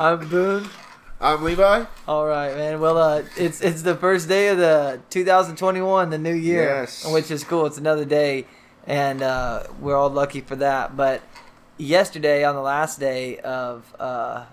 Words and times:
I'm 0.00 0.26
Boone. 0.30 0.66
I'm 1.20 1.42
Levi. 1.42 1.84
All 2.08 2.26
right, 2.26 2.56
man. 2.56 2.80
Well, 2.80 2.96
uh, 2.96 3.22
it's 3.36 3.60
it's 3.60 3.82
the 3.82 3.94
first 3.94 4.28
day 4.30 4.48
of 4.48 4.56
the 4.56 4.98
2021, 5.10 6.08
the 6.08 6.16
new 6.16 6.32
year, 6.32 6.62
Yes. 6.62 7.04
which 7.12 7.30
is 7.30 7.44
cool. 7.44 7.66
It's 7.66 7.76
another 7.76 8.06
day, 8.06 8.46
and 8.86 9.20
uh, 9.20 9.64
we're 9.78 9.94
all 9.96 10.08
lucky 10.08 10.40
for 10.40 10.56
that. 10.56 10.96
But 10.96 11.20
yesterday, 11.76 12.44
on 12.44 12.54
the 12.54 12.62
last 12.62 12.98
day 12.98 13.40
of 13.40 13.94
uh, 14.00 14.46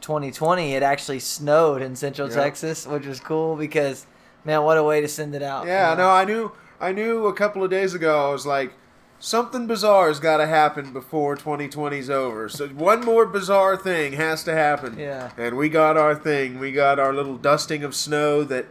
2020, 0.00 0.72
it 0.72 0.82
actually 0.82 1.20
snowed 1.20 1.82
in 1.82 1.94
Central 1.94 2.30
Yeah. 2.30 2.34
Texas, 2.36 2.86
which 2.86 3.04
was 3.04 3.20
cool 3.20 3.54
because, 3.54 4.06
man, 4.46 4.62
what 4.62 4.78
a 4.78 4.82
way 4.82 5.02
to 5.02 5.08
send 5.08 5.34
it 5.34 5.42
out. 5.42 5.66
Yeah, 5.66 5.90
you 5.90 5.98
know? 5.98 6.04
no, 6.04 6.10
I 6.10 6.24
knew. 6.24 6.52
I 6.80 6.92
knew 6.92 7.26
a 7.26 7.34
couple 7.34 7.62
of 7.62 7.68
days 7.70 7.92
ago. 7.92 8.30
I 8.30 8.32
was 8.32 8.46
like, 8.46 8.72
something 9.18 9.66
bizarre 9.66 10.08
has 10.08 10.20
got 10.20 10.38
to 10.38 10.46
happen 10.46 10.92
before 10.92 11.36
2020's 11.36 12.10
over. 12.10 12.48
So 12.48 12.68
one 12.68 13.04
more 13.04 13.26
bizarre 13.26 13.76
thing 13.76 14.14
has 14.14 14.44
to 14.44 14.52
happen. 14.52 14.98
Yeah. 14.98 15.30
And 15.36 15.56
we 15.56 15.68
got 15.68 15.96
our 15.96 16.14
thing. 16.14 16.58
We 16.58 16.72
got 16.72 16.98
our 16.98 17.12
little 17.12 17.36
dusting 17.36 17.82
of 17.82 17.94
snow 17.94 18.44
that 18.44 18.66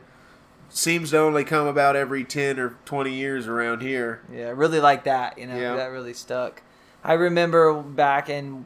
seems 0.70 1.12
to 1.12 1.20
only 1.20 1.44
come 1.44 1.68
about 1.68 1.96
every 1.96 2.24
10 2.24 2.60
or 2.60 2.76
20 2.86 3.14
years 3.14 3.48
around 3.48 3.82
here. 3.82 4.22
Yeah, 4.32 4.52
really 4.56 4.80
like 4.80 5.04
that. 5.06 5.38
You 5.38 5.48
know, 5.48 5.58
Yeah. 5.58 5.76
that 5.76 5.88
really 5.88 6.14
stuck. 6.14 6.62
I 7.04 7.14
remember 7.14 7.82
back 7.82 8.30
in 8.30 8.66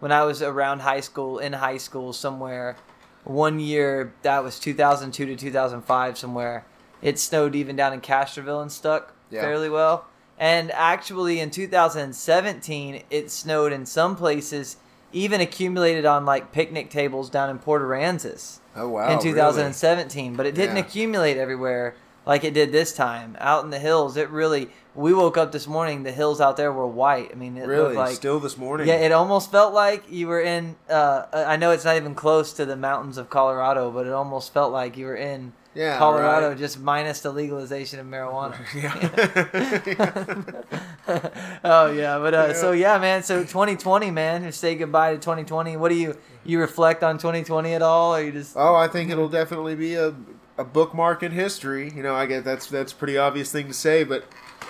when 0.00 0.12
I 0.12 0.24
was 0.24 0.42
around 0.42 0.80
high 0.80 1.00
school, 1.00 1.38
in 1.38 1.54
high 1.54 1.76
school 1.78 2.12
somewhere, 2.12 2.76
one 3.24 3.58
year 3.60 4.12
that 4.22 4.42
was 4.44 4.58
2002 4.58 5.26
to 5.26 5.36
2005 5.36 6.16
somewhere. 6.18 6.64
It 7.02 7.18
snowed 7.18 7.54
even 7.54 7.76
down 7.76 7.92
in 7.92 8.00
Castroville 8.00 8.62
and 8.62 8.72
stuck 8.72 9.12
Yeah. 9.30 9.42
fairly 9.42 9.68
well. 9.68 10.06
And 10.38 10.70
actually, 10.72 11.40
in 11.40 11.50
2017, 11.50 13.02
it 13.10 13.30
snowed 13.30 13.72
in 13.72 13.86
some 13.86 14.16
places, 14.16 14.76
even 15.12 15.40
accumulated 15.40 16.04
on 16.04 16.24
like 16.26 16.52
picnic 16.52 16.90
tables 16.90 17.30
down 17.30 17.48
in 17.50 17.58
Port 17.58 17.82
Aransas 17.82 18.58
Oh 18.74 18.88
wow! 18.88 19.08
in 19.10 19.18
2017, 19.20 20.36
but 20.36 20.44
it 20.46 20.54
didn't 20.54 20.76
Yeah. 20.76 20.82
accumulate 20.82 21.36
everywhere 21.38 21.94
like 22.26 22.42
it 22.44 22.52
did 22.54 22.72
this 22.72 22.92
time. 22.92 23.36
Out 23.40 23.64
in 23.64 23.70
the 23.70 23.78
hills, 23.78 24.16
it 24.16 24.28
really. 24.30 24.68
We 24.94 25.12
woke 25.12 25.36
up 25.36 25.52
this 25.52 25.66
morning, 25.66 26.02
the 26.04 26.12
hills 26.12 26.40
out 26.40 26.56
there 26.56 26.72
were 26.72 26.86
white. 26.86 27.30
I 27.30 27.34
mean, 27.34 27.56
it 27.58 27.66
Really? 27.66 27.82
looked 27.84 27.96
like 27.96 28.16
Still 28.16 28.40
this 28.40 28.56
morning? 28.56 28.88
yeah, 28.88 28.94
it 28.94 29.12
almost 29.12 29.50
felt 29.52 29.72
like 29.74 30.04
you 30.10 30.26
were 30.26 30.40
in. 30.40 30.76
Uh, 30.88 31.24
I 31.32 31.56
know 31.56 31.70
it's 31.70 31.84
not 31.84 31.96
even 31.96 32.14
close 32.14 32.52
to 32.54 32.64
the 32.64 32.76
mountains 32.76 33.16
of 33.18 33.30
Colorado, 33.30 33.90
but 33.90 34.06
it 34.06 34.12
almost 34.12 34.52
felt 34.54 34.72
like 34.72 34.96
you 34.96 35.06
were 35.06 35.16
in 35.16 35.52
Yeah, 35.76 35.98
Colorado, 35.98 36.48
right. 36.48 36.58
just 36.58 36.80
minus 36.80 37.20
the 37.20 37.30
legalization 37.30 38.00
of 38.00 38.06
marijuana. 38.06 38.56
yeah. 41.06 41.50
oh 41.64 41.92
yeah, 41.92 42.18
but 42.18 42.32
uh, 42.34 42.46
Yeah. 42.48 42.52
so 42.54 42.72
yeah, 42.72 42.98
man. 42.98 43.22
So 43.22 43.40
2020, 43.42 44.10
man. 44.10 44.42
Just 44.44 44.58
say 44.60 44.74
goodbye 44.74 45.12
to 45.12 45.18
2020. 45.18 45.76
What 45.76 45.90
do 45.90 45.94
you 45.94 46.16
you 46.44 46.60
reflect 46.60 47.02
on 47.02 47.18
2020 47.18 47.74
at 47.74 47.82
all, 47.82 48.16
or 48.16 48.22
you 48.22 48.32
just 48.32 48.56
Oh, 48.56 48.74
I 48.74 48.88
think 48.88 49.10
it'll 49.10 49.28
definitely 49.28 49.74
be 49.74 49.94
a, 49.94 50.14
a 50.56 50.64
bookmark 50.64 51.22
in 51.22 51.32
history. 51.32 51.92
You 51.94 52.02
know, 52.02 52.14
I 52.14 52.24
get 52.24 52.42
that's 52.44 52.66
that's 52.68 52.92
a 52.92 52.96
pretty 52.96 53.18
obvious 53.18 53.52
thing 53.52 53.66
to 53.68 53.74
say, 53.74 54.02
but 54.02 54.24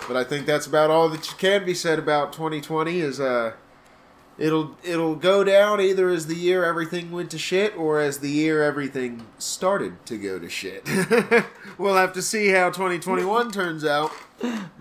but 0.08 0.16
I 0.16 0.24
think 0.24 0.44
that's 0.44 0.66
about 0.66 0.90
all 0.90 1.08
that 1.10 1.30
you 1.30 1.36
can 1.38 1.64
be 1.64 1.74
said 1.74 2.00
about 2.00 2.32
2020 2.32 3.00
is 3.00 3.20
uh 3.20 3.52
it'll 4.38 4.76
it'll 4.84 5.14
go 5.14 5.44
down 5.44 5.80
either 5.80 6.08
as 6.08 6.26
the 6.26 6.34
year 6.34 6.64
everything 6.64 7.10
went 7.10 7.30
to 7.30 7.38
shit 7.38 7.76
or 7.76 8.00
as 8.00 8.18
the 8.18 8.30
year 8.30 8.62
everything 8.62 9.26
started 9.38 10.04
to 10.06 10.18
go 10.18 10.38
to 10.38 10.48
shit. 10.48 10.86
we'll 11.78 11.96
have 11.96 12.12
to 12.12 12.22
see 12.22 12.48
how 12.48 12.70
2021 12.70 13.50
turns 13.50 13.84
out. 13.84 14.12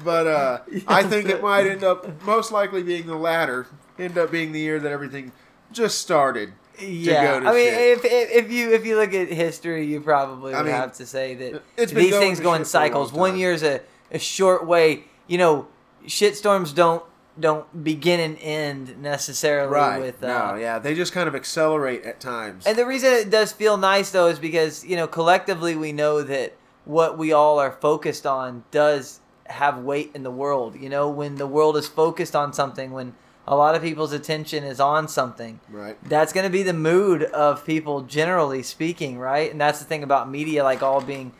But 0.03 0.27
uh 0.27 0.59
I 0.87 1.03
think 1.07 1.29
it 1.29 1.41
might 1.41 1.67
end 1.67 1.83
up 1.83 2.21
most 2.23 2.51
likely 2.51 2.83
being 2.83 3.07
the 3.07 3.15
latter. 3.15 3.67
End 3.97 4.17
up 4.17 4.31
being 4.31 4.51
the 4.51 4.59
year 4.59 4.79
that 4.79 4.91
everything 4.91 5.31
just 5.71 5.99
started. 5.99 6.53
Yeah, 6.77 7.23
go 7.23 7.39
to 7.39 7.47
I 7.47 7.53
mean, 7.53 7.69
shit. 7.69 7.97
if, 7.97 8.05
if 8.05 8.45
if 8.45 8.51
you 8.51 8.73
if 8.73 8.85
you 8.85 8.97
look 8.97 9.13
at 9.13 9.29
history, 9.29 9.85
you 9.85 10.01
probably 10.01 10.53
I 10.53 10.61
mean, 10.61 10.73
have 10.73 10.93
to 10.97 11.05
say 11.05 11.33
that 11.35 11.63
these 11.77 12.13
things 12.17 12.41
go 12.41 12.53
in 12.53 12.63
shit 12.63 12.71
for 12.71 12.77
a 12.77 12.81
long 12.81 12.91
cycles. 12.91 13.13
One 13.13 13.37
year 13.37 13.53
is 13.53 13.63
a, 13.63 13.79
a 14.11 14.19
short 14.19 14.67
way. 14.67 15.05
You 15.27 15.37
know, 15.37 15.67
shitstorms 16.05 16.75
don't 16.75 17.01
don't 17.39 17.83
begin 17.83 18.19
and 18.19 18.37
end 18.39 19.01
necessarily 19.01 19.71
Right. 19.71 19.99
with. 19.99 20.23
Uh, 20.23 20.27
no, 20.27 20.55
yeah, 20.55 20.79
they 20.79 20.95
just 20.95 21.13
kind 21.13 21.27
of 21.27 21.35
accelerate 21.35 22.03
at 22.03 22.19
times. 22.19 22.65
And 22.65 22.77
the 22.77 22.85
reason 22.85 23.11
it 23.13 23.29
does 23.29 23.51
feel 23.51 23.77
nice 23.77 24.11
though 24.11 24.27
is 24.27 24.39
because 24.39 24.85
you 24.85 24.95
know 24.95 25.07
collectively 25.07 25.75
we 25.75 25.91
know 25.91 26.21
that 26.21 26.55
what 26.85 27.17
we 27.17 27.33
all 27.33 27.59
are 27.59 27.71
focused 27.71 28.25
on 28.25 28.63
does 28.71 29.19
have 29.47 29.79
weight 29.79 30.11
in 30.13 30.23
the 30.23 30.31
world. 30.31 30.75
You 30.79 30.89
know, 30.89 31.09
when 31.09 31.35
the 31.35 31.47
world 31.47 31.77
is 31.77 31.87
focused 31.87 32.35
on 32.35 32.53
something, 32.53 32.91
when 32.91 33.13
a 33.47 33.55
lot 33.55 33.75
of 33.75 33.81
people's 33.81 34.11
attention 34.11 34.63
is 34.63 34.79
on 34.79 35.07
something, 35.07 35.59
right. 35.69 35.97
that's 36.09 36.33
going 36.33 36.45
to 36.45 36.49
be 36.49 36.63
the 36.63 36.73
mood 36.73 37.23
of 37.23 37.63
people 37.65 38.01
generally 38.01 38.63
speaking 38.63 39.19
right 39.19 39.51
and 39.51 39.61
that's 39.61 39.77
the 39.77 39.85
thing 39.85 40.01
about 40.01 40.27
media 40.29 40.63
like 40.63 40.81
all 40.81 40.99
being 40.99 41.31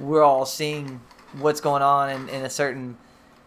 we're 0.00 0.24
all 0.24 0.44
seeing 0.44 1.00
what's 1.38 1.60
going 1.60 1.82
on 1.82 2.10
in, 2.10 2.28
in 2.28 2.44
a 2.44 2.50
certain 2.50 2.96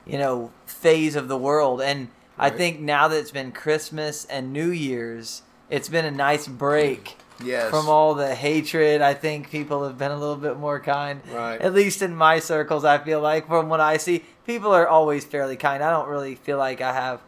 you 0.05 0.17
know 0.17 0.51
phase 0.65 1.15
of 1.15 1.27
the 1.27 1.37
world 1.37 1.81
and 1.81 2.07
i 2.37 2.49
think 2.49 2.79
now 2.79 3.07
that 3.07 3.17
it's 3.17 3.31
been 3.31 3.51
christmas 3.51 4.25
and 4.25 4.51
new 4.53 4.69
year's 4.69 5.41
it's 5.69 5.89
been 5.89 6.05
a 6.05 6.11
nice 6.11 6.47
break 6.47 7.17
Yes. 7.43 7.69
from 7.69 7.89
all 7.89 8.13
the 8.15 8.33
hatred 8.33 9.01
i 9.01 9.13
think 9.13 9.49
people 9.51 9.83
have 9.85 9.97
been 9.97 10.11
a 10.11 10.17
little 10.17 10.37
bit 10.37 10.57
more 10.57 10.79
kind 10.79 11.21
Right. 11.33 11.59
at 11.59 11.73
least 11.73 12.01
in 12.01 12.15
my 12.15 12.39
circles 12.39 12.85
i 12.85 12.97
feel 12.97 13.19
like 13.19 13.47
from 13.47 13.67
what 13.67 13.81
i 13.81 13.97
see 13.97 14.23
people 14.45 14.71
are 14.71 14.87
always 14.87 15.25
fairly 15.25 15.57
kind 15.57 15.83
i 15.83 15.89
don't 15.89 16.07
really 16.07 16.35
feel 16.35 16.57
like 16.57 16.79
i 16.81 16.93
have 16.93 17.21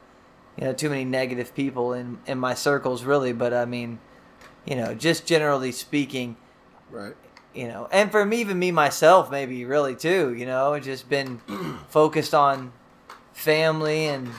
you 0.57 0.63
know 0.65 0.73
too 0.73 0.89
many 0.89 1.03
negative 1.03 1.53
people 1.53 1.91
in 1.93 2.19
in 2.25 2.37
my 2.37 2.53
circles 2.53 3.03
really 3.03 3.33
but 3.33 3.53
i 3.53 3.65
mean 3.65 3.99
you 4.65 4.75
know 4.75 4.93
just 4.93 5.25
generally 5.25 5.71
speaking 5.73 6.37
right. 6.89 7.15
You 7.57 7.67
know 7.67 7.87
and 7.91 8.11
for 8.11 8.23
me 8.23 8.37
even 8.37 8.57
me 8.59 8.71
myself 8.71 9.31
maybe 9.31 9.65
really 9.65 9.95
too 9.95 10.33
you 10.33 10.45
know 10.45 10.79
just 10.79 11.09
been 11.09 11.39
focused 11.89 12.33
on 12.33 12.71
family 13.33 14.05
and 14.05 14.29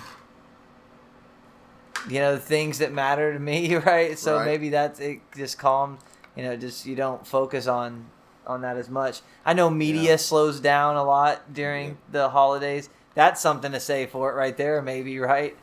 you 2.09 2.21
know 2.21 2.34
the 2.34 2.41
things 2.41 2.79
that 2.79 2.93
matter 2.93 3.33
to 3.33 3.39
me 3.39 3.75
right 3.93 4.19
so 4.19 4.37
Right. 4.37 4.45
maybe 4.47 4.69
that's 4.71 5.01
it 5.01 5.21
just 5.37 5.59
calms 5.59 6.01
you 6.37 6.43
know 6.45 6.56
just 6.56 6.87
you 6.87 6.95
don't 6.95 7.27
focus 7.27 7.67
on 7.67 8.06
on 8.47 8.61
that 8.62 8.77
as 8.77 8.89
much 8.89 9.21
i 9.45 9.53
know 9.53 9.69
media 9.69 10.11
Yeah. 10.12 10.17
slows 10.17 10.61
down 10.61 10.97
a 10.97 11.05
lot 11.05 11.53
during 11.53 11.99
the 12.12 12.29
holidays 12.31 12.89
that's 13.15 13.41
something 13.41 13.73
to 13.73 13.81
say 13.81 14.06
for 14.06 14.31
it 14.31 14.35
right 14.35 14.56
there 14.56 14.81
maybe 14.81 15.19
right 15.19 15.56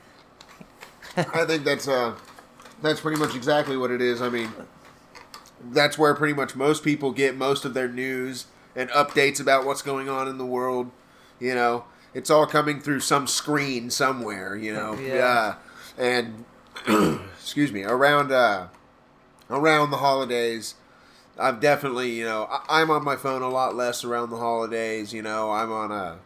I 1.18 1.46
think 1.46 1.64
that's 1.64 1.88
uh, 1.88 2.14
that's 2.82 3.00
pretty 3.00 3.18
much 3.18 3.36
exactly 3.36 3.78
what 3.78 3.90
it 3.90 4.02
is. 4.02 4.22
I 4.22 4.28
mean, 4.30 4.52
that's 5.64 5.98
where 5.98 6.14
pretty 6.14 6.34
much 6.34 6.56
most 6.56 6.84
people 6.84 7.12
get 7.12 7.36
most 7.36 7.66
of 7.66 7.74
their 7.74 7.88
news 7.88 8.46
and 8.76 8.90
updates 8.92 9.40
about 9.40 9.66
what's 9.66 9.82
going 9.82 10.10
on 10.10 10.28
in 10.28 10.38
the 10.38 10.46
world. 10.46 10.92
You 11.40 11.56
know, 11.56 11.86
it's 12.14 12.30
all 12.30 12.46
coming 12.46 12.80
through 12.82 13.00
some 13.02 13.28
screen 13.28 13.90
somewhere. 13.90 14.56
You 14.56 14.74
know, 14.74 14.94
Yeah. 15.00 15.56
and 15.98 16.46
excuse 17.40 17.72
me, 17.72 17.84
around 17.84 18.32
uh, 18.32 18.68
around 19.50 19.92
the 19.92 19.98
holidays. 19.98 20.76
I've 21.38 21.60
definitely, 21.60 22.12
you 22.12 22.24
know, 22.24 22.48
I- 22.50 22.82
I'm 22.82 22.90
on 22.90 23.04
my 23.04 23.18
phone 23.18 23.42
a 23.42 23.50
lot 23.50 23.76
less 23.76 24.06
around 24.06 24.30
the 24.30 24.38
holidays. 24.38 25.12
You 25.14 25.22
know, 25.22 25.52
I'm 25.52 25.70
on 25.72 25.92
a, 25.92 26.20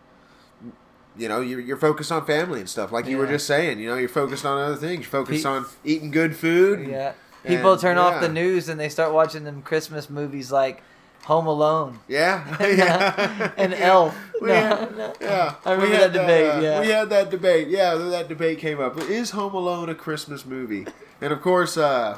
you 1.17 1.27
know, 1.27 1.41
you're, 1.41 1.59
you're 1.59 1.77
focused 1.77 2.11
on 2.11 2.25
family 2.27 2.59
and 2.59 2.69
stuff, 2.69 2.91
like 2.91 3.07
you 3.07 3.17
were 3.17 3.25
just 3.25 3.47
saying. 3.47 3.79
You 3.79 3.87
know, 3.89 3.95
you're 3.95 4.07
focused 4.07 4.45
on 4.45 4.61
other 4.61 4.75
things. 4.75 5.01
You're 5.01 5.09
focused 5.11 5.43
Pe- 5.45 5.49
on 5.49 5.65
eating 5.83 6.11
good 6.11 6.35
food. 6.35 6.87
yeah 6.87 7.13
people 7.45 7.73
And, 7.73 7.81
turn 7.81 7.97
off 7.97 8.21
the 8.21 8.29
news 8.29 8.69
and 8.69 8.79
they 8.79 8.89
start 8.89 9.13
watching 9.13 9.43
them 9.43 9.61
christmas 9.61 10.09
movies 10.09 10.51
like 10.51 10.81
home 11.25 11.47
alone 11.47 11.99
Yeah, 12.07 12.43
yeah. 12.65 13.51
and 13.57 13.71
Yeah. 13.71 13.77
elf 13.87 14.17
We 14.41 14.47
No, 14.49 14.53
had- 14.55 14.97
no. 14.97 15.13
Yeah, 15.21 15.55
I 15.65 15.71
remember 15.71 15.91
We 15.91 15.95
had 16.01 16.13
that 16.13 16.19
debate, 16.21 16.49
uh, 16.49 16.59
yeah. 16.61 16.79
we 16.81 16.87
had 16.87 17.09
that 17.09 17.29
debate. 17.29 17.67
Yeah, 17.67 17.95
that 17.95 18.27
debate 18.29 18.57
came 18.59 18.79
up. 18.79 18.97
Is 19.09 19.31
Home 19.31 19.53
Alone 19.53 19.89
a 19.89 19.95
Christmas 19.95 20.45
movie? 20.45 20.85
And 21.21 21.33
of 21.33 21.41
course, 21.41 21.75
uh, 21.77 22.17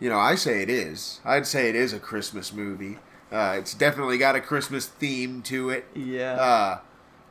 you 0.00 0.08
know, 0.08 0.18
I 0.18 0.36
say 0.36 0.62
it 0.62 0.70
is. 0.70 1.20
I'd 1.24 1.46
say 1.46 1.68
it 1.68 1.74
is 1.76 1.92
a 1.92 1.98
Christmas 1.98 2.52
movie. 2.52 2.98
Uh, 3.30 3.56
it's 3.58 3.74
definitely 3.74 4.18
got 4.18 4.36
a 4.36 4.40
Christmas 4.40 4.86
theme 4.86 5.42
to 5.42 5.70
it. 5.70 5.86
yeah 5.94 6.80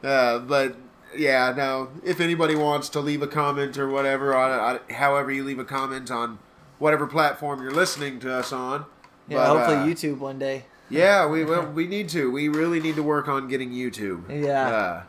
Uh, 0.04 0.06
uh, 0.08 0.40
but 0.40 0.76
yeah, 1.16 1.54
no. 1.56 1.90
If 2.04 2.20
anybody 2.20 2.56
wants 2.56 2.90
to 2.90 3.00
leave 3.00 3.22
a 3.22 3.28
comment 3.28 3.78
or 3.78 3.88
whatever, 3.90 4.36
on, 4.36 4.52
on 4.52 4.80
however 4.96 5.32
you 5.32 5.44
leave 5.46 5.60
a 5.60 5.66
comment 5.66 6.12
on 6.12 6.40
whatever 6.82 7.06
platform 7.08 7.62
you're 7.62 7.72
listening 7.72 8.20
to 8.20 8.34
us 8.34 8.52
on. 8.52 8.86
yeah 9.30 9.38
but, 9.38 9.48
hopefully 9.48 9.78
uh, 9.78 9.86
youtube 9.86 10.18
one 10.18 10.38
day 10.40 10.66
Yeah, 10.90 11.26
we 11.28 11.46
well, 11.52 11.66
we 11.68 11.88
need 11.88 12.10
to. 12.10 12.30
We 12.30 12.50
really 12.50 12.82
need 12.82 12.96
to 12.98 13.04
work 13.04 13.30
on 13.30 13.48
getting 13.48 13.72
YouTube. 13.72 14.22
Yeah. 14.28 14.68
Uh, 14.70 15.04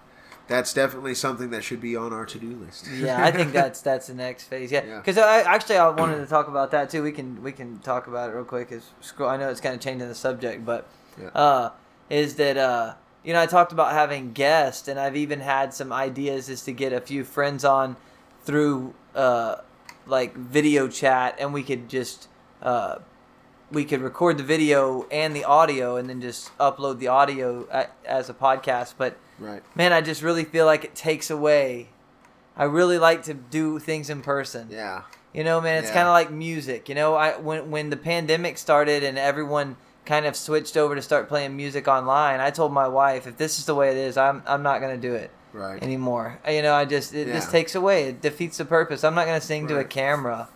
that's 0.47 0.73
definitely 0.73 1.15
something 1.17 1.51
that 1.51 1.65
should 1.65 1.81
be 1.81 1.97
on 1.97 2.13
our 2.13 2.25
to-do 2.27 2.55
list. 2.65 2.87
yeah, 2.99 3.25
I 3.25 3.31
think 3.33 3.51
that's 3.61 3.81
that's 3.81 4.07
the 4.07 4.15
next 4.15 4.45
phase. 4.45 4.71
Yeah, 4.71 4.85
Yeah. 4.87 4.99
because 4.99 5.19
I 5.19 5.41
actually 5.41 5.79
I 5.79 5.89
wanted 5.89 6.19
to 6.19 6.27
talk 6.27 6.47
about 6.47 6.71
that 6.71 6.89
too. 6.91 7.03
We 7.03 7.11
can 7.11 7.43
we 7.43 7.51
can 7.51 7.79
talk 7.81 8.07
about 8.07 8.31
it 8.31 8.35
real 8.35 8.45
quick. 8.45 8.71
Is 8.71 8.85
scroll. 9.01 9.29
I 9.31 9.37
know 9.39 9.49
it's 9.51 9.61
kind 9.61 9.75
of 9.75 9.81
changing 9.81 10.07
the 10.09 10.15
subject, 10.15 10.65
but 10.65 10.87
Yeah. 11.21 11.29
uh, 11.35 11.71
is 12.11 12.37
that 12.37 12.57
uh, 12.57 12.95
you 13.25 13.33
know 13.33 13.41
I 13.43 13.47
talked 13.47 13.73
about 13.73 13.91
having 13.93 14.33
guests, 14.33 14.87
and 14.87 15.01
I've 15.01 15.17
even 15.17 15.41
had 15.41 15.75
some 15.75 15.93
ideas 15.93 16.49
is 16.49 16.63
to 16.65 16.73
get 16.73 16.93
a 16.93 17.01
few 17.01 17.25
friends 17.25 17.65
on 17.65 17.97
through 18.45 18.95
uh, 19.17 19.57
like 20.07 20.35
video 20.37 20.89
chat 20.89 21.37
and 21.39 21.53
we 21.53 21.63
could 21.63 21.89
just 21.89 22.29
uh, 22.63 22.99
we 23.71 23.85
could 23.85 24.01
record 24.01 24.37
the 24.39 24.43
video 24.45 25.07
and 25.11 25.35
the 25.35 25.45
audio 25.45 25.97
and 25.97 26.09
then 26.09 26.21
just 26.21 26.57
upload 26.59 26.99
the 26.99 27.09
audio 27.09 27.67
as 28.05 28.29
a 28.29 28.35
podcast. 28.35 28.95
But 28.99 29.17
Right. 29.39 29.63
man, 29.75 29.93
I 29.93 30.01
just 30.03 30.23
really 30.23 30.45
feel 30.45 30.67
like 30.67 30.85
it 30.85 30.95
takes 30.95 31.31
away. 31.31 31.89
I 32.57 32.65
really 32.65 32.99
like 32.99 33.23
to 33.25 33.35
do 33.35 33.79
things 33.79 34.11
in 34.11 34.21
person. 34.23 34.69
Yeah. 34.71 35.03
You 35.33 35.43
know, 35.43 35.61
man, 35.61 35.79
it's 35.79 35.89
Yeah. 35.89 35.95
kind 35.95 36.07
of 36.09 36.13
like 36.13 36.31
music. 36.31 36.89
You 36.89 36.95
know, 36.95 37.15
I 37.15 37.37
when 37.39 37.71
when 37.71 37.91
the 37.91 37.97
pandemic 37.97 38.59
started 38.59 39.03
and 39.03 39.19
everyone 39.19 39.77
kind 40.05 40.27
of 40.27 40.37
switched 40.37 40.77
over 40.77 40.95
to 40.95 41.01
start 41.03 41.29
playing 41.29 41.57
music 41.57 41.89
online, 41.89 42.41
I 42.41 42.51
told 42.51 42.73
my 42.73 42.89
wife, 42.89 43.27
if 43.27 43.37
this 43.39 43.59
is 43.59 43.65
the 43.67 43.75
way 43.75 43.91
it 43.91 43.97
is, 43.97 44.17
I'm 44.19 44.43
I'm 44.47 44.63
not 44.63 44.81
gonna 44.81 44.97
do 44.99 45.15
it 45.15 45.31
Right. 45.53 45.83
anymore. 45.83 46.39
You 46.49 46.63
know, 46.63 46.75
I 46.75 46.85
just 46.85 47.15
it 47.15 47.27
Yeah. 47.29 47.35
just 47.35 47.51
takes 47.51 47.75
away. 47.75 48.05
It 48.05 48.21
defeats 48.23 48.59
the 48.59 48.65
purpose. 48.65 49.05
I'm 49.05 49.15
not 49.15 49.27
gonna 49.27 49.41
sing 49.41 49.69
to 49.69 49.79
a 49.79 49.85
camera, 49.85 50.49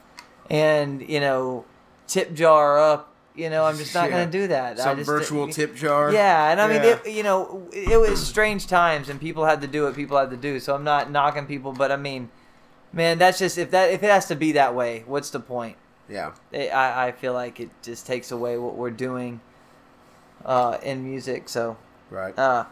and 0.51 1.07
you 1.09 1.21
know, 1.21 1.65
tip 2.07 2.33
jar 2.35 2.79
up. 2.79 3.13
You 3.35 3.51
know, 3.51 3.65
I'm 3.67 3.77
just 3.77 3.95
not 3.95 4.05
Yeah. 4.11 4.19
gonna 4.21 4.31
do 4.31 4.47
that. 4.49 4.81
I 4.81 4.83
Some 4.85 5.05
virtual 5.05 5.49
tip 5.49 5.75
jar. 5.75 6.11
yeah, 6.11 6.51
and 6.51 6.59
I 6.61 6.69
mean, 6.69 6.81
it, 6.83 7.07
you 7.07 7.23
know, 7.23 7.69
it 7.73 8.01
was 8.01 8.27
strange 8.27 8.67
times, 8.67 9.09
and 9.11 9.21
people 9.21 9.45
had 9.45 9.61
to 9.61 9.67
do 9.67 9.83
what 9.85 9.95
people 9.95 10.17
had 10.17 10.31
to 10.31 10.37
do. 10.39 10.59
So 10.61 10.75
I'm 10.75 10.85
not 10.85 11.11
knocking 11.11 11.45
people, 11.47 11.73
but 11.73 11.93
I 11.93 11.97
mean, 11.97 12.31
man, 12.95 13.19
that's 13.19 13.39
just 13.39 13.59
if 13.59 13.71
that 13.73 13.91
if 13.91 14.03
it 14.03 14.09
has 14.11 14.27
to 14.29 14.35
be 14.35 14.53
that 14.53 14.75
way, 14.75 15.05
what's 15.07 15.29
the 15.29 15.41
point? 15.41 15.77
Yeah. 16.09 16.33
It, 16.53 16.69
I 16.73 17.09
I 17.09 17.13
feel 17.13 17.35
like 17.35 17.61
it 17.61 17.69
just 17.83 18.07
takes 18.07 18.31
away 18.31 18.57
what 18.57 18.75
we're 18.77 18.91
doing 18.91 19.41
uh, 20.45 20.79
in 20.83 21.05
music. 21.05 21.49
So, 21.51 21.77
Right. 22.11 22.39
uh, 22.39 22.65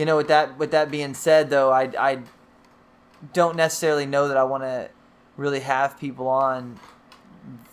you 0.00 0.06
know, 0.06 0.16
with 0.16 0.28
that 0.28 0.58
with 0.58 0.70
that 0.70 0.90
being 0.90 1.12
said, 1.12 1.50
though, 1.50 1.70
I 1.70 1.82
I 1.98 2.22
don't 3.34 3.54
necessarily 3.54 4.06
know 4.06 4.28
that 4.28 4.36
I 4.38 4.44
want 4.44 4.62
to 4.62 4.88
really 5.36 5.60
have 5.60 6.00
people 6.00 6.26
on 6.26 6.80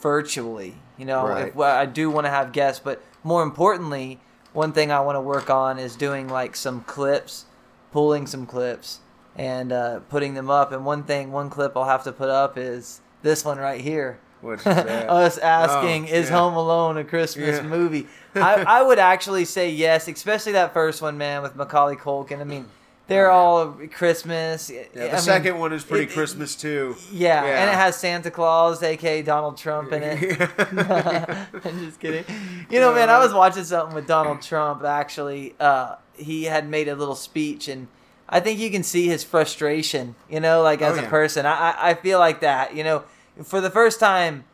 virtually. 0.02 0.76
You 0.98 1.06
know, 1.06 1.26
Right. 1.26 1.48
if, 1.48 1.56
well, 1.56 1.74
I 1.74 1.86
do 1.86 2.10
want 2.10 2.26
to 2.26 2.30
have 2.30 2.52
guests, 2.52 2.82
but 2.84 3.02
more 3.24 3.44
importantly, 3.44 4.20
one 4.52 4.74
thing 4.74 4.92
I 4.92 5.00
want 5.00 5.16
to 5.16 5.22
work 5.22 5.50
on 5.50 5.80
is 5.80 5.96
doing 5.96 6.28
like 6.28 6.58
some 6.58 6.82
clips, 6.82 7.46
pulling 7.94 8.28
some 8.28 8.46
clips, 8.46 9.00
and 9.38 9.72
uh, 9.72 10.00
putting 10.10 10.34
them 10.34 10.50
up. 10.50 10.74
And 10.74 10.84
one 10.84 11.04
thing, 11.04 11.32
one 11.32 11.50
clip 11.50 11.78
I'll 11.78 11.86
have 11.86 12.04
to 12.04 12.12
put 12.12 12.28
up 12.28 12.58
is 12.58 13.00
this 13.22 13.46
one 13.46 13.58
right 13.58 13.80
here. 13.80 14.20
What's 14.42 14.64
that? 14.66 15.10
Us 15.10 15.38
asking, 15.38 16.06
Oh, 16.10 16.14
is 16.14 16.30
yeah. 16.30 16.36
Home 16.38 16.54
Alone 16.56 16.98
a 16.98 17.04
Christmas 17.04 17.58
Yeah. 17.58 17.62
movie? 17.64 18.08
I, 18.36 18.64
I 18.68 18.82
would 18.84 19.00
actually 19.00 19.46
say 19.46 19.70
yes, 19.72 20.08
especially 20.08 20.52
that 20.54 20.74
first 20.74 21.02
one, 21.02 21.18
man, 21.18 21.42
with 21.42 21.56
Macaulay 21.56 21.96
Culkin. 21.96 22.40
I 22.40 22.44
mean, 22.44 22.66
they're 23.08 23.32
Oh, 23.32 23.36
all 23.36 23.68
Christmas. 23.92 24.70
Yeah, 24.70 24.82
I 24.82 25.00
the 25.00 25.00
mean, 25.14 25.18
second 25.22 25.60
one 25.60 25.72
is 25.74 25.84
pretty 25.84 26.04
it- 26.06 26.12
Christmas 26.14 26.56
too. 26.56 26.96
Yeah, 27.12 27.44
and 27.44 27.70
it 27.70 27.74
has 27.74 27.96
Santa 27.96 28.30
Claus, 28.30 28.84
aka 28.84 29.22
Donald 29.22 29.58
Trump, 29.58 29.92
in 29.94 30.04
it. 30.04 30.42
I'm 30.92 31.80
just 31.86 32.00
kidding. 32.00 32.26
You 32.70 32.80
know, 32.80 32.94
man, 32.94 33.10
I 33.10 33.20
was 33.20 33.34
watching 33.34 33.64
something 33.64 33.96
with 33.96 34.08
Donald 34.08 34.42
Trump. 34.42 34.84
Actually, 34.84 35.56
uh, 35.60 35.96
he 36.16 36.44
had 36.46 36.68
made 36.70 36.88
a 36.88 36.96
little 36.96 37.16
speech, 37.16 37.68
and 37.68 37.88
I 38.28 38.40
think 38.40 38.60
you 38.60 38.70
can 38.70 38.84
see 38.84 39.08
his 39.08 39.24
frustration. 39.24 40.16
You 40.30 40.40
know, 40.42 40.62
like 40.62 40.82
as 40.82 40.98
Oh, 40.98 41.04
a 41.06 41.08
person, 41.08 41.46
I, 41.46 41.72
I 41.72 41.90
I 41.90 41.94
feel 41.96 42.20
like 42.20 42.42
that. 42.42 42.76
You 42.76 42.84
know, 42.84 43.04
for 43.44 43.62
the 43.62 43.70
first 43.70 44.00
time, 44.00 44.46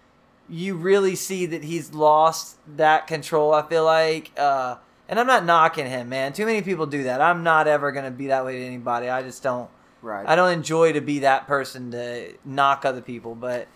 you 0.49 0.75
really 0.75 1.15
see 1.15 1.45
that 1.45 1.63
he's 1.63 1.93
lost 1.93 2.57
that 2.77 3.07
control. 3.07 3.53
I 3.53 3.61
feel 3.63 3.85
like, 3.85 4.31
uh, 4.37 4.77
and 5.07 5.19
I'm 5.19 5.27
not 5.27 5.45
knocking 5.45 5.85
him, 5.85 6.09
man. 6.09 6.33
Too 6.33 6.45
many 6.45 6.61
people 6.61 6.85
do 6.85 7.03
that. 7.03 7.21
I'm 7.21 7.43
not 7.43 7.67
ever 7.67 7.91
gonna 7.91 8.11
be 8.11 8.27
that 8.27 8.45
way 8.45 8.59
to 8.59 8.65
anybody. 8.65 9.09
I 9.09 9.21
just 9.21 9.41
don't. 9.43 9.69
right. 10.01 10.27
I 10.27 10.35
don't 10.35 10.51
enjoy 10.51 10.93
to 10.93 11.01
be 11.01 11.19
that 11.19 11.47
person 11.47 11.91
to 11.91 12.33
knock 12.45 12.85
other 12.85 13.01
people, 13.01 13.35
but 13.35 13.67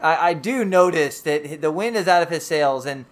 I, 0.00 0.30
I 0.30 0.34
do 0.34 0.64
notice 0.64 1.20
that 1.20 1.60
the 1.60 1.70
wind 1.70 1.96
is 1.96 2.08
out 2.08 2.22
of 2.22 2.30
his 2.30 2.44
sails, 2.44 2.84
and 2.86 3.06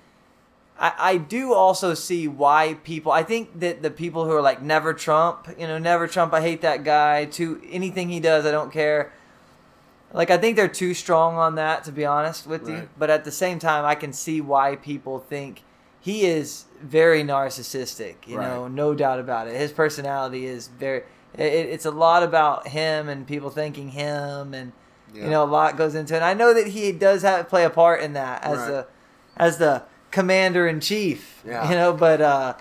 I, 0.79 0.93
I 0.99 1.17
do 1.19 1.53
also 1.53 1.95
see 1.95 2.27
why 2.27 2.75
people. 2.83 3.13
I 3.13 3.23
think 3.23 3.61
that 3.61 3.83
the 3.83 3.91
people 3.91 4.25
who 4.25 4.33
are 4.33 4.43
like 4.43 4.63
never 4.63 4.93
Trump, 4.95 5.47
you 5.59 5.67
know, 5.67 5.79
never 5.79 6.09
Trump. 6.09 6.33
I 6.33 6.41
hate 6.41 6.63
that 6.63 6.83
guy. 6.85 7.27
To 7.27 7.61
anything 7.71 8.09
he 8.09 8.19
does, 8.19 8.45
I 8.47 8.51
don't 8.51 8.73
care. 8.73 9.13
Like 10.13 10.31
I 10.31 10.39
think 10.39 10.57
they're 10.57 10.69
too 10.69 10.95
strong 10.95 11.37
on 11.37 11.55
that, 11.55 11.85
to 11.85 11.93
be 11.93 12.05
honest 12.05 12.47
with 12.47 12.69
you. 12.69 12.89
But 12.99 13.11
at 13.11 13.25
the 13.25 13.31
same 13.31 13.59
time, 13.59 13.85
I 13.85 13.95
can 13.95 14.13
see 14.13 14.41
why 14.41 14.77
people 14.77 15.19
think 15.21 15.63
he 16.01 16.25
is 16.27 16.65
very 16.83 17.23
narcissistic. 17.23 18.17
You 18.27 18.39
Right. 18.39 18.49
know, 18.49 18.67
no 18.69 18.95
doubt 18.95 19.21
about 19.21 19.47
it. 19.49 19.57
His 19.57 19.71
personality 19.73 20.47
is 20.47 20.67
very. 20.69 21.03
It, 21.35 21.43
it's 21.45 21.85
a 21.87 21.91
lot 21.93 22.23
about 22.25 22.69
him 22.69 23.09
and 23.09 23.25
people 23.27 23.51
thanking 23.51 23.91
him, 23.91 24.53
and 24.53 24.73
Yeah. 25.15 25.25
you 25.25 25.31
know, 25.31 25.45
a 25.45 25.47
lot 25.47 25.77
goes 25.77 25.95
into 25.95 26.15
it. 26.15 26.19
And 26.19 26.25
I 26.25 26.35
know 26.35 26.53
that 26.55 26.69
he 26.69 26.91
does 26.93 27.23
have 27.23 27.49
play 27.49 27.65
a 27.65 27.71
part 27.71 28.01
in 28.03 28.15
that 28.15 28.43
as 28.43 28.59
Right. 28.59 28.67
the 28.69 28.87
as 29.37 29.59
the 29.59 29.83
commander 30.11 30.67
in 30.67 30.81
chief. 30.81 31.41
Yeah. 31.47 31.69
You 31.71 31.77
know, 31.77 31.93
but 31.93 32.21
uh, 32.21 32.55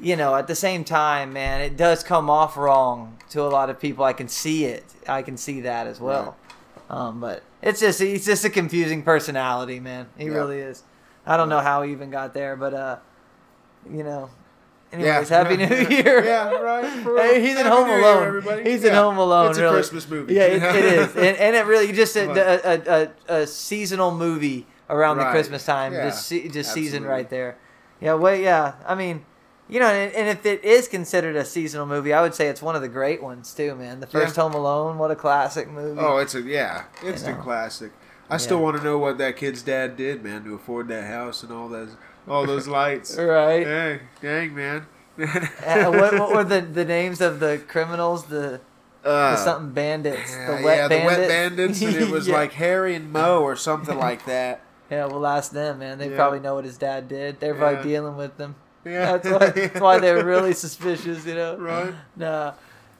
you 0.00 0.14
know, 0.14 0.36
at 0.36 0.46
the 0.46 0.54
same 0.54 0.84
time, 0.84 1.32
man, 1.32 1.60
it 1.62 1.76
does 1.76 2.04
come 2.04 2.30
off 2.30 2.56
wrong 2.56 3.16
to 3.30 3.42
a 3.42 3.48
lot 3.48 3.70
of 3.70 3.80
people. 3.80 4.04
I 4.04 4.12
can 4.12 4.28
see 4.28 4.66
it. 4.66 4.84
I 5.08 5.22
can 5.22 5.36
see 5.36 5.60
that 5.62 5.86
as 5.88 5.98
well. 6.00 6.36
Um, 6.88 7.20
but 7.20 7.42
it's 7.62 7.80
just 7.80 8.00
he's 8.00 8.24
just 8.26 8.44
a 8.44 8.50
confusing 8.50 9.02
personality, 9.02 9.80
man. 9.80 10.06
He 10.16 10.26
Yeah. 10.26 10.32
really 10.32 10.58
is. 10.58 10.82
I 11.26 11.36
don't 11.36 11.48
know 11.48 11.58
how 11.60 11.82
he 11.82 11.92
even 11.92 12.10
got 12.10 12.32
there, 12.34 12.56
but 12.56 12.74
uh, 12.74 12.96
you 13.90 14.02
know. 14.04 14.30
Anyways, 14.92 15.28
Yeah. 15.28 15.42
Happy 15.42 15.56
New 15.56 15.66
Year. 15.96 16.24
Yeah, 16.24 16.50
right. 16.52 16.84
Hey, 17.20 17.40
he's 17.40 17.58
in 17.58 17.66
Home 17.66 17.88
New 17.88 17.94
Year, 17.94 18.02
Alone. 18.02 18.26
everybody. 18.28 18.70
He's 18.70 18.84
in 18.84 18.92
Yeah. 18.92 19.00
Home 19.02 19.18
Alone. 19.18 19.50
It's 19.50 19.58
a 19.58 19.62
really. 19.62 19.74
Christmas 19.74 20.08
movie. 20.08 20.34
Yeah, 20.34 20.42
it, 20.44 20.62
it 20.62 20.84
is, 20.84 21.16
and, 21.16 21.36
and 21.36 21.56
it 21.56 21.66
really 21.66 21.92
just 21.92 22.14
a, 22.14 22.30
a, 22.30 22.72
a, 22.74 23.08
a, 23.28 23.42
a 23.42 23.46
seasonal 23.48 24.12
movie 24.14 24.64
around 24.88 25.18
the 25.18 25.24
Christmas 25.30 25.64
time. 25.66 25.92
Yeah, 25.92 26.04
just 26.10 26.30
just 26.30 26.72
season 26.72 27.04
right 27.04 27.28
there. 27.28 27.58
Yeah, 28.00 28.14
wait, 28.14 28.42
yeah. 28.44 28.74
I 28.86 28.94
mean, 28.94 29.24
you 29.68 29.80
know, 29.80 29.86
and, 29.86 30.12
and 30.14 30.28
if 30.28 30.44
it 30.46 30.64
is 30.64 30.88
considered 30.88 31.36
a 31.36 31.44
seasonal 31.44 31.86
movie, 31.86 32.12
I 32.12 32.22
would 32.22 32.34
say 32.34 32.48
it's 32.48 32.62
one 32.62 32.76
of 32.76 32.82
the 32.82 32.88
great 32.88 33.22
ones 33.22 33.52
too, 33.54 33.74
man. 33.74 34.00
The 34.00 34.06
first 34.06 34.36
Yeah. 34.36 34.42
Home 34.44 34.54
Alone, 34.54 34.98
what 34.98 35.10
a 35.10 35.16
classic 35.16 35.68
movie. 35.68 36.00
Oh, 36.00 36.18
it's 36.18 36.34
a 36.34 36.42
yeah, 36.42 36.84
instant 37.04 37.38
know. 37.38 37.44
classic. 37.44 37.92
I 38.28 38.38
still 38.38 38.58
want 38.60 38.76
to 38.76 38.82
know 38.82 38.98
what 38.98 39.18
that 39.18 39.36
kid's 39.36 39.62
dad 39.62 39.96
did, 39.96 40.24
man, 40.24 40.42
to 40.44 40.54
afford 40.54 40.88
that 40.88 41.04
house 41.04 41.42
and 41.44 41.52
all 41.52 41.68
those 41.68 41.90
all 42.28 42.44
those 42.46 42.66
lights. 42.66 43.16
right. 43.18 43.64
Dang, 43.64 44.00
dang, 44.20 44.54
man. 44.54 44.86
Uh, 45.18 45.90
what, 45.90 46.18
what 46.18 46.32
were 46.34 46.44
the, 46.44 46.60
the 46.60 46.84
names 46.84 47.20
of 47.20 47.40
the 47.40 47.58
criminals? 47.68 48.24
The, 48.26 48.60
the 49.02 49.08
Uh, 49.08 49.36
something 49.36 49.72
bandits. 49.72 50.32
yeah, 50.34 50.56
the 50.56 50.62
wet 50.64 50.76
yeah, 50.76 50.88
bandits. 50.88 51.16
the 51.16 51.20
wet 51.20 51.28
bandits, 51.28 51.82
and 51.82 51.96
it 51.96 52.10
was 52.18 52.26
Yeah. 52.28 52.34
like 52.34 52.52
Harry 52.54 52.94
and 52.96 53.12
Mo 53.12 53.40
or 53.42 53.54
something 53.56 53.96
like 53.98 54.24
that. 54.26 54.60
Yeah, 54.90 55.06
we'll 55.06 55.26
ask 55.26 55.50
them, 55.50 55.80
man. 55.80 55.98
They 55.98 56.10
Yeah. 56.10 56.16
probably 56.16 56.38
know 56.38 56.54
what 56.56 56.64
his 56.64 56.78
dad 56.78 57.08
did. 57.08 57.40
They're 57.40 57.54
probably 57.56 57.82
dealing 57.82 58.16
with 58.16 58.36
them. 58.36 58.54
Yeah, 58.86 59.18
That's 59.18 59.28
why, 59.28 59.48
that's 59.50 59.80
why 59.80 59.98
they're 59.98 60.24
really 60.24 60.52
suspicious, 60.64 61.26
you 61.26 61.34
know? 61.34 61.56
Right. 61.56 61.94
Nah. 62.16 62.54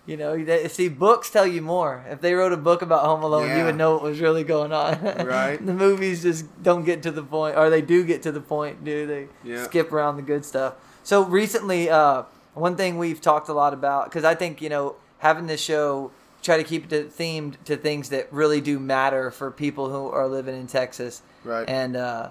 You 0.07 0.17
know, 0.17 0.43
they, 0.43 0.69
see, 0.69 0.89
books 0.89 1.31
tell 1.31 1.47
you 1.47 1.61
more. 1.61 2.05
If 2.09 2.21
they 2.21 2.35
wrote 2.35 2.53
a 2.53 2.57
book 2.57 2.83
about 2.83 3.05
Home 3.05 3.25
Alone, 3.25 3.59
you 3.59 3.65
would 3.65 3.77
know 3.77 3.95
what 3.95 4.03
was 4.05 4.21
really 4.21 4.45
going 4.45 4.73
on. 4.73 5.03
Right. 5.27 5.57
the 5.65 5.75
movies 5.75 6.23
just 6.23 6.63
don't 6.63 6.85
get 6.85 7.03
to 7.05 7.11
the 7.11 7.25
point, 7.25 7.57
or 7.57 7.71
they 7.71 7.83
do 7.83 8.05
get 8.05 8.23
to 8.23 8.31
the 8.31 8.41
point, 8.41 8.85
do 8.85 9.07
they? 9.07 9.27
Yeah. 9.43 9.65
Skip 9.65 9.93
around 9.93 10.17
the 10.17 10.23
good 10.23 10.45
stuff. 10.45 10.75
So 11.03 11.25
recently, 11.25 11.91
uh, 11.91 12.23
one 12.55 12.77
thing 12.77 12.99
we've 12.99 13.21
talked 13.21 13.49
a 13.49 13.53
lot 13.53 13.75
about, 13.75 14.05
because 14.05 14.23
I 14.23 14.37
think, 14.37 14.63
you 14.63 14.69
know, 14.69 14.95
having 15.19 15.49
this 15.49 15.61
show, 15.61 16.13
try 16.41 16.57
to 16.57 16.65
keep 16.65 16.93
it 16.93 17.11
themed 17.17 17.57
to 17.65 17.77
things 17.77 18.11
that 18.11 18.33
really 18.33 18.61
do 18.61 18.79
matter 18.79 19.33
for 19.33 19.51
people 19.51 19.91
who 19.91 20.09
are 20.09 20.29
living 20.29 20.55
in 20.55 20.69
Texas. 20.69 21.23
Right. 21.43 21.69
And 21.69 21.97
uh, 21.97 22.31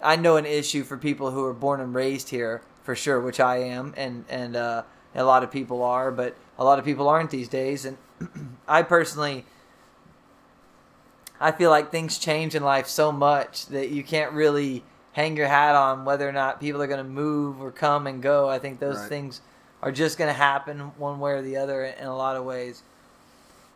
I 0.00 0.14
know 0.14 0.36
an 0.36 0.46
issue 0.46 0.84
for 0.84 0.96
people 0.96 1.32
who 1.32 1.44
are 1.44 1.54
born 1.54 1.80
and 1.80 1.92
raised 1.92 2.28
here 2.28 2.62
for 2.88 2.96
sure, 2.96 3.20
which 3.20 3.38
I 3.38 3.58
am, 3.58 3.92
and 3.98 4.24
and 4.30 4.56
uh, 4.56 4.82
a 5.14 5.22
lot 5.22 5.42
of 5.42 5.50
people 5.50 5.82
are, 5.82 6.10
but 6.10 6.34
a 6.58 6.64
lot 6.64 6.78
of 6.78 6.86
people 6.86 7.06
aren't 7.06 7.28
these 7.28 7.46
days. 7.46 7.84
And 7.84 7.98
I 8.66 8.80
personally, 8.80 9.44
I 11.38 11.52
feel 11.52 11.68
like 11.68 11.90
things 11.90 12.16
change 12.16 12.54
in 12.54 12.62
life 12.62 12.86
so 12.86 13.12
much 13.12 13.66
that 13.66 13.90
you 13.90 14.02
can't 14.02 14.32
really 14.32 14.84
hang 15.12 15.36
your 15.36 15.48
hat 15.48 15.74
on 15.74 16.06
whether 16.06 16.26
or 16.26 16.32
not 16.32 16.60
people 16.60 16.80
are 16.80 16.86
going 16.86 17.04
to 17.04 17.10
move 17.10 17.60
or 17.60 17.70
come 17.70 18.06
and 18.06 18.22
go. 18.22 18.48
I 18.48 18.58
think 18.58 18.80
those 18.80 19.00
Right. 19.00 19.08
things 19.10 19.42
are 19.82 19.92
just 19.92 20.16
going 20.16 20.28
to 20.30 20.40
happen 20.40 20.92
one 20.96 21.20
way 21.20 21.32
or 21.32 21.42
the 21.42 21.58
other 21.58 21.84
in 21.84 22.06
a 22.06 22.16
lot 22.16 22.36
of 22.36 22.44
ways. 22.46 22.82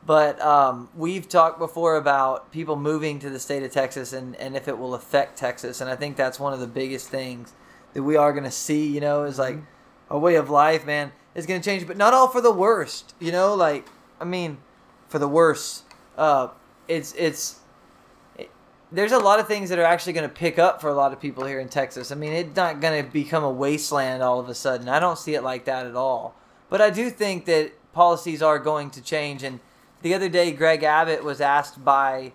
But 0.06 0.40
um, 0.40 0.88
we've 0.96 1.28
talked 1.28 1.58
before 1.58 1.96
about 1.96 2.50
people 2.50 2.76
moving 2.76 3.18
to 3.18 3.28
the 3.28 3.38
state 3.38 3.62
of 3.62 3.72
Texas 3.72 4.14
and, 4.14 4.34
and 4.36 4.56
if 4.56 4.68
it 4.68 4.78
will 4.78 4.94
affect 4.94 5.36
Texas. 5.36 5.82
And 5.82 5.90
I 5.90 5.96
think 5.96 6.16
that's 6.16 6.40
one 6.40 6.54
of 6.54 6.60
the 6.60 6.66
biggest 6.66 7.10
things 7.10 7.52
that 7.94 8.02
we 8.02 8.16
are 8.16 8.32
going 8.32 8.44
to 8.44 8.50
see, 8.50 8.86
you 8.86 9.00
know, 9.00 9.24
is 9.24 9.38
like 9.38 9.58
a 10.10 10.18
way 10.18 10.34
of 10.34 10.50
life, 10.50 10.86
man, 10.86 11.12
is 11.34 11.46
going 11.46 11.60
to 11.60 11.64
change. 11.64 11.86
But 11.86 11.96
not 11.96 12.14
all 12.14 12.28
for 12.28 12.40
the 12.40 12.52
worst, 12.52 13.14
you 13.18 13.32
know, 13.32 13.54
like, 13.54 13.86
I 14.20 14.24
mean, 14.24 14.58
for 15.08 15.18
the 15.18 15.28
worst. 15.28 15.84
Uh, 16.16 16.48
it's, 16.88 17.14
it's, 17.16 17.60
it, 18.36 18.50
there's 18.90 19.12
a 19.12 19.18
lot 19.18 19.40
of 19.40 19.48
things 19.48 19.70
that 19.70 19.78
are 19.78 19.84
actually 19.84 20.12
going 20.12 20.28
to 20.28 20.34
pick 20.34 20.58
up 20.58 20.80
for 20.80 20.88
a 20.88 20.94
lot 20.94 21.12
of 21.12 21.20
people 21.20 21.44
here 21.44 21.60
in 21.60 21.68
Texas. 21.68 22.12
I 22.12 22.14
mean, 22.14 22.32
it's 22.32 22.56
not 22.56 22.80
going 22.80 23.04
to 23.04 23.10
become 23.10 23.44
a 23.44 23.50
wasteland 23.50 24.22
all 24.22 24.38
of 24.40 24.48
a 24.48 24.54
sudden. 24.54 24.88
I 24.88 24.98
don't 24.98 25.18
see 25.18 25.34
it 25.34 25.42
like 25.42 25.64
that 25.64 25.86
at 25.86 25.96
all. 25.96 26.34
But 26.68 26.80
I 26.80 26.90
do 26.90 27.10
think 27.10 27.44
that 27.46 27.72
policies 27.92 28.42
are 28.42 28.58
going 28.58 28.90
to 28.90 29.02
change. 29.02 29.42
And 29.42 29.60
the 30.00 30.14
other 30.14 30.28
day, 30.28 30.52
Greg 30.52 30.82
Abbott 30.82 31.22
was 31.22 31.40
asked 31.40 31.84
by 31.84 32.32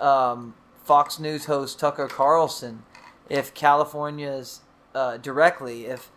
um, 0.00 0.54
Fox 0.82 1.18
News 1.18 1.46
host 1.46 1.78
Tucker 1.78 2.08
Carlson 2.08 2.82
if 3.28 3.54
California's 3.54 4.60
uh, 4.94 5.16
directly 5.18 5.86
if 5.86 6.10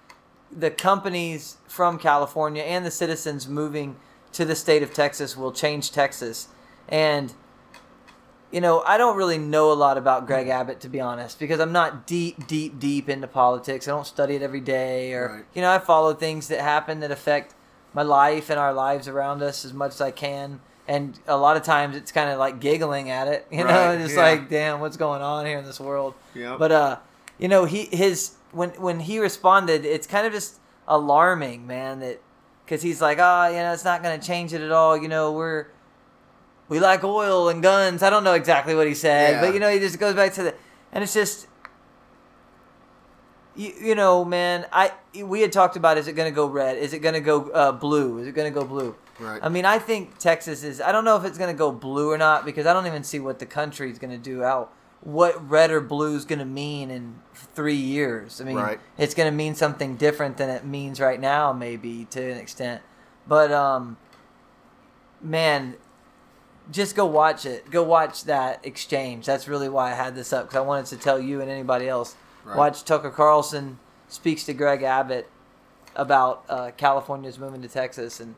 the 0.51 0.69
companies 0.71 1.57
from 1.67 1.99
California 1.99 2.63
and 2.63 2.85
the 2.85 2.91
citizens 2.91 3.47
moving 3.47 3.95
to 4.31 4.45
the 4.45 4.55
state 4.55 4.83
of 4.83 4.93
Texas 4.93 5.35
will 5.35 5.51
change 5.51 5.91
Texas. 5.91 6.47
And, 6.87 7.33
you 8.51 8.61
know, 8.61 8.81
I 8.85 8.97
don't 8.97 9.17
really 9.17 9.37
know 9.37 9.71
a 9.71 9.73
lot 9.73 9.97
about 9.97 10.25
Greg 10.25 10.47
Abbott, 10.47 10.79
to 10.81 10.89
be 10.89 11.01
honest, 11.01 11.37
because 11.39 11.59
I'm 11.59 11.73
not 11.73 12.07
deep, 12.07 12.47
deep, 12.47 12.79
deep 12.79 13.09
into 13.09 13.27
politics. 13.27 13.87
I 13.87 13.91
don't 13.91 14.07
study 14.07 14.35
it 14.35 14.41
every 14.41 14.61
day. 14.61 15.13
Or, 15.13 15.27
Right. 15.37 15.45
you 15.53 15.61
know, 15.61 15.71
I 15.71 15.79
follow 15.79 16.13
things 16.13 16.47
that 16.47 16.61
happen 16.61 17.01
that 17.01 17.11
affect 17.11 17.53
my 17.93 18.03
life 18.03 18.49
and 18.49 18.57
our 18.59 18.73
lives 18.73 19.07
around 19.07 19.41
us 19.43 19.65
as 19.65 19.73
much 19.73 19.91
as 19.95 20.01
I 20.01 20.11
can. 20.11 20.61
And 20.87 21.19
a 21.27 21.35
lot 21.35 21.57
of 21.57 21.63
times 21.63 21.97
it's 21.97 22.13
kind 22.13 22.29
of 22.29 22.39
like 22.39 22.61
giggling 22.61 23.09
at 23.09 23.27
it, 23.27 23.45
you 23.51 23.57
know, 23.65 23.65
Right, 23.65 23.97
just 23.99 24.15
yeah. 24.15 24.21
like, 24.21 24.49
damn, 24.49 24.79
what's 24.79 24.95
going 24.95 25.21
on 25.21 25.45
here 25.45 25.57
in 25.59 25.65
this 25.65 25.79
world? 25.81 26.13
Yep. 26.33 26.57
But 26.59 26.71
uh, 26.71 26.97
you 27.37 27.49
know, 27.49 27.65
he 27.65 27.85
his 27.91 28.31
when 28.51 28.69
when 28.71 28.99
he 29.01 29.19
responded, 29.19 29.85
it's 29.85 30.07
kind 30.07 30.25
of 30.27 30.33
just 30.33 30.55
alarming, 30.87 31.67
man. 31.67 31.99
That 31.99 32.21
because 32.65 32.81
he's 32.81 33.01
like, 33.01 33.17
oh, 33.19 33.47
you 33.47 33.57
know, 33.57 33.73
it's 33.73 33.85
not 33.85 34.03
going 34.03 34.19
to 34.19 34.25
change 34.25 34.53
it 34.53 34.61
at 34.61 34.71
all. 34.71 34.97
You 34.97 35.07
know, 35.07 35.31
we're 35.31 35.67
we 36.69 36.79
like 36.79 37.03
oil 37.03 37.49
and 37.49 37.61
guns. 37.63 38.03
I 38.03 38.09
don't 38.09 38.23
know 38.23 38.33
exactly 38.33 38.75
what 38.75 38.87
he 38.87 38.93
said, 38.93 39.33
Yeah. 39.33 39.41
but 39.41 39.53
you 39.53 39.59
know, 39.59 39.69
he 39.69 39.79
just 39.79 39.99
goes 39.99 40.15
back 40.15 40.33
to 40.33 40.43
the, 40.43 40.55
and 40.91 41.03
it's 41.03 41.13
just. 41.13 41.47
You, 43.55 43.73
you 43.81 43.95
know, 43.95 44.23
man, 44.23 44.67
I 44.71 44.91
we 45.23 45.41
had 45.41 45.51
talked 45.51 45.75
about 45.77 45.97
is 45.97 46.07
it 46.07 46.13
going 46.13 46.31
to 46.31 46.35
go 46.35 46.45
red? 46.45 46.77
Is 46.77 46.93
it 46.93 46.99
going 46.99 47.15
to 47.15 47.19
go 47.19 47.49
uh, 47.49 47.71
blue? 47.71 48.19
Is 48.19 48.27
it 48.27 48.33
going 48.33 48.53
to 48.53 48.59
go 48.59 48.63
blue? 48.63 48.95
Right. 49.19 49.39
I 49.41 49.49
mean, 49.49 49.65
I 49.65 49.79
think 49.79 50.19
Texas 50.19 50.63
is. 50.63 50.79
I 50.79 50.91
don't 50.91 51.03
know 51.03 51.15
if 51.17 51.25
it's 51.25 51.39
going 51.39 51.51
to 51.51 51.57
go 51.57 51.71
blue 51.71 52.11
or 52.11 52.19
not 52.19 52.45
because 52.45 52.67
I 52.67 52.73
don't 52.73 52.85
even 52.85 53.03
see 53.03 53.19
what 53.19 53.39
the 53.39 53.47
country 53.47 53.89
is 53.89 53.97
going 53.97 54.11
to 54.11 54.19
do 54.19 54.43
out. 54.43 54.71
What 55.01 55.49
red 55.49 55.71
or 55.71 55.79
blue 55.79 56.15
is 56.15 56.25
going 56.25 56.39
to 56.39 56.45
mean 56.45 56.89
in 56.91 57.15
three 57.33 57.75
years? 57.75 58.41
I 58.41 58.43
mean, 58.43 58.55
Right. 58.57 58.79
it's 58.97 59.13
going 59.13 59.29
to 59.31 59.35
mean 59.35 59.55
something 59.55 59.95
different 59.95 60.37
than 60.37 60.49
it 60.49 60.65
means 60.65 60.99
right 60.99 61.19
now, 61.19 61.53
maybe 61.53 62.05
to 62.11 62.31
an 62.31 62.37
extent. 62.37 62.81
But 63.27 63.51
um, 63.51 63.97
man, 65.21 65.75
just 66.71 66.95
go 66.95 67.05
watch 67.05 67.45
it. 67.45 67.69
Go 67.71 67.83
watch 67.83 68.25
that 68.25 68.65
exchange. 68.65 69.25
That's 69.25 69.47
really 69.47 69.69
why 69.69 69.91
I 69.91 69.95
had 69.95 70.15
this 70.15 70.33
up 70.33 70.45
because 70.45 70.57
I 70.57 70.61
wanted 70.61 70.87
to 70.87 70.97
tell 70.97 71.19
you 71.19 71.41
and 71.41 71.49
anybody 71.49 71.87
else. 71.87 72.15
Right. 72.43 72.57
Watch 72.57 72.83
Tucker 72.83 73.09
Carlson 73.11 73.79
speaks 74.07 74.43
to 74.45 74.53
Greg 74.53 74.83
Abbott 74.83 75.29
about 75.95 76.43
uh, 76.49 76.71
California's 76.77 77.39
moving 77.39 77.61
to 77.61 77.67
Texas, 77.67 78.19
and 78.19 78.35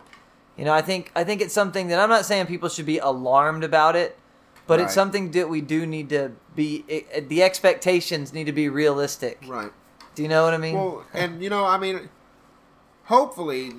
you 0.57 0.65
know, 0.65 0.73
I 0.73 0.81
think 0.81 1.11
I 1.15 1.23
think 1.23 1.41
it's 1.41 1.53
something 1.53 1.87
that 1.87 1.99
I'm 1.99 2.09
not 2.09 2.25
saying 2.25 2.45
people 2.47 2.69
should 2.69 2.85
be 2.85 2.97
alarmed 2.99 3.63
about 3.63 3.95
it, 3.95 4.17
but 4.69 4.79
it's 4.79 4.93
something 4.93 5.31
that 5.31 5.49
we 5.49 5.59
do 5.61 5.85
need 5.85 6.07
to 6.09 6.31
be. 6.55 6.85
It, 6.87 7.27
the 7.27 7.43
expectations 7.43 8.31
need 8.33 8.45
to 8.45 8.53
be 8.53 8.69
realistic. 8.69 9.43
right. 9.47 9.71
Do 10.15 10.23
you 10.23 10.29
know 10.29 10.43
what 10.45 10.53
I 10.53 10.57
mean? 10.57 10.75
Well, 10.75 11.05
and 11.13 11.41
you 11.43 11.49
know, 11.49 11.65
I 11.65 11.77
mean, 11.77 12.09
hopefully, 13.05 13.73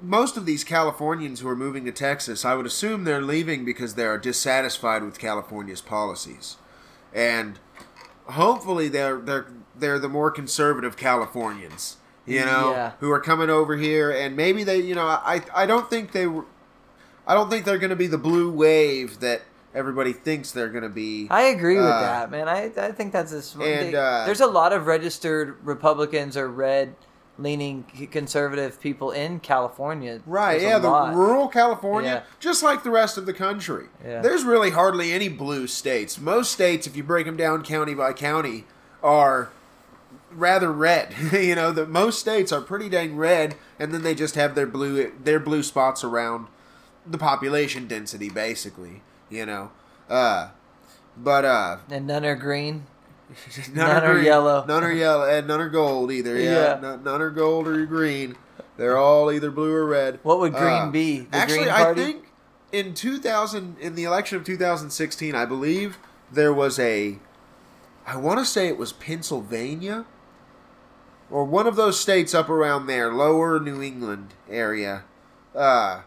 most 0.00 0.36
of 0.36 0.46
these 0.46 0.64
Californians 0.64 1.40
who 1.40 1.48
are 1.48 1.56
moving 1.56 1.84
to 1.86 1.92
Texas, 1.92 2.44
I 2.44 2.54
would 2.54 2.66
assume 2.66 3.04
they're 3.04 3.22
leaving 3.22 3.64
because 3.64 3.94
they 3.94 4.04
are 4.04 4.18
dissatisfied 4.18 5.02
with 5.02 5.18
California's 5.18 5.80
policies, 5.80 6.56
and 7.14 7.58
hopefully 8.26 8.88
they're 8.88 9.18
they're 9.18 9.46
they're 9.78 9.98
the 9.98 10.08
more 10.08 10.30
conservative 10.30 10.96
Californians, 10.96 11.96
you 12.26 12.44
know, 12.44 12.70
Yeah. 12.72 12.92
who 13.00 13.10
are 13.10 13.20
coming 13.20 13.50
over 13.50 13.76
here, 13.76 14.10
and 14.10 14.34
maybe 14.36 14.64
they, 14.64 14.78
you 14.80 14.94
know, 14.94 15.06
I 15.06 15.42
I 15.54 15.66
don't 15.66 15.88
think 15.88 16.12
they 16.12 16.26
were, 16.26 16.44
I 17.26 17.34
don't 17.34 17.50
think 17.50 17.64
they're 17.64 17.78
going 17.78 17.90
to 17.90 17.96
be 17.96 18.06
the 18.06 18.18
blue 18.18 18.50
wave 18.50 19.20
that 19.20 19.42
everybody 19.74 20.12
thinks 20.12 20.52
they're 20.52 20.68
going 20.68 20.82
to 20.84 20.88
be. 20.88 21.26
I 21.30 21.42
agree 21.42 21.76
with 21.76 21.84
Uh, 21.86 22.00
that, 22.00 22.30
man. 22.30 22.48
I, 22.48 22.70
I 22.78 22.92
think 22.92 23.12
that's 23.12 23.32
a 23.32 23.42
sm- 23.42 23.62
and, 23.62 23.92
they- 23.92 23.96
uh, 23.98 24.24
there's 24.24 24.40
a 24.40 24.46
lot 24.46 24.72
of 24.72 24.86
registered 24.86 25.56
Republicans 25.64 26.36
or 26.36 26.48
red 26.48 26.94
leaning 27.38 27.82
conservative 28.10 28.80
people 28.80 29.10
in 29.10 29.38
California. 29.40 30.20
Right, 30.24 30.52
There's 30.58 30.62
yeah, 30.62 30.78
the 30.78 30.88
lot. 30.88 31.14
rural 31.14 31.48
California, 31.48 32.22
Yeah. 32.26 32.34
just 32.40 32.62
like 32.62 32.82
the 32.82 32.90
rest 32.90 33.18
of 33.18 33.26
the 33.26 33.34
country. 33.34 33.88
Yeah. 34.02 34.22
There's 34.22 34.42
really 34.42 34.70
hardly 34.70 35.12
any 35.12 35.28
blue 35.28 35.66
states. 35.66 36.18
Most 36.18 36.50
states, 36.52 36.86
if 36.86 36.96
you 36.96 37.02
break 37.02 37.26
them 37.26 37.36
down 37.36 37.62
county 37.62 37.92
by 37.94 38.14
county, 38.14 38.64
are 39.02 39.50
rather 40.32 40.72
red. 40.72 41.14
you 41.32 41.54
know, 41.54 41.72
the 41.72 41.86
most 41.86 42.18
states 42.20 42.52
are 42.52 42.62
pretty 42.62 42.88
dang 42.88 43.16
red, 43.16 43.56
and 43.78 43.92
then 43.92 44.02
they 44.02 44.14
just 44.14 44.34
have 44.36 44.54
their 44.54 44.66
blue 44.66 45.12
their 45.22 45.38
blue 45.40 45.62
spots 45.62 46.02
around 46.02 46.46
the 47.08 47.18
population 47.18 47.86
density, 47.86 48.28
basically. 48.28 49.02
You 49.30 49.46
know, 49.46 49.70
uh, 50.08 50.48
but 51.16 51.44
uh, 51.44 51.78
and 51.90 52.06
none 52.06 52.24
are 52.24 52.36
green. 52.36 52.86
none, 53.28 53.74
None 53.74 54.04
are 54.04 54.12
green, 54.14 54.24
yellow. 54.26 54.64
none 54.66 54.84
are 54.84 54.92
yellow, 54.92 55.28
and 55.28 55.48
none 55.48 55.60
are 55.60 55.68
gold 55.68 56.12
either. 56.12 56.36
Yeah, 56.38 56.74
Yeah. 56.74 56.78
None, 56.80 57.02
none 57.04 57.20
are 57.22 57.30
gold 57.30 57.66
or 57.66 57.84
green. 57.86 58.36
They're 58.76 58.96
all 58.96 59.32
either 59.32 59.50
blue 59.50 59.72
or 59.72 59.84
red. 59.86 60.20
What 60.22 60.38
would 60.38 60.52
green 60.52 60.64
Uh, 60.82 60.90
be? 60.90 61.20
The 61.20 61.36
actually, 61.36 61.58
Green 61.64 61.70
I 61.70 61.94
think 61.94 62.26
in 62.72 62.94
2000, 62.94 63.76
in 63.80 63.94
the 63.94 64.04
election 64.04 64.36
of 64.36 64.44
2016, 64.44 65.34
I 65.34 65.44
believe 65.46 65.98
there 66.30 66.52
was 66.52 66.78
a, 66.78 67.18
I 68.06 68.16
want 68.16 68.38
to 68.38 68.44
say 68.44 68.68
it 68.68 68.76
was 68.76 68.92
Pennsylvania, 68.92 70.04
or 71.30 71.44
one 71.44 71.66
of 71.66 71.74
those 71.74 71.98
states 71.98 72.34
up 72.34 72.48
around 72.48 72.86
there, 72.86 73.12
lower 73.12 73.58
New 73.58 73.82
England 73.82 74.34
area, 74.48 75.04
uh, 75.54 76.02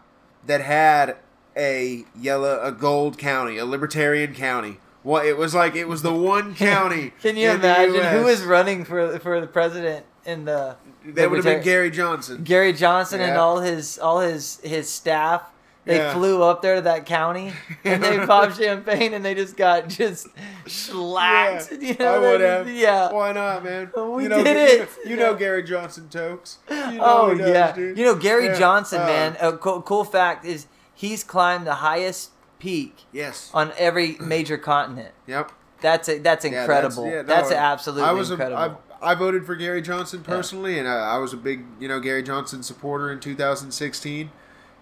that 0.46 0.60
had 0.60 1.16
a 1.56 2.04
yellow, 2.18 2.60
a 2.62 2.72
gold 2.72 3.18
county, 3.18 3.58
a 3.58 3.64
libertarian 3.64 4.34
county. 4.34 4.78
Well, 5.02 5.24
it 5.24 5.36
was 5.36 5.54
like 5.54 5.74
it 5.74 5.88
was 5.88 6.02
the 6.02 6.12
one 6.14 6.54
county. 6.70 7.12
Can 7.22 7.36
you 7.36 7.50
in 7.50 7.56
imagine 7.56 8.04
who 8.18 8.24
was 8.24 8.42
running 8.42 8.84
for 8.84 9.18
for 9.18 9.40
the 9.40 9.46
president 9.46 10.04
in 10.24 10.44
the? 10.44 10.76
That 11.04 11.30
would 11.30 11.36
have 11.38 11.44
been 11.44 11.62
Gary 11.62 11.90
Johnson. 11.90 12.44
Gary 12.44 12.72
Johnson 12.72 13.20
and 13.20 13.38
all 13.38 13.60
his 13.60 13.98
all 13.98 14.20
his 14.20 14.60
his 14.62 14.88
staff. 14.88 15.42
They 15.86 15.96
Yeah. 15.96 16.12
flew 16.12 16.42
up 16.42 16.60
there 16.62 16.74
to 16.76 16.80
that 16.82 17.06
county 17.06 17.52
and 17.84 18.02
they 18.04 18.18
popped 18.26 18.58
champagne 18.58 19.14
and 19.14 19.24
they 19.24 19.34
just 19.34 19.56
got 19.56 19.88
just 19.88 20.26
slacked. 20.66 21.72
You 21.72 21.94
know, 21.98 22.14
I 22.14 22.18
would 22.18 22.40
have. 22.40 22.68
Yeah. 22.70 23.12
Why 23.12 23.32
not, 23.32 23.64
man? 23.64 23.90
We 23.96 24.24
you 24.24 24.28
know, 24.28 24.42
did 24.44 24.56
you 24.78 24.82
it. 24.82 24.88
You 25.10 25.16
know, 25.16 25.34
Gary 25.34 25.62
Johnson 25.62 26.08
Tokes. 26.08 26.58
You 26.70 26.76
know 26.76 26.98
oh 27.02 27.34
does, 27.34 27.48
yeah. 27.48 27.72
dude. 27.72 27.98
You 27.98 28.04
know 28.04 28.14
Gary 28.14 28.46
Yeah. 28.46 28.58
Johnson, 28.58 29.00
Uh, 29.00 29.06
man. 29.06 29.36
A 29.40 29.52
cool, 29.56 29.82
cool 29.82 30.04
fact 30.04 30.44
is 30.44 30.66
he's 30.94 31.24
climbed 31.24 31.66
the 31.66 31.76
highest 31.76 32.30
peak 32.58 33.04
Yes. 33.12 33.50
on 33.54 33.72
every 33.78 34.16
major 34.20 34.58
continent. 34.58 35.12
Yep. 35.26 35.52
That's 35.80 36.08
a, 36.10 36.18
that's 36.18 36.44
Yeah, 36.44 36.60
incredible. 36.60 37.06
yeah, 37.06 37.12
no, 37.16 37.22
that's 37.22 37.50
absolutely 37.50 38.04
I 38.06 38.12
was 38.12 38.30
incredible. 38.30 38.60
A, 38.62 38.78
I, 39.02 39.12
I 39.12 39.14
voted 39.14 39.46
for 39.46 39.56
Gary 39.56 39.80
Johnson 39.80 40.20
personally, 40.22 40.78
and 40.78 40.86
uh, 40.86 40.90
I 40.90 41.16
was 41.16 41.32
a 41.32 41.38
big, 41.38 41.64
you 41.80 41.88
know, 41.88 42.00
Gary 42.00 42.22
Johnson 42.22 42.62
supporter 42.62 43.10
in 43.10 43.18
2016. 43.18 44.30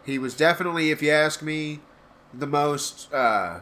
He 0.08 0.18
was 0.18 0.34
definitely, 0.34 0.90
if 0.90 1.02
you 1.02 1.10
ask 1.10 1.42
me, 1.42 1.80
the 2.32 2.46
most, 2.46 3.12
uh, 3.12 3.60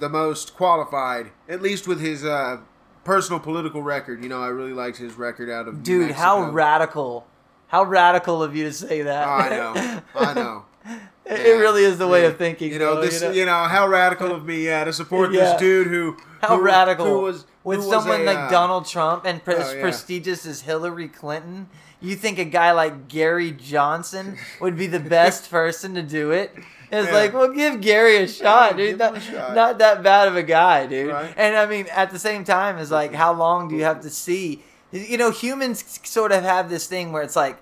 the 0.00 0.08
most 0.08 0.56
qualified, 0.56 1.30
at 1.48 1.62
least 1.62 1.86
with 1.86 2.00
his 2.00 2.24
uh, 2.24 2.58
personal 3.04 3.38
political 3.38 3.80
record. 3.80 4.24
You 4.24 4.28
know, 4.28 4.42
I 4.42 4.48
really 4.48 4.72
liked 4.72 4.98
his 4.98 5.14
record 5.14 5.48
out 5.48 5.68
of 5.68 5.84
Dude, 5.84 6.10
how 6.10 6.50
radical. 6.50 7.28
How 7.68 7.84
radical 7.84 8.42
of 8.42 8.56
you 8.56 8.64
to 8.64 8.72
say 8.72 9.02
that. 9.02 9.28
I 9.28 9.48
know, 9.50 10.02
I 10.16 10.34
know. 10.34 10.64
It, 11.26 11.46
it 11.46 11.52
really 11.60 11.84
is 11.84 11.96
the 11.96 12.08
way 12.08 12.22
Yeah. 12.22 12.28
of 12.28 12.38
thinking. 12.38 12.72
You 12.72 12.80
know, 12.80 12.96
though, 12.96 13.02
this. 13.02 13.20
you 13.22 13.28
know? 13.28 13.34
You 13.34 13.46
know, 13.46 13.64
how 13.64 13.86
radical 13.86 14.32
of 14.32 14.44
me, 14.44 14.64
yeah, 14.64 14.82
to 14.82 14.92
support 14.92 15.30
Yeah. 15.30 15.52
this 15.52 15.60
dude 15.60 15.86
who. 15.86 16.16
How 16.40 16.56
who, 16.56 16.62
radical 16.62 17.06
Who 17.06 17.20
was 17.20 17.44
with 17.62 17.80
who 17.80 17.88
was 17.88 18.02
someone 18.02 18.22
a, 18.22 18.24
like 18.24 18.36
uh, 18.36 18.50
Donald 18.50 18.86
Trump 18.86 19.24
and 19.26 19.44
pre- 19.44 19.54
oh, 19.54 19.58
as 19.58 19.74
yeah. 19.74 19.80
prestigious 19.80 20.44
as 20.44 20.62
Hillary 20.62 21.06
Clinton. 21.06 21.68
You 22.00 22.16
think 22.16 22.38
a 22.38 22.44
guy 22.44 22.72
like 22.72 23.08
Gary 23.08 23.50
Johnson 23.52 24.38
would 24.60 24.76
be 24.76 24.86
the 24.86 25.00
best 25.00 25.50
person 25.50 25.94
to 25.94 26.02
do 26.02 26.30
it? 26.30 26.54
It's 26.92 27.06
Yeah. 27.08 27.14
like, 27.14 27.32
well, 27.34 27.52
give 27.52 27.80
Gary 27.80 28.16
a 28.16 28.26
shot, 28.28 28.76
dude. 28.76 28.98
Not, 28.98 29.16
a 29.16 29.20
shot. 29.20 29.54
not 29.54 29.78
that 29.78 30.02
bad 30.02 30.26
of 30.28 30.36
a 30.36 30.42
guy, 30.42 30.86
dude. 30.86 31.12
Right. 31.12 31.32
And 31.36 31.56
I 31.56 31.66
mean, 31.66 31.86
at 31.92 32.10
the 32.10 32.18
same 32.18 32.42
time, 32.44 32.78
it's 32.78 32.90
like, 32.90 33.12
how 33.14 33.32
long 33.32 33.68
do 33.68 33.76
you 33.76 33.84
have 33.84 34.00
to 34.00 34.10
see? 34.10 34.62
You 34.92 35.16
know, 35.18 35.30
humans 35.30 35.84
sort 36.04 36.32
of 36.32 36.42
have 36.42 36.68
this 36.68 36.86
thing 36.88 37.12
where 37.12 37.22
it's 37.22 37.36
like, 37.36 37.58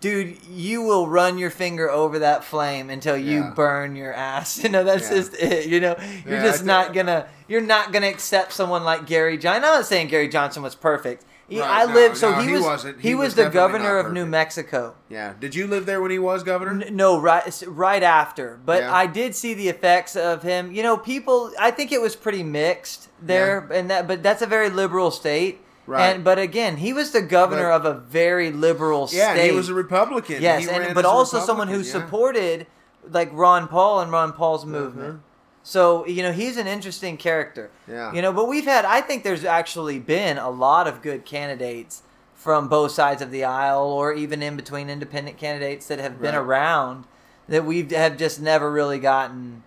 dude, 0.00 0.36
you 0.46 0.82
will 0.82 1.08
run 1.08 1.38
your 1.38 1.50
finger 1.50 1.90
over 1.90 2.18
that 2.20 2.44
flame 2.44 2.90
until 2.90 3.16
you 3.16 3.40
Yeah. 3.40 3.50
burn 3.54 3.96
your 3.96 4.12
ass. 4.12 4.58
You 4.62 4.68
know, 4.68 4.84
that's 4.84 5.08
Yeah. 5.10 5.16
just 5.16 5.34
it. 5.34 5.66
You 5.66 5.80
know, 5.80 5.96
you're 6.26 6.36
Yeah, 6.36 6.42
just 6.44 6.64
not 6.64 6.92
gonna, 6.92 7.26
you're 7.48 7.60
not 7.62 7.90
gonna 7.92 8.06
accept 8.08 8.52
someone 8.52 8.84
like 8.84 9.06
Gary 9.06 9.38
Johnson. 9.38 9.64
I'm 9.64 9.72
not 9.78 9.86
saying 9.86 10.08
Gary 10.08 10.28
Johnson 10.28 10.62
was 10.62 10.74
perfect. 10.74 11.24
He- 11.48 11.60
Right, 11.60 11.70
I 11.82 11.86
no, 11.86 11.94
lived, 11.94 12.16
so 12.18 12.30
no, 12.32 12.40
he, 12.40 12.48
he 12.48 12.52
was, 12.54 12.62
wasn't. 12.62 13.00
he, 13.00 13.08
He 13.08 13.14
was, 13.14 13.28
was 13.28 13.34
the 13.36 13.48
governor 13.48 13.96
of 13.96 14.12
New. 14.12 14.26
Mexico. 14.26 14.94
Yeah. 15.08 15.32
Did 15.40 15.54
you 15.54 15.66
live 15.66 15.86
there 15.86 16.00
when 16.02 16.10
he 16.10 16.18
was 16.18 16.42
governor? 16.42 16.84
N- 16.84 16.94
No, 16.94 17.18
right, 17.18 17.62
right 17.66 18.02
after. 18.02 18.60
But 18.66 18.82
Yeah. 18.82 18.94
I 18.94 19.06
did 19.06 19.34
see 19.34 19.54
the 19.54 19.68
effects 19.68 20.14
of 20.14 20.42
him. 20.42 20.72
You 20.72 20.82
know, 20.82 20.98
people. 20.98 21.50
I 21.58 21.70
think 21.70 21.90
it 21.90 22.02
was 22.02 22.14
pretty 22.16 22.42
mixed 22.42 23.08
there, 23.22 23.66
and 23.72 23.88
that. 23.90 24.06
But 24.06 24.22
that's 24.22 24.42
a 24.42 24.46
very 24.46 24.68
liberal 24.68 25.10
state. 25.10 25.60
Right. 25.86 26.14
And 26.14 26.22
but 26.22 26.38
again, 26.38 26.76
he 26.76 26.92
was 26.92 27.12
the 27.12 27.22
governor 27.22 27.70
But- 27.70 27.86
of 27.86 27.96
a 27.96 27.98
very 28.00 28.52
liberal 28.52 29.08
yeah, 29.10 29.32
state. 29.32 29.40
and 29.40 29.50
he 29.50 29.56
was 29.56 29.70
a 29.70 29.74
Republican. 29.74 30.42
Yes, 30.42 30.64
He 30.64 30.70
and 30.70 30.94
but 30.94 31.06
also 31.06 31.40
someone 31.40 31.68
who 31.68 31.78
yeah. 31.80 31.92
supported 31.92 32.66
like 33.10 33.30
Ron 33.32 33.68
Paul 33.68 34.00
and 34.00 34.12
Ron 34.12 34.32
Paul's 34.34 34.66
movement. 34.66 35.14
Mhm. 35.14 35.20
So 35.68 36.06
you 36.06 36.22
know 36.22 36.32
he's 36.32 36.56
an 36.56 36.66
interesting 36.66 37.18
character. 37.18 37.70
Yeah. 37.86 38.10
You 38.14 38.22
know, 38.22 38.32
but 38.32 38.48
we've 38.48 38.64
had. 38.64 38.86
I 38.86 39.02
think 39.02 39.22
there's 39.22 39.44
actually 39.44 39.98
been 39.98 40.38
a 40.38 40.48
lot 40.48 40.88
of 40.88 41.02
good 41.02 41.26
candidates 41.26 42.00
from 42.34 42.68
both 42.68 42.92
sides 42.92 43.20
of 43.20 43.30
the 43.30 43.44
aisle, 43.44 43.82
or 43.84 44.14
even 44.14 44.42
in 44.42 44.56
between 44.56 44.88
independent 44.88 45.36
candidates 45.36 45.86
that 45.88 45.98
have 45.98 46.22
been 46.22 46.34
Right. 46.34 46.40
around 46.40 47.04
that 47.50 47.66
we 47.66 47.82
have 47.90 48.16
just 48.16 48.40
never 48.40 48.72
really 48.72 48.98
gotten 48.98 49.62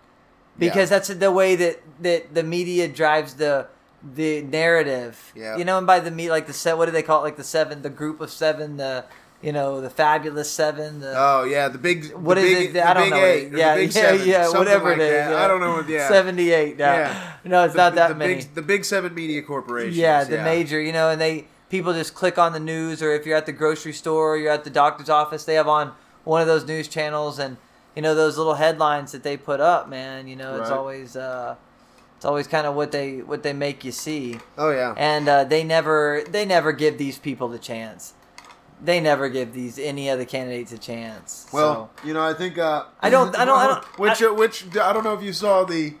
because 0.58 0.90
that's 0.90 1.06
the 1.06 1.30
way 1.30 1.54
that 1.54 1.80
that 2.00 2.34
the 2.34 2.42
media 2.42 2.88
drives 2.88 3.34
the 3.34 3.68
the 4.02 4.42
narrative. 4.42 5.32
Yeah. 5.36 5.56
You 5.56 5.64
know, 5.64 5.78
and 5.78 5.86
by 5.86 6.00
the 6.00 6.10
me 6.10 6.28
like 6.28 6.48
the 6.48 6.52
set, 6.52 6.76
what 6.78 6.86
do 6.86 6.90
they 6.90 7.04
call 7.04 7.20
it? 7.20 7.22
Like 7.22 7.36
the 7.36 7.44
seven, 7.44 7.82
the 7.82 7.90
group 7.90 8.20
of 8.20 8.32
seven, 8.32 8.76
the 8.76 9.04
you 9.42 9.52
know, 9.52 9.80
the 9.80 9.90
fabulous 9.90 10.50
seven. 10.50 11.00
The, 11.00 11.14
Oh 11.16 11.42
yeah, 11.44 11.68
the 11.68 11.78
big. 11.78 12.12
what 12.14 12.36
the 12.36 12.42
is 12.42 12.58
big, 12.68 12.76
it? 12.76 12.84
I 12.84 12.94
don't 12.94 13.10
know. 13.10 13.16
Eight, 13.24 13.52
yeah, 13.52 13.74
yeah, 13.76 13.90
seven, 13.90 14.28
yeah, 14.28 14.48
whatever 14.50 14.90
like 14.90 14.98
it 14.98 15.02
is. 15.02 15.30
yeah. 15.30 15.44
I 15.44 15.48
don't 15.48 15.60
know 15.60 15.72
what. 15.74 15.88
Yeah, 15.88 16.08
Seventy-eight. 16.08 16.78
Yeah. 16.78 16.94
Yeah. 16.96 17.32
No, 17.44 17.64
it's 17.64 17.74
The- 17.74 17.78
not 17.78 17.94
that 17.96 18.08
the 18.08 18.14
many. 18.14 18.34
Big, 18.36 18.54
the 18.54 18.62
big 18.62 18.84
seven 18.84 19.14
media 19.14 19.42
corporations. 19.42 19.96
Yeah, 19.96 20.24
the 20.24 20.38
major, 20.42 20.80
you 20.80 20.92
know, 20.92 21.10
and 21.10 21.20
they 21.20 21.46
people 21.70 21.92
just 21.92 22.14
click 22.14 22.38
on 22.38 22.52
the 22.52 22.60
news, 22.60 23.02
or 23.02 23.12
if 23.12 23.26
you're 23.26 23.36
at 23.36 23.46
the 23.46 23.52
grocery 23.52 23.92
store, 23.92 24.34
or 24.34 24.36
you're 24.36 24.52
at 24.52 24.64
the 24.64 24.70
doctor's 24.70 25.08
office, 25.08 25.44
they 25.44 25.54
have 25.54 25.68
on 25.68 25.92
one 26.24 26.40
of 26.40 26.46
those 26.46 26.64
news 26.66 26.86
channels, 26.86 27.38
and 27.38 27.56
you 27.96 28.02
know 28.02 28.14
those 28.14 28.38
little 28.38 28.54
headlines 28.54 29.10
that 29.12 29.22
they 29.24 29.36
put 29.36 29.60
up, 29.60 29.88
man. 29.88 30.28
You 30.28 30.36
know, 30.36 30.60
it's 30.60 30.70
Right. 30.70 30.78
always 30.78 31.16
uh, 31.16 31.56
it's 32.16 32.24
always 32.24 32.46
kind 32.46 32.66
of 32.66 32.74
what 32.76 32.92
they 32.92 33.18
what 33.22 33.42
they 33.42 33.52
make 33.52 33.84
you 33.84 33.90
see, 33.90 34.38
Oh 34.56 34.70
yeah. 34.70 34.94
and 34.96 35.28
uh, 35.28 35.42
they 35.44 35.64
never 35.64 36.22
they 36.30 36.44
never 36.46 36.70
give 36.72 36.96
these 36.96 37.18
people 37.18 37.48
the 37.48 37.58
chance. 37.58 38.14
They 38.84 38.98
never 39.00 39.28
give 39.28 39.52
these 39.52 39.78
any 39.78 40.10
other 40.10 40.24
candidates 40.24 40.72
a 40.72 40.78
chance. 40.78 41.46
Well, 41.52 41.90
you 42.04 42.12
know, 42.14 42.22
I 42.22 42.34
think 42.34 42.58
uh, 42.58 42.84
I 43.00 43.10
don't- 43.10 43.36
I 43.38 43.44
don't- 43.44 43.58
I 43.58 43.66
don't- 43.68 43.98
Which, 43.98 44.20
I- 44.22 44.26
uh, 44.26 44.32
which 44.34 44.76
I 44.76 44.92
don't 44.92 45.04
know 45.04 45.14
if 45.14 45.22
you 45.22 45.32
saw 45.32 45.62
the 45.64 45.94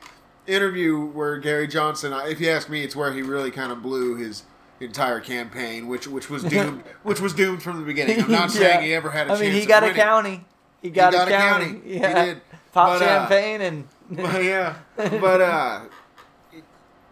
interview 0.48 0.98
where 0.98 1.38
Gary 1.38 1.68
Johnson. 1.68 2.12
uh, 2.12 2.24
If 2.26 2.40
you 2.40 2.50
ask 2.50 2.68
me, 2.68 2.82
it's 2.82 2.96
where 2.96 3.12
he 3.12 3.22
really 3.22 3.52
kind 3.52 3.70
of 3.70 3.82
blew 3.82 4.16
his 4.16 4.42
entire 4.80 5.20
campaign, 5.20 5.86
which 5.86 6.08
which 6.08 6.28
was 6.28 6.42
doomed, 6.54 6.82
which 7.04 7.20
was 7.20 7.32
doomed 7.34 7.62
from 7.62 7.78
the 7.78 7.86
beginning. 7.86 8.20
I'm 8.24 8.30
not 8.32 8.48
Yeah. 8.54 8.60
saying 8.60 8.82
he 8.82 8.94
ever 8.94 9.10
had 9.10 9.28
a 9.28 9.30
I 9.30 9.34
chance. 9.34 9.40
mean, 9.40 9.52
he 9.52 9.64
got 9.64 9.84
a 9.84 9.92
county. 9.92 10.44
He 10.82 10.90
got, 10.90 11.12
got 11.12 11.28
a 11.28 11.30
county. 11.30 11.64
county. 11.66 11.80
He 11.92 11.98
did. 12.00 12.40
Pop 12.72 12.98
But, 12.98 13.02
uh, 13.02 13.28
champagne 13.28 13.60
and 13.60 13.88
But, 14.10 14.42
yeah, 14.42 14.74
but 14.96 15.40
uh, 15.40 15.80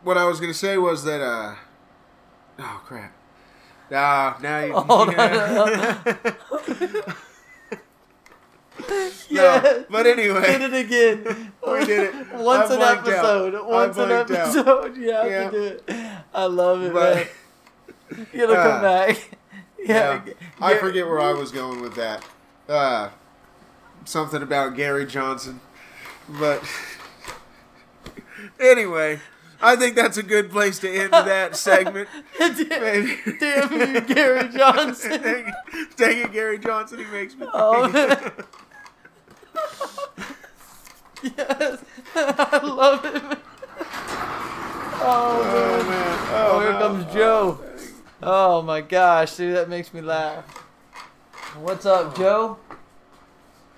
what 0.03 0.19
I 0.19 0.25
was 0.25 0.41
gonna 0.41 0.53
say 0.55 0.77
was 0.79 1.05
that 1.05 1.21
uh, 1.21 1.55
oh 2.59 2.81
crap. 2.85 3.13
Ah, 3.93 4.39
now 4.41 4.61
you. 4.65 4.73
Hold 4.77 5.13
yeah. 5.13 5.99
Yeah. 9.29 9.61
No, 9.63 9.85
but 9.91 10.07
anyway. 10.07 10.41
did 10.59 10.73
it 10.73 10.87
again. 10.87 11.53
We 11.67 11.85
did 11.85 12.15
it. 12.15 12.33
Once 12.35 12.71
an 12.71 12.81
out. 12.83 12.99
episode. 13.07 13.55
I 13.55 13.61
Once 13.63 13.97
an 13.99 14.11
episode. 14.11 14.97
Have 14.97 14.97
Yeah. 14.97 15.51
to 15.51 15.51
do 15.51 15.63
it. 15.65 15.91
I 16.35 16.45
love 16.47 16.83
it, 16.83 16.93
But- 16.93 17.15
man. 17.17 18.27
You 18.33 18.47
gotta 18.47 18.55
come 18.57 18.79
Uh, 18.79 18.83
back. 18.83 19.31
Yeah, 19.79 20.23
Yeah. 20.27 20.33
I 20.61 20.77
forget 20.79 21.07
where 21.07 21.21
I 21.21 21.33
was 21.33 21.53
going 21.53 21.81
with 21.81 21.95
that. 21.95 22.25
Uh, 22.69 23.11
something 24.05 24.43
about 24.43 24.75
Gary 24.75 25.07
Johnson, 25.07 25.61
but 26.29 26.63
anyway, 28.59 29.21
I 29.63 29.77
think 29.77 29.95
that's 29.95 30.17
a 30.17 30.23
good 30.23 30.51
place 30.51 30.79
to 30.81 30.89
end 30.89 31.13
that 31.13 31.55
segment. 31.55 32.09
Maybe. 32.39 32.65
Damn 33.41 33.73
you, 33.73 34.01
Gary 34.01 34.49
Johnson. 34.49 35.11
dang, 35.23 35.49
it, 35.49 35.97
dang 35.97 36.19
it, 36.19 36.33
Gary 36.33 36.59
Johnson, 36.59 36.99
he 36.99 37.05
makes 37.07 37.37
me. 37.37 37.47
Oh, 37.53 37.89
yes. 41.23 41.85
I 42.15 42.61
love 42.63 43.05
it. 43.05 43.23
man. 43.23 43.39
Oh, 45.03 45.43
oh 45.43 45.43
man. 45.43 45.89
man! 45.89 46.19
Oh, 46.33 46.51
oh 46.53 46.61
here 46.61 46.73
no. 46.73 46.79
comes 46.79 47.13
Joe. 47.13 47.61
Oh 48.23 48.63
my 48.63 48.81
gosh, 48.81 49.37
dude, 49.37 49.57
that 49.57 49.69
makes 49.69 49.93
me 49.93 50.01
laugh. 50.01 50.45
What's 51.59 51.85
up, 51.85 52.17
Joe? 52.17 52.59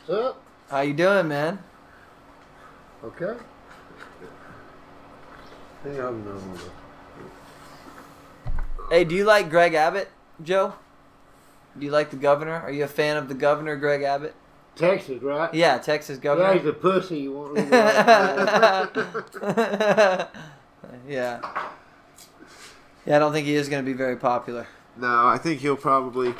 What's 0.06 0.20
up? 0.20 0.42
How 0.68 0.80
you 0.80 0.94
doing, 0.94 1.28
man? 1.28 1.58
Okay. 3.04 3.34
Hang 5.82 6.00
on 6.00 6.08
a 6.08 6.12
minute. 6.12 6.60
Hey, 8.90 9.04
do 9.04 9.14
you 9.14 9.24
like 9.24 9.50
Greg 9.50 9.74
Abbott, 9.74 10.08
Joe? 10.42 10.74
Do 11.78 11.84
you 11.84 11.90
like 11.90 12.10
the 12.10 12.16
governor? 12.16 12.54
Are 12.54 12.70
you 12.70 12.84
a 12.84 12.88
fan 12.88 13.16
of 13.16 13.28
the 13.28 13.34
governor, 13.34 13.76
Greg 13.76 14.02
Abbott? 14.02 14.34
Texas, 14.76 15.22
right? 15.22 15.52
Yeah, 15.52 15.78
Texas 15.78 16.18
governor. 16.18 16.54
Yeah, 16.54 16.58
governor. 16.58 16.72
he's 16.72 16.78
a 16.78 17.00
pussy. 17.00 17.18
You 17.20 17.32
want 17.32 17.56
to 17.56 17.62
yeah. 21.08 21.40
Yeah, 23.04 23.16
I 23.16 23.18
don't 23.18 23.32
think 23.32 23.46
he 23.46 23.54
is 23.54 23.68
going 23.68 23.84
to 23.84 23.90
be 23.90 23.96
very 23.96 24.16
popular. 24.16 24.66
No, 24.96 25.26
I 25.26 25.38
think 25.38 25.60
he'll 25.60 25.76
probably. 25.76 26.34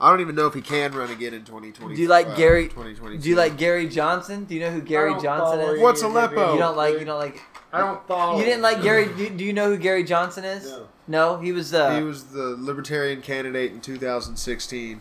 I 0.00 0.10
don't 0.10 0.20
even 0.20 0.34
know 0.34 0.46
if 0.46 0.54
he 0.54 0.62
can 0.62 0.92
run 0.92 1.10
again 1.10 1.34
in 1.34 1.44
2020. 1.44 1.94
Do 1.94 2.02
you 2.02 2.08
like 2.08 2.28
uh, 2.28 2.34
Gary? 2.34 2.68
2022. 2.68 3.22
Do 3.22 3.28
you 3.28 3.36
like 3.36 3.56
Gary 3.56 3.88
Johnson? 3.88 4.44
Do 4.44 4.54
you 4.54 4.60
know 4.60 4.70
who 4.70 4.80
Gary 4.80 5.12
don't 5.12 5.22
Johnson 5.22 5.60
is? 5.60 5.80
What's 5.80 6.02
Aleppo? 6.02 6.54
You 6.54 6.58
don't 6.58 6.76
like. 6.76 6.98
You 6.98 7.04
don't 7.04 7.18
like. 7.18 7.40
I 7.76 7.80
don't 7.80 8.06
follow. 8.08 8.38
You 8.38 8.44
didn't 8.44 8.62
like 8.62 8.82
Gary. 8.82 9.06
Do, 9.16 9.28
do 9.30 9.44
you 9.44 9.52
know 9.52 9.68
who 9.70 9.76
Gary 9.78 10.04
Johnson 10.04 10.44
is? 10.44 10.64
No. 10.70 10.88
No, 11.08 11.38
he 11.38 11.52
was. 11.52 11.72
Uh, 11.72 11.96
He 11.96 12.02
was 12.02 12.24
the 12.24 12.56
Libertarian 12.58 13.22
candidate 13.22 13.72
in 13.72 13.80
2016. 13.80 15.00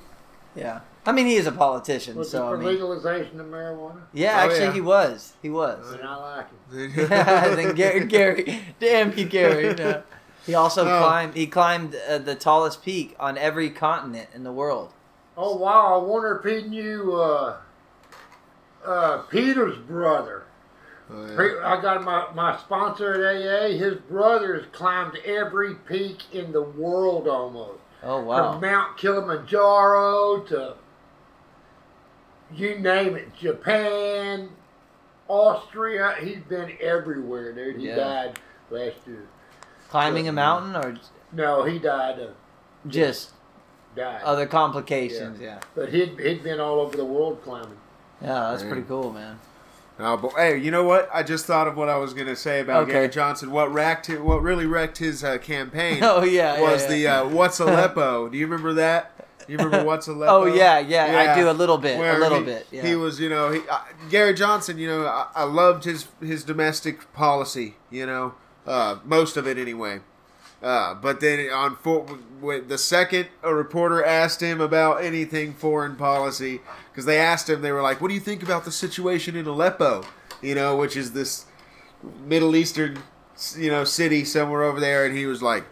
Yeah. 0.56 0.82
I 1.08 1.12
mean, 1.12 1.28
he 1.28 1.36
is 1.36 1.46
a 1.46 1.52
politician, 1.52 2.16
Was 2.18 2.32
so 2.32 2.42
he 2.42 2.48
I 2.48 2.50
for 2.52 2.58
mean. 2.58 2.68
legalization 2.70 3.40
of 3.40 3.46
marijuana? 3.48 4.02
Yeah, 4.14 4.38
Oh, 4.42 4.46
actually, 4.46 4.66
yeah. 4.66 4.74
he 4.74 4.82
was. 4.82 5.34
He 5.44 5.50
was. 5.52 5.92
And 5.94 6.02
I 6.04 6.16
like 6.38 6.48
him. 6.72 7.56
then 7.56 7.76
Gary, 7.76 8.06
Gary, 8.06 8.62
damn 8.80 9.16
you, 9.18 9.26
Gary. 9.26 9.74
No. 9.76 10.02
He 10.48 10.54
also 10.56 10.84
No. 10.84 11.00
climbed. 11.00 11.36
He 11.36 11.46
climbed 11.48 11.96
uh, 12.10 12.18
the 12.20 12.34
tallest 12.36 12.84
peak 12.84 13.16
on 13.20 13.38
every 13.38 13.70
continent 13.70 14.30
in 14.34 14.44
the 14.44 14.52
world. 14.52 14.94
Oh 15.38 15.56
wow! 15.58 16.00
I 16.00 16.04
wonder 16.04 16.38
if 16.44 16.64
he 16.64 16.68
knew 16.70 17.14
uh, 17.14 17.58
uh, 18.86 19.18
Peter's 19.30 19.78
brother. 19.78 20.44
Oh, 21.12 21.26
yeah. 21.28 21.68
I 21.68 21.82
got 21.82 22.04
my, 22.04 22.28
my 22.34 22.58
sponsor 22.58 23.14
at 23.28 23.36
AA. 23.36 23.78
His 23.78 23.96
brother 23.96 24.56
has 24.56 24.66
climbed 24.72 25.18
every 25.26 25.76
peak 25.76 26.34
in 26.34 26.52
the 26.52 26.62
world 26.64 27.28
almost. 27.28 27.80
Oh 28.04 28.22
wow. 28.22 28.54
From! 28.54 28.62
Mount 28.62 28.98
Kilimanjaro 28.98 30.42
to 30.48 30.76
you 32.54 32.78
name 32.80 33.16
it, 33.16 33.36
Japan, 33.36 34.50
Austria. 35.28 36.16
He's 36.22 36.40
been 36.48 36.74
everywhere, 36.80 37.54
dude. 37.54 37.78
He 37.78 37.88
Yeah. 37.88 37.96
died 37.96 38.40
last 38.70 38.98
year. 39.08 39.28
Climbing 39.90 40.28
a 40.28 40.32
mountain 40.32 40.76
or 40.76 40.96
No, 41.32 41.64
he 41.64 41.80
died. 41.80 42.20
Uh, 42.20 42.28
just 42.88 43.32
died. 43.96 44.22
other 44.24 44.46
complications? 44.46 45.40
Yeah. 45.40 45.60
but 45.74 45.90
he'd 45.90 46.20
he'd 46.20 46.44
been 46.44 46.60
all 46.60 46.80
over 46.80 46.96
the 46.96 47.06
world 47.06 47.42
climbing. 47.44 47.78
Yeah, 48.22 48.52
that's 48.52 48.64
pretty 48.64 48.84
cool, 48.84 49.12
man. 49.12 49.40
Oh, 49.98 50.18
but 50.18 50.34
hey, 50.34 50.58
you 50.58 50.72
know 50.72 50.84
what? 50.84 51.10
I 51.14 51.24
just 51.24 51.46
thought 51.46 51.68
of 51.68 51.78
what 51.78 51.88
I 51.88 51.98
was 51.98 52.14
going 52.14 52.28
to 52.28 52.36
say 52.36 52.60
about 52.60 52.84
Okay. 52.84 52.92
Gary 52.92 53.10
Johnson. 53.10 53.52
What 53.52 53.72
wrecked 53.72 54.10
it, 54.10 54.22
what 54.22 54.42
really 54.42 54.66
wrecked 54.66 54.98
his 54.98 55.24
uh, 55.24 55.38
campaign 55.38 56.00
Oh 56.04 56.24
yeah, 56.24 56.60
was 56.60 56.84
yeah, 56.84 56.88
the 56.90 56.98
yeah. 56.98 57.22
uh, 57.22 57.30
"What's 57.30 57.60
Aleppo." 57.62 58.28
Do 58.30 58.38
you 58.38 58.46
remember 58.46 58.74
that? 58.74 59.12
You 59.48 59.58
remember 59.58 59.84
"What's 59.86 60.08
Aleppo"? 60.08 60.44
Oh 60.44 60.46
yeah, 60.46 60.80
yeah, 60.80 61.32
I 61.34 61.40
do 61.40 61.50
a 61.50 61.52
little 61.52 61.78
bit, 61.78 61.98
a 61.98 62.18
little 62.20 62.40
he, 62.40 62.46
bit. 62.46 62.68
Yeah. 62.72 62.86
He 62.86 62.96
was, 62.96 63.20
you 63.20 63.30
know, 63.30 63.52
he, 63.52 63.62
uh, 63.70 63.80
Gary 64.10 64.34
Johnson. 64.34 64.78
You 64.78 64.88
know, 64.90 65.06
I, 65.06 65.28
I 65.34 65.44
loved 65.44 65.86
his 65.86 66.08
his 66.20 66.44
domestic 66.44 67.14
policy. 67.14 67.76
You 67.90 68.06
know, 68.06 68.34
uh, 68.66 68.98
most 69.06 69.38
of 69.38 69.48
it 69.48 69.58
anyway. 69.58 70.02
Uh, 70.64 70.96
but 70.96 71.20
then 71.20 71.50
on 71.52 71.76
for, 71.76 72.02
when 72.40 72.68
the 72.68 72.78
second 72.78 73.28
a 73.44 73.54
reporter 73.54 74.04
asked 74.04 74.42
him 74.42 74.60
about 74.62 75.04
anything 75.04 75.54
foreign 75.54 75.96
policy, 75.96 76.62
because 76.92 77.06
they 77.06 77.20
asked 77.20 77.50
him, 77.50 77.62
they 77.62 77.72
were 77.72 77.82
like, 77.84 78.02
"What 78.02 78.08
do 78.08 78.14
you 78.14 78.20
think 78.20 78.42
about 78.42 78.66
the 78.66 78.72
situation 78.72 79.36
in 79.36 79.46
Aleppo?" 79.46 80.04
You 80.42 80.56
know, 80.56 80.76
which 80.76 80.96
is 80.98 81.12
this 81.14 81.46
Middle 82.26 82.56
Eastern, 82.56 83.00
you 83.58 83.70
know, 83.70 83.84
city 83.84 84.24
somewhere 84.26 84.64
over 84.64 84.80
there, 84.80 85.06
and 85.06 85.16
he 85.18 85.26
was 85.26 85.42
like. 85.42 85.66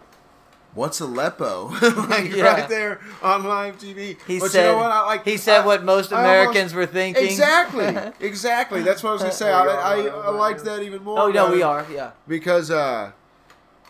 What's 0.74 0.98
Aleppo? 0.98 1.66
like 2.08 2.34
Yeah. 2.34 2.42
right 2.52 2.68
there 2.68 3.00
on 3.22 3.44
live 3.44 3.78
TV. 3.78 4.16
He 4.26 4.40
but 4.40 4.50
said. 4.50 4.66
you 4.66 4.72
know 4.72 4.78
what? 4.78 4.90
I, 4.90 5.06
like 5.06 5.24
he 5.24 5.36
said 5.36 5.60
I- 5.60 5.66
what 5.66 5.84
most 5.84 6.12
I 6.12 6.16
almost- 6.16 6.28
Americans 6.50 6.74
were 6.74 6.86
thinking. 6.86 7.22
Exactly, 7.26 7.96
exactly. 8.26 8.82
That's 8.82 9.00
what 9.04 9.10
I 9.10 9.12
was 9.12 9.22
gonna 9.22 9.32
say. 9.34 9.52
I, 9.52 9.62
I, 9.66 10.06
I 10.06 10.28
liked 10.30 10.64
that 10.64 10.82
even 10.82 11.04
more. 11.04 11.20
Oh 11.20 11.30
no, 11.30 11.52
we 11.52 11.62
are. 11.62 11.86
Yeah. 11.92 12.10
because 12.26 12.72
uh, 12.72 13.12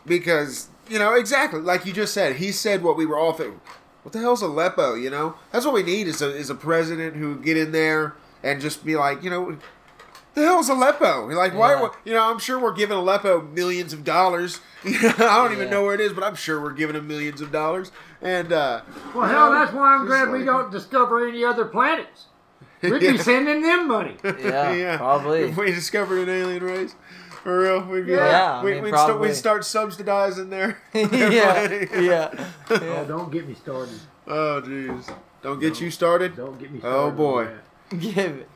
because 0.05 0.69
you 0.89 0.99
know 0.99 1.15
exactly 1.15 1.61
like 1.61 1.87
you 1.87 1.93
just 1.93 2.13
said. 2.15 2.37
He 2.37 2.53
said 2.53 2.83
what 2.83 2.97
we 2.97 3.07
were 3.07 3.19
all 3.19 3.33
thinking. 3.33 3.61
What 4.03 4.13
the 4.13 4.19
hell's 4.21 4.43
Aleppo? 4.43 4.95
You 4.95 5.11
know, 5.11 5.37
that's 5.51 5.65
what 5.65 5.75
we 5.75 5.83
need 5.83 6.07
is 6.09 6.21
a 6.23 6.31
is 6.35 6.51
a 6.51 6.55
president 6.55 7.17
who 7.17 7.37
get 7.41 7.57
in 7.57 7.73
there 7.73 8.15
and 8.43 8.61
just 8.61 8.85
be 8.85 8.97
like, 8.97 9.23
you 9.23 9.31
know. 9.31 9.57
The 10.35 10.43
hell's 10.43 10.69
Aleppo? 10.69 11.29
Like, 11.29 11.55
why? 11.55 11.75
Yeah. 11.81 11.89
You 12.05 12.13
know, 12.15 12.29
I'm 12.29 12.41
sure 12.41 12.59
we're 12.59 12.73
giving 12.75 12.97
Aleppo 12.97 13.41
millions 13.43 13.93
of 13.93 14.03
dollars. 14.03 14.59
I 14.85 14.91
don't 15.19 15.53
even 15.53 15.67
Yeah. 15.67 15.71
know 15.75 15.85
where 15.85 15.95
it 15.95 16.01
is, 16.01 16.13
but 16.13 16.25
I'm 16.25 16.35
sure 16.35 16.61
we're 16.61 16.73
giving 16.73 16.97
them 16.97 17.07
millions 17.07 17.41
of 17.41 17.53
dollars. 17.53 17.93
And 18.21 18.53
uh, 18.53 18.81
Well, 19.15 19.29
hell, 19.29 19.53
know, 19.53 19.61
that's 19.61 19.73
why 19.73 19.95
I'm 19.95 20.01
just 20.01 20.09
glad 20.09 20.33
we 20.33 20.45
don't 20.45 20.73
discover 20.73 21.25
any 21.29 21.45
other 21.45 21.65
planets. 21.67 22.25
We'd 22.83 23.01
Yeah. 23.03 23.13
be 23.13 23.19
sending 23.19 23.63
them 23.63 23.87
money. 23.87 24.17
Yeah, 24.43 24.97
probably. 24.97 25.43
If 25.43 25.57
we 25.57 25.67
discovered 25.71 26.19
an 26.19 26.29
alien 26.29 26.65
race. 26.65 26.97
For 27.45 27.61
real, 27.61 27.83
we'd 27.85 28.07
be 28.07 28.13
Yeah, 28.13 28.53
I 28.53 28.57
like, 28.57 28.65
we, 28.65 28.73
mean, 28.73 28.83
we'd, 28.85 28.95
start, 28.95 29.21
we'd 29.21 29.35
start 29.35 29.65
subsidizing 29.67 30.49
their, 30.49 30.79
yeah, 30.95 31.07
their 31.07 31.87
planning. 31.87 31.89
yeah, 32.05 32.51
Oh, 32.71 33.05
don't 33.07 33.31
get 33.31 33.47
me 33.47 33.55
started. 33.55 34.01
Oh, 34.27 34.63
jeez. 34.65 35.15
Don't 35.43 35.61
get 35.61 35.79
you 35.79 35.91
started. 35.91 36.37
Don't 36.37 36.59
get 36.59 36.73
me 36.73 36.81
started. 36.81 36.97
Oh, 36.97 37.11
boy. 37.11 37.49
Give 37.99 38.17
it. 38.17 38.49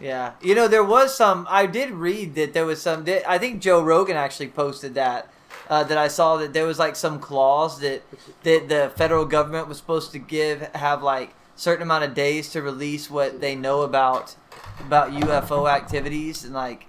Yeah, 0.00 0.32
you 0.40 0.54
know 0.54 0.68
there 0.68 0.84
was 0.84 1.14
some. 1.16 1.46
I 1.50 1.66
did 1.66 1.90
read 1.90 2.36
that 2.36 2.54
there 2.54 2.64
was 2.64 2.80
some. 2.80 3.04
I 3.26 3.38
think 3.38 3.60
Joe 3.60 3.82
Rogan 3.82 4.16
actually 4.16 4.48
posted 4.48 4.94
that. 4.94 5.28
Uh, 5.68 5.84
that 5.84 5.98
I 5.98 6.08
saw 6.08 6.36
that 6.38 6.54
there 6.54 6.64
was 6.64 6.78
like 6.78 6.96
some 6.96 7.18
clause 7.18 7.80
that 7.80 8.02
that 8.44 8.68
the 8.68 8.92
federal 8.96 9.24
government 9.26 9.68
was 9.68 9.76
supposed 9.76 10.12
to 10.12 10.18
give 10.18 10.60
have 10.74 11.02
like 11.02 11.34
certain 11.56 11.82
amount 11.82 12.04
of 12.04 12.14
days 12.14 12.48
to 12.50 12.62
release 12.62 13.10
what 13.10 13.40
they 13.40 13.54
know 13.54 13.82
about 13.82 14.36
about 14.80 15.10
UFO 15.10 15.68
activities 15.70 16.44
and 16.44 16.54
like 16.54 16.86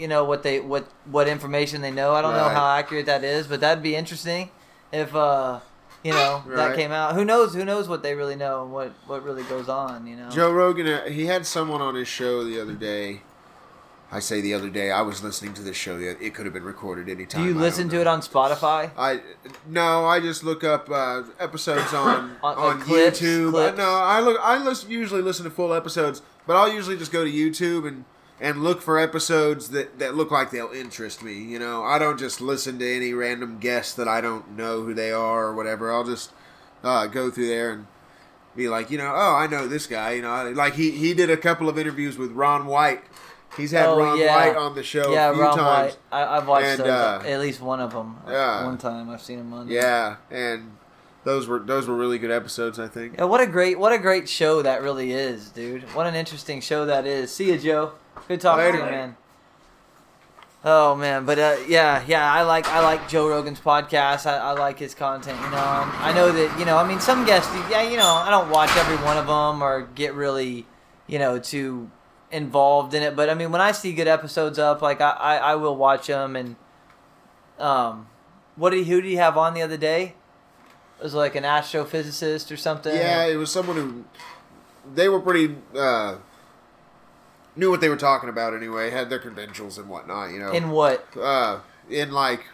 you 0.00 0.08
know 0.08 0.24
what 0.24 0.42
they 0.42 0.60
what 0.60 0.84
what 1.04 1.28
information 1.28 1.82
they 1.82 1.90
know. 1.90 2.12
I 2.14 2.22
don't 2.22 2.34
know 2.34 2.48
how 2.48 2.74
accurate 2.76 3.06
that 3.06 3.22
is, 3.22 3.46
but 3.46 3.60
that'd 3.60 3.82
be 3.82 3.94
interesting 3.94 4.50
if 4.92 5.14
uh 5.14 5.60
you 6.02 6.12
know 6.12 6.42
that 6.48 6.74
came 6.74 6.90
out. 6.92 7.14
Who 7.14 7.24
knows? 7.24 7.54
Who 7.54 7.64
knows 7.64 7.88
what 7.88 8.02
they 8.02 8.14
really 8.14 8.36
know 8.36 8.62
and 8.62 8.72
what 8.72 8.92
what 9.06 9.22
really 9.22 9.42
goes 9.44 9.68
on? 9.68 10.06
You 10.06 10.16
know. 10.16 10.30
Joe 10.30 10.50
Rogan, 10.50 10.86
uh, 10.86 11.04
he 11.04 11.26
had 11.26 11.44
someone 11.46 11.82
on 11.82 11.94
his 11.94 12.08
show 12.08 12.42
the 12.44 12.60
other 12.60 12.72
day. 12.74 13.22
I 14.12 14.18
say 14.18 14.40
the 14.40 14.54
other 14.54 14.70
day. 14.70 14.90
I 14.90 15.02
was 15.02 15.22
listening 15.22 15.54
to 15.54 15.62
this 15.62 15.76
show. 15.76 15.96
It 15.98 16.34
could 16.34 16.44
have 16.44 16.52
been 16.52 16.64
recorded 16.64 17.08
anytime. 17.08 17.42
Do 17.44 17.48
you 17.48 17.56
I 17.56 17.62
listen 17.62 17.88
to 17.90 18.00
it 18.00 18.08
on 18.08 18.22
Spotify? 18.22 18.90
I 18.98 19.20
no, 19.68 20.04
I 20.04 20.18
just 20.18 20.42
look 20.42 20.64
up 20.64 20.90
uh, 20.90 21.22
episodes 21.38 21.92
on 21.94 22.36
On- 22.42 22.56
on, 22.56 22.80
clips, 22.80 23.20
YouTube. 23.20 23.50
clips? 23.52 23.78
No, 23.78 23.84
I 23.88 24.20
look. 24.20 24.38
I 24.42 24.58
listen, 24.64 24.90
usually 24.90 25.22
listen 25.22 25.44
to 25.44 25.50
full 25.50 25.72
episodes, 25.72 26.22
but 26.46 26.56
I'll 26.56 26.72
usually 26.72 26.96
just 26.96 27.12
go 27.12 27.24
to 27.24 27.30
YouTube 27.30 27.86
and 27.86 28.04
and 28.40 28.62
look 28.62 28.80
for 28.82 28.98
episodes 28.98 29.68
that 29.70 29.98
that 29.98 30.14
look 30.14 30.30
like 30.30 30.50
they'll 30.50 30.70
interest 30.72 31.22
me. 31.22 31.34
You 31.34 31.58
know, 31.58 31.84
I 31.84 31.98
don't 31.98 32.18
just 32.18 32.40
listen 32.40 32.78
to 32.78 32.96
any 32.96 33.12
random 33.12 33.58
guest 33.58 33.96
that 33.96 34.08
I 34.08 34.20
don't 34.20 34.56
know 34.56 34.82
who 34.82 34.94
they 34.94 35.12
are 35.12 35.46
or 35.46 35.54
whatever. 35.54 35.92
I'll 35.92 36.04
just 36.04 36.32
uh, 36.82 37.06
go 37.06 37.30
through 37.30 37.48
there 37.48 37.72
and 37.72 37.86
be 38.56 38.68
like, 38.68 38.90
you 38.90 38.98
know, 38.98 39.12
oh, 39.14 39.34
I 39.36 39.46
know 39.46 39.68
this 39.68 39.86
guy. 39.86 40.12
You 40.12 40.22
know, 40.22 40.50
like 40.54 40.74
he 40.74 40.90
he 40.92 41.14
did 41.14 41.30
a 41.30 41.36
couple 41.36 41.68
of 41.68 41.78
interviews 41.78 42.16
with 42.18 42.32
Ron 42.32 42.66
White. 42.66 43.02
He's 43.56 43.72
had 43.72 43.86
Oh, 43.86 43.98
Ron 43.98 44.16
yeah. 44.18 44.34
White 44.34 44.56
on 44.56 44.74
the 44.76 44.82
show 44.84 45.12
yeah, 45.12 45.30
a 45.30 45.34
few 45.34 45.42
Ron 45.42 45.58
times. 45.58 45.92
White. 45.94 45.98
I, 46.12 46.36
I've 46.36 46.46
watched 46.46 46.66
And, 46.66 46.80
uh, 46.82 47.20
at 47.24 47.40
least 47.40 47.60
one 47.60 47.80
of 47.80 47.92
them. 47.92 48.16
yeah. 48.28 48.64
one 48.64 48.78
time 48.78 49.10
I've 49.10 49.22
seen 49.22 49.40
him 49.40 49.52
on. 49.52 49.66
Yeah, 49.68 50.16
and 50.30 50.76
those 51.24 51.48
were 51.48 51.58
those 51.58 51.88
were 51.88 51.96
really 51.96 52.18
good 52.18 52.30
episodes. 52.30 52.78
I 52.78 52.86
think. 52.88 53.16
Yeah, 53.18 53.24
what 53.24 53.40
a 53.40 53.46
great 53.46 53.78
what 53.78 53.92
a 53.92 53.98
great 53.98 54.28
show 54.28 54.62
that 54.62 54.82
really 54.82 55.10
is, 55.12 55.48
dude. 55.50 55.82
What 55.94 56.06
an 56.06 56.14
interesting 56.14 56.60
show 56.60 56.86
that 56.86 57.06
is. 57.06 57.32
See 57.34 57.48
you, 57.50 57.58
Joe. 57.58 57.92
Good 58.30 58.42
talking 58.42 58.64
Later. 58.64 58.78
to 58.78 58.84
you, 58.84 58.90
man. 58.92 59.16
Oh 60.64 60.94
man, 60.94 61.24
but 61.24 61.36
uh, 61.40 61.56
yeah, 61.66 62.04
yeah, 62.06 62.32
I 62.32 62.42
like 62.42 62.68
I 62.68 62.78
like 62.78 63.08
Joe 63.08 63.28
Rogan's 63.28 63.58
podcast. 63.58 64.24
I, 64.24 64.36
I 64.36 64.52
like 64.52 64.78
his 64.78 64.94
content. 64.94 65.36
You 65.42 65.50
know, 65.50 65.56
um, 65.56 65.90
I 65.96 66.12
know 66.14 66.30
that 66.30 66.56
you 66.56 66.64
know. 66.64 66.76
I 66.76 66.86
mean, 66.86 67.00
some 67.00 67.26
guests, 67.26 67.52
yeah, 67.68 67.82
you 67.82 67.96
know, 67.96 68.06
I 68.06 68.30
don't 68.30 68.48
watch 68.48 68.70
every 68.76 69.04
one 69.04 69.16
of 69.16 69.26
them 69.26 69.64
or 69.64 69.82
get 69.96 70.14
really, 70.14 70.64
you 71.08 71.18
know, 71.18 71.40
too 71.40 71.90
involved 72.30 72.94
in 72.94 73.02
it. 73.02 73.16
But 73.16 73.30
I 73.30 73.34
mean, 73.34 73.50
when 73.50 73.60
I 73.60 73.72
see 73.72 73.92
good 73.92 74.06
episodes 74.06 74.60
up, 74.60 74.80
like 74.80 75.00
I, 75.00 75.10
I, 75.10 75.36
I 75.38 75.54
will 75.56 75.74
watch 75.74 76.06
them. 76.06 76.36
And 76.36 76.54
um, 77.58 78.06
what 78.54 78.70
did 78.70 78.84
he, 78.84 78.92
who 78.92 79.00
did 79.00 79.08
he 79.08 79.16
have 79.16 79.36
on 79.36 79.54
the 79.54 79.62
other 79.62 79.76
day? 79.76 80.14
It 81.00 81.02
was 81.02 81.14
like 81.14 81.34
an 81.34 81.42
astrophysicist 81.42 82.52
or 82.52 82.56
something. 82.56 82.94
Yeah, 82.94 83.24
it 83.24 83.34
was 83.34 83.50
someone 83.50 83.74
who 83.76 84.04
they 84.94 85.08
were 85.08 85.18
pretty 85.18 85.56
uh, 85.74 86.18
knew 87.56 87.70
what 87.70 87.80
they 87.80 87.88
were 87.88 87.96
talking 87.96 88.28
about 88.28 88.54
anyway. 88.54 88.90
Had 88.90 89.10
their 89.10 89.18
credentials 89.18 89.78
and 89.78 89.88
whatnot. 89.88 90.30
You 90.30 90.38
know, 90.38 90.52
In 90.52 90.70
what? 90.70 91.06
uh, 91.16 91.60
in 91.88 92.12
like 92.12 92.44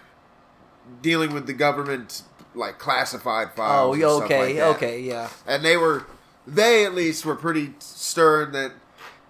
dealing 1.03 1.33
with 1.35 1.47
the 1.47 1.53
government, 1.53 2.23
like 2.55 2.79
classified 2.79 3.49
Oh, 3.53 3.57
files. 3.57 3.95
and 3.97 4.03
stuff 4.03 4.23
okay, 4.25 4.61
like 4.63 4.77
okay, 4.77 5.01
yeah. 5.01 5.29
And 5.47 5.65
they 5.65 5.77
were, 5.77 6.05
they 6.47 6.85
at 6.85 6.95
least 6.95 7.25
were 7.25 7.37
pretty 7.37 7.75
stern 7.79 8.53
that. 8.53 8.73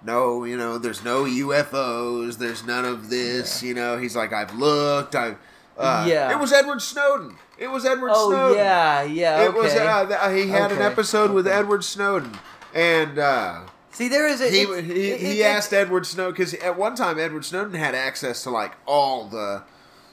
No, 0.04 0.44
you 0.44 0.56
know, 0.56 0.78
there's 0.78 1.02
no 1.02 1.24
UFOs. 1.24 2.36
There's 2.38 2.64
none 2.64 2.84
of 2.84 3.10
this. 3.10 3.62
You 3.62 3.74
know, 3.74 3.98
he's 3.98 4.14
like, 4.14 4.32
I've 4.32 4.54
looked. 4.54 5.14
I've. 5.16 5.36
Uh, 5.76 6.06
Yeah. 6.08 6.30
It 6.30 6.38
was 6.38 6.52
Edward 6.52 6.80
Snowden. 6.80 7.36
It 7.58 7.68
was 7.68 7.84
Edward 7.84 8.10
Oh 8.14 8.30
Snowden. 8.30 8.56
yeah, 8.58 9.02
yeah. 9.02 9.42
It 9.42 9.48
Okay. 9.48 9.58
was 9.58 9.74
uh, 9.74 10.30
he 10.30 10.48
had 10.48 10.70
an 10.70 10.78
Okay, 10.78 10.86
episode 10.86 11.32
with. 11.32 11.46
Edward 11.48 11.82
Snowden, 11.82 12.38
and 12.74 13.18
uh, 13.18 13.62
See, 13.96 14.08
there 14.08 14.26
is 14.26 14.42
a 14.42 14.50
he 14.50 14.60
it's- 14.62 14.84
he, 14.84 15.10
it- 15.10 15.20
he 15.20 15.40
it- 15.40 15.44
asked 15.46 15.72
Edward 15.72 16.04
Snowden 16.04 16.32
because 16.32 16.52
at 16.54 16.76
one 16.76 16.94
time 16.94 17.18
Edward 17.18 17.46
Snowden 17.46 17.72
had 17.72 17.94
access 17.94 18.42
to 18.42 18.50
like 18.50 18.72
all 18.84 19.24
the 19.26 19.62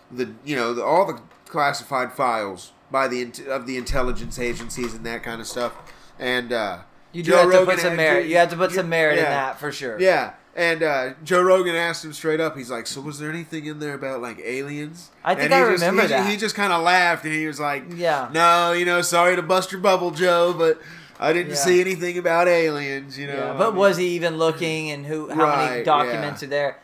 the 0.10 0.32
you 0.46 0.56
know 0.56 0.74
the, 0.74 0.82
all 0.84 1.06
the 1.06 1.20
classified 1.48 2.14
files 2.14 2.72
by 2.90 3.10
the 3.10 3.30
of 3.50 3.68
the 3.68 3.76
intelligence 3.76 4.40
agencies 4.40 4.94
and 4.94 5.06
that 5.06 5.22
kind 5.22 5.42
of 5.42 5.48
stuff, 5.48 5.74
and 6.18 6.54
uh, 6.54 6.80
You 7.12 7.24
do 7.24 7.32
Joe 7.32 7.38
have 7.40 7.46
to 7.52 7.58
Rogan 7.58 7.66
put 7.76 7.80
some 7.82 7.90
had- 7.90 7.98
merit. 7.98 8.28
You 8.28 8.38
have 8.38 8.50
to 8.52 8.56
put 8.56 8.70
you- 8.72 8.78
some 8.78 8.88
merit 8.88 9.18
in 9.18 9.26
that 9.26 9.60
for 9.60 9.72
sure. 9.72 10.00
Yeah. 10.00 10.34
And 10.56 10.84
uh, 10.84 11.14
Joe 11.24 11.42
Rogan 11.42 11.76
asked 11.76 12.06
him 12.06 12.14
straight 12.14 12.40
up. 12.40 12.56
He's 12.56 12.70
like, 12.72 12.86
"So 12.88 13.02
was 13.02 13.18
there 13.20 13.30
anything 13.32 13.66
in 13.66 13.80
there 13.80 13.96
about 13.96 14.22
like 14.22 14.40
aliens?" 14.40 15.10
I 15.26 15.34
think 15.36 15.46
And 15.52 15.54
he 15.56 15.60
I 15.60 15.72
just- 15.72 15.82
remember 15.82 16.02
he, 16.04 16.08
that. 16.10 16.30
He 16.30 16.38
just 16.38 16.56
kind 16.56 16.72
of 16.72 16.84
laughed 16.84 17.26
and 17.26 17.34
he 17.34 17.48
was 17.48 17.60
like, 17.60 17.84
Yeah. 17.96 18.30
no, 18.32 18.72
you 18.72 18.86
know, 18.86 19.02
sorry 19.02 19.36
to 19.36 19.42
bust 19.42 19.72
your 19.74 19.82
bubble, 19.82 20.12
Joe, 20.12 20.54
but 20.56 20.80
I 21.24 21.32
didn't 21.32 21.52
Yeah. 21.52 21.56
see 21.56 21.80
anything 21.80 22.18
about 22.18 22.48
aliens, 22.50 23.18
you 23.18 23.28
know. 23.28 23.38
Yeah, 23.38 23.54
I 23.54 23.58
but 23.58 23.70
mean- 23.72 23.80
was 23.80 23.98
he 23.98 24.08
even 24.10 24.38
looking, 24.38 24.92
and 24.92 25.06
who? 25.06 25.30
How 25.30 25.56
many 25.56 25.84
documents 25.84 26.42
yeah. 26.42 26.48
are 26.48 26.50
there? 26.50 26.80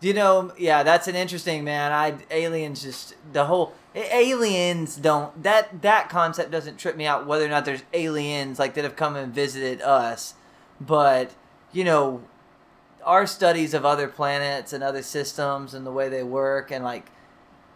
Do 0.00 0.08
you 0.08 0.14
know? 0.14 0.52
Yeah, 0.58 0.82
that's 0.82 1.06
an 1.06 1.14
interesting 1.14 1.62
man. 1.64 1.92
I 1.92 2.14
aliens 2.30 2.82
just 2.82 3.14
the 3.32 3.44
whole 3.44 3.72
aliens 3.94 4.96
don't 4.96 5.42
that 5.44 5.80
that 5.82 6.08
concept 6.08 6.50
doesn't 6.50 6.76
trip 6.78 6.96
me 6.96 7.06
out 7.06 7.26
whether 7.26 7.44
or 7.44 7.48
not 7.48 7.64
there's 7.64 7.84
aliens 7.92 8.58
like 8.58 8.74
that 8.74 8.84
have 8.84 8.96
come 8.96 9.14
and 9.16 9.32
visited 9.32 9.80
us, 9.80 10.34
but 10.80 11.30
you 11.72 11.84
know, 11.84 12.20
our 13.04 13.26
studies 13.26 13.74
of 13.74 13.84
other 13.84 14.08
planets 14.08 14.72
and 14.72 14.82
other 14.82 15.02
systems 15.02 15.72
and 15.72 15.86
the 15.86 15.92
way 15.92 16.08
they 16.08 16.22
work 16.22 16.70
and 16.72 16.84
like, 16.84 17.06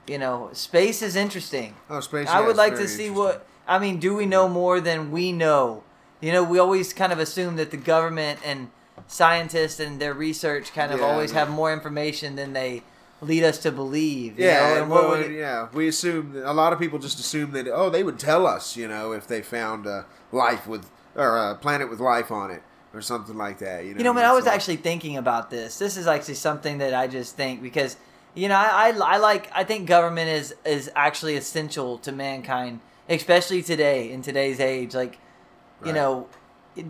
you 0.07 0.18
know, 0.18 0.50
space 0.52 1.00
is 1.02 1.14
interesting. 1.14 1.76
Oh, 1.88 2.00
space. 2.00 2.28
I 2.28 2.40
yeah, 2.40 2.46
would 2.46 2.57
like 2.57 2.74
to 2.74 2.88
see 2.88 3.09
what 3.09 3.46
I 3.68 3.78
mean. 3.78 3.98
Do 4.00 4.14
we 4.16 4.26
know 4.26 4.48
more 4.48 4.81
than 4.81 5.11
we 5.12 5.31
know? 5.33 5.85
You 6.20 6.33
know, 6.33 6.42
we 6.42 6.59
always 6.59 6.92
kind 6.92 7.12
of 7.12 7.18
assume 7.18 7.57
that 7.57 7.70
the 7.70 7.76
government 7.76 8.40
and 8.44 8.70
scientists 9.07 9.81
and 9.81 10.00
their 10.00 10.14
research 10.14 10.72
kind 10.72 10.92
of 10.92 11.00
Yeah, 11.00 11.07
always 11.07 11.33
yeah. 11.33 11.40
have 11.40 11.50
more 11.50 11.72
information 11.72 12.37
than 12.37 12.52
they 12.52 12.83
lead 13.20 13.42
us 13.44 13.59
to 13.59 13.72
believe. 13.72 14.38
you 14.38 14.46
Yeah, 14.46 14.74
know? 14.74 14.83
and 14.83 14.90
what 14.90 15.02
well, 15.02 15.11
would 15.18 15.26
it- 15.31 15.38
yeah. 15.38 15.68
We 15.72 15.88
assume 15.88 16.33
that 16.35 16.48
a 16.50 16.52
lot 16.52 16.72
of 16.72 16.78
people 16.78 16.98
just 16.98 17.18
assume 17.18 17.52
that 17.52 17.66
oh, 17.68 17.90
they 17.90 18.02
would 18.02 18.18
tell 18.18 18.46
us, 18.46 18.76
you 18.76 18.88
know, 18.88 19.12
if 19.12 19.26
they 19.26 19.42
found 19.42 19.87
uh, 19.87 20.02
life 20.33 20.66
with 20.66 20.87
or 21.16 21.37
a 21.37 21.54
planet 21.57 21.90
with 21.90 22.00
life 22.00 22.31
on 22.31 22.50
it 22.50 22.62
or 22.94 23.00
something 23.02 23.37
like 23.37 23.59
that. 23.59 23.85
You 23.85 23.92
know, 23.94 23.98
You 23.98 24.04
know, 24.04 24.12
man, 24.12 24.24
I 24.24 24.33
was 24.33 24.44
like- 24.46 24.54
actually 24.54 24.76
thinking 24.76 25.16
about 25.16 25.50
this. 25.50 25.78
This 25.78 25.96
is 25.96 26.07
actually 26.07 26.35
something 26.35 26.78
that 26.78 26.94
I 26.94 27.07
just 27.07 27.37
think 27.37 27.62
because 27.62 27.96
you 28.35 28.48
know 28.48 28.54
I, 28.57 28.92
I, 28.94 29.14
I 29.14 29.16
like 29.18 29.50
I 29.54 29.64
think 29.64 29.87
government 29.87 30.28
is 30.28 30.54
is 30.64 30.90
actually 30.94 31.37
essential 31.37 31.98
to 31.98 32.12
mankind, 32.12 32.81
especially 33.09 33.62
today 33.62 34.11
in 34.12 34.22
today's 34.22 34.61
age. 34.61 34.94
Like, 34.94 35.18
you 35.85 35.93
know, 35.93 36.27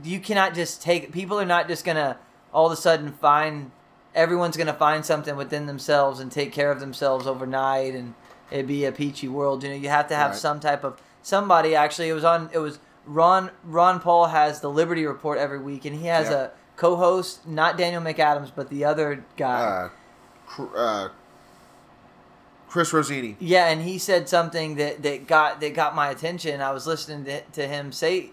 you 0.05 0.21
cannot 0.21 0.55
just 0.55 0.83
take 0.83 1.13
people 1.13 1.39
are 1.41 1.45
not 1.47 1.69
just 1.69 1.85
gonna 1.85 2.19
all 2.53 2.67
of 2.67 2.73
a 2.73 2.77
sudden 2.77 3.13
find 3.13 3.71
everyone's 4.15 4.57
gonna 4.57 4.73
find 4.75 5.05
something 5.05 5.37
within 5.37 5.67
themselves 5.67 6.21
and 6.21 6.31
take 6.33 6.53
care 6.53 6.71
of 6.71 6.81
themselves 6.81 7.27
overnight 7.27 7.95
and 7.95 8.15
it'd 8.51 8.67
be 8.67 8.85
a 8.85 8.93
peachy 8.93 9.29
world. 9.29 9.63
You 9.63 9.71
know, 9.71 9.77
you 9.77 9.89
have 9.89 10.09
to 10.09 10.15
have 10.17 10.31
Right. 10.33 10.39
some 10.41 10.61
type 10.61 10.85
of 10.85 11.01
somebody. 11.23 11.75
Actually, 11.75 12.09
it 12.09 12.15
was 12.15 12.25
on. 12.25 12.49
It 12.53 12.59
was 12.59 12.79
Ron. 13.07 13.51
Ron 13.65 14.01
Paul 14.01 14.27
has 14.27 14.61
the 14.61 14.71
Liberty 14.71 15.05
Report 15.07 15.39
every 15.39 15.59
week, 15.59 15.85
and 15.85 15.95
he 15.97 16.07
has 16.07 16.29
Yep. 16.31 16.39
a 16.39 16.51
co-host, 16.79 17.47
not 17.47 17.77
Daniel 17.77 18.01
McAdams, 18.03 18.53
but 18.55 18.69
the 18.71 18.85
other 18.85 19.25
guy. 19.37 19.91
uh, 20.59 20.63
uh, 20.77 21.09
Chris 22.69 22.93
Rossini. 22.93 23.37
Yeah, 23.41 23.67
and 23.69 23.83
he 23.83 23.99
said 23.99 24.29
something 24.29 24.77
that, 24.77 25.03
that 25.03 25.27
got 25.27 25.61
that 25.61 25.75
got 25.75 25.95
my 25.95 26.11
attention. 26.11 26.61
I 26.61 26.71
was 26.73 26.87
listening 26.87 27.25
to, 27.25 27.41
to 27.41 27.67
him 27.67 27.93
say 27.93 28.31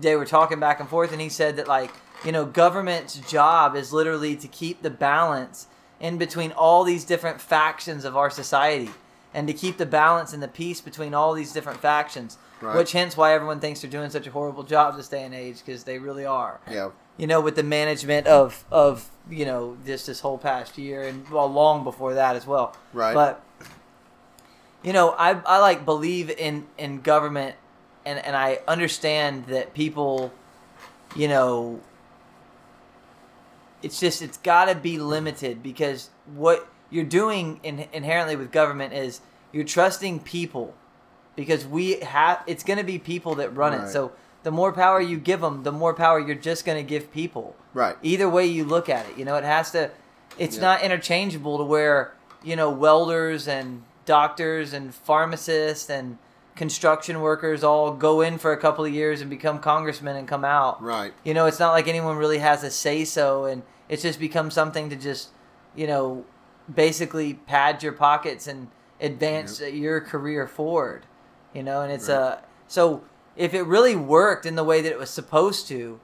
they 0.00 0.16
were 0.16 0.24
talking 0.24 0.60
back 0.60 0.80
and 0.80 0.88
forth, 0.88 1.12
and 1.12 1.20
he 1.20 1.28
said 1.28 1.56
that 1.56 1.68
like 1.68 1.92
you 2.24 2.32
know 2.32 2.44
government's 2.44 3.16
job 3.30 3.76
is 3.76 3.92
literally 3.92 4.36
to 4.36 4.48
keep 4.48 4.82
the 4.82 4.90
balance 4.90 5.66
in 6.00 6.18
between 6.18 6.52
all 6.52 6.84
these 6.84 7.04
different 7.04 7.40
factions 7.40 8.04
of 8.04 8.16
our 8.16 8.30
society, 8.30 8.90
and 9.32 9.46
to 9.46 9.54
keep 9.54 9.76
the 9.78 9.86
balance 9.86 10.32
and 10.32 10.42
the 10.42 10.48
peace 10.48 10.80
between 10.80 11.14
all 11.14 11.32
these 11.32 11.52
different 11.52 11.80
factions. 11.80 12.38
Right. 12.60 12.76
Which 12.76 12.92
hence 12.92 13.16
why 13.16 13.34
everyone 13.34 13.58
thinks 13.58 13.80
they're 13.80 13.90
doing 13.90 14.10
such 14.10 14.28
a 14.28 14.30
horrible 14.30 14.62
job 14.62 14.96
this 14.96 15.08
day 15.08 15.24
and 15.24 15.34
age 15.34 15.58
because 15.64 15.82
they 15.82 15.98
really 15.98 16.24
are. 16.24 16.60
Yeah. 16.70 16.90
you 17.16 17.26
know, 17.26 17.40
with 17.40 17.56
the 17.56 17.64
management 17.64 18.28
of 18.28 18.64
of 18.70 19.10
you 19.28 19.44
know 19.44 19.76
just 19.84 20.06
this 20.06 20.20
whole 20.20 20.38
past 20.38 20.78
year 20.78 21.02
and 21.02 21.28
well, 21.28 21.48
long 21.48 21.82
before 21.82 22.14
that 22.14 22.36
as 22.36 22.46
well. 22.46 22.76
Right. 22.92 23.14
But 23.14 23.42
you 24.82 24.92
know, 24.92 25.10
I 25.18 25.40
I 25.44 25.58
like 25.58 25.84
believe 25.84 26.30
in 26.30 26.66
in 26.78 27.00
government, 27.00 27.56
and 28.04 28.18
and 28.18 28.36
I 28.36 28.60
understand 28.68 29.46
that 29.46 29.74
people, 29.74 30.32
you 31.16 31.28
know, 31.28 31.80
it's 33.82 33.98
just 33.98 34.22
it's 34.22 34.38
got 34.38 34.66
to 34.66 34.74
be 34.74 34.98
limited 34.98 35.62
because 35.62 36.10
what 36.34 36.68
you're 36.90 37.04
doing 37.04 37.58
in, 37.62 37.86
inherently 37.92 38.36
with 38.36 38.52
government 38.52 38.92
is 38.92 39.20
you're 39.52 39.64
trusting 39.64 40.20
people 40.20 40.74
because 41.36 41.66
we 41.66 42.00
have 42.00 42.42
it's 42.46 42.62
going 42.64 42.78
to 42.78 42.84
be 42.84 42.98
people 42.98 43.34
that 43.36 43.54
run 43.56 43.72
it. 43.74 43.88
So 43.88 44.12
the 44.42 44.50
more 44.50 44.72
power 44.72 45.00
you 45.00 45.18
give 45.18 45.40
them, 45.40 45.62
the 45.62 45.72
more 45.72 45.94
power 45.94 46.18
you're 46.20 46.34
just 46.34 46.64
going 46.64 46.78
to 46.84 46.88
give 46.88 47.12
people. 47.12 47.56
Right. 47.74 47.96
Either 48.02 48.28
way 48.28 48.46
you 48.46 48.64
look 48.64 48.88
at 48.88 49.08
it, 49.08 49.16
you 49.16 49.24
know, 49.24 49.36
it 49.36 49.44
has 49.44 49.70
to. 49.72 49.90
It's 50.38 50.56
Yeah. 50.56 50.62
not 50.62 50.82
interchangeable 50.82 51.58
to 51.58 51.64
where 51.64 52.14
you 52.42 52.56
know 52.56 52.70
welders 52.70 53.46
and 53.48 53.82
doctors 54.04 54.72
and 54.72 54.94
pharmacists 54.94 55.88
and 55.90 56.18
construction 56.56 57.20
workers 57.20 57.64
all 57.64 57.92
go 57.94 58.20
in 58.20 58.38
for 58.38 58.52
a 58.52 58.56
couple 58.56 58.84
of 58.84 58.92
years 58.92 59.20
and 59.20 59.30
become 59.30 59.58
congressmen 59.58 60.16
and 60.16 60.28
come 60.28 60.44
out. 60.44 60.82
Right. 60.82 61.12
You 61.24 61.34
know, 61.34 61.46
it's 61.46 61.58
not 61.58 61.72
like 61.72 61.88
anyone 61.88 62.16
really 62.16 62.38
has 62.38 62.62
a 62.62 62.70
say 62.70 63.04
so, 63.04 63.44
and 63.44 63.62
it's 63.88 64.02
just 64.02 64.18
become 64.20 64.50
something 64.50 64.90
to 64.90 64.96
just, 64.96 65.30
you 65.74 65.86
know, 65.86 66.24
basically 66.72 67.34
pad 67.34 67.82
your 67.82 67.92
pockets 67.92 68.46
and 68.46 68.68
advance 69.00 69.60
your 69.60 70.00
career 70.00 70.46
forward. 70.46 71.06
You 71.54 71.62
know, 71.62 71.82
and 71.82 71.92
it's 71.92 72.08
Right. 72.08 72.14
uh 72.16 72.36
so 72.68 73.02
if 73.36 73.52
it 73.54 73.62
really 73.62 73.96
worked 73.96 74.46
in 74.46 74.54
the 74.56 74.64
way 74.64 74.80
that 74.82 74.90
it 74.92 74.98
was 74.98 75.10
supposed 75.10 75.66
to, 75.68 76.00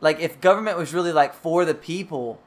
like 0.00 0.20
if 0.20 0.40
government 0.40 0.76
was 0.76 0.92
really 0.92 1.12
like 1.12 1.34
for 1.34 1.64
the 1.64 1.74
people 1.74 2.40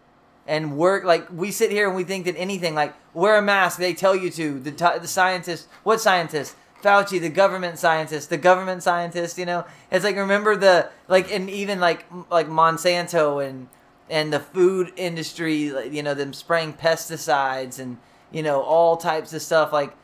and 0.45 0.77
work 0.77 1.03
like 1.03 1.27
we 1.31 1.51
sit 1.51 1.71
here 1.71 1.87
and 1.87 1.95
we 1.95 2.03
think 2.05 2.23
that 2.25 2.35
anything 2.37 2.73
like 2.75 2.93
wear 3.13 3.37
a 3.37 3.41
mask 3.41 3.77
they 3.79 3.93
tell 3.93 4.15
you 4.15 4.29
to 4.29 4.59
the 4.59 4.71
t- 4.71 4.99
the 5.01 5.07
scientist 5.07 5.67
what 5.83 5.99
scientist 5.99 6.55
Fauci 6.83 7.19
the 7.19 7.29
government 7.29 7.79
scientist 7.79 8.29
the 8.29 8.37
government 8.37 8.83
scientist 8.83 9.37
you 9.37 9.45
know? 9.45 9.65
It's 9.91 10.03
like 10.03 10.15
remember 10.15 10.55
the 10.55 10.89
like 11.07 11.31
and 11.31 11.49
even 11.49 11.79
like 11.79 12.05
like 12.29 12.47
Monsanto 12.47 13.45
and 13.45 13.67
and 14.09 14.31
the 14.31 14.39
food 14.39 14.93
industry 14.95 15.71
like, 15.71 15.91
you 15.91 16.03
know 16.03 16.13
them 16.13 16.33
spraying 16.33 16.73
pesticides 16.73 17.79
and 17.79 17.97
you 18.31 18.43
know 18.43 18.61
all 18.61 18.97
types 18.97 19.33
of 19.33 19.41
stuff 19.41 19.73
like 19.73 19.95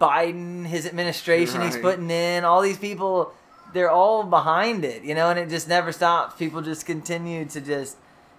Biden 0.00 0.66
his 0.66 0.86
administration 0.86 1.62
he's 1.62 1.76
putting 1.76 2.10
in 2.10 2.44
all 2.44 2.60
these 2.60 2.78
people 2.78 3.32
they're 3.72 3.90
all 3.90 4.24
behind 4.24 4.84
it 4.84 5.02
you 5.04 5.14
know? 5.14 5.30
And 5.30 5.38
it 5.38 5.48
just 5.48 5.68
never 5.68 5.92
stops. 5.92 6.34
People 6.36 6.60
just 6.60 6.84
continue 6.84 7.44
to 7.46 7.60
just 7.60 7.96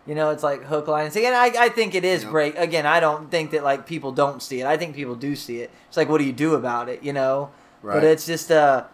you 0.08 0.16
know, 0.16 0.30
it's 0.32 0.44
like 0.44 0.64
hook, 0.64 0.88
line, 0.88 1.06
and 1.06 1.14
sinker. 1.14 1.28
And 1.28 1.36
I, 1.36 1.66
I 1.66 1.70
think 1.70 1.94
it 1.96 2.04
is 2.04 2.24
Yep. 2.24 2.32
break. 2.32 2.58
Again, 2.58 2.86
I 2.86 3.00
don't 3.00 3.30
think 3.30 3.52
that 3.52 3.64
like 3.64 3.86
people 3.86 4.12
don't 4.12 4.42
see 4.42 4.62
it. 4.62 4.66
I 4.68 4.78
think 4.78 4.96
people 4.96 5.16
do 5.16 5.36
see 5.36 5.62
it. 5.62 5.70
It's 5.88 5.98
like, 5.98 6.10
what 6.10 6.18
do 6.18 6.24
you 6.26 6.34
do 6.34 6.56
about 6.56 6.90
it? 6.90 7.04
You 7.04 7.14
know. 7.14 7.52
Right. 7.84 7.96
But 7.96 8.04
it's 8.04 8.26
just, 8.28 8.52
uh, 8.52 8.86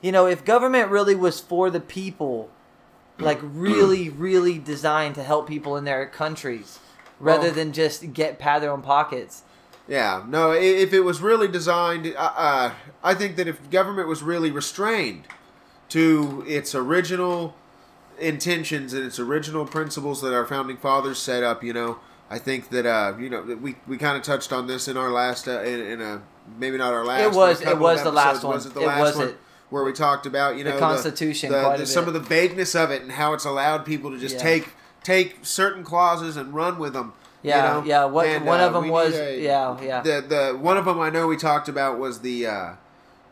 you 0.00 0.10
know, 0.12 0.26
if 0.26 0.44
government 0.44 0.90
really 0.90 1.14
was 1.14 1.38
for 1.40 1.70
the 1.70 1.80
people, 1.80 2.50
like 3.18 3.38
really, 3.42 4.08
really 4.08 4.58
designed 4.58 5.14
to 5.16 5.22
help 5.22 5.46
people 5.48 5.76
in 5.76 5.84
their 5.84 6.06
countries, 6.06 6.78
rather 7.20 7.44
Well- 7.46 7.52
than 7.54 7.72
just 7.72 8.12
get 8.12 8.38
pad 8.38 8.62
their 8.62 8.70
own 8.72 8.82
pockets. 8.82 9.42
Yeah, 9.86 10.22
no. 10.26 10.50
If 10.52 10.92
it 10.94 11.00
was 11.00 11.20
really 11.20 11.46
designed, 11.46 12.06
uh, 12.16 12.32
uh, 12.36 12.70
I 13.02 13.12
think 13.14 13.36
that 13.36 13.46
if 13.46 13.70
government 13.70 14.08
was 14.08 14.22
really 14.22 14.50
restrained 14.50 15.24
to 15.90 16.42
its 16.46 16.74
original 16.74 17.54
intentions 18.18 18.92
and 18.92 19.04
its 19.04 19.18
original 19.18 19.64
principles 19.66 20.20
that 20.22 20.32
our 20.34 20.46
founding 20.46 20.76
fathers 20.76 21.18
set 21.18 21.42
up, 21.42 21.62
you 21.64 21.72
know, 21.72 21.98
I 22.30 22.38
think 22.38 22.70
that 22.70 22.86
uh, 22.86 23.14
you 23.18 23.28
know 23.30 23.42
we 23.42 23.76
we 23.86 23.96
kind 23.98 24.16
of 24.16 24.22
touched 24.22 24.52
on 24.52 24.66
this 24.66 24.88
in 24.88 24.96
our 24.96 25.10
last 25.10 25.46
uh, 25.46 25.60
in, 25.62 25.80
in 25.80 26.00
a 26.00 26.22
maybe 26.58 26.78
not 26.78 26.92
our 26.92 27.04
last. 27.04 27.22
It 27.22 27.36
was- 27.36 27.60
it 27.60 27.78
was 27.78 28.02
the 28.02 28.12
last 28.12 28.42
one. 28.44 28.54
Was 28.54 28.66
it 28.66 28.74
the 28.74 28.80
It 28.80 28.86
last 28.86 29.00
was 29.00 29.16
one? 29.16 29.28
it. 29.28 29.36
Where 29.70 29.82
we 29.84 29.92
talked 29.92 30.24
about 30.26 30.56
you 30.56 30.64
know 30.64 30.72
The 30.72 30.78
Constitution, 30.78 31.50
the, 31.52 31.62
quite 31.62 31.78
the, 31.78 31.86
some 31.86 32.06
of 32.06 32.14
the 32.14 32.20
vagueness 32.20 32.74
of 32.74 32.90
it, 32.90 33.02
and 33.02 33.12
how 33.12 33.32
it's 33.34 33.44
allowed 33.44 33.84
people 33.84 34.10
to 34.10 34.18
just 34.18 34.36
Yeah. 34.36 34.42
take 34.42 34.68
take 35.02 35.38
certain 35.42 35.84
clauses 35.84 36.36
and 36.36 36.54
run 36.54 36.78
with 36.78 36.92
them. 36.94 37.12
Yeah, 37.42 37.56
you 37.76 37.80
know? 37.82 37.86
yeah. 37.86 38.04
What 38.06 38.26
And, 38.26 38.46
one 38.46 38.60
uh, 38.60 38.66
of 38.68 38.72
them 38.72 38.88
was, 38.88 39.14
a- 39.14 39.38
yeah, 39.42 39.76
yeah. 39.82 40.00
the 40.00 40.24
the 40.26 40.58
one 40.58 40.76
of 40.78 40.86
them 40.86 40.98
I 41.00 41.10
know 41.10 41.26
we 41.26 41.36
talked 41.36 41.68
about 41.68 41.98
was 41.98 42.20
the 42.20 42.46
uh, 42.46 42.72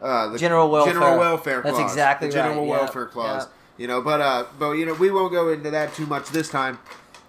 uh, 0.03 0.29
the 0.29 0.39
General 0.39 0.69
welfare. 0.71 0.93
general 0.95 1.19
welfare 1.19 1.63
That's 1.63 1.79
exactly 1.79 2.29
the 2.29 2.35
general 2.35 2.57
right, 2.63 2.67
yeah, 2.67 2.71
welfare 2.81 3.07
clause. 3.07 3.45
yeah. 3.45 3.49
You 3.77 3.87
know, 3.87 4.01
but 4.01 4.21
uh, 4.21 4.45
but 4.59 4.73
you 4.73 4.87
know 4.87 4.95
we 4.95 5.11
won't 5.11 5.33
go 5.33 5.49
into 5.49 5.71
that 5.71 5.95
too 5.95 6.07
much 6.07 6.29
this 6.29 6.49
time, 6.49 6.79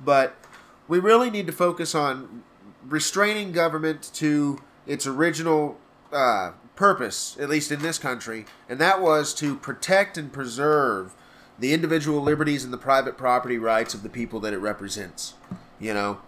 but 0.03 0.35
we 0.87 0.99
really 0.99 1.29
need 1.29 1.47
to 1.47 1.53
focus 1.53 1.95
on 1.95 2.43
restraining 2.85 3.51
government 3.51 4.11
to 4.15 4.61
its 4.85 5.07
original 5.07 5.77
uh, 6.11 6.51
purpose, 6.75 7.37
at 7.39 7.49
least 7.49 7.71
in 7.71 7.81
this 7.81 7.97
country, 7.97 8.45
and 8.67 8.79
that 8.79 9.01
was 9.01 9.33
to 9.35 9.55
protect 9.55 10.17
and 10.17 10.33
preserve 10.33 11.13
the 11.59 11.73
individual 11.73 12.21
liberties 12.21 12.63
and 12.63 12.73
the 12.73 12.77
private 12.77 13.17
property 13.17 13.57
rights 13.57 13.93
of 13.93 14.03
the 14.03 14.09
people 14.09 14.39
that 14.41 14.53
it 14.53 14.57
represents. 14.57 15.35
You 15.79 15.93
know, 15.93 16.21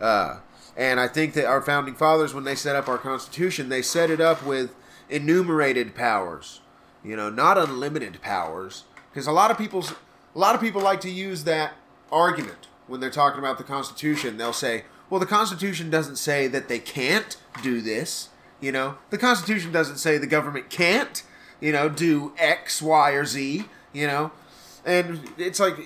uh, 0.00 0.38
and 0.76 0.98
I 0.98 1.08
think 1.08 1.34
that 1.34 1.46
our 1.46 1.62
founding 1.62 1.94
fathers, 1.94 2.34
when 2.34 2.44
they 2.44 2.54
set 2.54 2.76
up 2.76 2.88
our 2.88 2.98
Constitution, 2.98 3.68
they 3.68 3.82
set 3.82 4.10
it 4.10 4.20
up 4.20 4.44
with 4.44 4.74
enumerated 5.08 5.94
powers. 5.94 6.60
You 7.04 7.16
know, 7.16 7.30
not 7.30 7.56
unlimited 7.56 8.20
powers, 8.20 8.84
because 9.10 9.26
a 9.26 9.32
lot 9.32 9.50
of 9.50 9.58
people's 9.58 9.92
a 10.34 10.38
lot 10.38 10.54
of 10.54 10.60
people 10.60 10.80
like 10.80 11.00
to 11.02 11.10
use 11.10 11.44
that 11.44 11.74
argument 12.12 12.68
when 12.86 13.00
they're 13.00 13.10
talking 13.10 13.38
about 13.38 13.58
the 13.58 13.64
Constitution. 13.64 14.36
They'll 14.36 14.52
say, 14.52 14.84
"Well, 15.08 15.20
the 15.20 15.26
Constitution 15.26 15.90
doesn't 15.90 16.16
say 16.16 16.46
that 16.48 16.68
they 16.68 16.78
can't 16.78 17.36
do 17.62 17.80
this." 17.80 18.28
You 18.60 18.72
know, 18.72 18.98
the 19.10 19.18
Constitution 19.18 19.72
doesn't 19.72 19.96
say 19.96 20.18
the 20.18 20.26
government 20.26 20.68
can't, 20.68 21.22
you 21.60 21.72
know, 21.72 21.88
do 21.88 22.32
X, 22.38 22.82
Y, 22.82 23.10
or 23.12 23.24
Z. 23.24 23.64
You 23.92 24.06
know, 24.06 24.30
and 24.84 25.20
it's 25.36 25.60
like 25.60 25.76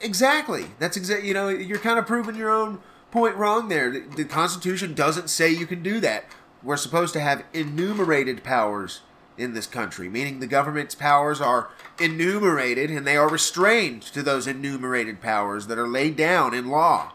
exactly 0.00 0.66
that's 0.78 0.96
exactly 0.96 1.26
you 1.26 1.34
know 1.34 1.48
you're 1.48 1.78
kind 1.78 1.98
of 1.98 2.06
proving 2.06 2.34
your 2.34 2.50
own 2.50 2.80
point 3.10 3.34
wrong 3.36 3.68
there 3.68 3.90
the, 3.90 4.00
the 4.16 4.24
constitution 4.24 4.92
doesn't 4.94 5.28
say 5.30 5.48
you 5.48 5.66
can 5.66 5.82
do 5.82 6.00
that 6.00 6.24
we're 6.62 6.76
supposed 6.76 7.12
to 7.12 7.20
have 7.20 7.44
enumerated 7.52 8.42
powers 8.42 9.00
in 9.36 9.54
this 9.54 9.66
country 9.66 10.08
meaning 10.08 10.40
the 10.40 10.46
government's 10.46 10.94
powers 10.94 11.40
are 11.40 11.68
enumerated 12.00 12.90
and 12.90 13.06
they 13.06 13.16
are 13.16 13.28
restrained 13.28 14.02
to 14.02 14.22
those 14.22 14.46
enumerated 14.46 15.20
powers 15.20 15.66
that 15.66 15.78
are 15.78 15.88
laid 15.88 16.16
down 16.16 16.54
in 16.54 16.68
law 16.68 17.12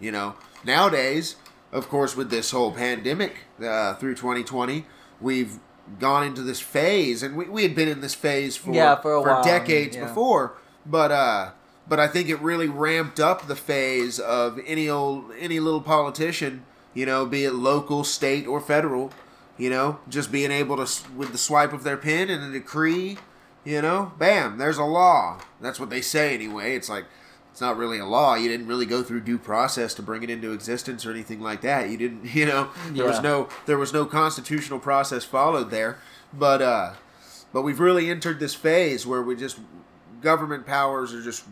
you 0.00 0.10
know 0.10 0.34
nowadays 0.64 1.36
of 1.72 1.88
course 1.88 2.16
with 2.16 2.30
this 2.30 2.50
whole 2.50 2.72
pandemic 2.72 3.44
uh, 3.62 3.94
through 3.94 4.14
2020 4.14 4.86
we've 5.20 5.58
gone 5.98 6.24
into 6.24 6.42
this 6.42 6.60
phase 6.60 7.22
and 7.22 7.36
we, 7.36 7.44
we 7.46 7.62
had 7.62 7.74
been 7.74 7.88
in 7.88 8.00
this 8.00 8.14
phase 8.14 8.56
for, 8.56 8.72
Yeah, 8.72 8.96
for 8.96 9.12
a 9.14 9.22
while, 9.22 9.42
decades 9.42 9.96
yeah. 9.96 10.04
before 10.06 10.52
but 10.86 11.10
uh 11.12 11.50
but 11.88 11.98
I 11.98 12.06
think 12.06 12.28
it 12.28 12.38
really 12.40 12.68
ramped 12.68 13.18
up 13.18 13.46
the 13.46 13.56
phase 13.56 14.18
of 14.20 14.60
any 14.66 14.88
old 14.90 15.32
any 15.38 15.58
little 15.58 15.80
politician, 15.80 16.64
you 16.92 17.06
know, 17.06 17.24
be 17.24 17.44
it 17.44 17.54
local, 17.54 18.04
state, 18.04 18.46
or 18.46 18.60
federal, 18.60 19.10
you 19.58 19.68
know, 19.68 19.98
just 20.08 20.32
being 20.32 20.50
able 20.50 20.76
to 20.76 21.10
with 21.16 21.32
the 21.32 21.38
swipe 21.38 21.72
of 21.72 21.82
their 21.82 21.96
pen 21.96 22.30
and 22.30 22.42
a 22.42 22.50
decree, 22.50 23.18
you 23.64 23.82
know, 23.82 24.12
bam, 24.18 24.56
there's 24.58 24.78
a 24.78 24.84
law. 24.84 25.40
That's 25.60 25.78
what 25.78 25.90
they 25.90 26.00
say 26.00 26.34
anyway. 26.34 26.74
It's 26.74 26.88
like 26.88 27.04
it's 27.50 27.60
not 27.60 27.76
really 27.76 27.98
a 27.98 28.06
law. 28.06 28.36
You 28.36 28.48
didn't 28.48 28.68
really 28.68 28.86
go 28.86 29.02
through 29.02 29.22
due 29.22 29.36
process 29.36 29.92
to 29.94 30.02
bring 30.02 30.22
it 30.22 30.30
into 30.30 30.52
existence 30.52 31.04
or 31.04 31.10
anything 31.10 31.40
like 31.40 31.60
that. 31.62 31.90
You 31.90 31.96
didn't, 31.96 32.24
you 32.34 32.46
know, 32.46 32.70
there 32.90 33.04
was 33.04 33.20
no 33.20 33.48
there 33.66 33.78
was 33.78 33.92
no 33.92 34.06
constitutional 34.06 34.78
process 34.78 35.24
followed 35.24 35.70
there. 35.70 35.98
But 36.32 36.62
uh 36.62 36.94
but 37.52 37.62
we've 37.62 37.80
really 37.80 38.10
entered 38.10 38.40
this 38.40 38.54
phase 38.54 39.06
where 39.06 39.22
we 39.22 39.34
just 39.34 39.58
government 40.20 40.66
powers 40.66 41.12
are 41.12 41.22
just 41.22 41.44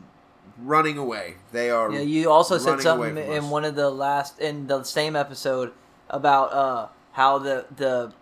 running 0.59 0.99
away. 0.99 1.35
They 1.53 1.71
are. 1.71 1.91
Yeah, 1.93 2.01
you 2.01 2.31
also 2.31 2.59
said 2.59 2.81
something 2.81 3.17
in 3.17 3.45
us. 3.45 3.51
one 3.51 3.65
of 3.65 3.75
the 3.75 3.91
last 3.91 4.39
in 4.41 4.67
the 4.67 4.83
same 4.85 5.17
episode 5.17 5.73
about 6.09 6.53
uh, 6.53 6.89
how 7.17 7.39
the 7.39 7.65
the 7.75 8.13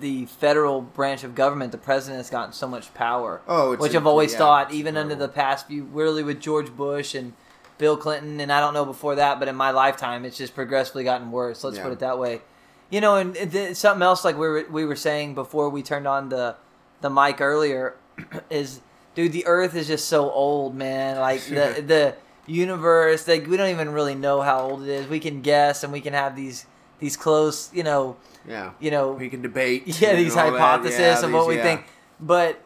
the 0.00 0.24
federal 0.26 0.80
branch 0.80 1.22
of 1.24 1.34
government, 1.34 1.72
the 1.72 1.78
president, 1.78 2.18
has 2.18 2.30
gotten 2.30 2.52
so 2.54 2.66
much 2.66 2.92
power. 2.94 3.42
Oh, 3.46 3.72
it's 3.72 3.82
which 3.82 3.94
I've 3.94 4.06
always 4.06 4.32
yeah, 4.32 4.38
thought, 4.38 4.72
even 4.72 4.96
under 4.96 5.14
the 5.14 5.28
past 5.28 5.66
few, 5.68 5.84
really 5.84 6.22
with 6.22 6.40
George 6.40 6.70
Bush 6.74 7.14
and 7.14 7.34
Bill 7.76 7.98
Clinton, 7.98 8.40
and 8.40 8.50
I 8.50 8.60
don't 8.60 8.72
know 8.72 8.86
before 8.86 9.16
that, 9.16 9.38
but 9.38 9.46
in 9.46 9.54
my 9.56 9.72
lifetime, 9.72 10.24
it's 10.24 10.38
just 10.38 10.54
progressively 10.54 11.04
gotten 11.04 11.30
worse. 11.30 11.62
Let's 11.62 11.76
Yeah. 11.76 11.82
put 11.84 11.92
it 11.92 11.98
that 11.98 12.18
way. 12.18 12.40
You 12.88 13.02
know, 13.02 13.16
and 13.16 13.34
th- 13.34 13.76
something 13.76 14.02
else 14.02 14.24
like 14.24 14.36
we 14.38 14.48
were 14.48 14.64
we 14.70 14.86
were 14.86 14.96
saying 14.96 15.34
before 15.34 15.68
we 15.68 15.82
turned 15.82 16.08
on 16.08 16.30
the 16.30 16.56
the 17.02 17.10
mic 17.10 17.42
earlier 17.42 17.94
is, 18.50 18.80
dude, 19.14 19.32
the 19.32 19.46
Earth 19.46 19.76
is 19.76 19.86
just 19.86 20.08
so 20.08 20.30
old, 20.30 20.74
man. 20.74 21.18
Like 21.20 21.44
the 21.44 21.84
the 21.86 22.14
universe, 22.50 23.28
like 23.28 23.46
we 23.46 23.58
don't 23.58 23.68
even 23.70 23.90
really 23.90 24.14
know 24.14 24.40
how 24.40 24.60
old 24.60 24.82
it 24.82 24.88
is. 24.88 25.06
We 25.08 25.20
can 25.20 25.42
guess, 25.42 25.84
and 25.84 25.92
we 25.92 26.00
can 26.00 26.14
have 26.14 26.34
these 26.34 26.64
these 26.98 27.16
close, 27.16 27.70
you 27.72 27.82
know, 27.82 28.16
Yeah. 28.48 28.70
you 28.80 28.90
know, 28.90 29.12
We 29.12 29.28
can 29.28 29.42
debate. 29.42 29.82
yeah, 30.00 30.14
these 30.14 30.34
hypotheses 30.34 30.98
Yeah, 31.00 31.24
of 31.24 31.32
what 31.32 31.46
we 31.46 31.56
yeah. 31.56 31.62
think. 31.62 31.84
But 32.20 32.60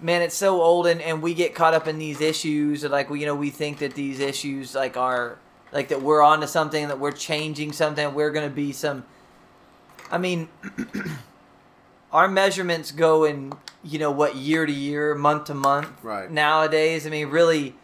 man, 0.00 0.22
it's 0.22 0.34
so 0.36 0.60
old, 0.60 0.86
and, 0.86 1.00
and 1.00 1.22
we 1.22 1.34
get 1.34 1.54
caught 1.54 1.74
up 1.74 1.88
in 1.88 1.98
these 1.98 2.20
issues. 2.20 2.84
and, 2.84 2.92
Like, 2.92 3.10
we, 3.10 3.20
you 3.20 3.26
know, 3.26 3.34
we 3.34 3.50
think 3.50 3.78
that 3.78 3.94
these 3.94 4.20
issues 4.20 4.74
like 4.74 4.96
are 4.96 5.38
like 5.72 5.88
that 5.88 6.00
we're 6.02 6.22
onto 6.22 6.46
something, 6.46 6.88
that 6.88 7.00
we're 7.00 7.12
changing 7.12 7.72
something. 7.72 8.14
We're 8.14 8.30
going 8.30 8.48
to 8.48 8.54
be 8.54 8.72
some. 8.72 9.04
I 10.10 10.18
mean, 10.18 10.48
our 12.12 12.28
measurements 12.28 12.92
go 12.92 13.24
in 13.24 13.52
you 13.82 13.98
know 13.98 14.10
what 14.10 14.36
year 14.36 14.66
to 14.66 14.72
year, 14.72 15.14
month 15.14 15.44
to 15.44 15.54
month. 15.54 15.88
Right. 16.02 16.30
Nowadays, 16.30 17.06
I 17.06 17.10
mean, 17.10 17.28
really, 17.28 17.74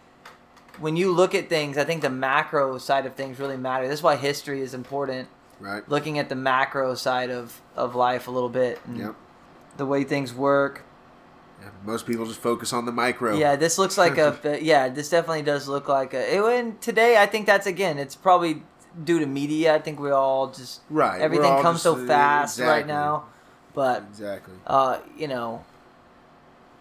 when 0.79 0.97
you 0.97 1.13
look 1.13 1.35
at 1.35 1.49
things, 1.49 1.77
I 1.79 1.85
think 1.85 2.03
the 2.03 2.11
macro 2.11 2.79
side 2.79 3.07
of 3.07 3.15
things 3.15 3.39
really 3.39 3.57
matter. 3.57 3.89
That's 3.89 4.03
why 4.03 4.17
history 4.17 4.61
is 4.61 4.75
important. 4.75 5.29
Right. 5.63 5.89
Looking 5.89 6.19
at 6.19 6.29
the 6.29 6.35
macro 6.35 6.95
side 6.97 7.31
of, 7.31 7.61
of 7.77 7.95
life 7.95 8.27
a 8.27 8.31
little 8.31 8.49
bit 8.49 8.81
and 8.85 8.99
Yep. 8.99 9.15
the 9.77 9.87
way 9.87 10.03
things 10.05 10.35
work. 10.35 10.85
Yeah, 11.61 11.69
most 11.85 12.07
people 12.07 12.27
just 12.27 12.41
focus 12.41 12.73
on 12.73 12.85
the 12.87 12.93
micro. 12.93 13.37
Yeah, 13.37 13.55
this 13.55 13.79
looks 13.79 13.97
like 13.97 14.19
a 14.19 14.37
yeah. 14.63 14.89
This 14.89 15.09
definitely 15.09 15.43
does 15.43 15.69
look 15.69 15.87
like 15.89 16.13
a. 16.13 16.35
It, 16.37 16.43
and 16.59 16.81
today, 16.81 17.17
I 17.23 17.27
think 17.27 17.47
that's 17.47 17.69
again. 17.69 17.99
It's 17.99 18.17
probably 18.17 18.65
due 19.05 19.21
to 19.21 19.27
media. 19.27 19.73
I 19.73 19.79
think 19.79 20.01
we 20.01 20.11
all 20.11 20.49
just 20.49 20.81
Right. 20.91 21.21
everything 21.21 21.63
comes 21.63 21.81
so 21.81 21.95
fast 22.07 22.59
right 22.59 22.87
now. 22.87 23.27
But 23.75 24.03
Exactly. 24.11 24.55
uh, 24.67 24.99
you 25.17 25.29
know, 25.29 25.65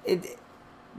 it 0.04 0.38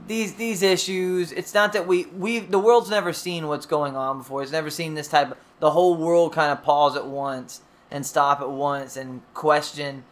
these 0.07 0.35
these 0.35 0.63
issues. 0.63 1.31
It's 1.33 1.53
not 1.53 1.73
that 1.73 1.85
we 1.85 2.05
we 2.05 2.39
the 2.39 2.59
world's 2.59 2.89
never 2.89 3.11
seen 3.13 3.47
what's 3.47 3.65
going 3.65 3.95
on 3.97 4.19
before. 4.19 4.41
It's 4.41 4.51
never 4.51 4.69
seen 4.69 4.93
this 4.95 5.07
type 5.09 5.31
of 5.31 5.37
the 5.59 5.71
whole 5.71 5.95
world 5.95 6.33
kind 6.33 6.51
of 6.51 6.63
pause 6.63 6.95
at 6.95 7.05
once 7.07 7.61
and 7.93 8.05
stop 8.05 8.41
at 8.41 8.49
once 8.49 8.97
and 8.97 9.21
question, 9.33 10.03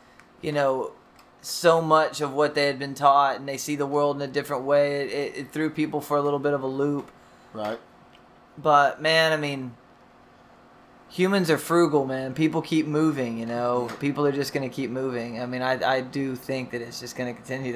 you 0.42 0.52
know, 0.54 0.92
so 1.42 1.82
much 1.82 2.22
of 2.22 2.32
what 2.32 2.54
they 2.56 2.68
had 2.68 2.78
been 2.78 2.94
taught, 2.94 3.38
and 3.38 3.50
they 3.50 3.58
see 3.58 3.76
the 3.76 3.88
world 3.88 4.16
in 4.18 4.22
a 4.22 4.32
different 4.32 4.64
way. 4.64 5.02
It, 5.02 5.12
it, 5.12 5.38
it 5.40 5.52
threw 5.52 5.70
people 5.72 6.00
for 6.00 6.16
a 6.16 6.22
little 6.22 6.40
bit 6.40 6.54
of 6.54 6.62
a 6.62 6.68
loop. 6.68 7.12
Right. 7.54 7.80
But 8.58 9.02
man, 9.02 9.32
I 9.34 9.38
mean, 9.38 9.74
humans 11.10 11.50
are 11.50 11.58
frugal, 11.58 12.06
man. 12.06 12.34
People 12.34 12.62
keep 12.62 12.86
moving, 12.86 13.38
you 13.40 13.46
know. 13.46 13.90
People 14.00 14.26
are 14.28 14.32
just 14.32 14.54
gonna 14.54 14.70
keep 14.70 14.92
moving. 14.92 15.42
I 15.42 15.46
mean, 15.48 15.62
I 15.62 15.84
I 15.84 16.02
do 16.02 16.36
think 16.36 16.72
that 16.72 16.82
it's 16.82 17.00
just 17.00 17.16
gonna 17.16 17.34
continue 17.34 17.74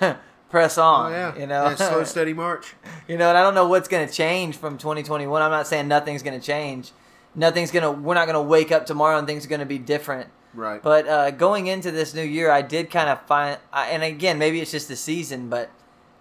to 0.00 0.18
press 0.50 0.76
on. 0.78 1.12
Oh 1.12 1.14
yeah. 1.14 1.38
you 1.38 1.46
know, 1.46 1.64
Yeah, 1.68 1.74
slow 1.76 2.04
steady 2.14 2.32
march. 2.32 2.74
you 3.06 3.16
know, 3.16 3.28
and 3.28 3.38
I 3.38 3.42
don't 3.42 3.54
know 3.54 3.68
what's 3.68 3.88
gonna 3.88 4.08
change 4.10 4.56
from 4.56 4.78
2021. 4.78 5.40
I'm 5.40 5.50
not 5.50 5.66
saying 5.68 5.86
nothing's 5.86 6.22
gonna 6.24 6.40
change. 6.40 6.90
Nothing's 7.34 7.70
gonna. 7.70 7.92
We're 7.92 8.14
not 8.14 8.26
gonna 8.26 8.42
wake 8.42 8.72
up 8.72 8.86
tomorrow 8.86 9.16
and 9.18 9.26
things 9.26 9.46
are 9.46 9.48
gonna 9.48 9.66
be 9.66 9.78
different. 9.78 10.28
Right. 10.52 10.82
But 10.82 11.06
uh, 11.06 11.30
going 11.30 11.68
into 11.68 11.90
this 11.92 12.12
new 12.12 12.24
year, 12.24 12.50
I 12.50 12.60
did 12.62 12.90
kind 12.90 13.08
of 13.08 13.20
find, 13.26 13.58
I- 13.72 13.90
and 13.90 14.02
again, 14.02 14.36
maybe 14.38 14.60
it's 14.60 14.72
just 14.72 14.88
the 14.88 14.96
season, 14.96 15.48
but 15.48 15.70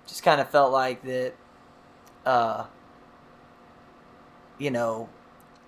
just 0.06 0.22
kind 0.22 0.40
of 0.40 0.48
felt 0.50 0.72
like 0.72 1.02
that, 1.04 1.34
uh, 2.28 2.66
you 4.60 4.70
know, 4.72 5.10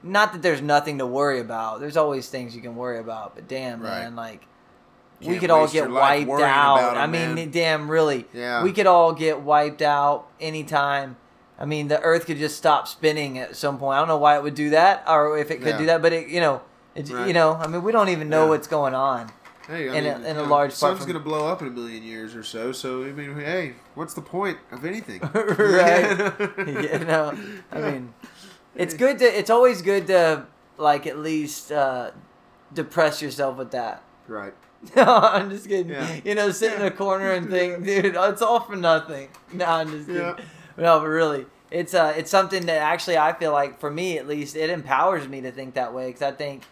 not 0.03 0.33
that 0.33 0.41
there's 0.41 0.61
nothing 0.61 0.97
to 0.99 1.05
worry 1.05 1.39
about. 1.39 1.79
There's 1.79 1.97
always 1.97 2.27
things 2.29 2.55
you 2.55 2.61
can 2.61 2.75
worry 2.75 2.99
about, 2.99 3.35
but 3.35 3.47
damn, 3.47 3.81
Right. 3.81 4.03
man, 4.03 4.15
like 4.15 4.45
we 5.19 5.27
Can't 5.27 5.39
could 5.39 5.49
all 5.51 5.67
get 5.67 5.89
wiped 5.89 6.29
out. 6.41 6.97
I 6.97 7.05
mean, 7.07 7.35
man. 7.35 7.51
damn, 7.51 7.89
really, 7.89 8.25
Yeah. 8.33 8.63
we 8.63 8.73
could 8.73 8.87
all 8.87 9.13
get 9.13 9.41
wiped 9.41 9.81
out 9.81 10.27
anytime. 10.39 11.17
I 11.61 11.65
mean, 11.65 11.89
the 11.89 12.01
Earth 12.01 12.25
could 12.25 12.37
just 12.39 12.57
stop 12.57 12.87
spinning 12.87 13.37
at 13.37 13.55
some 13.55 13.77
point. 13.77 13.95
I 13.95 13.99
don't 13.99 14.07
know 14.07 14.17
why 14.17 14.35
it 14.35 14.41
would 14.41 14.55
do 14.55 14.71
that, 14.71 15.03
or 15.07 15.37
if 15.37 15.51
it 15.51 15.57
could 15.59 15.67
Yeah. 15.67 15.77
do 15.77 15.85
that, 15.85 16.01
but 16.01 16.11
it, 16.11 16.27
you 16.27 16.39
know, 16.39 16.61
it, 16.95 17.07
Right. 17.09 17.27
you 17.27 17.33
know, 17.33 17.53
I 17.53 17.67
mean, 17.67 17.83
we 17.83 17.91
don't 17.91 18.09
even 18.09 18.29
know 18.29 18.45
Yeah. 18.45 18.49
what's 18.49 18.67
going 18.67 18.95
on. 18.95 19.31
Hey, 19.67 19.87
I 19.89 19.93
in 19.93 20.05
a- 20.07 20.17
mean, 20.17 20.25
in 20.25 20.37
a 20.37 20.41
you 20.43 20.47
know, 20.49 20.69
sun's 20.69 20.97
from- 20.97 21.07
going 21.07 21.13
to 21.13 21.19
blow 21.29 21.47
up 21.47 21.61
in 21.61 21.67
a 21.67 21.71
million 21.71 22.01
years 22.03 22.35
or 22.35 22.41
so. 22.43 22.71
So 22.71 23.03
I 23.03 23.11
mean, 23.11 23.35
hey, 23.35 23.75
what's 23.93 24.15
the 24.15 24.21
point 24.23 24.57
of 24.71 24.83
anything? 24.85 25.21
right? 25.33 26.33
you 26.67 27.05
know, 27.05 27.37
I 27.71 27.79
mean, 27.79 28.13
it's 28.75 28.95
good 28.95 29.19
to. 29.19 29.25
It's 29.25 29.51
always 29.51 29.83
good 29.83 30.07
to 30.07 30.47
like 30.79 31.05
at 31.05 31.19
least 31.19 31.71
uh, 31.71 32.09
depress 32.73 33.21
yourself 33.21 33.57
with 33.57 33.69
that. 33.71 34.01
Right. 34.27 34.53
No, 34.95 35.03
I'm 35.05 35.51
just 35.51 35.67
kidding. 35.67 35.91
Yeah. 35.91 36.07
You 36.25 36.33
know, 36.33 36.49
sit 36.49 36.73
in 36.73 36.81
a 36.81 36.89
corner 36.89 37.31
and 37.33 37.47
think, 37.51 37.85
dude, 37.85 38.15
it's 38.15 38.41
all 38.41 38.61
for 38.61 38.75
nothing. 38.75 39.29
No, 39.53 39.65
I'm 39.65 39.91
just 39.91 40.07
kidding. 40.07 40.23
Yeah. 40.23 40.35
No, 40.77 40.99
but 40.99 41.07
really, 41.07 41.45
it's 41.69 41.93
uh, 41.93 42.13
it's 42.15 42.31
something 42.31 42.65
that 42.65 42.77
actually 42.81 43.17
I 43.17 43.33
feel 43.33 43.51
like 43.51 43.79
for 43.79 43.91
me 43.91 44.17
at 44.17 44.27
least 44.27 44.55
it 44.55 44.69
empowers 44.69 45.27
me 45.27 45.41
to 45.41 45.51
think 45.51 45.73
that 45.75 45.93
way 45.93 46.07
because 46.07 46.21
I 46.21 46.31
think, 46.31 46.63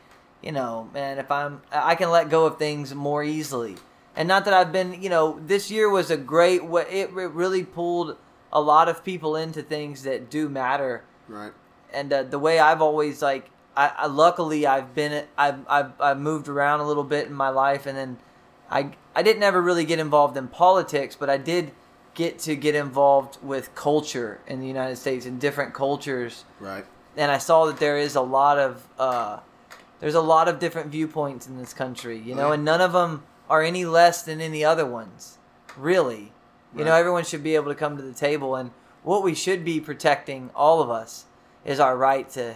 you 0.42 0.52
know, 0.52 0.90
man, 0.94 1.18
if 1.18 1.32
I'm 1.32 1.62
I 1.72 1.96
can 1.96 2.10
let 2.10 2.30
go 2.30 2.46
of 2.46 2.58
things 2.58 2.94
more 2.94 3.24
easily, 3.24 3.76
and 4.16 4.28
not 4.28 4.46
that 4.46 4.54
I've 4.54 4.72
been, 4.72 5.02
you 5.02 5.10
know, 5.10 5.40
this 5.46 5.70
year 5.72 5.90
was 5.90 6.10
a 6.12 6.18
great 6.18 6.66
way. 6.66 6.84
It, 6.90 7.10
it 7.10 7.32
really 7.32 7.64
pulled 7.64 8.18
a 8.52 8.60
lot 8.62 8.90
of 8.90 9.04
people 9.04 9.36
into 9.36 9.62
things 9.62 10.04
that 10.04 10.30
do 10.30 10.50
matter 10.50 11.04
Right. 11.28 11.52
and 11.94 12.12
uh, 12.12 12.24
the 12.24 12.40
way 12.40 12.58
I've 12.58 12.82
always 12.82 13.22
like 13.22 13.52
I, 13.78 13.92
I 13.96 14.06
luckily 14.08 14.66
I've 14.66 14.96
been 14.96 15.26
I've, 15.38 15.60
I've 15.70 15.92
I've 16.02 16.20
moved 16.20 16.48
around 16.48 16.80
a 16.80 16.88
little 16.88 17.04
bit 17.04 17.28
in 17.28 17.34
my 17.34 17.50
life 17.50 17.86
and 17.86 17.96
then 17.96 18.18
I 18.72 18.90
I 19.16 19.22
didn't 19.22 19.44
ever 19.44 19.62
really 19.62 19.86
get 19.86 20.00
involved 20.00 20.36
in 20.36 20.48
politics 20.48 21.16
but 21.16 21.30
I 21.30 21.38
did 21.38 21.72
get 22.20 22.38
to 22.38 22.54
get 22.54 22.76
involved 22.76 23.38
with 23.42 23.74
culture 23.76 24.42
in 24.46 24.60
the 24.60 24.68
United 24.68 24.98
States 24.98 25.26
and 25.26 25.40
different 25.40 25.74
cultures 25.74 26.44
Right. 26.60 26.86
and 27.16 27.32
I 27.32 27.38
saw 27.38 27.66
that 27.68 27.78
there 27.78 27.98
is 27.98 28.14
a 28.14 28.22
lot 28.22 28.60
of 28.60 28.86
uh, 29.00 29.40
there's 30.02 30.16
a 30.16 30.22
lot 30.36 30.50
of 30.50 30.60
different 30.60 30.90
viewpoints 30.92 31.48
in 31.48 31.58
this 31.58 31.74
country, 31.74 32.18
you 32.18 32.36
know, 32.36 32.48
Right. 32.50 32.56
and 32.56 32.66
none 32.66 32.82
of 32.82 32.92
them 32.92 33.24
are 33.50 33.62
any 33.64 33.86
less 33.86 34.22
than 34.22 34.42
any 34.42 34.66
other 34.66 34.86
ones, 34.86 35.38
really. 35.78 36.34
You 36.76 36.84
know, 36.86 36.94
everyone 36.94 37.24
should 37.24 37.42
be 37.44 37.56
able 37.56 37.70
to 37.72 37.76
come 37.84 37.96
to 37.98 38.04
the 38.04 38.14
table, 38.14 38.54
and 38.56 38.70
what 39.04 39.24
we 39.24 39.34
should 39.34 39.64
be 39.66 39.80
protecting, 39.82 40.52
all 40.56 40.82
of 40.82 40.90
us, 40.90 41.26
is 41.66 41.80
our 41.80 41.98
right 41.98 42.30
to 42.32 42.56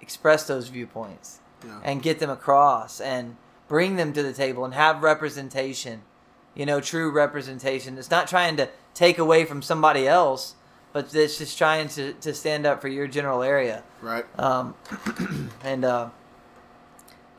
express 0.00 0.46
those 0.46 0.68
viewpoints 0.68 1.40
Yeah. 1.64 1.78
and 1.84 2.02
get 2.02 2.18
them 2.20 2.30
across 2.30 3.00
and 3.00 3.36
bring 3.68 3.96
them 3.96 4.12
to 4.14 4.22
the 4.22 4.32
table 4.32 4.64
and 4.64 4.74
have 4.74 5.02
representation. 5.02 6.02
You 6.54 6.66
know, 6.66 6.80
true 6.80 7.10
representation. 7.10 7.96
It's 7.98 8.10
not 8.10 8.26
trying 8.28 8.56
to 8.58 8.68
take 8.94 9.18
away 9.18 9.44
from 9.44 9.60
somebody 9.62 10.06
else, 10.08 10.54
but 10.92 11.12
it's 11.14 11.38
just 11.38 11.58
trying 11.58 11.88
to, 11.88 12.12
to 12.14 12.32
stand 12.32 12.64
up 12.66 12.80
for 12.80 12.88
your 12.88 13.06
general 13.06 13.42
area. 13.42 13.82
Right. 14.00 14.24
Um, 14.38 14.74
and 15.64 15.84
uh, 15.84 16.10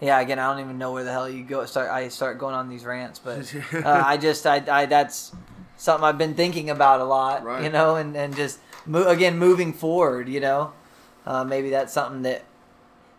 yeah, 0.01 0.19
again, 0.19 0.39
I 0.39 0.51
don't 0.51 0.59
even 0.63 0.77
know 0.77 0.91
where 0.91 1.03
the 1.03 1.11
hell 1.11 1.29
you 1.29 1.43
go. 1.43 1.65
Start 1.65 1.89
I 1.89 2.09
start 2.09 2.37
going 2.37 2.53
on 2.55 2.69
these 2.69 2.85
rants, 2.85 3.19
but 3.19 3.53
uh, 3.73 4.03
I 4.05 4.17
just 4.17 4.45
I, 4.45 4.63
I 4.69 4.85
that's 4.85 5.31
something 5.77 6.03
I've 6.05 6.17
been 6.17 6.35
thinking 6.35 6.69
about 6.69 6.99
a 6.99 7.05
lot, 7.05 7.43
Right. 7.43 7.63
you 7.63 7.69
know, 7.69 7.95
and 7.95 8.15
and 8.15 8.35
just 8.35 8.59
mo- 8.85 9.07
again 9.07 9.37
moving 9.37 9.71
forward, 9.73 10.27
you 10.27 10.39
know, 10.41 10.73
uh, 11.25 11.43
maybe 11.43 11.69
that's 11.69 11.93
something 11.93 12.23
that 12.23 12.43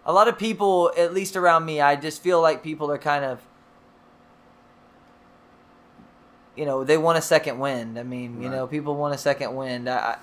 a 0.04 0.12
lot 0.12 0.28
of 0.28 0.38
people, 0.38 0.92
at 0.96 1.12
least 1.12 1.34
around 1.34 1.64
me, 1.64 1.80
I 1.80 1.96
just 1.96 2.22
feel 2.22 2.40
like 2.40 2.62
people 2.62 2.90
are 2.90 2.98
kind 2.98 3.24
of. 3.24 3.40
You 6.56 6.64
know, 6.64 6.84
they 6.84 6.96
want 6.96 7.18
a 7.18 7.22
second 7.22 7.58
wind. 7.58 7.98
I 7.98 8.02
mean, 8.02 8.42
you 8.42 8.48
know, 8.48 8.66
people 8.66 8.96
want 8.96 9.14
a 9.14 9.18
second 9.18 9.54
wind. 9.54 9.88
I, 9.88 10.16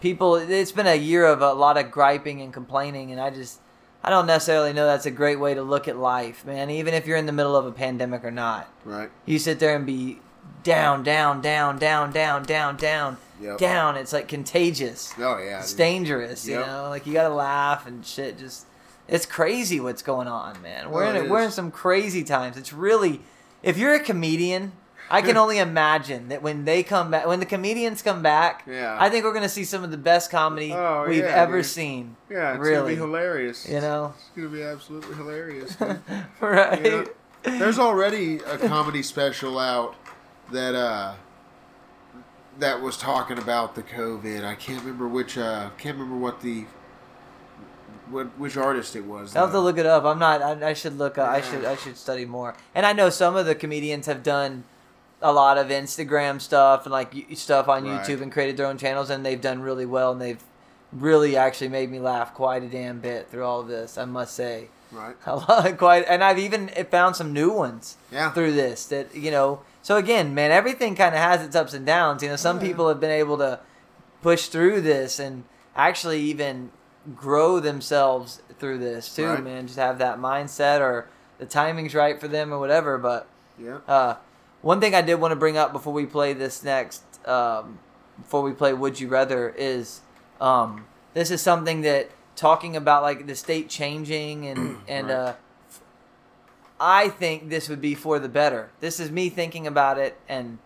people, 0.00 0.36
it's 0.36 0.72
been 0.72 0.86
a 0.86 0.94
year 0.94 1.26
of 1.26 1.42
a 1.42 1.52
lot 1.52 1.76
of 1.76 1.90
griping 1.90 2.40
and 2.40 2.52
complaining, 2.52 3.10
and 3.12 3.20
I 3.20 3.30
just, 3.30 3.58
I 4.04 4.08
don't 4.10 4.26
necessarily 4.26 4.72
know 4.72 4.86
that's 4.86 5.06
a 5.06 5.10
great 5.10 5.40
way 5.40 5.54
to 5.54 5.62
look 5.62 5.88
at 5.88 5.96
life, 5.96 6.46
man. 6.46 6.70
Even 6.70 6.94
if 6.94 7.06
you're 7.06 7.16
in 7.16 7.26
the 7.26 7.32
middle 7.32 7.56
of 7.56 7.66
a 7.66 7.72
pandemic 7.72 8.24
or 8.24 8.30
not, 8.30 8.68
Right. 8.84 9.10
you 9.26 9.38
sit 9.38 9.58
there 9.58 9.74
and 9.74 9.84
be 9.84 10.20
down, 10.62 11.02
down, 11.02 11.40
down, 11.40 11.78
down, 11.78 12.12
down, 12.12 12.42
down, 12.44 12.76
down, 12.76 13.16
Yep. 13.40 13.58
down. 13.58 13.96
It's 13.96 14.12
like 14.12 14.28
contagious. 14.28 15.12
Oh 15.18 15.38
yeah. 15.38 15.58
It's 15.60 15.70
dude. 15.72 15.78
dangerous, 15.78 16.46
you 16.46 16.56
know. 16.56 16.86
Like 16.90 17.06
you 17.06 17.12
gotta 17.14 17.34
laugh 17.34 17.86
and 17.86 18.04
shit. 18.04 18.38
Just 18.38 18.66
it's 19.08 19.24
crazy 19.26 19.80
what's 19.80 20.02
going 20.02 20.28
on, 20.28 20.60
man. 20.62 20.90
We're 20.90 21.04
Oh, 21.06 21.10
in 21.10 21.16
it 21.16 21.28
we're 21.30 21.40
in 21.42 21.50
some 21.50 21.70
crazy 21.70 22.22
times. 22.22 22.56
It's 22.58 22.72
really, 22.72 23.20
if 23.62 23.78
you're 23.78 23.94
a 23.94 24.00
comedian, 24.00 24.72
I 25.10 25.22
can 25.22 25.36
only 25.36 25.58
imagine 25.58 26.28
that 26.28 26.40
when 26.42 26.64
they 26.64 26.82
come 26.82 27.10
back, 27.10 27.26
when 27.26 27.40
the 27.40 27.46
comedians 27.46 28.00
come 28.02 28.22
back, 28.22 28.64
Yeah. 28.66 28.96
I 28.98 29.10
think 29.10 29.24
we're 29.24 29.32
gonna 29.32 29.48
see 29.48 29.64
some 29.64 29.82
of 29.82 29.90
the 29.90 29.96
best 29.98 30.30
comedy 30.30 30.72
Oh, 30.72 31.04
we've 31.08 31.18
yeah, 31.24 31.34
ever 31.34 31.58
dude. 31.58 31.66
seen. 31.66 32.16
Yeah, 32.30 32.50
it's 32.52 32.60
really. 32.60 32.94
gonna 32.94 33.06
be 33.10 33.12
hilarious. 33.12 33.68
You 33.68 33.80
know, 33.80 34.14
It's 34.16 34.30
gonna 34.36 34.48
be 34.48 34.62
absolutely 34.62 35.16
hilarious. 35.16 35.76
right? 36.40 36.84
Yeah. 36.84 37.04
There's 37.42 37.78
already 37.78 38.36
a 38.38 38.56
comedy 38.58 39.02
special 39.02 39.58
out 39.58 39.96
that 40.52 40.74
uh 40.74 41.14
that 42.58 42.80
was 42.82 42.96
talking 42.96 43.38
about 43.38 43.74
the 43.74 43.82
COVID. 43.82 44.44
I 44.44 44.54
can't 44.54 44.80
remember 44.80 45.08
which 45.08 45.38
uh 45.38 45.70
can't 45.78 45.96
remember 45.96 46.16
what 46.16 46.40
the 46.42 46.66
what 48.10 48.26
which 48.38 48.56
artist 48.56 48.94
it 48.96 49.04
was. 49.04 49.34
I'll 49.34 49.44
have 49.46 49.52
to 49.52 49.60
look 49.60 49.78
it 49.78 49.86
up. 49.86 50.04
I'm 50.04 50.18
not. 50.18 50.42
I, 50.42 50.70
I 50.70 50.72
should 50.74 50.98
look. 50.98 51.16
Up, 51.18 51.28
I 51.28 51.40
should. 51.40 51.64
I 51.64 51.76
should 51.76 51.96
study 51.96 52.24
more. 52.24 52.54
And 52.74 52.84
I 52.84 52.92
know 52.92 53.08
some 53.08 53.36
of 53.36 53.46
the 53.46 53.54
comedians 53.54 54.06
have 54.06 54.22
done 54.22 54.64
a 55.22 55.32
lot 55.32 55.58
of 55.58 55.68
Instagram 55.68 56.40
stuff 56.40 56.84
and 56.86 56.92
like 56.92 57.14
stuff 57.34 57.68
on 57.68 57.84
Right. 57.84 58.00
YouTube 58.00 58.22
and 58.22 58.32
created 58.32 58.56
their 58.56 58.66
own 58.66 58.78
channels, 58.78 59.10
and 59.10 59.24
they've 59.24 59.40
done 59.40 59.60
really 59.62 59.86
well. 59.86 60.12
And 60.12 60.20
they've 60.20 60.42
really 60.92 61.36
actually 61.36 61.68
made 61.68 61.90
me 61.90 62.00
laugh 62.00 62.34
quite 62.34 62.62
a 62.62 62.68
damn 62.68 62.98
bit 63.00 63.28
through 63.30 63.44
all 63.44 63.60
of 63.60 63.68
this. 63.68 63.96
I 63.98 64.04
must 64.06 64.34
say, 64.34 64.68
Right. 64.92 65.14
a 65.26 65.36
lot, 65.36 65.76
quite. 65.78 66.04
And 66.08 66.24
I've 66.24 66.38
even 66.38 66.68
found 66.90 67.14
some 67.16 67.32
new 67.32 67.50
ones 67.52 67.96
Yeah. 68.10 68.30
through 68.32 68.52
this 68.52 68.86
that 68.86 69.14
you 69.14 69.30
know. 69.30 69.60
So 69.82 69.96
again, 69.96 70.34
man, 70.34 70.50
everything 70.50 70.94
kind 70.96 71.14
of 71.14 71.20
has 71.20 71.42
its 71.42 71.54
ups 71.56 71.74
and 71.74 71.86
downs. 71.86 72.22
You 72.22 72.28
know, 72.30 72.36
some 72.36 72.56
Yeah. 72.60 72.66
people 72.66 72.88
have 72.88 72.98
been 73.00 73.10
able 73.12 73.38
to 73.38 73.60
push 74.22 74.46
through 74.48 74.80
this 74.82 75.18
and 75.18 75.44
actually 75.76 76.20
even 76.20 76.70
grow 77.16 77.60
themselves 77.60 78.42
through 78.58 78.78
this 78.78 79.14
too, 79.14 79.26
Right. 79.28 79.42
man. 79.44 79.66
Just 79.66 79.78
have 79.78 79.98
that 79.98 80.18
mindset 80.18 80.80
or 80.80 81.06
the 81.38 81.46
timing's 81.46 81.94
right 81.94 82.20
for 82.20 82.28
them 82.28 82.52
or 82.52 82.58
whatever. 82.58 82.98
But 82.98 83.26
Yeah. 83.58 83.78
uh, 83.88 84.14
one 84.62 84.80
thing 84.80 84.94
I 84.94 85.02
did 85.02 85.14
want 85.14 85.32
to 85.32 85.36
bring 85.36 85.56
up 85.56 85.72
before 85.72 85.92
we 85.92 86.06
play 86.06 86.32
this 86.32 86.62
next, 86.62 87.02
um, 87.26 87.78
before 88.18 88.42
we 88.42 88.52
play 88.52 88.72
Would 88.72 89.00
You 89.00 89.08
Rather, 89.08 89.48
is 89.56 90.00
um, 90.40 90.86
This 91.14 91.30
is 91.30 91.40
something 91.40 91.80
that 91.82 92.10
talking 92.36 92.76
about 92.76 93.02
like 93.02 93.26
the 93.26 93.34
state 93.34 93.68
changing 93.68 94.46
and 94.46 94.78
and 94.88 95.08
Right. 95.08 95.14
uh, 95.14 95.34
I 96.82 97.08
think 97.08 97.50
this 97.50 97.68
would 97.68 97.80
be 97.80 97.94
for 97.94 98.18
the 98.18 98.28
better. 98.28 98.70
This 98.80 99.00
is 99.00 99.10
me 99.10 99.28
thinking 99.28 99.66
about 99.66 99.98
it, 99.98 100.18
and 100.28 100.58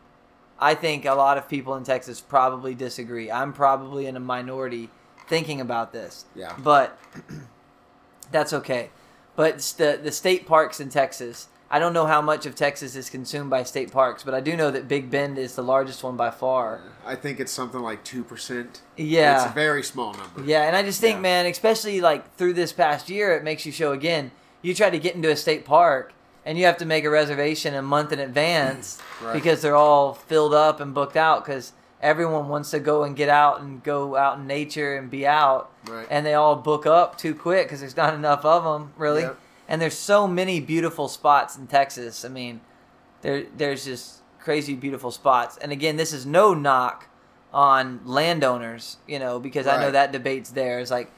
I 0.61 0.74
think 0.74 1.05
a 1.05 1.14
lot 1.14 1.38
of 1.38 1.49
people 1.49 1.74
in 1.74 1.82
Texas 1.82 2.20
probably 2.20 2.74
disagree. 2.74 3.30
I'm 3.32 3.53
probably 3.53 4.07
in 4.07 4.16
a 4.16 4.20
minority 4.20 4.90
thinking 5.28 5.61
about 5.61 5.92
this. 5.92 6.24
Yeah. 6.36 6.55
But 6.57 6.97
that's 8.30 8.53
okay. 8.53 8.90
But 9.36 9.59
the 9.78 9.99
the 10.03 10.12
state 10.12 10.47
parks 10.47 10.78
in 10.80 10.88
Texas. 10.88 11.49
I 11.75 11.81
don't 11.81 11.93
know 11.93 12.07
how 12.07 12.22
much 12.22 12.47
of 12.47 12.55
Texas 12.55 12.95
is 12.95 13.11
consumed 13.11 13.51
by 13.51 13.64
state 13.64 13.91
parks, 13.91 14.22
but 14.22 14.33
I 14.33 14.39
do 14.39 14.57
know 14.57 14.70
that 14.70 14.87
Big 14.87 15.11
Bend 15.11 15.39
is 15.39 15.57
the 15.57 15.62
largest 15.64 16.05
one 16.05 16.16
by 16.16 16.31
far. 16.31 16.81
I 17.05 17.16
think 17.16 17.41
it's 17.41 17.51
something 17.51 17.81
like 17.81 18.05
two 18.05 18.22
percent. 18.22 18.81
Yeah. 18.97 19.43
it's 19.43 19.51
a 19.51 19.55
very 19.55 19.83
small 19.83 20.12
number. 20.12 20.45
Yeah, 20.45 20.62
and 20.62 20.77
I 20.77 20.83
just 20.85 21.01
think, 21.01 21.16
Yeah. 21.16 21.22
man, 21.22 21.47
especially 21.47 22.01
like 22.01 22.37
through 22.37 22.53
this 22.53 22.72
past 22.72 23.11
year, 23.11 23.33
it 23.35 23.43
makes 23.43 23.66
you 23.66 23.72
show 23.72 23.91
again. 23.91 24.31
You 24.62 24.72
try 24.72 24.89
to 24.89 25.01
get 25.01 25.16
into 25.16 25.33
a 25.33 25.37
state 25.37 25.64
park, 25.64 26.12
and 26.47 26.57
you 26.57 26.64
have 26.66 26.77
to 26.77 26.85
make 26.87 27.03
a 27.05 27.11
reservation 27.11 27.75
a 27.75 27.83
month 27.83 28.12
in 28.12 28.20
advance 28.20 29.03
Right. 29.20 29.33
because 29.33 29.61
they're 29.61 29.75
all 29.75 30.14
filled 30.14 30.55
up 30.55 30.79
and 30.79 30.95
booked 30.95 31.16
out 31.16 31.45
because 31.45 31.72
everyone 32.01 32.49
wants 32.49 32.70
to 32.70 32.79
go 32.79 33.03
and 33.03 33.16
get 33.16 33.29
out 33.29 33.61
and 33.62 33.83
go 33.83 34.14
out 34.14 34.39
in 34.39 34.47
nature 34.47 34.95
and 34.97 35.11
be 35.11 35.27
out, 35.27 35.72
Right. 35.89 36.07
and 36.09 36.25
they 36.25 36.35
all 36.35 36.55
book 36.55 36.87
up 36.87 37.18
too 37.18 37.35
quick 37.35 37.66
because 37.66 37.81
there's 37.81 37.97
not 37.97 38.14
enough 38.14 38.45
of 38.45 38.62
them, 38.62 38.93
really. 38.97 39.22
Yep. 39.22 39.39
And 39.68 39.80
there's 39.80 39.96
so 39.96 40.26
many 40.26 40.60
beautiful 40.60 41.08
spots 41.08 41.56
in 41.56 41.66
Texas. 41.66 42.24
I 42.24 42.28
mean, 42.28 42.60
there 43.22 43.44
there's 43.56 43.84
just 43.84 44.20
crazy 44.38 44.74
beautiful 44.74 45.10
spots. 45.10 45.56
And 45.56 45.72
again, 45.72 45.96
this 45.96 46.12
is 46.12 46.26
no 46.26 46.52
knock 46.54 47.08
on 47.52 48.00
landowners, 48.04 48.98
you 49.06 49.18
know, 49.18 49.38
because 49.38 49.66
I 49.66 49.80
know 49.80 49.90
that 49.92 50.12
debate's 50.12 50.50
there. 50.50 50.80
It's 50.80 50.90
like 50.90 51.10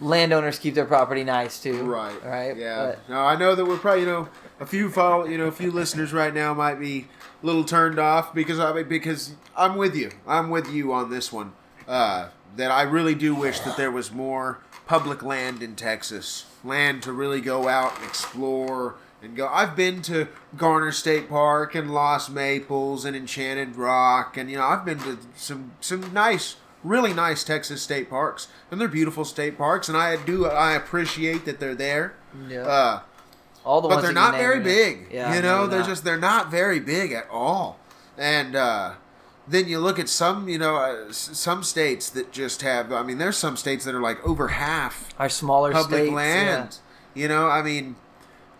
landowners 0.00 0.58
keep 0.58 0.74
their 0.74 0.84
property 0.86 1.24
nice 1.24 1.60
too. 1.62 1.84
Right. 1.84 2.24
Right. 2.24 2.56
Yeah. 2.56 2.86
But- 2.86 3.08
no, 3.08 3.20
I 3.20 3.36
know 3.36 3.54
that 3.54 3.64
we're 3.64 3.78
probably 3.78 4.00
you 4.00 4.06
know 4.06 4.28
a 4.60 4.66
few 4.66 4.90
follow 4.90 5.26
you 5.26 5.38
know 5.38 5.46
a 5.46 5.52
few 5.52 5.70
listeners 5.70 6.12
right 6.12 6.34
now 6.34 6.54
might 6.54 6.80
be 6.80 7.06
a 7.42 7.46
little 7.46 7.64
turned 7.64 7.98
off 7.98 8.34
because 8.34 8.58
I 8.58 8.82
because 8.82 9.34
I'm 9.56 9.76
with 9.76 9.94
you. 9.94 10.10
I'm 10.26 10.50
with 10.50 10.70
you 10.72 10.92
on 10.92 11.10
this 11.10 11.32
one. 11.32 11.52
Uh, 11.86 12.28
that 12.56 12.70
I 12.70 12.82
really 12.82 13.14
do 13.14 13.34
wish 13.34 13.60
that 13.60 13.76
there 13.76 13.90
was 13.90 14.10
more 14.12 14.58
public 14.86 15.22
land 15.22 15.62
in 15.62 15.76
Texas, 15.76 16.44
land 16.64 17.02
to 17.04 17.12
really 17.12 17.40
go 17.40 17.68
out 17.68 17.96
and 17.96 18.04
explore 18.04 18.96
and 19.22 19.36
go. 19.36 19.48
I've 19.48 19.74
been 19.76 20.02
to 20.02 20.28
Garner 20.56 20.92
State 20.92 21.28
Park 21.28 21.74
and 21.74 21.92
Lost 21.92 22.30
Maples 22.30 23.04
and 23.04 23.16
Enchanted 23.16 23.76
Rock, 23.76 24.36
and 24.36 24.50
you 24.50 24.56
know 24.56 24.64
I've 24.64 24.84
been 24.84 24.98
to 25.00 25.18
some 25.36 25.72
some 25.80 26.12
nice, 26.12 26.56
really 26.84 27.12
nice 27.12 27.44
Texas 27.44 27.82
state 27.82 28.08
parks, 28.08 28.48
and 28.70 28.80
they're 28.80 28.88
beautiful 28.88 29.24
state 29.24 29.58
parks, 29.58 29.88
and 29.88 29.96
I 29.96 30.16
do 30.16 30.46
I 30.46 30.72
appreciate 30.72 31.44
that 31.44 31.60
they're 31.60 31.74
there. 31.74 32.14
Yeah. 32.48 32.62
Uh, 32.62 33.00
all 33.64 33.80
the 33.80 33.88
but 33.88 34.00
they're 34.00 34.12
not 34.12 34.34
very 34.34 34.60
big. 34.60 35.08
Yeah. 35.10 35.34
you 35.34 35.42
know, 35.42 35.66
they're 35.66 35.80
not. 35.80 35.88
just 35.88 36.04
they're 36.04 36.16
not 36.16 36.50
very 36.50 36.80
big 36.80 37.12
at 37.12 37.28
all. 37.30 37.78
And 38.16 38.56
uh, 38.56 38.94
then 39.50 39.68
you 39.68 39.78
look 39.78 39.98
at 39.98 40.08
some, 40.08 40.48
you 40.48 40.58
know, 40.58 40.76
uh, 40.76 41.12
some 41.12 41.62
states 41.62 42.10
that 42.10 42.32
just 42.32 42.62
have. 42.62 42.92
I 42.92 43.02
mean, 43.02 43.18
there's 43.18 43.36
some 43.36 43.56
states 43.56 43.84
that 43.84 43.94
are 43.94 44.00
like 44.00 44.24
over 44.26 44.48
half 44.48 45.08
our 45.18 45.28
smaller 45.28 45.72
public 45.72 46.00
states. 46.02 46.14
land. 46.14 46.78
You 47.14 47.28
know, 47.28 47.48
I 47.48 47.62
mean, 47.62 47.96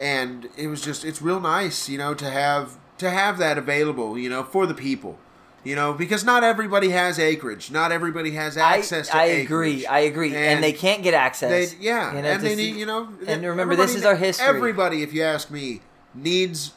and 0.01 0.49
it 0.57 0.69
was 0.69 0.81
just 0.81 1.05
it's 1.05 1.21
real 1.23 1.41
nice, 1.41 1.89
you 1.89 1.99
know, 1.99 2.15
to 2.15 2.31
have 2.31 2.79
to 2.99 3.11
have 3.11 3.39
that 3.39 3.59
available, 3.59 4.19
you 4.19 4.29
know, 4.29 4.43
for 4.43 4.67
the 4.67 4.75
people. 4.75 5.19
You 5.65 5.75
know, 5.75 5.93
because 5.93 6.25
not 6.25 6.45
everybody 6.45 6.91
has 6.91 7.19
acreage. 7.19 7.71
Not 7.71 7.93
everybody 7.93 8.31
has 8.31 8.57
Yeah. 8.57 8.67
I, 8.67 8.79
access 8.79 9.09
to 9.09 9.17
I 9.17 9.25
acreage. 9.25 9.45
agree. 9.45 9.87
I 9.87 9.99
agree. 10.01 10.35
And, 10.35 10.63
they 10.63 10.73
can't 10.73 11.03
get 11.03 11.15
access. 11.15 11.73
They, 11.73 11.77
yeah, 11.85 12.15
You 12.15 12.23
know, 12.23 12.29
and 12.29 12.43
they 12.43 12.55
need, 12.55 12.77
you 12.77 12.87
know, 12.87 13.09
and 13.27 13.45
remember, 13.45 13.75
this 13.77 13.95
is 13.95 14.05
our 14.05 14.15
history. 14.17 14.47
Everybody, 14.47 15.03
if 15.03 15.13
you 15.13 15.23
ask 15.25 15.51
me, 15.51 15.81
needs 16.15 16.73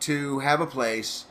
to 0.00 0.40
have 0.40 0.60
a 0.60 0.66
place 0.66 1.24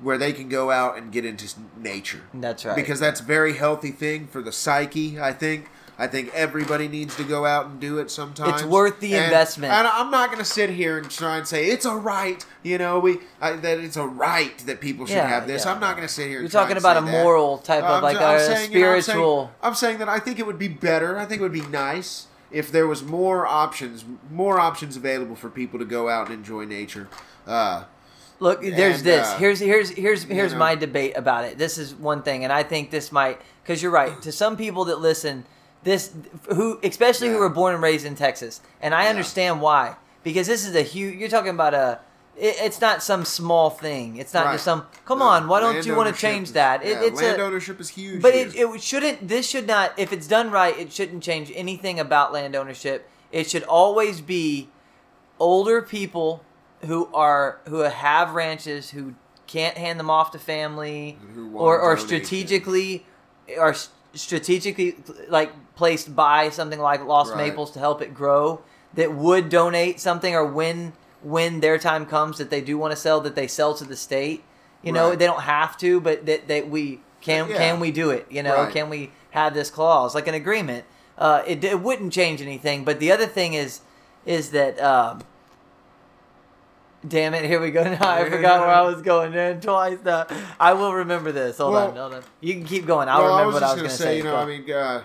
where 0.00 0.18
they 0.18 0.32
can 0.32 0.48
go 0.48 0.70
out 0.70 0.96
and 0.96 1.10
get 1.12 1.24
into 1.24 1.48
nature. 1.76 2.22
That's 2.34 2.64
right. 2.64 2.76
Because 2.76 3.00
that's 3.00 3.20
a 3.20 3.24
very 3.24 3.54
healthy 3.56 3.90
thing 3.90 4.26
for 4.28 4.42
the 4.42 4.52
psyche. 4.52 5.20
I 5.20 5.32
think. 5.32 5.68
I 6.00 6.06
think 6.06 6.30
everybody 6.32 6.86
needs 6.86 7.16
to 7.16 7.24
go 7.24 7.44
out 7.44 7.66
and 7.66 7.80
do 7.80 7.98
it 7.98 8.08
sometimes. 8.08 8.62
It's 8.62 8.70
worth 8.70 9.00
the 9.00 9.16
And- 9.16 9.24
investment. 9.24 9.72
And 9.72 9.88
I'm 9.88 10.12
not 10.12 10.28
going 10.28 10.38
to 10.38 10.44
sit 10.44 10.70
here 10.70 10.96
and 10.96 11.10
try 11.10 11.38
and 11.38 11.44
say 11.44 11.66
it's 11.70 11.84
a 11.84 11.96
right. 11.96 12.46
You 12.62 12.78
know, 12.78 13.00
we 13.00 13.18
I, 13.40 13.54
that 13.56 13.80
it's 13.80 13.96
a 13.96 14.06
right 14.06 14.56
that 14.66 14.80
people 14.80 15.06
should 15.06 15.16
Yeah, 15.16 15.26
have 15.26 15.48
this. 15.48 15.64
yeah. 15.64 15.72
I'm 15.72 15.80
not 15.80 15.96
going 15.96 16.06
to 16.06 16.14
sit 16.14 16.28
here. 16.28 16.38
You're 16.38 16.50
talking 16.50 16.76
about 16.76 16.98
a 16.98 17.00
that. 17.04 17.10
moral 17.24 17.58
type 17.58 17.82
of 17.82 17.90
I'm 17.96 18.02
like 18.04 18.16
I'm 18.16 18.36
a 18.36 18.38
saying, 18.38 18.70
you 18.70 18.78
know, 18.82 18.86
I'm 18.94 19.02
saying- 19.02 19.16
spiritual. 19.16 19.50
I'm 19.60 19.74
saying 19.74 19.98
that 19.98 20.08
I 20.08 20.20
think 20.20 20.38
it 20.38 20.46
would 20.46 20.56
be 20.58 20.68
better. 20.68 21.18
I 21.18 21.24
think 21.24 21.40
it 21.40 21.42
would 21.42 21.50
be 21.52 21.62
nice 21.66 22.28
if 22.52 22.70
there 22.70 22.86
was 22.86 23.02
more 23.02 23.44
options, 23.44 24.04
more 24.30 24.60
options 24.60 24.96
available 24.96 25.34
for 25.34 25.50
people 25.50 25.80
to 25.80 25.84
go 25.84 26.08
out 26.08 26.26
and 26.28 26.34
enjoy 26.36 26.64
nature. 26.64 27.08
Uh, 27.44 27.86
Look, 28.40 28.62
there's 28.62 28.98
And, 28.98 29.04
this. 29.04 29.26
uh, 29.28 29.36
here's 29.38 29.58
here's 29.60 29.90
here's 29.90 30.22
here's 30.24 30.52
know. 30.52 30.58
my 30.58 30.74
debate 30.74 31.14
about 31.16 31.44
it. 31.44 31.58
This 31.58 31.76
is 31.78 31.94
one 31.94 32.22
thing, 32.22 32.44
and 32.44 32.52
I 32.52 32.62
think 32.62 32.90
this 32.90 33.10
might 33.10 33.40
because 33.62 33.82
you're 33.82 33.90
right. 33.92 34.20
To 34.22 34.30
some 34.32 34.56
people 34.56 34.84
that 34.86 35.00
listen, 35.00 35.44
this 35.82 36.12
who 36.54 36.78
especially 36.84 37.28
who 37.30 37.38
were 37.38 37.48
born 37.48 37.74
and 37.74 37.82
raised 37.82 38.06
in 38.06 38.14
Texas, 38.14 38.60
and 38.80 38.94
I 38.94 39.04
Yeah. 39.04 39.10
understand 39.10 39.60
why 39.60 39.96
because 40.22 40.46
this 40.46 40.64
is 40.66 40.74
a 40.76 40.82
huge. 40.82 41.18
You're 41.18 41.28
talking 41.28 41.50
about 41.50 41.74
a. 41.74 42.00
It, 42.36 42.54
it's 42.60 42.80
not 42.80 43.02
some 43.02 43.24
small 43.24 43.70
thing. 43.70 44.16
It's 44.18 44.32
not 44.32 44.46
Right. 44.46 44.52
just 44.52 44.64
some. 44.64 44.86
Come 45.04 45.18
the 45.18 45.24
on, 45.24 45.48
why 45.48 45.58
don't 45.58 45.84
you 45.84 45.96
want 45.96 46.14
to 46.14 46.20
change 46.20 46.48
is- 46.48 46.52
that? 46.54 46.84
It, 46.84 46.90
yeah, 46.90 47.02
it's 47.08 47.20
land 47.20 47.40
a. 47.40 47.44
ownership 47.44 47.80
is 47.80 47.88
huge. 47.88 48.22
But 48.22 48.36
it, 48.36 48.54
it 48.54 48.80
shouldn't. 48.80 49.26
This 49.26 49.48
should 49.48 49.66
not. 49.66 49.94
If 49.96 50.12
it's 50.12 50.28
done 50.28 50.52
right, 50.52 50.78
it 50.78 50.92
shouldn't 50.92 51.24
change 51.24 51.50
anything 51.56 51.98
about 51.98 52.32
land 52.32 52.54
ownership. 52.54 53.08
It 53.32 53.50
should 53.50 53.64
always 53.64 54.20
be 54.20 54.68
older 55.40 55.82
people 55.82 56.44
who 56.86 57.08
are 57.12 57.58
who 57.68 57.78
have 57.80 58.32
ranches 58.34 58.90
who 58.90 59.14
can't 59.46 59.76
hand 59.78 59.98
them 59.98 60.10
off 60.10 60.30
to 60.32 60.38
family 60.38 61.18
or 61.54 61.80
or 61.80 61.96
strategically 61.96 63.04
are 63.58 63.74
strategically 64.14 64.96
like 65.28 65.50
placed 65.74 66.14
by 66.14 66.50
something 66.50 66.78
like 66.80 67.04
Lost 67.04 67.32
Right. 67.34 67.48
Maples 67.48 67.70
to 67.72 67.78
help 67.78 68.02
it 68.02 68.14
grow 68.14 68.60
that 68.94 69.14
would 69.14 69.48
donate 69.48 70.00
something 70.00 70.34
or 70.34 70.44
when 70.44 70.92
when 71.22 71.60
their 71.60 71.78
time 71.78 72.06
comes 72.06 72.38
that 72.38 72.50
they 72.50 72.60
do 72.60 72.78
want 72.78 72.92
to 72.92 72.96
sell 72.96 73.20
that 73.20 73.34
they 73.34 73.46
sell 73.46 73.74
to 73.74 73.84
the 73.84 73.96
state. 73.96 74.44
You 74.82 74.92
know, 74.92 75.10
Right. 75.10 75.18
they 75.18 75.26
don't 75.26 75.42
have 75.42 75.76
to, 75.78 76.00
but 76.00 76.26
that, 76.26 76.46
that 76.46 76.68
we 76.70 77.00
can 77.20 77.48
Yeah. 77.48 77.56
can 77.58 77.80
we 77.80 77.90
do 77.90 78.10
it? 78.10 78.26
You 78.30 78.42
know, 78.42 78.62
Right. 78.64 78.72
can 78.72 78.88
we 78.88 79.10
have 79.30 79.52
this 79.54 79.70
clause 79.70 80.14
like 80.14 80.28
an 80.28 80.34
agreement? 80.34 80.84
Uh, 81.16 81.42
it, 81.46 81.64
it 81.64 81.80
wouldn't 81.80 82.12
change 82.12 82.40
anything. 82.40 82.84
But 82.84 83.00
the 83.00 83.10
other 83.10 83.26
thing 83.26 83.54
is 83.54 83.80
is 84.24 84.50
that 84.50 84.80
um, 84.80 85.22
damn 87.06 87.34
it, 87.34 87.44
here 87.44 87.60
we 87.60 87.70
go 87.70 87.82
now. 87.84 87.98
I 88.08 88.28
forgot 88.28 88.60
where 88.60 88.68
I 88.70 88.82
was 88.82 89.02
going 89.02 89.32
there 89.32 89.58
twice. 89.60 90.04
Uh, 90.04 90.24
I 90.58 90.72
will 90.72 90.94
remember 90.94 91.32
this. 91.32 91.58
Hold 91.58 91.74
Well- 91.74 91.88
on, 91.90 91.96
hold 91.96 92.14
on. 92.14 92.22
You 92.40 92.54
can 92.54 92.64
keep 92.64 92.86
going. 92.86 93.08
I'll 93.08 93.22
well, 93.22 93.30
remember 93.38 93.46
was 93.46 93.54
what 93.54 93.62
I 93.62 93.72
was 93.72 93.82
gonna 93.82 93.90
say, 93.90 94.04
say. 94.04 94.16
you 94.18 94.24
know. 94.24 94.36
I 94.36 94.44
mean, 94.46 94.70
uh, 94.70 95.02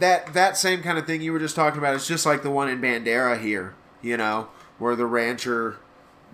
that 0.00 0.32
that 0.34 0.56
same 0.56 0.82
kind 0.82 0.98
of 0.98 1.06
thing 1.06 1.20
you 1.20 1.32
were 1.32 1.38
just 1.38 1.56
talking 1.56 1.78
about 1.78 1.94
is 1.94 2.06
just 2.06 2.26
like 2.26 2.42
the 2.42 2.50
one 2.50 2.68
in 2.68 2.80
Bandera 2.80 3.40
here, 3.40 3.74
you 4.02 4.16
know, 4.16 4.48
where 4.78 4.96
the 4.96 5.06
rancher 5.06 5.76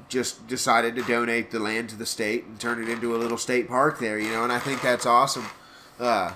just 0.08 0.46
decided 0.46 0.94
to 0.96 1.02
donate 1.02 1.50
the 1.50 1.58
land 1.58 1.88
to 1.88 1.96
the 1.96 2.06
state 2.06 2.44
and 2.44 2.60
turn 2.60 2.82
it 2.82 2.88
into 2.88 3.14
a 3.14 3.18
little 3.18 3.38
state 3.38 3.68
park 3.68 3.98
there, 3.98 4.18
you 4.18 4.30
know, 4.30 4.44
and 4.44 4.52
I 4.52 4.58
think 4.58 4.82
that's 4.82 5.06
awesome. 5.06 5.46
Uh, 5.98 6.32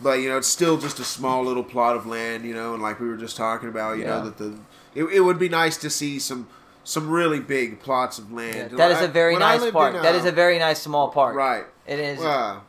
but 0.00 0.20
you 0.20 0.28
know, 0.28 0.36
it's 0.38 0.48
still 0.48 0.76
just 0.76 0.98
a 0.98 1.04
small 1.04 1.42
little 1.44 1.64
plot 1.64 1.96
of 1.96 2.06
land, 2.06 2.44
you 2.44 2.54
know, 2.54 2.74
and 2.74 2.82
like 2.82 3.00
we 3.00 3.08
were 3.08 3.16
just 3.16 3.36
talking 3.36 3.68
about, 3.68 3.96
you 3.96 4.04
Yeah. 4.04 4.18
know, 4.18 4.24
that 4.24 4.38
the 4.38 4.54
it, 4.94 5.04
it 5.04 5.20
would 5.20 5.38
be 5.38 5.48
nice 5.48 5.76
to 5.78 5.90
see 5.90 6.18
some 6.18 6.48
some 6.86 7.10
really 7.10 7.40
big 7.40 7.80
plots 7.80 8.16
of 8.16 8.32
land. 8.32 8.70
Yeah, 8.70 8.76
that 8.76 8.90
is 8.92 8.98
I- 8.98 9.04
a 9.04 9.08
very 9.08 9.36
nice 9.36 9.70
park. 9.72 9.96
in, 9.96 10.06
uh, 10.06 10.08
is 10.10 10.24
a 10.24 10.30
very 10.30 10.56
nice 10.58 10.80
small 10.80 11.08
park. 11.08 11.34
right. 11.34 11.64
It 11.84 11.98
is. 11.98 12.20
Uh, 12.20 12.60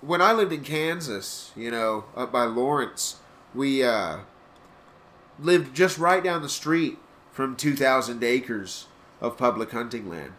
when 0.00 0.22
I 0.22 0.32
lived 0.32 0.52
in 0.52 0.62
Kansas, 0.62 1.50
you 1.54 1.70
know, 1.70 2.04
up 2.16 2.32
by 2.32 2.44
Lawrence, 2.44 3.16
we 3.54 3.84
uh, 3.84 4.18
lived 5.38 5.76
just 5.76 5.98
right 5.98 6.24
down 6.24 6.40
the 6.40 6.48
street 6.48 6.98
from 7.32 7.54
2,000 7.54 8.24
acres 8.24 8.86
of 9.20 9.36
public 9.36 9.72
hunting 9.72 10.08
land. 10.08 10.32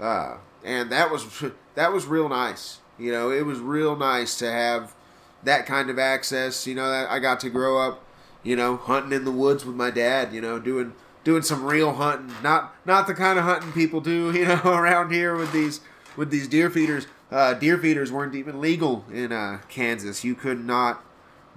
Uh, 0.00 0.36
and 0.64 0.90
that 0.90 1.10
was 1.10 1.26
that 1.74 1.92
was 1.92 2.06
real 2.06 2.30
nice. 2.30 2.78
You 2.98 3.12
know, 3.12 3.30
it 3.30 3.44
was 3.44 3.58
real 3.58 3.96
nice 3.96 4.38
to 4.38 4.50
have 4.50 4.94
that 5.42 5.66
kind 5.66 5.90
of 5.90 5.98
access. 5.98 6.66
You 6.66 6.74
know, 6.74 6.90
that 6.90 7.10
I 7.10 7.18
got 7.18 7.38
to 7.40 7.50
grow 7.50 7.78
up, 7.86 8.02
you 8.42 8.56
know, 8.56 8.76
hunting 8.76 9.12
in 9.12 9.26
the 9.26 9.30
woods 9.30 9.66
with 9.66 9.76
my 9.76 9.90
dad. 9.90 10.32
You 10.32 10.40
know, 10.40 10.58
doing 10.58 10.94
doing 11.24 11.42
some 11.42 11.64
real 11.64 11.94
hunting, 11.94 12.34
not 12.42 12.74
not 12.86 13.06
the 13.06 13.14
kind 13.14 13.38
of 13.38 13.44
hunting 13.44 13.72
people 13.72 14.00
do. 14.00 14.32
You 14.40 14.46
know, 14.46 14.60
around 14.64 15.10
here 15.10 15.36
with 15.36 15.52
these 15.52 15.80
with 16.16 16.30
these 16.30 16.48
deer 16.48 16.70
feeders. 16.70 17.06
Uh, 17.30 17.54
deer 17.54 17.78
feeders 17.78 18.10
weren't 18.10 18.34
even 18.34 18.60
legal 18.60 19.04
in 19.12 19.30
uh, 19.30 19.60
Kansas. 19.68 20.24
You 20.24 20.34
could 20.34 20.64
not 20.64 21.04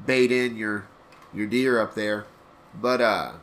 bait 0.05 0.32
in 0.32 0.55
your 0.55 0.88
your 1.34 1.47
deer 1.47 1.80
up 1.80 1.95
there. 1.95 2.26
But 2.80 3.01
uh, 3.01 3.34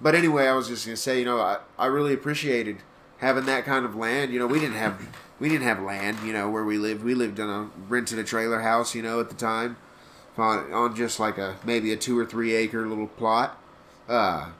but 0.00 0.14
anyway, 0.14 0.46
I 0.46 0.54
was 0.54 0.68
just 0.68 0.86
gonna 0.86 0.96
say, 0.96 1.18
you 1.18 1.24
know, 1.24 1.40
I, 1.40 1.58
I 1.78 1.86
really 1.86 2.14
appreciated 2.14 2.78
having 3.18 3.46
that 3.46 3.64
kind 3.64 3.84
of 3.84 3.94
land. 3.94 4.32
You 4.32 4.38
know, 4.38 4.46
we 4.46 4.60
didn't 4.60 4.76
have 4.76 5.00
we 5.38 5.48
didn't 5.48 5.64
have 5.64 5.80
land. 5.80 6.18
You 6.24 6.32
know, 6.32 6.48
where 6.50 6.64
we 6.64 6.78
lived, 6.78 7.02
we 7.02 7.14
lived 7.14 7.38
in 7.38 7.48
a 7.48 7.70
rented 7.88 8.18
a 8.18 8.24
trailer 8.24 8.60
house. 8.60 8.94
You 8.94 9.02
know, 9.02 9.20
at 9.20 9.28
the 9.28 9.34
time, 9.34 9.76
on, 10.36 10.72
on 10.72 10.96
just 10.96 11.18
like 11.20 11.38
a 11.38 11.56
maybe 11.64 11.92
a 11.92 11.96
two 11.96 12.18
or 12.18 12.24
three 12.24 12.54
acre 12.54 12.86
little 12.86 13.08
plot. 13.08 13.60
Uh, 14.08 14.50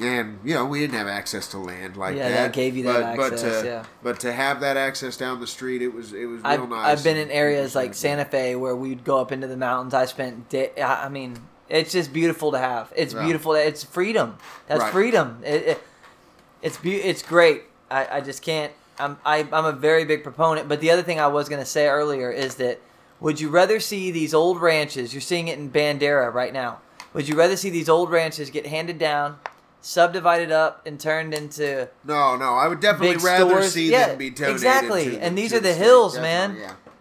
and 0.00 0.38
you 0.44 0.54
know 0.54 0.64
we 0.64 0.80
didn't 0.80 0.94
have 0.96 1.06
access 1.08 1.46
to 1.48 1.58
land 1.58 1.96
like 1.96 2.16
Yeah, 2.16 2.28
that. 2.28 2.34
that 2.46 2.52
gave 2.52 2.76
you 2.76 2.84
that 2.84 3.16
but, 3.16 3.32
access, 3.32 3.42
But 3.52 3.60
to, 3.60 3.66
yeah. 3.66 3.84
but 4.02 4.20
to 4.20 4.32
have 4.32 4.60
that 4.60 4.76
access 4.76 5.16
down 5.16 5.40
the 5.40 5.46
street, 5.46 5.82
it 5.82 5.92
was 5.92 6.12
it 6.12 6.24
was 6.26 6.40
real 6.42 6.46
I've, 6.52 6.68
nice. 6.68 6.98
I've 6.98 7.04
been 7.04 7.16
in 7.16 7.30
areas 7.30 7.74
like. 7.74 7.94
Santa 7.94 8.24
Fe 8.24 8.56
where 8.56 8.74
we'd 8.74 9.04
go 9.04 9.18
up 9.20 9.30
into 9.32 9.46
the 9.46 9.56
mountains. 9.56 9.94
I 9.94 10.06
spent, 10.06 10.48
day, 10.48 10.70
I 10.80 11.06
I 11.06 11.08
mean, 11.08 11.36
it's 11.68 11.92
just 11.92 12.12
beautiful 12.12 12.52
to 12.52 12.58
have. 12.58 12.92
It's 12.96 13.14
beautiful. 13.14 13.54
It's 13.54 13.84
freedom. 13.84 14.38
That's 14.66 14.80
Right. 14.82 14.92
freedom. 14.92 15.40
It, 15.44 15.62
it, 15.62 15.82
it's 16.62 16.78
be, 16.78 16.96
It's 16.96 17.22
great. 17.22 17.62
I, 17.90 18.06
I 18.18 18.20
just 18.20 18.42
can't. 18.42 18.72
I'm 18.98 19.18
I, 19.24 19.46
I'm 19.52 19.64
a 19.64 19.72
very 19.72 20.04
big 20.04 20.22
proponent. 20.22 20.68
But 20.68 20.80
the 20.80 20.90
other 20.90 21.02
thing 21.02 21.20
I 21.20 21.26
was 21.26 21.48
going 21.48 21.60
to 21.60 21.66
say 21.66 21.88
earlier 21.88 22.30
is 22.30 22.56
that 22.56 22.80
would 23.20 23.40
you 23.40 23.48
rather 23.50 23.80
see 23.80 24.10
these 24.10 24.32
old 24.34 24.60
ranches? 24.60 25.12
You're 25.12 25.20
seeing 25.20 25.48
it 25.48 25.58
in 25.58 25.70
Bandera 25.70 26.32
right 26.32 26.52
now. 26.52 26.78
Would 27.12 27.28
you 27.28 27.34
rather 27.36 27.56
see 27.56 27.70
these 27.70 27.88
old 27.88 28.10
ranches 28.10 28.50
get 28.50 28.66
handed 28.66 28.98
down, 28.98 29.38
subdivided 29.80 30.50
up, 30.52 30.86
and 30.86 31.00
turned 31.00 31.32
into 31.34 31.88
No, 32.04 32.36
no, 32.36 32.54
I 32.54 32.68
would 32.68 32.80
definitely 32.80 33.16
big 33.16 33.24
rather 33.24 33.48
stores. 33.50 33.72
see 33.72 33.90
yeah, 33.90 34.08
them 34.08 34.18
be 34.18 34.30
donated. 34.30 34.52
exactly. 34.56 35.04
to 35.04 35.10
the- 35.10 35.22
and 35.22 35.38
these 35.38 35.52
are 35.52 35.60
the 35.60 35.72
state. 35.72 35.82
hills, 35.84 36.18
man. 36.18 36.58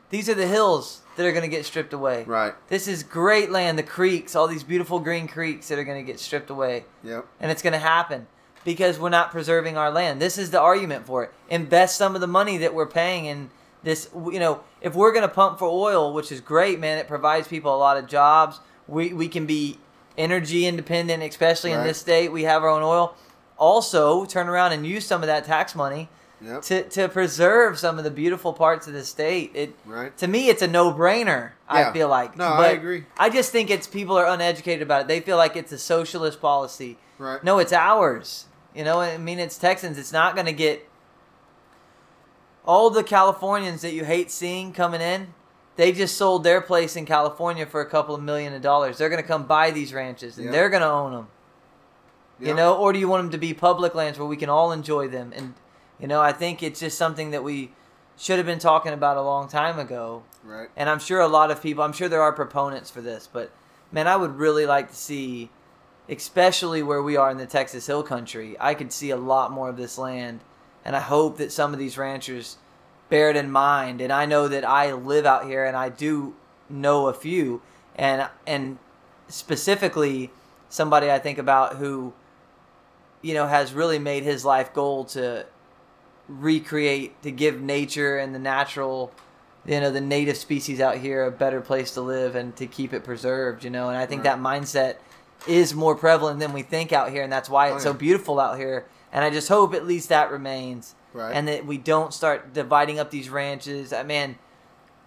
These 0.09 0.27
are 0.29 0.33
the 0.33 0.47
hills 0.47 1.01
that 1.17 1.25
are 1.25 1.31
going 1.31 1.43
to 1.43 1.49
get 1.55 1.65
stripped 1.65 1.93
away. 1.93 2.23
Right. 2.25 2.53
This 2.69 2.87
is 2.87 3.03
great 3.03 3.51
land, 3.51 3.77
the 3.77 3.83
creeks, 3.83 4.35
all 4.35 4.47
these 4.47 4.63
beautiful 4.63 4.99
green 4.99 5.27
creeks 5.27 5.67
that 5.67 5.77
are 5.77 5.83
going 5.83 6.03
to 6.03 6.09
get 6.09 6.19
stripped 6.19 6.49
away. 6.49 6.85
Yep. 7.03 7.25
And 7.39 7.51
it's 7.51 7.61
going 7.61 7.73
to 7.73 7.79
happen 7.79 8.27
because 8.63 8.97
we're 8.97 9.09
not 9.09 9.29
preserving 9.31 9.77
our 9.77 9.91
land. 9.91 10.21
This 10.21 10.37
is 10.37 10.49
the 10.51 10.59
argument 10.59 11.05
for 11.05 11.23
it. 11.25 11.31
Invest 11.49 11.97
some 11.97 12.15
of 12.15 12.21
the 12.21 12.27
money 12.27 12.57
that 12.57 12.73
we're 12.73 12.87
paying 12.87 13.25
in 13.25 13.49
this, 13.83 14.09
you 14.15 14.39
know, 14.39 14.61
if 14.81 14.95
we're 14.95 15.11
going 15.11 15.27
to 15.27 15.33
pump 15.33 15.59
for 15.59 15.67
oil, 15.67 16.13
which 16.13 16.31
is 16.31 16.41
great, 16.41 16.79
man, 16.79 16.97
it 16.97 17.07
provides 17.07 17.47
people 17.47 17.75
a 17.75 17.77
lot 17.77 17.97
of 17.97 18.07
jobs. 18.07 18.59
We, 18.87 19.13
we 19.13 19.27
can 19.27 19.45
be 19.45 19.77
energy 20.19 20.67
independent, 20.67 21.23
especially 21.23 21.71
in 21.71 21.83
this 21.83 21.97
state. 21.97 22.31
We 22.31 22.43
have 22.43 22.61
our 22.63 22.69
own 22.69 22.83
oil. 22.83 23.15
Also, 23.57 24.25
turn 24.25 24.47
around 24.47 24.73
and 24.73 24.85
use 24.85 25.05
some 25.05 25.21
of 25.23 25.27
that 25.27 25.45
tax 25.45 25.73
money 25.75 26.09
Yep. 26.41 26.61
to, 26.63 26.83
to 26.89 27.09
preserve 27.09 27.77
some 27.77 27.97
of 27.97 28.05
the 28.05 28.11
beautiful 28.11 28.53
parts 28.53 28.87
of 28.87 28.93
the 28.93 29.03
state. 29.03 29.51
It 29.53 29.75
Right. 29.85 30.15
to 30.19 30.27
me, 30.27 30.47
it's 30.47 30.61
a 30.61 30.67
no 30.67 30.93
brainer. 30.93 31.51
Yeah. 31.73 31.89
I 31.89 31.93
feel 31.93 32.07
like. 32.07 32.37
No, 32.37 32.45
I 32.45 32.67
agree. 32.69 33.05
I 33.17 33.29
just 33.29 33.51
think 33.51 33.69
it's 33.69 33.87
people 33.87 34.17
are 34.17 34.25
uneducated 34.25 34.81
about 34.81 35.01
it. 35.01 35.07
They 35.09 35.19
feel 35.19 35.35
like 35.35 35.57
it's 35.57 35.71
a 35.73 35.77
socialist 35.77 36.39
policy. 36.39 36.97
Right. 37.17 37.43
No, 37.43 37.59
it's 37.59 37.73
ours. 37.73 38.45
You 38.73 38.85
know, 38.85 39.01
I 39.01 39.17
mean, 39.17 39.39
it's 39.39 39.57
Texans. 39.57 39.97
It's 39.97 40.13
not 40.13 40.35
going 40.35 40.45
to 40.45 40.53
get 40.53 40.87
all 42.65 42.89
the 42.89 43.03
Californians 43.03 43.81
that 43.81 43.93
you 43.93 44.05
hate 44.05 44.31
seeing 44.31 44.71
coming 44.73 45.01
in. 45.01 45.33
They 45.79 45.93
just 45.93 46.17
sold 46.17 46.43
their 46.43 46.59
place 46.59 46.97
in 46.97 47.05
California 47.05 47.65
for 47.65 47.79
a 47.79 47.85
couple 47.85 48.13
of 48.13 48.21
million 48.21 48.53
of 48.53 48.61
dollars. 48.61 48.97
They're 48.97 49.07
going 49.07 49.21
to 49.21 49.25
come 49.27 49.45
buy 49.45 49.71
these 49.71 49.93
ranches 49.93 50.35
and 50.35 50.47
Yeah. 50.47 50.51
they're 50.51 50.69
going 50.69 50.81
to 50.81 50.89
own 50.89 51.13
them. 51.13 51.27
You 52.37 52.53
know, 52.53 52.75
or 52.75 52.91
do 52.91 52.99
you 52.99 53.07
want 53.07 53.23
them 53.23 53.31
to 53.31 53.37
be 53.37 53.53
public 53.53 53.95
lands 53.95 54.19
where 54.19 54.27
we 54.27 54.35
can 54.35 54.49
all 54.49 54.73
enjoy 54.73 55.07
them? 55.07 55.31
And 55.33 55.53
you 55.97 56.05
know, 56.05 56.19
I 56.19 56.33
think 56.33 56.61
it's 56.61 56.81
just 56.81 56.97
something 56.97 57.31
that 57.31 57.45
we 57.45 57.71
should 58.17 58.35
have 58.35 58.45
been 58.45 58.59
talking 58.59 58.91
about 58.91 59.15
a 59.15 59.21
long 59.21 59.47
time 59.47 59.79
ago. 59.79 60.23
Right. 60.43 60.67
And 60.75 60.89
I'm 60.89 60.99
sure 60.99 61.21
a 61.21 61.29
lot 61.29 61.49
of 61.49 61.63
people, 61.63 61.81
I'm 61.81 61.93
sure 61.93 62.09
there 62.09 62.21
are 62.21 62.33
proponents 62.33 62.89
for 62.91 62.99
this, 62.99 63.29
but 63.31 63.49
man, 63.89 64.05
I 64.05 64.17
would 64.17 64.35
really 64.35 64.65
like 64.65 64.89
to 64.89 64.95
see, 64.95 65.49
especially 66.09 66.83
where 66.83 67.01
we 67.01 67.15
are 67.15 67.31
in 67.31 67.37
the 67.37 67.45
Texas 67.45 67.87
Hill 67.87 68.03
Country, 68.03 68.57
I 68.59 68.73
could 68.73 68.91
see 68.91 69.11
a 69.11 69.17
lot 69.17 69.53
more 69.53 69.69
of 69.69 69.77
this 69.77 69.97
land. 69.97 70.41
And 70.83 70.93
I 70.93 70.99
hope 70.99 71.37
that 71.37 71.53
some 71.53 71.71
of 71.71 71.79
these 71.79 71.97
ranchers 71.97 72.57
bear 73.09 73.29
it 73.29 73.35
in 73.35 73.51
mind. 73.51 74.01
And 74.01 74.11
I 74.13 74.25
know 74.25 74.47
that 74.47 74.63
I 74.63 74.93
live 74.93 75.25
out 75.25 75.45
here 75.45 75.65
and 75.65 75.75
I 75.75 75.89
do 75.89 76.35
know 76.69 77.07
a 77.07 77.13
few. 77.13 77.61
And, 77.95 78.27
and 78.47 78.77
specifically, 79.27 80.31
somebody 80.69 81.09
I 81.11 81.19
think 81.19 81.37
about 81.37 81.75
who, 81.77 82.13
you 83.21 83.33
know, 83.33 83.47
has 83.47 83.73
really 83.73 83.99
made 83.99 84.23
his 84.23 84.45
life 84.45 84.73
goal 84.73 85.05
to 85.05 85.45
recreate, 86.27 87.21
to 87.23 87.31
give 87.31 87.59
nature 87.61 88.17
and 88.17 88.33
the 88.35 88.39
natural 88.39 89.11
you 89.65 89.79
know 89.81 89.91
the 89.91 89.99
native 89.99 90.37
species 90.37 90.79
out 90.79 90.97
here 90.97 91.25
a 91.25 91.31
better 91.31 91.59
place 91.59 91.91
to 91.91 92.01
live 92.01 92.33
and 92.35 92.55
to 92.55 92.65
keep 92.65 92.93
it 92.93 93.03
preserved 93.03 93.61
you 93.65 93.69
know 93.69 93.89
and 93.89 93.97
i 93.97 94.05
think 94.05 94.23
Right. 94.23 94.35
that 94.35 94.39
mindset 94.39 94.95
is 95.47 95.73
more 95.73 95.95
prevalent 95.95 96.39
than 96.39 96.53
we 96.53 96.61
think 96.61 96.93
out 96.93 97.11
here 97.11 97.23
and 97.23 97.31
that's 97.31 97.49
why 97.49 97.69
Oh, 97.69 97.75
it's 97.75 97.83
so 97.83 97.91
beautiful 97.91 98.39
out 98.39 98.57
here 98.57 98.85
and 99.11 99.25
i 99.25 99.29
just 99.29 99.49
hope 99.49 99.73
at 99.73 99.85
least 99.85 100.07
that 100.09 100.31
remains 100.31 100.95
Right. 101.13 101.31
and 101.35 101.47
that 101.47 101.65
we 101.65 101.77
don't 101.77 102.13
start 102.13 102.53
dividing 102.53 102.99
up 102.99 103.09
these 103.11 103.29
ranches 103.29 103.91
i 103.93 104.03
mean 104.03 104.37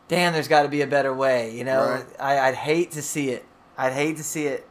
damn 0.08 0.32
there's 0.32 0.48
got 0.48 0.62
to 0.64 0.68
be 0.68 0.80
a 0.82 0.86
better 0.86 1.12
way 1.14 1.54
you 1.56 1.64
know 1.64 1.84
Right. 1.88 2.06
I, 2.20 2.38
i'd 2.48 2.54
hate 2.54 2.90
to 2.92 3.02
see 3.02 3.30
it 3.30 3.44
i'd 3.78 3.92
hate 3.92 4.16
to 4.16 4.24
see 4.24 4.46
it, 4.46 4.68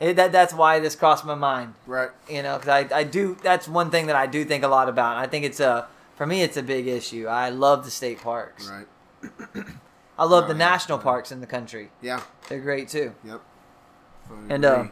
it 0.00 0.14
that, 0.16 0.32
that's 0.32 0.54
why 0.54 0.80
this 0.80 0.96
crossed 0.96 1.24
my 1.26 1.34
mind 1.34 1.74
Right. 1.86 2.10
you 2.28 2.42
know 2.42 2.56
because 2.58 2.90
I, 2.92 2.98
I 3.00 3.04
do 3.04 3.36
that's 3.42 3.68
one 3.68 3.90
thing 3.90 4.06
that 4.06 4.16
i 4.16 4.26
do 4.26 4.44
think 4.44 4.64
a 4.64 4.68
lot 4.68 4.88
about 4.88 5.16
i 5.18 5.26
think 5.26 5.44
it's 5.44 5.60
a 5.60 5.86
for 6.16 6.26
me 6.26 6.42
it's 6.42 6.56
a 6.56 6.62
big 6.62 6.86
issue 6.86 7.26
i 7.26 7.50
love 7.50 7.84
the 7.84 7.90
state 7.90 8.20
parks 8.20 8.70
Right. 8.70 8.86
I 10.16 10.24
love 10.26 10.44
Oh, 10.44 10.46
the 10.46 10.52
yeah, 10.54 10.58
national 10.70 10.98
right. 10.98 11.04
parks 11.04 11.32
in 11.32 11.40
the 11.40 11.46
country. 11.48 11.90
Yeah. 12.00 12.20
They're 12.48 12.60
great 12.60 12.86
too. 12.88 13.14
Yep. 13.24 13.40
And 14.48 14.64
uh, 14.64 14.84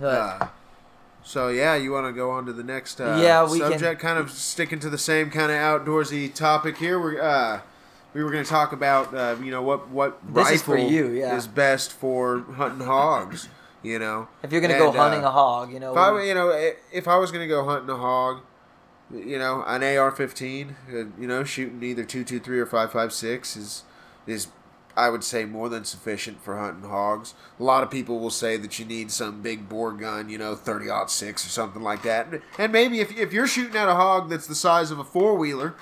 Uh, 0.00 0.46
so 1.30 1.46
yeah, 1.48 1.76
you 1.76 1.92
want 1.92 2.08
to 2.08 2.12
go 2.12 2.32
on 2.32 2.44
to 2.46 2.52
the 2.52 2.64
next 2.64 3.00
uh, 3.00 3.16
Yeah, 3.22 3.48
we 3.48 3.60
can- 3.60 3.70
subject? 3.70 4.00
Kind 4.00 4.18
of 4.18 4.32
sticking 4.32 4.80
to 4.80 4.90
the 4.90 4.98
same 4.98 5.30
kind 5.30 5.52
of 5.52 5.58
outdoorsy 5.58 6.34
topic 6.34 6.76
here. 6.78 6.98
We're 6.98 7.22
uh, 7.22 7.60
we 8.14 8.24
were 8.24 8.32
going 8.32 8.42
to 8.42 8.50
talk 8.50 8.72
about 8.72 9.14
uh, 9.14 9.36
you 9.40 9.52
know 9.52 9.62
what 9.62 9.88
what 9.90 10.18
This 10.34 10.50
is 10.50 10.66
rifle 10.66 10.90
you, 10.90 11.10
yeah. 11.10 11.36
is 11.36 11.46
best 11.46 11.92
for 11.92 12.40
hunting 12.56 12.84
hogs. 12.84 13.48
You 13.84 14.00
know, 14.00 14.26
if 14.42 14.50
you're 14.50 14.60
gonna 14.60 14.76
go 14.76 14.88
And, 14.88 14.98
uh, 14.98 15.02
hunting 15.02 15.24
a 15.24 15.30
hog, 15.30 15.72
you 15.72 15.78
know, 15.78 15.92
if 15.92 15.98
I 15.98 16.22
you 16.24 16.34
know 16.34 16.72
if 16.92 17.06
I 17.06 17.16
was 17.16 17.30
going 17.30 17.44
to 17.44 17.48
go 17.48 17.64
hunting 17.64 17.88
a 17.90 17.96
hog, 17.96 18.40
you 19.14 19.38
know, 19.38 19.62
an 19.66 19.82
AR-15, 19.82 20.70
uh, 20.70 20.96
you 21.18 21.28
know, 21.28 21.44
shooting 21.44 21.80
either 21.82 22.04
two 22.04 22.24
two 22.24 22.40
three 22.40 22.58
or 22.58 22.66
five 22.66 22.90
five 22.90 23.12
six 23.12 23.56
is 23.56 23.84
is 24.26 24.48
I 24.96 25.08
would 25.08 25.22
say 25.24 25.44
more 25.44 25.68
than 25.68 25.84
sufficient 25.84 26.42
for 26.42 26.58
hunting 26.58 26.88
hogs. 26.88 27.34
A 27.58 27.62
lot 27.62 27.82
of 27.82 27.90
people 27.90 28.18
will 28.18 28.30
say 28.30 28.56
that 28.56 28.78
you 28.78 28.84
need 28.84 29.10
some 29.10 29.40
big 29.40 29.68
bore 29.68 29.92
gun, 29.92 30.28
you 30.28 30.38
know, 30.38 30.54
30 30.54 30.88
six 31.06 31.46
or 31.46 31.48
something 31.48 31.82
like 31.82 32.02
that. 32.02 32.26
And- 32.58 32.72
maybe 32.72 33.00
if, 33.00 33.16
if 33.16 33.32
you're 33.32 33.46
shooting 33.46 33.76
at 33.76 33.88
a 33.88 33.94
hog 33.94 34.28
that's 34.28 34.46
the 34.46 34.54
size 34.54 34.90
of 34.90 34.98
a 34.98 35.04
four 35.04 35.36
wheeler, 35.36 35.74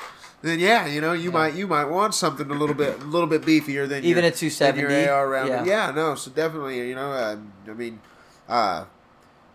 then 0.43 0.61
yeah, 0.61 0.87
you 0.87 1.01
know, 1.01 1.13
you 1.13 1.33
might 1.33 1.55
you 1.55 1.67
might 1.67 1.87
want 1.87 2.15
something 2.15 2.49
a 2.49 2.55
little 2.55 2.75
bit 2.75 3.01
a 3.01 3.05
little 3.05 3.27
bit 3.27 3.43
beefier 3.43 3.89
than 3.89 4.05
Even 4.05 4.23
your, 4.25 4.33
a 4.33 4.37
270? 4.37 4.81
your 4.81 5.11
AR 5.13 5.29
round. 5.29 5.49
Yeah. 5.49 5.65
Yeah. 5.65 5.91
no, 5.91 6.15
so 6.15 6.31
definitely, 6.31 6.89
you 6.89 6.95
know, 6.95 7.11
uh, 7.11 7.37
I 7.69 7.73
mean, 7.75 8.01
uh, 8.49 8.85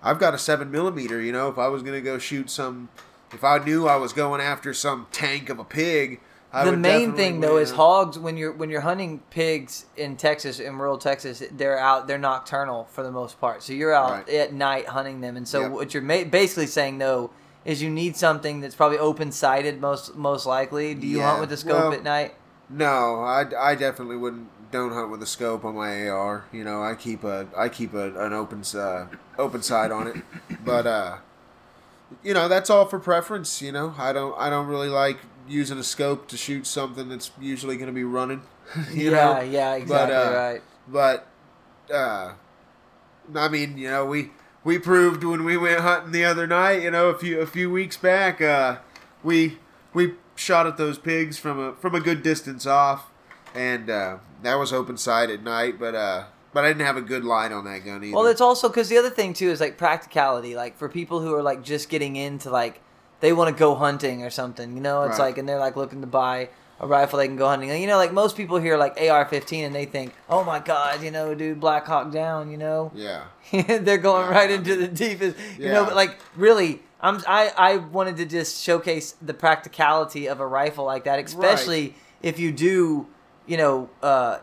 I've 0.01 0.19
got 0.19 0.33
a 0.33 0.37
seven 0.37 0.71
millimeter. 0.71 1.21
You 1.21 1.31
know, 1.31 1.47
if 1.47 1.57
I 1.57 1.67
was 1.67 1.83
gonna 1.83 2.01
go 2.01 2.17
shoot 2.17 2.49
some, 2.49 2.89
if 3.31 3.43
I 3.45 3.59
knew 3.59 3.87
I 3.87 3.95
was 3.95 4.11
going 4.11 4.41
after 4.41 4.73
some 4.73 5.07
tank 5.11 5.49
of 5.49 5.57
a 5.57 5.63
pig, 5.63 6.19
I 6.53 6.65
the 6.65 6.77
main 6.77 7.13
thing 7.13 7.39
though 7.39 7.57
is 7.57 7.71
hogs. 7.71 8.19
When 8.19 8.37
you're 8.37 8.51
when 8.51 8.69
you're 8.69 8.81
hunting 8.81 9.19
pigs 9.31 9.85
in 9.97 10.15
Texas, 10.17 10.59
in 10.59 10.77
rural 10.77 10.97
Texas, 10.97 11.41
they're 11.51 11.79
out. 11.79 12.07
They're 12.07 12.17
nocturnal 12.19 12.85
for 12.91 13.01
the 13.03 13.11
most 13.11 13.39
part. 13.41 13.63
So 13.63 13.73
you're 13.73 13.93
out 13.93 14.11
Right. 14.11 14.29
at 14.29 14.53
night 14.53 14.87
hunting 14.87 15.21
them. 15.21 15.35
And 15.35 15.47
so 15.47 15.61
Yep. 15.61 15.71
what 15.71 15.93
you're 15.93 16.03
ma- 16.03 16.23
basically 16.25 16.67
saying 16.67 16.99
though 16.99 17.31
is 17.65 17.81
you 17.81 17.89
need 17.89 18.15
something 18.15 18.59
that's 18.61 18.75
probably 18.75 18.99
open 18.99 19.31
sighted 19.31 19.81
most 19.81 20.15
most 20.15 20.45
likely. 20.45 20.93
Do 20.93 21.07
you 21.07 21.17
Yeah, 21.19 21.29
hunt 21.29 21.41
with 21.41 21.51
a 21.53 21.57
scope 21.57 21.75
well- 21.85 21.93
at 21.93 22.03
night? 22.03 22.35
No, 22.69 23.21
I, 23.23 23.45
I 23.59 23.75
definitely 23.75 24.17
wouldn't. 24.17 24.47
Don't 24.71 24.91
hunt 24.93 25.11
with 25.11 25.21
a 25.21 25.27
scope 25.27 25.63
on 25.65 25.75
my 25.75 26.07
AR. 26.09 26.45
You 26.51 26.63
know, 26.63 26.81
I 26.83 26.95
keep 26.95 27.23
a 27.23 27.47
I 27.57 27.69
keep 27.69 27.93
a, 27.93 28.13
an 28.25 28.33
open 28.33 28.63
uh, 28.75 29.05
open 29.37 29.61
sight 29.61 29.91
on 29.91 30.07
it. 30.07 30.15
But 30.65 30.87
uh, 30.87 31.15
you 32.23 32.33
know, 32.33 32.47
that's 32.47 32.69
all 32.69 32.85
for 32.85 32.99
preference. 32.99 33.61
You 33.61 33.71
know, 33.71 33.93
I 33.97 34.13
don't 34.13 34.35
I 34.37 34.49
don't 34.49 34.67
really 34.67 34.89
like 34.89 35.17
using 35.47 35.77
a 35.77 35.83
scope 35.83 36.27
to 36.29 36.37
shoot 36.37 36.65
something 36.65 37.09
that's 37.09 37.31
usually 37.39 37.75
going 37.75 37.87
to 37.87 37.93
be 37.93 38.03
running. 38.03 38.41
you 38.91 39.11
yeah, 39.11 39.33
know, 39.33 39.41
yeah, 39.41 39.75
exactly 39.75 40.15
uh, 40.15 40.33
right. 40.33 40.61
but 40.87 41.27
uh, 41.93 42.33
I 43.35 43.47
mean, 43.49 43.77
you 43.77 43.89
know, 43.89 44.05
we 44.05 44.31
we 44.63 44.79
proved 44.79 45.23
when 45.23 45.43
we 45.43 45.57
went 45.57 45.81
hunting 45.81 46.11
the 46.11 46.25
other 46.25 46.47
night. 46.47 46.83
You 46.83 46.91
know, 46.91 47.07
a 47.07 47.17
few 47.17 47.39
a 47.39 47.45
few 47.45 47.69
weeks 47.69 47.97
back, 47.97 48.41
uh, 48.41 48.77
we 49.23 49.57
we 49.93 50.13
shot 50.35 50.65
at 50.65 50.77
those 50.77 50.97
pigs 50.97 51.37
from 51.37 51.59
a 51.59 51.73
from 51.73 51.95
a 51.95 51.99
good 51.99 52.23
distance 52.23 52.65
off, 52.65 53.09
and 53.53 53.89
uh, 53.89 54.17
that 54.41 54.55
was 54.55 54.71
open 54.73 54.97
sight 54.97 55.29
at 55.29 55.43
night. 55.43 55.79
But 55.79 55.95
uh, 55.95 56.25
but 56.53 56.63
I 56.63 56.69
didn't 56.69 56.85
have 56.85 56.97
a 56.97 57.01
good 57.01 57.25
line 57.25 57.51
on 57.51 57.65
that 57.65 57.79
gun 57.79 58.03
either. 58.03 58.15
Well, 58.15 58.27
it's 58.27 58.41
also 58.41 58.69
because 58.69 58.89
the 58.89 58.97
other 58.97 59.09
thing 59.09 59.33
too 59.33 59.49
is 59.49 59.59
like 59.59 59.77
practicality. 59.77 60.55
Like 60.55 60.77
for 60.77 60.87
people 60.87 61.19
who 61.19 61.33
are 61.35 61.43
like 61.43 61.63
just 61.63 61.89
getting 61.89 62.15
into 62.15 62.49
like 62.49 62.81
they 63.23 63.31
want 63.31 63.55
to 63.55 63.57
go 63.57 63.73
hunting 63.73 64.21
or 64.21 64.29
something, 64.29 64.75
you 64.75 64.81
know, 64.81 65.03
it's 65.03 65.17
Right. 65.17 65.27
like 65.27 65.37
and 65.37 65.47
they're 65.47 65.57
like 65.67 65.77
looking 65.77 66.01
to 66.01 66.07
buy 66.07 66.49
a 66.79 66.85
rifle 66.85 67.19
they 67.19 67.27
can 67.27 67.37
go 67.37 67.47
hunting. 67.47 67.69
You 67.81 67.87
know, 67.87 67.95
like 67.97 68.11
most 68.11 68.35
people 68.35 68.57
hear 68.59 68.75
like 68.77 68.99
AR-15 68.99 69.65
and 69.67 69.73
they 69.73 69.85
think, 69.85 70.13
oh 70.29 70.43
my 70.43 70.59
god, 70.59 71.01
you 71.01 71.09
know, 71.09 71.33
dude, 71.33 71.59
Black 71.61 71.85
Hawk 71.87 72.11
Down, 72.11 72.51
you 72.51 72.57
know, 72.57 72.91
yeah, 72.93 73.23
they're 73.51 73.97
going 73.97 74.25
Yeah, 74.29 74.37
right 74.37 74.51
into 74.51 74.75
the 74.75 74.87
deepest, 74.89 75.37
you 75.57 75.69
know. 75.69 75.85
But 75.85 75.95
like 75.95 76.17
really. 76.35 76.81
I'm, 77.05 77.21
I, 77.27 77.51
I 77.57 77.75
wanted 77.77 78.15
to 78.15 78.25
just 78.25 78.63
showcase 78.63 79.15
the 79.21 79.33
practicality 79.33 80.27
of 80.27 80.39
a 80.39 80.47
rifle 80.47 80.85
like 80.85 81.03
that, 81.03 81.19
especially 81.19 81.95
if 82.21 82.39
you 82.39 82.53
do, 82.53 83.07
you 83.45 83.57
know, 83.57 83.89
uh, 84.01 84.39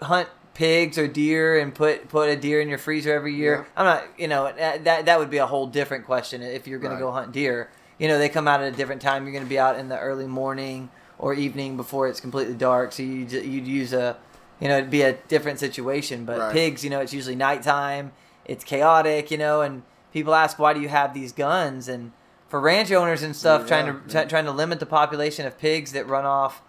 hunt 0.00 0.28
pigs 0.56 0.96
or 0.98 1.06
deer 1.06 1.58
and 1.58 1.74
put 1.74 2.08
put 2.08 2.28
a 2.30 2.36
deer 2.36 2.60
in 2.60 2.68
your 2.68 2.78
freezer 2.78 3.12
every 3.14 3.34
year? 3.34 3.54
Yeah. 3.58 3.64
I'm 3.76 3.84
not, 3.84 4.04
you 4.18 4.26
know, 4.28 4.52
that 4.56 4.84
that 5.06 5.18
would 5.18 5.30
be 5.30 5.36
a 5.38 5.46
whole 5.46 5.66
different 5.66 6.06
question 6.06 6.42
if 6.42 6.66
you're 6.66 6.78
going 6.78 6.92
Right. 6.92 6.98
to 6.98 7.04
go 7.04 7.12
hunt 7.12 7.32
deer. 7.32 7.68
You 7.98 8.08
know, 8.08 8.18
they 8.18 8.28
come 8.28 8.48
out 8.48 8.60
at 8.62 8.72
a 8.72 8.76
different 8.76 9.00
time. 9.02 9.24
You're 9.24 9.32
going 9.32 9.44
to 9.44 9.48
be 9.48 9.58
out 9.58 9.78
in 9.78 9.88
the 9.88 9.98
early 9.98 10.26
morning 10.26 10.90
or 11.18 11.32
evening 11.34 11.76
before 11.76 12.08
it's 12.08 12.20
completely 12.20 12.54
dark. 12.54 12.92
So 12.92 13.02
you 13.02 13.24
you'd 13.26 13.66
use 13.66 13.92
a, 13.92 14.16
you 14.60 14.68
know, 14.68 14.78
it'd 14.78 14.90
be 14.90 15.02
a 15.02 15.12
different 15.28 15.58
situation. 15.60 16.24
But 16.24 16.38
Right. 16.38 16.52
pigs, 16.52 16.82
you 16.84 16.90
know, 16.90 17.00
it's 17.00 17.12
usually 17.12 17.36
nighttime. 17.36 18.12
It's 18.44 18.64
chaotic, 18.64 19.30
you 19.30 19.38
know, 19.38 19.60
and 19.60 19.82
people 20.12 20.34
ask 20.34 20.58
why 20.58 20.72
do 20.72 20.80
you 20.80 20.88
have 20.88 21.12
these 21.14 21.32
guns 21.32 21.86
and 21.88 22.12
for 22.48 22.60
ranch 22.60 22.90
owners 22.92 23.22
and 23.22 23.34
stuff 23.36 23.62
Yeah, 23.62 23.68
trying 23.68 23.86
to 23.86 24.14
yeah. 24.14 24.24
trying 24.24 24.44
to 24.46 24.52
limit 24.52 24.78
the 24.80 24.86
population 24.86 25.46
of 25.46 25.58
pigs 25.58 25.92
that 25.92 26.06
run 26.08 26.24
off 26.24 26.62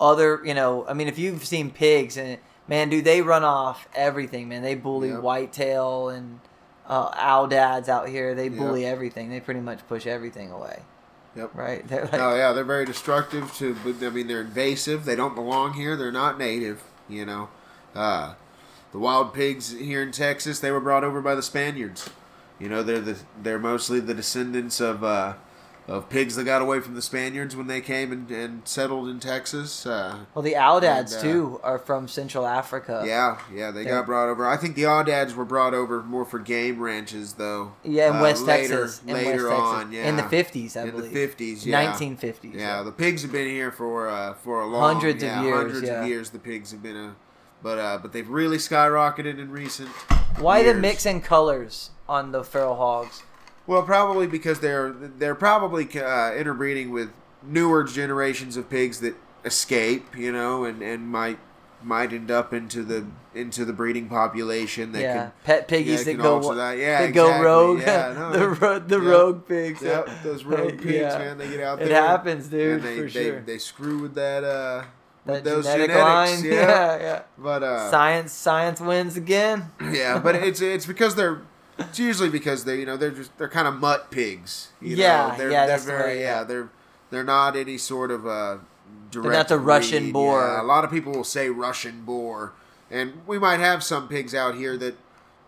other 0.00 0.40
you 0.44 0.54
know 0.54 0.86
i 0.88 0.94
mean 0.94 1.08
if 1.08 1.18
you've 1.18 1.44
seen 1.44 1.70
pigs 1.70 2.16
and 2.16 2.38
man 2.70 2.88
dude 2.88 3.04
they 3.04 3.20
run 3.20 3.44
off 3.44 3.86
everything 3.94 4.48
man 4.48 4.62
they 4.62 4.74
bully 4.74 5.10
Yep. 5.10 5.20
whitetail 5.20 6.08
and 6.08 6.40
uh, 6.86 7.10
aoudads 7.10 7.88
out 7.88 8.08
here 8.08 8.34
they 8.34 8.48
Yep. 8.48 8.56
bully 8.58 8.86
everything 8.86 9.28
they 9.28 9.40
pretty 9.40 9.60
much 9.60 9.86
push 9.88 10.06
everything 10.06 10.50
away 10.50 10.80
Yep. 11.36 11.50
right 11.54 11.88
like 11.90 12.14
Oh 12.14 12.34
yeah, 12.34 12.52
they're 12.52 12.64
very 12.64 12.84
destructive. 12.84 13.52
To, 13.58 13.76
I 14.02 14.10
mean, 14.10 14.26
they're 14.26 14.40
invasive. 14.40 15.04
They 15.04 15.14
don't 15.14 15.36
belong 15.36 15.74
here. 15.74 15.94
They're 15.96 16.10
not 16.10 16.38
native. 16.38 16.82
You 17.08 17.24
know, 17.24 17.48
uh, 17.94 18.34
the 18.90 18.98
wild 18.98 19.32
pigs 19.32 19.70
here 19.70 20.02
in 20.02 20.10
Texas, 20.10 20.58
they 20.58 20.72
were 20.72 20.80
brought 20.80 21.04
over 21.04 21.20
by 21.20 21.36
the 21.36 21.42
Spaniards. 21.42 22.10
You 22.58 22.68
know, 22.68 22.82
they're 22.82 23.00
the 23.00 23.16
they're 23.40 23.60
mostly 23.60 24.00
the 24.00 24.12
descendants 24.12 24.80
of 24.80 25.04
uh, 25.04 25.34
of 25.90 26.08
pigs 26.08 26.36
that 26.36 26.44
got 26.44 26.62
away 26.62 26.78
from 26.80 26.94
the 26.94 27.02
Spaniards 27.02 27.56
when 27.56 27.66
they 27.66 27.80
came 27.80 28.12
and, 28.12 28.30
and 28.30 28.66
settled 28.66 29.08
in 29.08 29.18
Texas. 29.20 29.84
Uh, 29.84 30.20
well 30.34 30.42
the 30.42 30.54
aoudads 30.54 31.12
and, 31.12 31.14
uh, 31.14 31.22
too 31.22 31.60
are 31.62 31.78
from 31.78 32.06
central 32.08 32.46
africa 32.46 33.02
yeah, 33.06 33.38
yeah, 33.52 33.70
they 33.70 33.84
They're- 33.84 33.94
got 33.96 34.06
brought 34.06 34.28
over. 34.28 34.46
I 34.46 34.56
think 34.56 34.76
the 34.76 34.84
Aoudads 34.84 35.34
were 35.34 35.44
brought 35.44 35.74
over 35.74 36.02
more 36.02 36.24
for 36.24 36.38
game 36.38 36.80
ranches, 36.80 37.34
though. 37.34 37.72
yeah 37.82 38.10
in 38.10 38.16
Uh, 38.16 38.22
west 38.22 38.44
later, 38.44 38.82
texas 38.82 39.02
in 39.06 39.14
later 39.14 39.48
west 39.48 39.60
on, 39.60 39.78
texas 39.80 39.94
yeah, 39.96 40.08
in 40.08 40.16
the 40.16 40.22
50s 40.22 40.76
i 40.76 40.82
in 40.84 40.90
believe 40.92 41.12
the 41.12 41.26
50s, 41.26 41.66
yeah. 41.66 41.92
1950s 41.92 42.54
Yeah, 42.54 42.82
the 42.82 42.92
pigs 42.92 43.22
have 43.22 43.32
been 43.32 43.48
here 43.48 43.72
for 43.72 44.08
uh, 44.08 44.34
for 44.34 44.60
a 44.62 44.66
long 44.66 44.94
Hundreds 44.94 45.22
of 45.24 45.28
years, 45.44 45.56
Hundreds 45.56 45.82
yeah. 45.88 46.02
of 46.02 46.08
years, 46.08 46.30
the 46.30 46.38
pigs 46.38 46.70
have 46.70 46.82
been 46.82 46.96
a, 46.96 47.16
but 47.62 47.78
uh, 47.78 47.98
but 48.00 48.12
they've 48.12 48.28
really 48.28 48.58
skyrocketed 48.58 49.38
in 49.38 49.50
recent. 49.50 49.88
why 50.38 50.62
the 50.62 50.70
years. 50.70 50.80
mix 50.80 51.04
in 51.06 51.20
colors 51.20 51.90
on 52.08 52.32
the 52.32 52.42
feral 52.44 52.76
hogs 52.76 53.22
Well, 53.70 53.84
probably 53.84 54.26
because 54.26 54.58
they're 54.58 54.90
they're 54.90 55.36
probably 55.36 55.84
uh, 55.96 56.34
interbreeding 56.34 56.90
with 56.90 57.10
newer 57.40 57.84
generations 57.84 58.56
of 58.56 58.68
pigs 58.68 58.98
that 58.98 59.14
escape, 59.44 60.16
you 60.16 60.32
know, 60.32 60.64
and, 60.64 60.82
and 60.82 61.06
might 61.08 61.38
might 61.80 62.12
end 62.12 62.32
up 62.32 62.52
into 62.52 62.82
the 62.82 63.06
into 63.32 63.64
the 63.64 63.72
breeding 63.72 64.08
population 64.08 64.90
that 64.90 65.02
yeah 65.02 65.14
can. 65.14 65.32
pet 65.44 65.68
piggies 65.68 66.04
yeah, 66.04 66.14
that 66.14 66.20
go 66.20 66.54
that. 66.56 66.78
Yeah, 66.78 67.06
that 67.06 67.14
go 67.14 67.40
rogue 67.40 67.82
Yeah, 67.82 68.12
no, 68.18 68.32
the 68.32 68.48
ro- 68.48 68.78
the 68.80 69.00
yeah. 69.00 69.08
rogue 69.08 69.46
pigs 69.46 69.82
Yep, 69.82 70.08
those 70.24 70.42
rogue 70.56 70.78
pigs, 70.82 70.86
Yeah. 70.92 71.18
man, 71.18 71.38
they 71.38 71.48
get 71.48 71.60
out 71.60 71.78
there. 71.78 71.86
It 71.86 71.92
happens, 71.92 72.48
dude, 72.48 72.78
and 72.78 72.82
they, 72.82 72.96
for 72.96 73.02
they, 73.04 73.08
sure. 73.30 73.40
they 73.42 73.58
screw 73.58 74.00
with 74.00 74.14
that 74.16 74.42
uh 74.42 74.82
that 75.26 75.44
those 75.44 75.64
genetic 75.66 75.90
genetics, 75.92 76.42
line 76.42 76.44
yeah. 76.44 76.52
yeah 76.68 76.98
yeah 77.00 77.22
But 77.38 77.62
uh 77.62 77.88
science 77.88 78.32
science 78.32 78.80
wins 78.80 79.16
again 79.16 79.70
yeah, 79.80 80.18
but 80.18 80.34
it's 80.34 80.60
it's 80.60 80.86
because 80.86 81.14
they're 81.14 81.42
it's 81.80 81.98
usually 81.98 82.28
because 82.28 82.64
they 82.64 82.78
you 82.80 82.86
know 82.86 82.96
they're 82.96 83.10
just 83.10 83.36
they're 83.38 83.48
kind 83.48 83.66
of 83.68 83.74
mutt 83.80 84.10
pigs. 84.10 84.68
You 84.80 84.96
Yeah, 84.96 85.28
know? 85.32 85.38
they're, 85.38 85.50
yeah, 85.50 85.66
they're 85.66 85.76
that's 85.78 85.84
the 85.86 86.16
yeah 86.20 86.44
they're 86.44 86.68
they're 87.10 87.24
not 87.24 87.56
any 87.56 87.78
sort 87.78 88.10
of 88.10 88.26
uh 88.26 88.58
direct. 89.10 89.32
not 89.32 89.48
the 89.48 89.58
Russian 89.58 90.04
breed, 90.04 90.12
boar. 90.12 90.40
yeah. 90.42 90.62
A 90.62 90.64
lot 90.64 90.84
of 90.84 90.90
people 90.90 91.12
will 91.12 91.24
say 91.24 91.48
Russian 91.50 92.02
boar, 92.04 92.52
and 92.90 93.20
we 93.26 93.38
might 93.38 93.60
have 93.60 93.82
some 93.82 94.08
pigs 94.08 94.34
out 94.34 94.54
here 94.54 94.76
that 94.76 94.94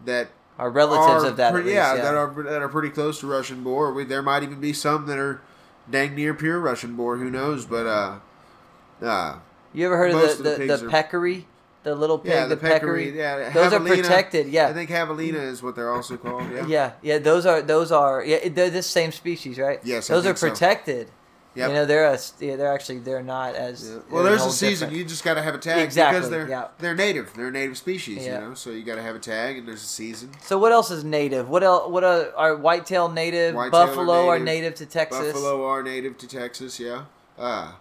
that 0.05 0.29
are 0.59 0.71
relatives 0.71 1.25
are 1.25 1.29
of 1.31 1.37
that 1.39 1.49
at 1.49 1.53
pretty- 1.53 1.69
least, 1.71 1.77
yeah, 1.77 1.95
yeah, 1.95 2.03
that 2.03 2.15
are 2.15 2.43
that 2.45 2.63
are 2.63 2.69
pretty 2.69 2.91
close 2.91 3.21
to 3.21 3.27
Russian 3.27 3.63
boar. 3.63 3.93
We, 3.93 4.05
there 4.05 4.23
might 4.23 4.43
even 4.43 4.61
be 4.61 4.73
some 4.73 5.07
that 5.07 5.19
are 5.19 5.41
dang 5.91 6.15
near 6.15 6.35
pure 6.35 6.59
Russian 6.61 6.95
boar. 6.97 7.17
Who 7.17 7.31
knows? 7.31 7.65
But 7.67 7.87
uh, 7.87 8.19
uh 9.05 9.39
you 9.73 9.87
ever 9.87 9.97
heard 9.97 10.11
of 10.13 10.23
of 10.23 10.39
the 10.39 10.43
the 10.57 10.67
the, 10.67 10.87
are- 10.87 10.91
peccary 10.91 11.47
the 11.85 11.95
little 11.95 12.19
pig 12.19 12.33
yeah, 12.33 12.47
the, 12.47 12.55
the 12.55 12.61
peccary. 12.61 13.17
Yeah, 13.17 13.51
those 13.51 13.73
are 13.73 13.81
protected 13.81 14.49
yeah 14.49 14.69
I 14.69 14.73
think 14.73 14.89
javelina 14.91 15.43
is 15.43 15.63
what 15.63 15.75
they're 15.75 15.93
also 15.93 16.17
called. 16.17 16.45
Yeah. 16.53 16.67
yeah 16.67 16.93
yeah 17.03 17.19
those 17.19 17.45
are 17.47 17.61
those 17.63 17.91
are 17.91 18.25
yeah 18.25 18.49
they're 18.49 18.71
the 18.71 18.83
same 18.83 19.11
species 19.13 19.59
right 19.59 19.81
Yes, 19.85 20.09
those 20.09 20.25
are 20.25 20.29
think 20.35 20.39
so. 20.39 20.49
protected 20.51 21.09
Yep. 21.55 21.69
you 21.69 21.75
know 21.75 21.85
they're 21.85 22.07
a, 22.07 22.19
yeah, 22.41 22.57
they're 22.57 22.73
actually 22.73 23.01
they're 23.01 23.23
not 23.23 23.55
as 23.55 23.87
Yeah. 23.91 23.99
Well, 24.11 24.23
there's 24.23 24.43
a 24.43 24.51
season. 24.51 24.89
different- 24.89 24.97
You 24.97 25.05
just 25.05 25.23
got 25.23 25.35
to 25.35 25.43
have 25.43 25.55
a 25.55 25.59
tag 25.59 25.81
Exactly, 25.85 26.19
because 26.19 26.31
they're 26.31 26.49
yeah. 26.49 26.69
they're 26.79 26.95
native. 26.95 27.35
They're 27.35 27.49
a 27.49 27.51
native 27.51 27.77
species, 27.77 28.25
you 28.25 28.33
know. 28.33 28.55
So 28.55 28.71
you 28.71 28.83
got 28.83 28.95
to 28.95 29.03
have 29.03 29.15
a 29.17 29.19
tag, 29.19 29.59
and 29.59 29.69
there's 29.69 29.83
a 29.83 29.87
season. 29.87 30.31
so 30.41 30.57
what 30.57 30.73
else 30.73 30.91
is 30.91 31.05
native 31.05 31.51
what 31.51 31.63
else 31.63 31.91
what 31.91 32.05
are, 32.05 32.33
are 32.39 32.57
whitetail 32.57 33.11
native 33.11 33.55
Whitetail 33.55 33.81
are 33.81 33.87
buffalo 33.87 34.29
are 34.29 34.39
native. 34.39 34.47
native 34.63 34.75
to 34.77 34.87
texas 34.87 35.33
Buffalo 35.35 35.67
are 35.67 35.83
native 35.83 36.17
to 36.19 36.27
Texas, 36.27 36.81
yeah. 36.81 37.05
Uh, 37.39 37.73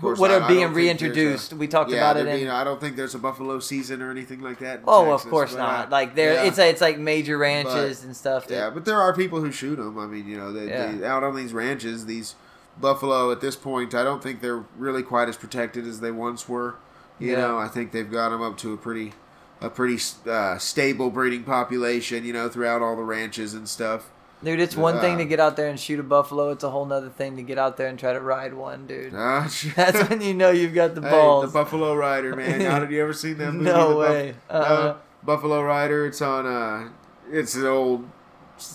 course, 0.00 0.18
what 0.18 0.30
are 0.30 0.42
I 0.42 0.48
being 0.48 0.60
don't 0.60 0.74
think 0.74 0.88
there's 0.88 1.02
reintroduced 1.02 1.52
a- 1.52 1.56
we 1.56 1.68
talked 1.68 1.90
yeah, 1.90 1.98
about 1.98 2.16
it 2.16 2.24
they're 2.24 2.38
in 2.38 2.48
I 2.48 2.64
don't 2.64 2.80
think 2.80 2.96
there's 2.96 3.14
a 3.14 3.18
buffalo 3.18 3.58
season 3.60 4.02
or 4.02 4.10
anything 4.10 4.40
like 4.40 4.58
that. 4.60 4.80
Oh, 4.86 5.06
Texas, 5.06 5.24
of 5.24 5.30
course 5.30 5.52
but, 5.52 5.58
not. 5.58 5.90
Like 5.90 6.14
there, 6.14 6.34
yeah. 6.34 6.44
it's 6.44 6.58
it's 6.58 6.80
like 6.80 6.98
major 6.98 7.38
ranches 7.38 8.04
and 8.04 8.16
stuff. 8.16 8.46
That, 8.46 8.54
Yeah, 8.54 8.70
but 8.70 8.84
there 8.84 8.98
are 9.00 9.14
people 9.14 9.40
who 9.40 9.50
shoot 9.52 9.76
them. 9.76 9.98
I 9.98 10.06
mean, 10.06 10.26
you 10.28 10.36
know, 10.36 10.52
they, 10.52 10.68
Yeah. 10.68 10.92
they 10.92 11.06
out 11.06 11.22
on 11.24 11.36
these 11.36 11.52
ranches, 11.52 12.06
these 12.06 12.34
buffalo 12.80 13.30
at 13.30 13.40
this 13.40 13.56
point, 13.56 13.94
I 13.94 14.04
don't 14.04 14.22
think 14.22 14.40
they're 14.40 14.64
really 14.76 15.02
quite 15.02 15.28
as 15.28 15.36
protected 15.36 15.86
as 15.86 16.00
they 16.00 16.10
once 16.10 16.48
were. 16.48 16.76
You 17.18 17.36
know, 17.36 17.58
I 17.58 17.68
think 17.68 17.92
they've 17.92 18.10
got 18.10 18.30
them 18.30 18.40
up 18.40 18.56
to 18.58 18.72
a 18.72 18.78
pretty, 18.78 19.12
a 19.60 19.68
pretty 19.68 20.02
uh, 20.26 20.56
stable 20.56 21.10
breeding 21.10 21.44
population. 21.44 22.24
You 22.24 22.32
know, 22.32 22.48
throughout 22.48 22.80
all 22.80 22.96
the 22.96 23.02
ranches 23.02 23.52
and 23.52 23.68
stuff. 23.68 24.10
Dude, 24.42 24.58
it's 24.60 24.74
one 24.76 25.00
thing 25.00 25.18
to 25.18 25.24
get 25.26 25.38
out 25.38 25.56
there 25.56 25.68
and 25.68 25.78
shoot 25.78 26.00
a 26.00 26.02
buffalo. 26.02 26.50
It's 26.50 26.64
a 26.64 26.70
whole 26.70 26.86
nother 26.86 27.10
thing 27.10 27.36
to 27.36 27.42
get 27.42 27.58
out 27.58 27.76
there 27.76 27.88
and 27.88 27.98
try 27.98 28.12
to 28.14 28.20
ride 28.20 28.54
one, 28.54 28.86
dude. 28.86 29.12
That's 29.76 30.08
when 30.08 30.22
you 30.22 30.32
know 30.32 30.50
you've 30.50 30.74
got 30.74 30.94
the 30.94 31.02
Hey, 31.02 31.10
balls. 31.10 31.52
the 31.52 31.58
Buffalo 31.58 31.94
Rider, 31.94 32.34
man. 32.34 32.60
How 32.62 32.78
did 32.78 32.90
you 32.90 33.02
ever 33.02 33.12
seen 33.12 33.36
that 33.38 33.52
movie? 33.52 33.64
No 33.66 33.96
Buff- 33.98 34.08
way. 34.10 34.34
uh, 34.48 34.52
Uh-uh. 34.52 34.96
Buffalo 35.22 35.62
Rider. 35.62 36.06
It's 36.06 36.22
on. 36.22 36.46
Uh, 36.46 36.88
it's 37.30 37.54
an 37.54 37.66
old, 37.66 38.08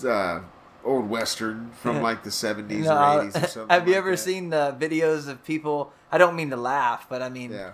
uh, 0.06 0.40
old 0.84 1.10
western 1.10 1.72
from 1.72 2.00
like 2.00 2.22
the 2.22 2.30
seventies 2.30 2.84
No, 2.86 2.96
or 2.96 3.22
eighties 3.22 3.36
or 3.36 3.46
something. 3.48 3.68
have 3.70 3.86
you 3.88 3.94
like 3.94 3.98
ever 3.98 4.10
that. 4.12 4.16
seen 4.18 4.50
the 4.50 4.76
videos 4.78 5.26
of 5.28 5.44
people? 5.44 5.92
I 6.12 6.18
don't 6.18 6.36
mean 6.36 6.50
to 6.50 6.56
laugh, 6.56 7.06
but 7.08 7.22
I 7.22 7.28
mean, 7.28 7.50
Yeah. 7.50 7.72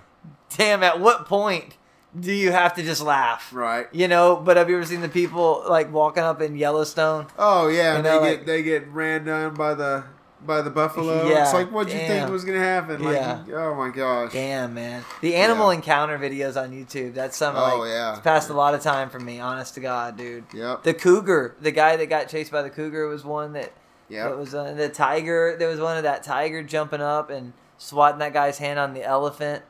damn, 0.57 0.83
at 0.83 0.99
what 0.99 1.27
point 1.27 1.77
do 2.19 2.33
you 2.33 2.53
have 2.53 2.75
to 2.75 2.83
just 2.83 3.03
laugh? 3.03 3.53
Right. 3.53 3.87
You 3.93 4.09
know, 4.09 4.37
but 4.37 4.57
have 4.57 4.69
you 4.69 4.77
ever 4.77 4.85
seen 4.87 5.01
the 5.01 5.09
people 5.09 5.65
like 5.69 5.93
walking 5.93 6.23
up 6.23 6.41
in 6.43 6.57
Yellowstone? 6.57 7.27
Oh 7.39 7.69
yeah, 7.69 7.93
You 7.93 7.95
and 7.97 8.05
know, 8.05 8.21
they 8.21 8.29
like- 8.31 8.39
get 8.41 8.47
they 8.47 8.63
get 8.63 8.89
ran 8.89 9.25
down 9.25 9.55
by 9.55 9.75
the 9.75 10.05
by 10.45 10.61
the 10.61 10.71
buffalo. 10.71 11.29
Yeah, 11.29 11.45
it's 11.45 11.53
like 11.55 11.71
what 11.71 11.87
you 11.89 11.95
think 11.99 12.29
was 12.29 12.45
gonna 12.45 12.59
happen? 12.59 13.01
Like, 13.05 13.15
Yeah. 13.15 13.45
oh 13.55 13.75
my 13.77 13.91
gosh. 13.91 14.33
Damn, 14.33 14.75
man. 14.75 15.05
The 15.21 15.37
animal 15.37 15.69
Yeah. 15.73 15.77
encounter 15.77 16.19
videos 16.19 16.61
on 16.61 16.73
YouTube, 16.73 17.15
that's 17.15 17.37
something 17.37 17.63
Oh, 17.63 17.79
like, 17.79 17.91
yeah. 17.91 18.11
it's 18.13 18.21
passed 18.23 18.51
a 18.51 18.53
lot 18.55 18.75
of 18.75 18.81
time 18.83 19.09
for 19.09 19.21
me, 19.21 19.39
honest 19.39 19.75
to 19.75 19.81
God, 19.81 20.17
dude. 20.17 20.43
Yep. 20.53 20.83
The 20.83 20.95
cougar, 20.95 21.55
the 21.61 21.71
guy 21.71 21.97
that 21.97 22.07
got 22.07 22.29
chased 22.29 22.51
by 22.51 22.63
the 22.63 22.71
cougar 22.71 23.07
was 23.07 23.25
one 23.25 23.53
that, 23.53 23.71
that 24.11 24.17
Yep. 24.17 24.37
was 24.37 24.53
uh, 24.53 24.73
the 24.77 24.89
tiger. 24.89 25.55
There 25.57 25.69
was 25.69 25.79
one 25.81 25.97
of 25.97 26.03
that 26.03 26.25
tiger 26.25 26.61
jumping 26.65 27.01
up 27.01 27.31
and 27.31 27.53
swatting 27.79 28.19
that 28.19 28.33
guy's 28.33 28.59
hand 28.59 28.81
on 28.81 28.95
the 28.95 29.05
elephant. 29.05 29.63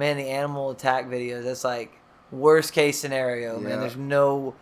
Man, 0.00 0.16
the 0.16 0.28
animal 0.30 0.70
attack 0.70 1.06
videos, 1.08 1.44
that's 1.44 1.62
like 1.62 1.92
worst 2.32 2.72
case 2.72 2.98
scenario, 2.98 3.60
Yeah. 3.60 3.68
man. 3.68 3.80
There's 3.80 3.96
no, 3.96 4.54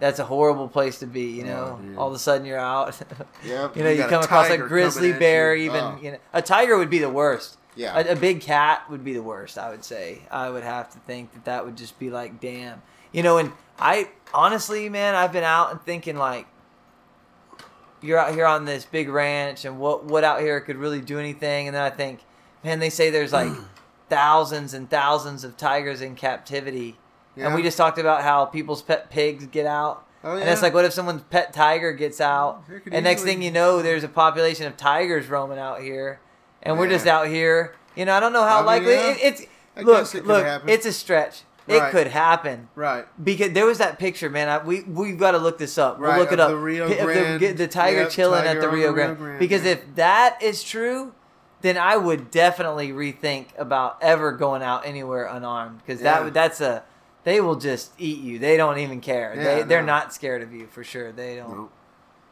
that's 0.00 0.18
a 0.18 0.24
horrible 0.24 0.66
place 0.68 0.98
to 0.98 1.06
be, 1.06 1.26
you 1.38 1.44
Oh, 1.44 1.46
know. 1.46 1.78
dude. 1.80 1.96
All 1.96 2.08
of 2.08 2.14
a 2.14 2.18
sudden 2.18 2.44
you're 2.44 2.58
out. 2.58 3.00
Yep. 3.44 3.76
you 3.76 3.84
know, 3.84 3.90
you, 3.90 4.02
a 4.04 4.08
come 4.08 4.22
across 4.24 4.50
a 4.50 4.58
grizzly 4.58 5.12
bear, 5.12 5.54
you. 5.54 5.70
even, 5.70 5.80
Oh. 5.84 5.98
you 6.02 6.10
know. 6.12 6.18
A 6.32 6.42
tiger 6.42 6.76
would 6.76 6.90
be 6.90 6.98
the 6.98 7.08
worst. 7.08 7.56
Yeah. 7.76 7.96
A, 7.98 8.12
a 8.12 8.16
big 8.16 8.40
cat 8.40 8.90
would 8.90 9.04
be 9.04 9.12
the 9.14 9.22
worst, 9.22 9.58
I 9.58 9.70
would 9.70 9.84
say. 9.84 10.22
I 10.30 10.50
would 10.50 10.64
have 10.64 10.90
to 10.92 10.98
think 11.00 11.32
that 11.34 11.44
that 11.44 11.64
would 11.64 11.76
just 11.76 11.98
be 12.00 12.10
like, 12.10 12.40
damn. 12.40 12.82
You 13.12 13.22
know, 13.22 13.38
and 13.38 13.52
I 13.78 14.10
honestly, 14.32 14.88
man, 14.88 15.14
I've 15.14 15.32
been 15.32 15.44
out 15.44 15.70
and 15.70 15.80
thinking 15.82 16.16
like, 16.16 16.46
you're 18.02 18.18
out 18.18 18.34
here 18.34 18.46
on 18.46 18.64
this 18.64 18.84
big 18.84 19.08
ranch, 19.08 19.64
and 19.64 19.78
what 19.78 20.04
what 20.04 20.24
out 20.24 20.40
here 20.40 20.60
could 20.60 20.76
really 20.76 21.00
do 21.00 21.18
anything? 21.18 21.68
And 21.68 21.74
then 21.76 21.82
I 21.82 21.90
think, 21.90 22.20
man, 22.62 22.78
they 22.80 22.90
say 22.90 23.10
there's 23.10 23.32
like 23.32 23.50
thousands 24.08 24.74
and 24.74 24.88
thousands 24.90 25.44
of 25.44 25.56
tigers 25.56 26.00
in 26.00 26.14
captivity, 26.14 26.96
and 27.36 27.54
we 27.54 27.62
just 27.62 27.76
talked 27.76 27.98
about 27.98 28.22
how 28.22 28.44
people's 28.46 28.82
pet 28.82 29.10
pigs 29.10 29.46
get 29.46 29.66
out. 29.66 30.06
Oh, 30.26 30.36
And 30.38 30.48
it's 30.48 30.62
like, 30.62 30.72
what 30.72 30.86
if 30.86 30.92
someone's 30.94 31.22
pet 31.24 31.52
tiger 31.52 31.92
gets 31.92 32.18
out, 32.20 32.64
It 32.70 32.82
and 32.92 33.04
next 33.04 33.22
thing 33.24 33.42
you 33.42 33.50
know, 33.50 33.82
there's 33.82 34.04
a 34.04 34.08
population 34.08 34.66
of 34.66 34.74
tigers 34.76 35.26
roaming 35.28 35.58
out 35.58 35.82
here, 35.82 36.18
and 36.62 36.78
we're 36.78 36.88
just 36.88 37.06
out 37.06 37.28
here. 37.28 37.74
You 37.94 38.04
know, 38.06 38.14
I 38.14 38.20
don't 38.20 38.32
know 38.32 38.42
how 38.44 38.56
I 38.56 38.58
mean, 38.60 38.66
likely 38.66 38.92
yeah. 38.94 39.10
it, 39.12 39.18
it's. 39.22 39.42
I 39.76 39.80
look, 39.82 40.14
it 40.14 40.24
look, 40.26 40.44
happen. 40.44 40.68
it's 40.68 40.86
a 40.86 40.92
stretch. 40.92 41.42
It 41.66 41.90
could 41.90 42.08
happen 42.08 42.68
Right. 42.74 43.06
because 43.22 43.52
there 43.52 43.64
was 43.64 43.78
that 43.78 43.98
picture, 43.98 44.28
man. 44.28 44.48
I, 44.50 44.58
we 44.62 44.82
we've 44.82 45.18
got 45.18 45.30
to 45.32 45.38
look 45.38 45.56
this 45.58 45.78
up. 45.78 45.98
We'll 45.98 46.10
Right, 46.10 46.18
look 46.20 46.30
it 46.30 46.34
of 46.38 46.40
up. 46.40 46.48
the 46.50 46.56
Rio 46.58 46.90
of 46.90 46.98
Grande. 46.98 47.40
the, 47.40 47.52
the 47.52 47.68
tiger 47.68 48.02
Yep, 48.02 48.10
chilling 48.10 48.44
tiger 48.44 48.58
at 48.58 48.60
the 48.60 48.68
Rio 48.68 48.88
Rio 48.88 48.92
Grande. 48.92 49.16
Grande, 49.18 49.38
Because 49.38 49.64
yeah. 49.64 49.70
if 49.72 49.94
that 49.94 50.42
is 50.42 50.62
true, 50.62 51.14
then 51.64 51.78
I 51.78 51.96
would 51.96 52.30
definitely 52.30 52.90
rethink 52.90 53.46
about 53.58 53.96
ever 54.02 54.32
going 54.32 54.62
out 54.62 54.84
anywhere 54.86 55.24
unarmed 55.24 55.78
because 55.84 56.00
Yeah. 56.02 56.22
that 56.24 56.34
that's 56.34 56.60
a 56.60 56.82
they 57.24 57.40
will 57.40 57.56
just 57.56 57.92
eat 57.98 58.18
you. 58.18 58.38
They 58.38 58.58
don't 58.58 58.78
even 58.78 59.00
care. 59.00 59.32
Yeah, 59.34 59.42
they 59.42 59.62
they're 59.62 59.80
no. 59.80 59.86
not 59.86 60.12
scared 60.12 60.42
of 60.42 60.52
you 60.52 60.66
for 60.66 60.84
sure. 60.84 61.10
They 61.10 61.36
don't, 61.36 61.50
No. 61.56 61.68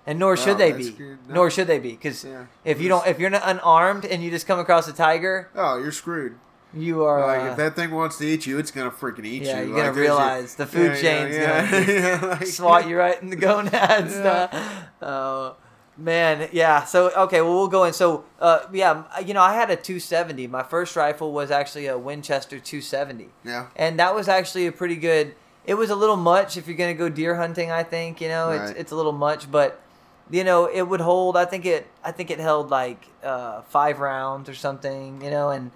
and 0.07 0.19
nor 0.19 0.37
should 0.37 0.59
No, 0.59 0.65
they 0.65 0.73
be. 0.73 0.95
Nor 1.29 1.49
should 1.51 1.67
they 1.67 1.79
be 1.79 1.93
because 1.93 2.27
if 2.65 2.79
you 2.81 2.89
don't 2.91 3.07
if 3.07 3.19
you're 3.19 3.31
not 3.31 3.43
unarmed 3.47 4.05
and 4.05 4.23
you 4.23 4.31
just 4.31 4.47
come 4.47 4.59
across 4.59 4.87
a 4.87 4.93
tiger, 4.93 5.49
Oh, 5.57 5.79
you're 5.79 5.93
screwed. 5.93 6.35
you 6.75 7.05
are. 7.05 7.27
Like 7.27 7.41
uh, 7.41 7.51
if 7.53 7.57
that 7.57 7.75
thing 7.75 7.91
wants 7.91 8.19
to 8.19 8.27
eat 8.27 8.47
you, 8.47 8.59
it's 8.59 8.71
gonna 8.71 8.91
freaking 8.91 9.25
eat 9.25 9.43
Yeah, 9.45 9.61
you. 9.63 9.69
you're 9.69 9.77
gonna 9.77 9.89
Like, 9.89 9.95
there's 9.95 9.97
a- 9.97 10.01
realize 10.01 10.55
the 10.57 10.67
food 10.67 10.93
yeah, 10.93 11.01
chain's 11.01 11.37
yeah, 11.37 11.71
gonna 11.71 11.85
yeah, 11.91 12.21
yeah, 12.21 12.27
like- 12.39 12.47
swat 12.59 12.87
you 12.87 12.99
right 12.99 13.21
in 13.23 13.31
the 13.31 13.37
gonads. 13.37 14.15
Yeah. 14.15 15.53
Man, 16.03 16.49
yeah. 16.53 16.85
So 16.85 17.11
okay, 17.11 17.41
well 17.43 17.55
we'll 17.55 17.69
go 17.69 17.85
in. 17.85 17.93
So 17.93 18.25
uh, 18.41 18.61
yeah, 18.73 19.05
you 19.25 19.35
know 19.35 19.41
I 19.43 19.55
had 19.55 19.71
a 19.71 19.77
270. 19.77 20.47
My 20.49 20.63
first 20.65 20.97
rifle 20.97 21.33
was 21.33 21.51
actually 21.51 21.87
a 21.87 21.97
Winchester 21.97 22.59
270, 22.59 23.29
Yeah. 23.45 23.67
and 23.77 23.99
that 24.01 24.15
was 24.15 24.27
actually 24.29 24.67
a 24.67 24.73
pretty 24.73 24.97
good. 24.97 25.35
It 25.65 25.75
was 25.75 25.91
a 25.91 25.95
little 25.97 26.17
much 26.17 26.57
if 26.57 26.67
you're 26.67 26.77
gonna 26.77 26.95
go 26.95 27.09
deer 27.09 27.37
hunting. 27.37 27.71
I 27.71 27.85
think 27.85 28.21
you 28.21 28.29
know 28.29 28.51
it's 28.51 28.71
Right. 28.73 28.77
it's 28.77 28.91
a 28.93 28.97
little 28.97 29.13
much, 29.13 29.49
but 29.51 29.81
you 30.29 30.43
know 30.43 30.67
it 30.67 30.83
would 30.83 31.01
hold. 31.01 31.37
I 31.37 31.45
think 31.45 31.65
it 31.67 31.87
I 32.03 32.11
think 32.11 32.31
it 32.33 32.41
held 32.41 32.69
like 32.71 33.07
uh, 33.23 33.63
five 33.63 34.01
rounds 34.01 34.49
or 34.49 34.55
something. 34.55 35.23
You 35.23 35.31
know 35.31 35.51
and. 35.51 35.71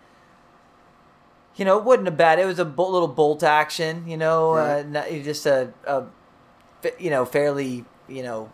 You 1.59 1.65
know, 1.65 1.79
it 1.79 1.85
wasn't 1.85 2.09
a 2.09 2.11
bad. 2.11 2.39
It 2.39 2.45
was 2.45 2.59
a 2.59 2.67
bo- 2.67 2.91
little 2.91 3.09
bolt 3.09 3.43
action. 3.43 4.07
You 4.07 4.19
know, 4.19 4.57
uh, 4.57 4.85
not, 4.87 5.09
just 5.09 5.47
a, 5.47 5.73
a 5.87 6.05
you 6.99 7.09
know, 7.09 7.25
fairly, 7.25 7.87
you 8.09 8.23
know, 8.23 8.51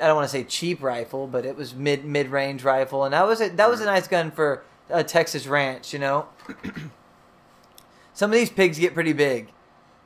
I 0.00 0.06
don't 0.06 0.16
want 0.16 0.26
to 0.28 0.32
say 0.32 0.44
cheap 0.44 0.82
rifle, 0.82 1.26
but 1.26 1.44
it 1.44 1.56
was 1.56 1.74
mid 1.74 2.04
mid 2.04 2.28
range 2.28 2.64
rifle, 2.64 3.04
and 3.04 3.12
that 3.12 3.26
was 3.26 3.40
a 3.40 3.48
that 3.50 3.68
was 3.68 3.80
a 3.80 3.84
nice 3.84 4.08
gun 4.08 4.30
for 4.30 4.62
a 4.88 5.04
Texas 5.04 5.46
ranch. 5.46 5.92
You 5.92 5.98
know, 5.98 6.26
some 8.14 8.30
of 8.30 8.36
these 8.36 8.50
pigs 8.50 8.78
get 8.78 8.94
pretty 8.94 9.12
big, 9.12 9.48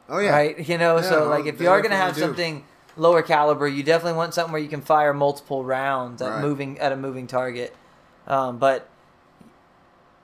Oh 0.08 0.18
yeah. 0.18 0.30
right? 0.30 0.68
You 0.68 0.78
know, 0.78 0.96
Yeah, 0.96 1.02
so 1.02 1.20
well, 1.22 1.30
like 1.30 1.46
if 1.46 1.60
you 1.60 1.68
are 1.68 1.80
gonna 1.80 1.96
have 1.96 2.14
do. 2.14 2.20
something 2.20 2.64
lower 2.96 3.22
caliber, 3.22 3.66
you 3.66 3.82
definitely 3.82 4.16
want 4.16 4.34
something 4.34 4.52
where 4.52 4.62
you 4.62 4.68
can 4.68 4.80
fire 4.80 5.12
multiple 5.12 5.64
rounds 5.64 6.22
at 6.22 6.30
Right. 6.30 6.40
moving 6.42 6.78
at 6.78 6.92
a 6.92 6.96
moving 6.96 7.26
target. 7.26 7.74
Um, 8.26 8.58
but 8.58 8.88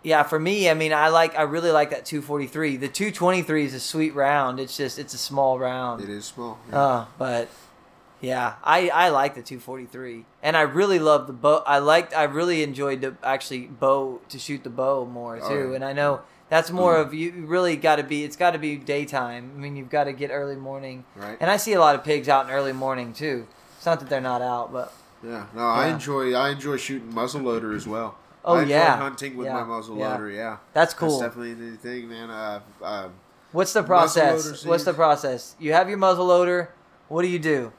yeah, 0.03 0.23
for 0.23 0.39
me, 0.39 0.71
I 0.71 0.75
mean, 0.75 0.93
I 0.93 1.09
like 1.09 1.37
I 1.37 1.43
really 1.43 1.71
like 1.71 1.91
that 1.91 2.05
243. 2.07 2.77
The 2.77 2.89
223 2.89 3.65
is 3.65 3.75
a 3.75 3.81
sweet 3.81 4.15
round. 4.15 4.59
It's 4.61 4.77
just 4.77 4.99
it's 4.99 5.15
a 5.15 5.19
small 5.19 5.59
round. 5.59 6.03
It 6.03 6.09
is 6.09 6.25
small. 6.27 6.59
yeah. 6.71 6.79
Uh, 6.81 7.07
but 7.19 7.49
yeah, 8.21 8.55
I 8.63 8.89
I 8.91 9.09
like 9.09 9.35
the 9.35 9.43
243, 9.43 10.25
and 10.43 10.57
I 10.57 10.63
really 10.63 10.99
love 10.99 11.27
the 11.27 11.33
bow. 11.33 11.63
I 11.67 11.79
liked 11.79 12.15
I 12.15 12.25
really 12.25 12.63
enjoyed 12.63 13.01
the 13.01 13.17
actually 13.23 13.67
bow 13.67 14.21
to 14.29 14.39
shoot 14.39 14.63
the 14.65 14.71
bow 14.71 15.07
more 15.07 15.39
too. 15.39 15.45
Oh, 15.45 15.55
yeah. 15.55 15.65
Mm. 15.65 15.75
And 15.77 15.85
I 15.85 15.93
know 15.93 16.21
that's 16.49 16.71
more 16.71 16.97
of 16.97 17.15
you 17.15 17.47
really 17.47 17.77
got 17.77 17.97
to 17.97 18.03
be. 18.03 18.25
It's 18.25 18.37
got 18.37 18.51
to 18.53 18.59
be 18.59 18.77
daytime. 18.77 19.53
I 19.57 19.59
mean, 19.59 19.77
you've 19.77 19.91
got 19.91 20.05
to 20.05 20.13
get 20.13 20.31
early 20.31 20.57
morning. 20.57 21.05
Right. 21.17 21.39
And 21.41 21.51
I 21.51 21.57
see 21.57 21.73
a 21.73 21.81
lot 21.81 21.95
of 21.95 22.05
pigs 22.05 22.29
out 22.29 22.47
in 22.47 22.51
early 22.53 22.73
morning 22.73 23.13
too. 23.13 23.47
It's 23.77 23.87
not 23.87 24.01
that 24.01 24.09
they're 24.09 24.21
not 24.21 24.43
out, 24.43 24.73
but 24.73 24.93
Yeah. 25.23 25.47
No, 25.55 25.63
I 25.63 25.89
enjoy 25.89 26.35
I 26.35 26.51
enjoy 26.51 26.77
shooting 26.77 27.13
muzzleloader 27.13 27.75
as 27.75 27.87
well. 27.87 28.17
Oh, 28.45 28.57
I 28.57 28.63
enjoy 28.63 28.75
yeah. 28.75 28.97
hunting 28.97 29.37
with 29.37 29.47
Yeah. 29.47 29.55
my 29.55 29.63
muzzleloader. 29.63 30.35
Yeah. 30.35 30.59
that's 30.73 30.93
cool. 30.95 31.19
That's 31.21 31.35
definitely 31.35 31.55
the 31.55 31.77
thing, 31.77 32.09
man. 32.09 32.31
Uh, 32.31 32.61
uh, 32.83 33.09
What's 33.53 33.73
the 33.73 33.83
process? 33.83 34.65
What's 34.65 34.85
the 34.85 34.95
process? 34.95 35.57
You 35.59 35.73
have 35.73 35.89
your 35.89 35.99
muzzle 35.99 36.27
loader. 36.27 36.71
What 37.09 37.23
do 37.23 37.29
you 37.29 37.39
do? 37.39 37.73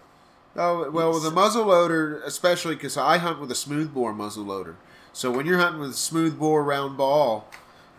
Oh 0.56 0.90
well, 0.92 1.14
with 1.14 1.26
a 1.26 1.32
muzzle 1.32 1.66
loader, 1.66 2.22
especially 2.24 2.76
because 2.76 2.98
I 2.98 3.18
hunt 3.18 3.40
with 3.40 3.52
a 3.52 3.56
smoothbore 3.56 4.14
muzzle 4.14 4.44
loader. 4.44 4.76
So 5.14 5.32
when 5.32 5.46
you're 5.46 5.60
hunting 5.60 5.82
with 5.82 5.92
a 5.92 5.94
smoothbore 5.94 6.64
round 6.64 6.98
ball, 6.98 7.50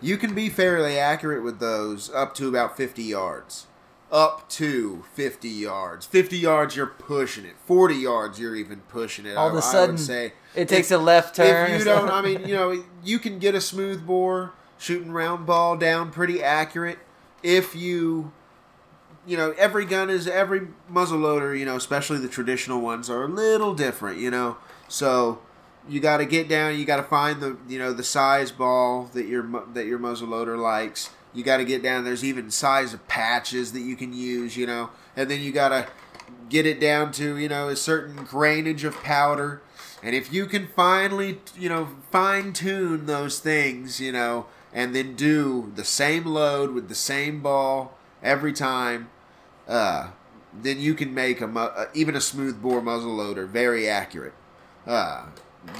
you 0.00 0.16
can 0.16 0.34
be 0.34 0.48
fairly 0.48 0.98
accurate 0.98 1.42
with 1.42 1.60
those 1.60 2.10
up 2.10 2.34
to 2.36 2.48
about 2.48 2.76
50 2.76 3.02
yards. 3.02 3.66
Up 4.10 4.46
to 4.50 5.04
50 5.14 5.48
yards. 5.48 6.04
50 6.04 6.36
yards, 6.36 6.76
you're 6.76 6.86
pushing 6.86 7.46
it. 7.46 7.54
40 7.64 7.94
yards, 7.94 8.38
you're 8.38 8.54
even 8.56 8.80
pushing 8.80 9.24
it. 9.24 9.36
All 9.36 9.46
I, 9.46 9.50
of 9.50 9.56
a 9.56 9.62
sudden, 9.62 9.96
say 9.96 10.34
It 10.54 10.68
takes 10.68 10.90
a 10.90 10.98
left 10.98 11.36
turn. 11.36 11.70
if 11.70 11.78
you 11.78 11.84
don't. 11.84 12.10
I 12.10 12.20
mean, 12.20 12.46
you 12.46 12.54
know, 12.54 12.84
you 13.02 13.18
can 13.18 13.38
get 13.38 13.54
a 13.54 13.60
smoothbore 13.60 14.52
shooting 14.76 15.12
round 15.12 15.46
ball 15.46 15.78
down 15.78 16.10
pretty 16.10 16.42
accurate 16.42 16.98
if 17.42 17.74
you, 17.74 18.32
you 19.26 19.36
know, 19.36 19.54
every 19.56 19.84
gun 19.84 20.10
is 20.10 20.26
every 20.26 20.68
muzzle 20.88 21.18
loader, 21.18 21.54
you 21.54 21.64
know, 21.64 21.76
especially 21.76 22.18
the 22.18 22.28
traditional 22.28 22.80
ones 22.80 23.08
are 23.08 23.24
a 23.24 23.28
little 23.28 23.74
different, 23.74 24.18
you 24.18 24.30
know. 24.30 24.56
So 24.88 25.40
you 25.88 26.00
got 26.00 26.18
to 26.18 26.26
get 26.26 26.48
down. 26.48 26.78
You 26.78 26.84
got 26.84 26.96
to 26.96 27.02
find 27.02 27.40
the, 27.40 27.56
you 27.68 27.78
know, 27.78 27.92
the 27.92 28.04
size 28.04 28.50
ball 28.50 29.10
that 29.14 29.26
your 29.26 29.42
that 29.74 29.86
your 29.86 29.98
muzzle 29.98 30.28
loader 30.28 30.56
likes. 30.56 31.10
You 31.34 31.42
got 31.42 31.58
to 31.58 31.64
get 31.64 31.82
down. 31.82 32.04
There's 32.04 32.24
even 32.24 32.50
size 32.50 32.92
of 32.92 33.06
patches 33.08 33.72
that 33.72 33.80
you 33.80 33.96
can 33.96 34.12
use, 34.12 34.56
you 34.56 34.66
know, 34.66 34.90
and 35.16 35.30
then 35.30 35.40
you 35.40 35.50
got 35.50 35.70
to 35.70 35.86
get 36.48 36.66
it 36.66 36.80
down 36.80 37.10
to 37.12 37.36
you 37.38 37.48
know 37.48 37.68
a 37.68 37.76
certain 37.76 38.26
grainage 38.26 38.84
of 38.84 38.94
powder 39.02 39.62
and 40.02 40.14
if 40.14 40.32
you 40.32 40.44
can 40.46 40.66
finally 40.68 41.40
you 41.56 41.68
know 41.68 41.88
fine 42.10 42.52
tune 42.52 43.06
those 43.06 43.38
things 43.38 44.00
you 44.00 44.12
know 44.12 44.46
and 44.72 44.94
then 44.94 45.14
do 45.14 45.72
the 45.74 45.84
same 45.84 46.26
load 46.26 46.72
with 46.72 46.88
the 46.88 46.94
same 46.94 47.40
ball 47.40 47.96
every 48.22 48.52
time 48.52 49.08
uh, 49.72 50.08
then 50.54 50.78
you 50.80 50.94
can 50.94 51.14
make 51.14 51.40
a 51.40 51.46
mu- 51.46 51.60
uh, 51.60 51.86
even 51.94 52.14
a 52.14 52.20
smooth 52.20 52.60
bore 52.60 52.82
muzzle 52.82 53.14
loader 53.14 53.46
very 53.46 53.88
accurate 53.88 54.34
uh, 54.86 55.26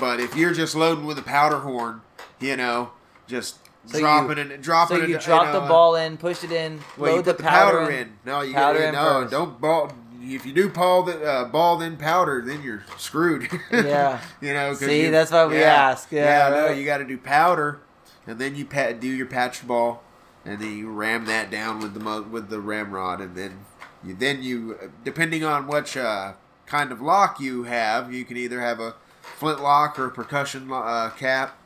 but 0.00 0.18
if 0.20 0.34
you're 0.36 0.52
just 0.54 0.74
loading 0.74 1.04
with 1.04 1.18
a 1.18 1.22
powder 1.22 1.58
horn 1.60 2.00
you 2.40 2.56
know 2.56 2.90
just 3.26 3.58
So 3.86 3.98
you- 3.98 4.02
dropping 4.04 4.38
it 4.38 4.62
dropping 4.62 4.96
So 4.98 5.04
you 5.06 5.16
it 5.16 5.22
drop 5.22 5.46
know, 5.52 5.60
the 5.60 5.66
ball 5.66 5.96
in, 5.96 6.16
push 6.16 6.42
it 6.44 6.52
in, 6.52 6.80
well, 6.96 7.10
load 7.12 7.16
you 7.18 7.22
the 7.22 7.32
the 7.34 7.42
powder, 7.42 7.78
powder, 7.80 7.90
in. 7.90 7.98
in. 8.08 8.12
No, 8.24 8.40
you 8.42 8.54
Powder 8.54 8.78
in 8.80 8.94
no, 8.94 9.20
first. 9.22 9.30
don't 9.32 9.60
ball. 9.60 9.92
If 10.24 10.46
you 10.46 10.52
do 10.52 10.68
ball 10.68 11.02
the 11.02 11.20
uh, 11.24 11.44
ball 11.46 11.78
then 11.78 11.96
powder, 11.96 12.40
then 12.46 12.62
you're 12.62 12.84
screwed. 12.96 13.48
Yeah. 13.72 14.20
you 14.40 14.52
know. 14.54 14.72
See, 14.74 15.04
you- 15.06 15.10
that's 15.10 15.32
why 15.32 15.46
we 15.46 15.62
ask. 15.64 16.12
Yeah, 16.12 16.48
no, 16.50 16.66
right. 16.66 16.78
you 16.78 16.84
got 16.84 16.98
to 16.98 17.04
do 17.04 17.18
powder, 17.18 17.80
and 18.26 18.38
then 18.38 18.54
you 18.54 18.64
pat, 18.64 19.00
do 19.00 19.08
your 19.08 19.26
patch 19.26 19.66
ball, 19.66 20.04
and 20.44 20.60
then 20.60 20.78
you 20.78 20.90
ram 20.92 21.24
that 21.26 21.50
down 21.50 21.80
with 21.80 21.94
the 21.94 22.22
with 22.22 22.50
the 22.50 22.60
ramrod, 22.60 23.20
and 23.20 23.34
then 23.34 23.64
you 24.04 24.14
then 24.14 24.42
you 24.42 24.92
depending 25.04 25.44
on 25.44 25.66
which 25.66 25.96
uh, 25.96 26.32
kind 26.66 26.92
of 26.92 27.00
lock 27.00 27.40
you 27.40 27.64
have, 27.64 28.12
you 28.12 28.24
can 28.24 28.36
either 28.36 28.60
have 28.60 28.80
a 28.80 28.94
flint 29.20 29.62
lock 29.62 29.98
or 29.98 30.06
a 30.06 30.10
percussion 30.10 30.70
uh, 30.72 31.10
cap. 31.16 31.58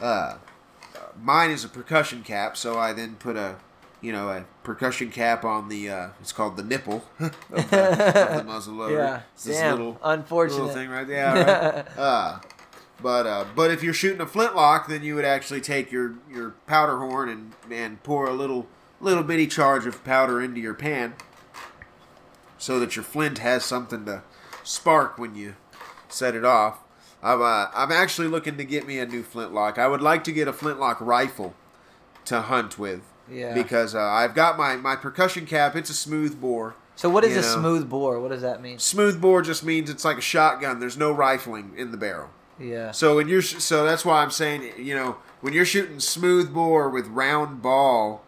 Uh, 0.00 0.36
mine 1.20 1.50
is 1.50 1.64
a 1.64 1.68
percussion 1.68 2.22
cap, 2.22 2.56
so 2.56 2.78
I 2.78 2.92
then 2.92 3.16
put 3.16 3.36
a, 3.36 3.56
you 4.00 4.12
know, 4.12 4.28
a 4.30 4.44
percussion 4.62 5.10
cap 5.10 5.44
on 5.44 5.68
the. 5.68 5.90
Uh, 5.90 6.08
it's 6.20 6.32
called 6.32 6.56
the 6.56 6.62
nipple 6.62 7.04
of, 7.20 7.34
the, 7.50 8.30
of 8.30 8.36
the 8.38 8.44
muzzle 8.46 8.74
loader. 8.74 8.94
Yeah. 8.94 9.20
It's 9.34 9.44
this 9.44 9.58
Damn. 9.58 9.76
little 9.76 10.00
Unfortunate. 10.02 10.58
little 10.58 10.74
thing 10.74 10.90
right 10.90 11.06
there. 11.06 11.36
Yeah, 11.36 11.76
right. 11.76 11.86
uh, 11.98 12.38
but 13.02 13.26
uh, 13.26 13.44
but 13.54 13.70
if 13.70 13.82
you're 13.82 13.94
shooting 13.94 14.20
a 14.20 14.26
flintlock, 14.26 14.88
then 14.88 15.02
you 15.02 15.14
would 15.14 15.24
actually 15.24 15.60
take 15.60 15.92
your, 15.92 16.14
your 16.32 16.50
powder 16.66 16.98
horn 16.98 17.28
and, 17.28 17.52
and 17.72 18.02
pour 18.02 18.26
a 18.26 18.32
little 18.32 18.66
little 19.00 19.22
bitty 19.22 19.46
charge 19.46 19.86
of 19.86 20.02
powder 20.04 20.40
into 20.42 20.60
your 20.60 20.74
pan, 20.74 21.14
so 22.58 22.78
that 22.80 22.96
your 22.96 23.04
flint 23.04 23.38
has 23.38 23.64
something 23.64 24.04
to 24.04 24.22
spark 24.62 25.18
when 25.18 25.34
you 25.34 25.54
set 26.08 26.34
it 26.34 26.44
off. 26.44 26.80
I'm 27.22 27.40
uh, 27.40 27.66
I'm 27.74 27.90
actually 27.90 28.28
looking 28.28 28.56
to 28.58 28.64
get 28.64 28.86
me 28.86 28.98
a 28.98 29.06
new 29.06 29.22
flintlock. 29.22 29.78
I 29.78 29.88
would 29.88 30.02
like 30.02 30.24
to 30.24 30.32
get 30.32 30.46
a 30.46 30.52
flintlock 30.52 31.00
rifle 31.00 31.54
to 32.26 32.42
hunt 32.42 32.78
with. 32.78 33.02
Yeah. 33.30 33.54
Because 33.54 33.94
uh, 33.94 34.00
I've 34.00 34.34
got 34.34 34.56
my, 34.56 34.76
my 34.76 34.96
percussion 34.96 35.44
cap. 35.44 35.76
It's 35.76 35.90
a 35.90 35.94
smooth 35.94 36.40
bore. 36.40 36.76
So 36.96 37.08
what 37.08 37.24
is 37.24 37.36
a 37.36 37.42
know. 37.42 37.60
smooth 37.60 37.88
bore? 37.88 38.20
What 38.20 38.30
does 38.30 38.42
that 38.42 38.60
mean? 38.60 38.78
Smooth 38.78 39.20
bore 39.20 39.42
just 39.42 39.62
means 39.64 39.90
it's 39.90 40.04
like 40.04 40.18
a 40.18 40.22
shotgun. 40.22 40.80
There's 40.80 40.96
no 40.96 41.12
rifling 41.12 41.72
in 41.76 41.90
the 41.90 41.96
barrel. 41.96 42.30
Yeah. 42.58 42.90
So 42.90 43.16
when 43.16 43.28
you're 43.28 43.42
so 43.42 43.84
that's 43.84 44.04
why 44.04 44.22
I'm 44.22 44.32
saying 44.32 44.72
you 44.78 44.94
know 44.94 45.18
when 45.40 45.52
you're 45.52 45.64
shooting 45.64 46.00
smooth 46.00 46.52
bore 46.52 46.88
with 46.90 47.06
round 47.06 47.62
ball, 47.62 48.24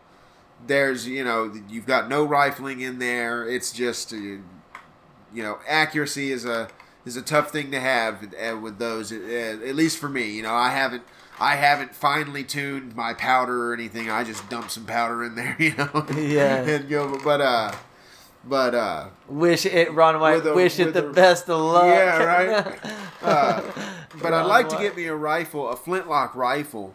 there's 0.67 1.07
you 1.07 1.25
know 1.25 1.53
you've 1.69 1.87
got 1.87 2.09
no 2.09 2.25
rifling 2.25 2.81
in 2.81 2.99
there. 2.99 3.49
It's 3.49 3.73
just 3.73 4.13
uh, 4.13 4.17
you 4.17 4.43
know 5.35 5.59
accuracy 5.69 6.33
is 6.33 6.45
a 6.45 6.69
is 7.07 7.17
a 7.17 7.23
tough 7.23 7.51
thing 7.51 7.71
to 7.73 7.81
have 7.81 8.35
uh, 8.35 8.57
with 8.57 8.79
those. 8.79 9.13
Uh, 9.13 9.59
at 9.67 9.75
least 9.75 9.99
for 9.99 10.09
me, 10.09 10.31
you 10.31 10.43
know 10.43 10.55
I 10.55 10.71
haven't 10.71 11.03
I 11.39 11.57
haven't 11.57 11.95
finely 11.95 12.45
tuned 12.45 12.95
my 12.95 13.15
powder 13.15 13.71
or 13.71 13.75
anything. 13.75 14.11
I 14.11 14.25
just 14.25 14.49
dump 14.51 14.71
some 14.71 14.85
powder 14.85 15.25
in 15.25 15.35
there, 15.37 15.57
you 15.59 15.75
know. 15.77 16.07
Yeah. 16.15 16.57
and 16.63 16.89
go, 16.89 17.19
but 17.25 17.41
uh, 17.41 17.73
but 18.45 18.75
uh, 18.75 19.09
Wish 19.29 19.67
it, 19.67 19.93
Ron 19.95 20.21
White. 20.21 20.45
A- 20.47 20.55
wish 20.55 20.79
it 20.79 20.93
the 20.95 21.09
a- 21.09 21.13
best 21.13 21.49
of 21.49 21.61
luck. 21.61 21.85
Yeah, 21.87 22.23
right? 22.23 22.81
Uh, 23.23 23.61
but 24.23 24.33
I'd 24.33 24.41
Ron 24.41 24.49
like 24.49 24.69
to 24.71 24.79
get 24.79 24.97
me 24.97 25.05
a 25.05 25.15
rifle, 25.15 25.69
a 25.69 25.77
flintlock 25.77 26.35
rifle, 26.35 26.95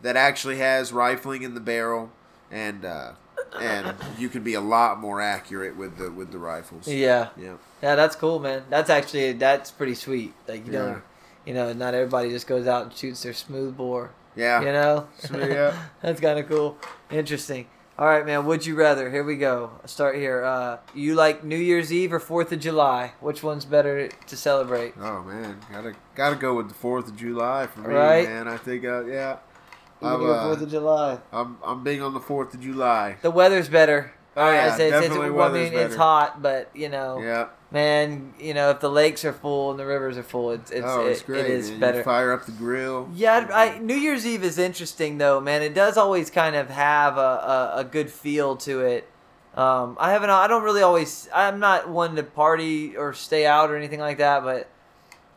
that 0.00 0.16
actually 0.16 0.56
has 0.56 0.90
rifling 0.90 1.42
in 1.42 1.52
the 1.52 1.60
barrel, 1.60 2.10
and 2.50 2.84
uh, 2.84 3.12
and 3.60 3.94
you 4.18 4.28
can 4.28 4.42
be 4.42 4.54
a 4.54 4.60
lot 4.60 4.98
more 5.00 5.20
accurate 5.20 5.76
with 5.76 5.98
the 5.98 6.10
with 6.10 6.32
the 6.32 6.38
rifles. 6.38 6.86
Yeah. 6.88 7.28
Yeah. 7.36 7.54
Yeah, 7.82 7.94
that's 7.94 8.16
cool, 8.16 8.38
man. 8.38 8.64
That's 8.70 8.90
actually 8.90 9.32
that's 9.32 9.70
pretty 9.70 9.94
sweet. 9.94 10.34
Like 10.48 10.66
you 10.66 10.72
Yeah. 10.72 10.78
don't, 10.78 11.02
you 11.44 11.54
know, 11.54 11.72
not 11.72 11.94
everybody 11.94 12.30
just 12.30 12.46
goes 12.46 12.66
out 12.66 12.84
and 12.84 12.92
shoots 12.94 13.22
their 13.22 13.32
smooth 13.34 13.76
bore. 13.76 14.10
Yeah. 14.34 14.60
You 14.60 14.72
know? 14.72 15.08
Yeah. 15.32 15.74
That's 16.02 16.20
kind 16.20 16.38
of 16.38 16.46
cool. 16.46 16.76
Interesting. 17.10 17.68
All 17.98 18.06
right, 18.06 18.26
man. 18.26 18.44
Would 18.44 18.66
you 18.66 18.74
rather? 18.74 19.10
Here 19.10 19.24
we 19.24 19.36
go. 19.36 19.70
I'll 19.80 19.88
start 19.88 20.16
here. 20.16 20.44
Uh, 20.44 20.76
you 20.94 21.14
like 21.14 21.42
New 21.42 21.56
Year's 21.56 21.90
Eve 21.90 22.12
or 22.12 22.20
Fourth 22.20 22.52
of 22.52 22.60
July? 22.60 23.12
Which 23.20 23.42
one's 23.42 23.64
better 23.64 24.08
to 24.08 24.36
celebrate? 24.36 24.92
Oh 25.00 25.22
man, 25.22 25.60
gotta 25.72 25.94
gotta 26.14 26.36
go 26.36 26.54
with 26.54 26.68
the 26.68 26.74
Fourth 26.74 27.08
of 27.08 27.16
July 27.16 27.66
for 27.66 27.80
me, 27.80 27.94
Right. 27.94 28.28
man. 28.28 28.46
I 28.46 28.58
think, 28.58 28.84
uh, 28.84 29.06
yeah, 29.06 29.38
I'm, 30.14 30.20
go 30.20 30.32
uh, 30.32 30.44
Fourth 30.44 30.62
of 30.62 30.70
July. 30.70 31.18
I'm 31.32 31.58
I'm 31.64 31.82
big 31.84 32.00
on 32.00 32.14
the 32.14 32.20
Fourth 32.20 32.54
of 32.54 32.60
July. 32.60 33.16
The 33.22 33.30
weather's 33.30 33.68
better. 33.68 34.12
Oh, 34.38 34.50
yeah, 34.52 34.70
I 34.70 34.76
say 34.76 34.88
it's, 34.90 35.06
it's, 35.06 35.16
well, 35.16 35.40
I 35.48 35.50
mean, 35.50 35.72
it's 35.72 35.96
hot, 35.96 36.42
but 36.42 36.70
you 36.74 36.90
know, 36.90 37.20
Yeah. 37.22 37.46
man, 37.70 38.34
you 38.38 38.52
know, 38.52 38.68
if 38.68 38.80
the 38.80 38.90
lakes 38.90 39.24
are 39.24 39.32
full 39.32 39.70
and 39.70 39.80
the 39.80 39.86
rivers 39.86 40.18
are 40.18 40.22
full, 40.22 40.50
it's 40.50 40.70
it's, 40.70 40.84
oh, 40.86 41.06
it's 41.06 41.22
it- 41.22 41.26
great. 41.26 41.46
it 41.46 41.50
is. 41.52 41.70
You 41.70 41.78
better. 41.78 42.02
fire 42.02 42.32
up 42.32 42.44
the 42.44 42.52
grill. 42.52 43.08
Yeah, 43.14 43.48
I, 43.50 43.76
I- 43.76 43.78
New 43.78 43.94
Year's 43.96 44.26
Eve 44.26 44.44
is 44.44 44.58
interesting 44.58 45.16
though, 45.16 45.40
man. 45.40 45.62
It 45.62 45.72
does 45.72 45.96
always 45.96 46.28
kind 46.28 46.54
of 46.54 46.68
have 46.68 47.16
a, 47.16 47.20
a, 47.20 47.72
a 47.78 47.84
good 47.84 48.10
feel 48.10 48.56
to 48.58 48.80
it. 48.80 49.08
Um, 49.54 49.96
I 49.98 50.10
haven't. 50.12 50.28
I 50.28 50.46
don't 50.48 50.62
really 50.64 50.82
always. 50.82 51.30
I'm 51.34 51.58
not 51.58 51.88
one 51.88 52.14
to 52.16 52.22
party 52.22 52.94
or 52.94 53.14
stay 53.14 53.46
out 53.46 53.70
or 53.70 53.76
anything 53.76 54.00
like 54.00 54.18
that, 54.18 54.42
but 54.44 54.68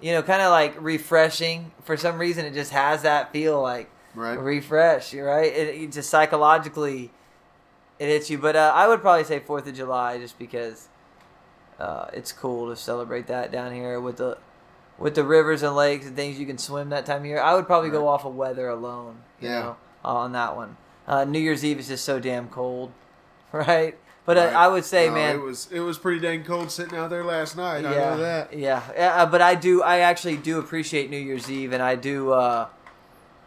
you 0.01 0.11
know, 0.11 0.21
kind 0.21 0.41
of 0.41 0.51
like 0.51 0.75
refreshing. 0.81 1.71
For 1.85 1.95
some 1.95 2.19
reason, 2.19 2.43
it 2.45 2.53
just 2.53 2.73
has 2.73 3.03
that 3.03 3.31
feel 3.31 3.61
like 3.61 3.89
right. 4.19 4.39
refresh. 4.39 5.13
You're 5.13 5.27
right. 5.27 5.51
It, 5.51 5.75
it 5.81 5.91
just 5.91 6.09
psychologically, 6.09 7.11
it 7.97 8.07
hits 8.07 8.29
you. 8.29 8.37
But 8.37 8.55
uh, 8.55 8.71
I 8.75 8.87
would 8.87 9.01
probably 9.01 9.23
say 9.23 9.39
Fourth 9.39 9.67
of 9.67 9.75
July, 9.75 10.17
just 10.17 10.37
because 10.37 10.87
uh, 11.79 12.07
it's 12.13 12.31
cool 12.31 12.69
to 12.69 12.75
celebrate 12.75 13.27
that 13.27 13.51
down 13.51 13.73
here 13.73 13.99
with 13.99 14.17
the 14.17 14.37
with 14.97 15.15
the 15.15 15.23
rivers 15.23 15.63
and 15.63 15.75
lakes 15.75 16.05
and 16.05 16.15
things 16.15 16.37
you 16.39 16.45
can 16.45 16.57
swim 16.57 16.89
that 16.89 17.05
time 17.05 17.21
of 17.21 17.25
year. 17.25 17.39
I 17.41 17.55
would 17.55 17.65
probably 17.65 17.89
go 17.89 18.07
off 18.07 18.25
of 18.25 18.35
weather 18.35 18.67
alone. 18.67 19.21
Yeah. 19.39 19.59
know, 19.61 19.77
on 20.03 20.33
that 20.33 20.55
one. 20.55 20.75
Uh, 21.07 21.23
New 21.25 21.39
Year's 21.39 21.63
Eve 21.65 21.79
is 21.79 21.87
just 21.87 22.03
so 22.05 22.19
damn 22.19 22.49
cold, 22.49 22.91
right? 23.51 23.97
But 24.25 24.37
Right. 24.37 24.53
uh, 24.53 24.59
I 24.59 24.67
would 24.67 24.85
say, 24.85 25.07
No, 25.07 25.13
man, 25.15 25.35
it 25.37 25.41
was 25.41 25.69
it 25.71 25.79
was 25.79 25.97
pretty 25.97 26.19
dang 26.19 26.43
cold 26.43 26.69
sitting 26.69 26.97
out 26.97 27.09
there 27.09 27.23
last 27.23 27.57
night. 27.57 27.83
I 27.85 27.93
yeah, 27.93 28.09
know 28.11 28.17
that. 28.17 28.53
Yeah, 28.55 28.83
yeah. 28.95 29.23
uh, 29.23 29.25
But 29.25 29.41
I 29.41 29.55
do. 29.55 29.81
I 29.81 29.99
actually 29.99 30.37
do 30.37 30.59
appreciate 30.59 31.09
New 31.09 31.17
Year's 31.17 31.49
Eve, 31.49 31.71
and 31.73 31.81
I 31.81 31.95
do. 31.95 32.33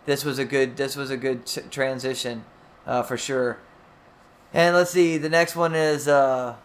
This 0.04 0.24
was 0.24 0.38
a 0.38 0.44
good. 0.44 0.76
This 0.76 0.96
was 0.96 1.10
a 1.10 1.16
good 1.16 1.46
t- 1.46 1.60
transition, 1.70 2.44
uh, 2.86 3.02
for 3.02 3.16
sure. 3.16 3.58
And 4.52 4.74
let's 4.76 4.90
see. 4.90 5.16
The 5.18 5.28
next 5.28 5.54
one 5.56 5.74
is. 5.74 6.08
Uh, 6.08 6.56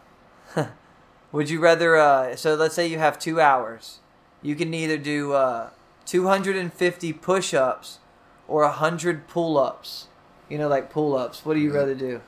would 1.31 1.49
you 1.49 1.59
rather? 1.59 1.95
Uh, 1.97 2.35
so 2.35 2.55
let's 2.55 2.75
say 2.75 2.87
you 2.87 2.97
have 2.99 3.19
two 3.19 3.39
hours. 3.39 3.99
You 4.41 4.55
can 4.55 4.73
either 4.73 4.97
do 4.97 5.33
uh, 5.33 5.69
250 6.05 7.13
push-ups 7.13 7.99
or 8.47 8.61
100 8.63 9.27
pull-ups. 9.27 10.07
You 10.49 10.57
know, 10.57 10.67
like 10.67 10.89
pull-ups. 10.89 11.45
What 11.45 11.55
do 11.55 11.59
you 11.59 11.71
Yeah. 11.73 11.79
rather 11.79 11.95
do? 11.95 12.21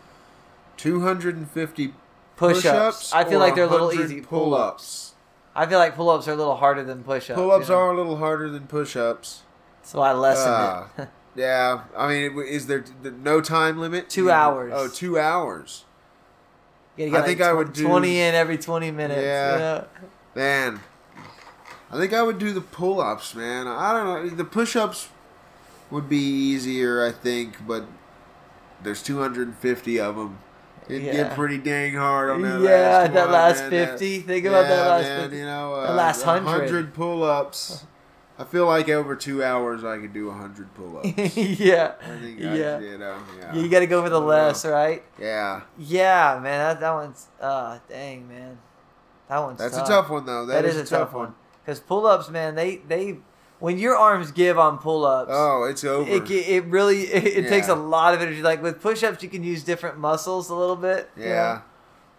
Two 0.77 1.01
hundred 1.01 1.35
and 1.35 1.49
fifty 1.49 1.93
Push-ups. 2.37 2.61
push-ups. 2.63 3.13
I 3.13 3.25
feel 3.25 3.39
like 3.39 3.55
they're 3.55 3.65
a 3.65 3.69
little 3.69 3.91
easy. 3.93 4.21
Pull-ups. 4.21 4.29
Pull-ups. 4.29 5.13
I 5.55 5.65
feel 5.65 5.77
like 5.79 5.95
pull-ups 5.95 6.27
are 6.27 6.33
a 6.33 6.35
little 6.35 6.55
harder 6.55 6.83
than 6.83 7.03
push-ups. 7.03 7.37
Pull-ups 7.37 7.67
you 7.67 7.73
know? 7.75 7.81
are 7.81 7.91
a 7.91 7.97
little 7.97 8.17
harder 8.17 8.49
than 8.49 8.67
push-ups. 8.67 9.41
So 9.89 10.01
I 10.01 10.13
lessened 10.13 10.53
Ah. 10.55 10.87
it. 10.99 11.09
Yeah, 11.35 11.79
I 11.97 12.07
mean, 12.07 12.39
is 12.47 12.67
there 12.67 12.83
no 13.23 13.41
time 13.41 13.79
limit? 13.79 14.07
Two 14.07 14.25
You- 14.25 14.31
hours. 14.31 14.71
Oh, 14.75 14.87
two 14.87 15.17
hours. 15.17 15.85
I 16.95 17.07
get, 17.09 17.25
think 17.25 17.39
like, 17.39 17.49
I 17.49 17.53
would 17.53 17.73
do- 17.73 17.87
20 17.87 18.19
in 18.21 18.35
every 18.35 18.59
20 18.59 18.91
minutes. 18.91 19.19
Yeah. 19.23 19.53
You 19.53 19.59
know? 19.59 19.85
Man, 20.35 20.79
I 21.91 21.97
think 21.97 22.13
I 22.13 22.21
would 22.21 22.37
do 22.37 22.53
the 22.53 22.61
pull-ups, 22.61 23.33
man. 23.33 23.67
I 23.67 23.91
don't 23.93 24.05
know. 24.29 24.35
The 24.35 24.43
push-ups 24.45 25.07
would 25.89 26.07
be 26.07 26.17
easier, 26.19 27.03
I 27.03 27.11
think, 27.11 27.65
but 27.65 27.85
there's 28.83 29.01
250 29.01 29.99
of 29.99 30.17
them. 30.17 30.37
It'd 30.87 31.01
Yeah. 31.01 31.13
get 31.13 31.35
pretty 31.35 31.57
dang 31.57 31.95
hard 31.95 32.29
on 32.29 32.43
that 32.43 32.59
last 32.59 32.69
Yeah, 32.69 32.77
last 32.99 33.13
that 33.13 33.23
one, 33.23 33.31
last 33.33 33.59
man. 33.61 33.69
50. 33.71 34.19
Think 34.21 34.45
about 34.45 34.67
that 34.67 34.87
last 34.87 35.03
man, 35.05 35.21
50. 35.21 35.37
You 35.37 35.45
know, 35.45 35.73
uh, 35.73 35.87
The 35.87 35.93
last 35.93 36.23
100. 36.25 36.45
100 36.45 36.93
pull-ups. 36.93 37.85
I 38.39 38.45
feel 38.45 38.65
like 38.65 38.87
over 38.87 39.15
two 39.17 39.43
hours 39.43 39.83
I 39.83 39.97
could 39.99 40.13
do 40.13 40.27
100 40.27 40.73
pull-ups. 40.73 41.07
yeah. 41.37 41.93
I 42.01 42.17
think 42.19 42.39
Yeah. 42.39 42.77
I, 42.77 42.79
you 42.79 42.97
know, 42.97 43.17
yeah. 43.37 43.53
You 43.55 43.67
got 43.69 43.79
to 43.81 43.87
go 43.87 44.01
for 44.01 44.09
the 44.09 44.21
Uh, 44.21 44.25
less, 44.25 44.65
right? 44.65 45.03
yeah. 45.19 45.61
Yeah, 45.77 46.39
man. 46.41 46.59
That, 46.59 46.79
that 46.79 46.93
one's, 46.93 47.27
uh, 47.41 47.79
dang, 47.89 48.27
man. 48.29 48.57
That 49.27 49.39
one's 49.39 49.59
That's 49.59 49.75
tough. 49.75 49.85
a 49.87 49.89
tough 49.91 50.09
one, 50.09 50.25
though. 50.25 50.45
that 50.45 50.63
is, 50.65 50.77
a 50.77 50.85
tough 50.85 51.11
one. 51.13 51.35
Because 51.65 51.81
pull 51.81 52.05
ups, 52.07 52.29
man, 52.29 52.55
they, 52.55 52.77
they, 52.77 53.17
when 53.59 53.77
your 53.77 53.95
arms 53.97 54.31
give 54.31 54.57
on 54.57 54.77
pull 54.77 55.05
ups, 55.05 55.29
Oh, 55.33 55.65
it's 55.65 55.83
over. 55.83 56.09
it, 56.09 56.31
it 56.31 56.63
really 56.65 57.01
it, 57.13 57.45
it 57.45 57.49
takes 57.49 57.67
a 57.67 57.75
lot 57.75 58.13
of 58.13 58.21
energy. 58.21 58.41
Like 58.41 58.63
with 58.63 58.81
push 58.81 59.03
ups, 59.03 59.21
you 59.21 59.27
can 59.29 59.43
use 59.43 59.63
different 59.65 59.97
muscles 59.99 60.49
a 60.49 60.55
little 60.55 60.77
bit. 60.77 61.09
you 61.17 61.23
know? 61.25 61.29
yeah. 61.29 61.61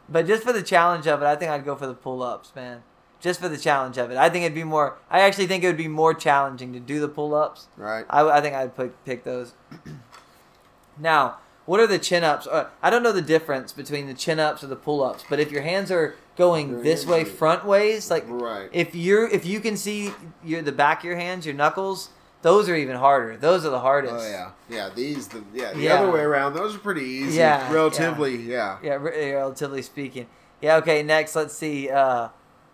But 0.08 0.26
just 0.26 0.42
for 0.42 0.52
the 0.52 0.62
challenge 0.62 1.06
of 1.06 1.22
it, 1.22 1.24
I 1.26 1.34
think 1.36 1.50
I'd 1.50 1.64
go 1.64 1.74
for 1.76 1.86
the 1.86 1.94
pull 1.94 2.22
ups, 2.22 2.52
man. 2.54 2.82
Just 3.20 3.38
for 3.40 3.48
the 3.50 3.58
challenge 3.58 3.98
of 3.98 4.10
it, 4.10 4.16
I 4.16 4.30
think 4.30 4.44
it'd 4.44 4.54
be 4.54 4.64
more. 4.64 4.96
I 5.10 5.20
actually 5.20 5.46
think 5.46 5.62
it 5.62 5.66
would 5.66 5.76
be 5.76 5.88
more 5.88 6.14
challenging 6.14 6.72
to 6.72 6.80
do 6.80 7.00
the 7.00 7.08
pull 7.08 7.34
ups. 7.34 7.66
Right. 7.76 8.06
I, 8.08 8.26
I 8.28 8.40
think 8.40 8.54
I'd 8.54 8.74
pick 8.76 9.04
pick 9.04 9.24
those. 9.24 9.52
now, 10.98 11.36
what 11.66 11.80
are 11.80 11.86
the 11.86 11.98
chin 11.98 12.24
ups? 12.24 12.46
Uh, 12.46 12.68
I 12.82 12.90
don't 12.90 13.02
know 13.02 13.12
the 13.12 13.22
difference 13.22 13.72
between 13.72 14.06
the 14.06 14.14
chin 14.14 14.40
ups 14.40 14.64
or 14.64 14.66
the 14.68 14.76
pull 14.76 15.02
ups, 15.02 15.24
but 15.28 15.38
if 15.38 15.50
your 15.52 15.62
hands 15.62 15.90
are 15.90 16.14
going 16.36 16.82
this 16.82 17.06
way, 17.06 17.22
are- 17.22 17.26
front 17.26 17.64
ways, 17.64 18.10
like 18.10 18.24
Right. 18.26 18.68
if 18.72 18.94
you're 18.94 19.28
if 19.28 19.44
you 19.44 19.60
can 19.60 19.76
see 19.76 20.12
your 20.44 20.62
the 20.62 20.72
back 20.72 21.00
of 21.00 21.04
your 21.04 21.16
hands, 21.16 21.44
your 21.46 21.54
knuckles, 21.54 22.08
those 22.42 22.68
are 22.68 22.74
even 22.74 22.96
harder. 22.96 23.36
Those 23.36 23.64
are 23.66 23.70
the 23.70 23.80
hardest. 23.80 24.14
Oh 24.14 24.28
yeah, 24.30 24.50
yeah. 24.68 24.88
These 24.94 25.28
the 25.28 25.44
yeah 25.52 25.72
the 25.74 25.80
Yeah. 25.80 25.94
other 26.00 26.10
way 26.10 26.20
around. 26.20 26.54
Those 26.54 26.74
are 26.74 26.78
pretty 26.78 27.02
easy. 27.04 27.38
Yeah, 27.38 27.70
relatively. 27.72 28.36
Yeah. 28.36 28.78
Yeah, 28.82 28.94
re- 28.94 29.32
relatively 29.32 29.82
speaking. 29.82 30.26
Yeah. 30.62 30.76
Okay. 30.76 31.02
Next, 31.02 31.36
let's 31.36 31.54
see. 31.54 31.90
Uh, 31.90 32.28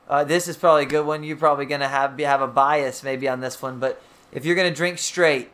uh, 0.09 0.25
this 0.25 0.49
is 0.49 0.57
probably 0.57 0.83
a 0.85 0.87
good 0.87 1.07
one. 1.07 1.23
You're 1.25 1.37
probably 1.37 1.67
gonna 1.67 1.89
have 1.89 2.19
have 2.19 2.41
a 2.43 2.47
bias 2.47 3.03
maybe 3.03 3.29
on 3.29 3.41
this 3.41 3.61
one, 3.61 3.79
but 3.79 4.01
if 4.33 4.45
you're 4.45 4.57
gonna 4.57 4.75
drink 4.75 4.99
straight, 4.99 5.51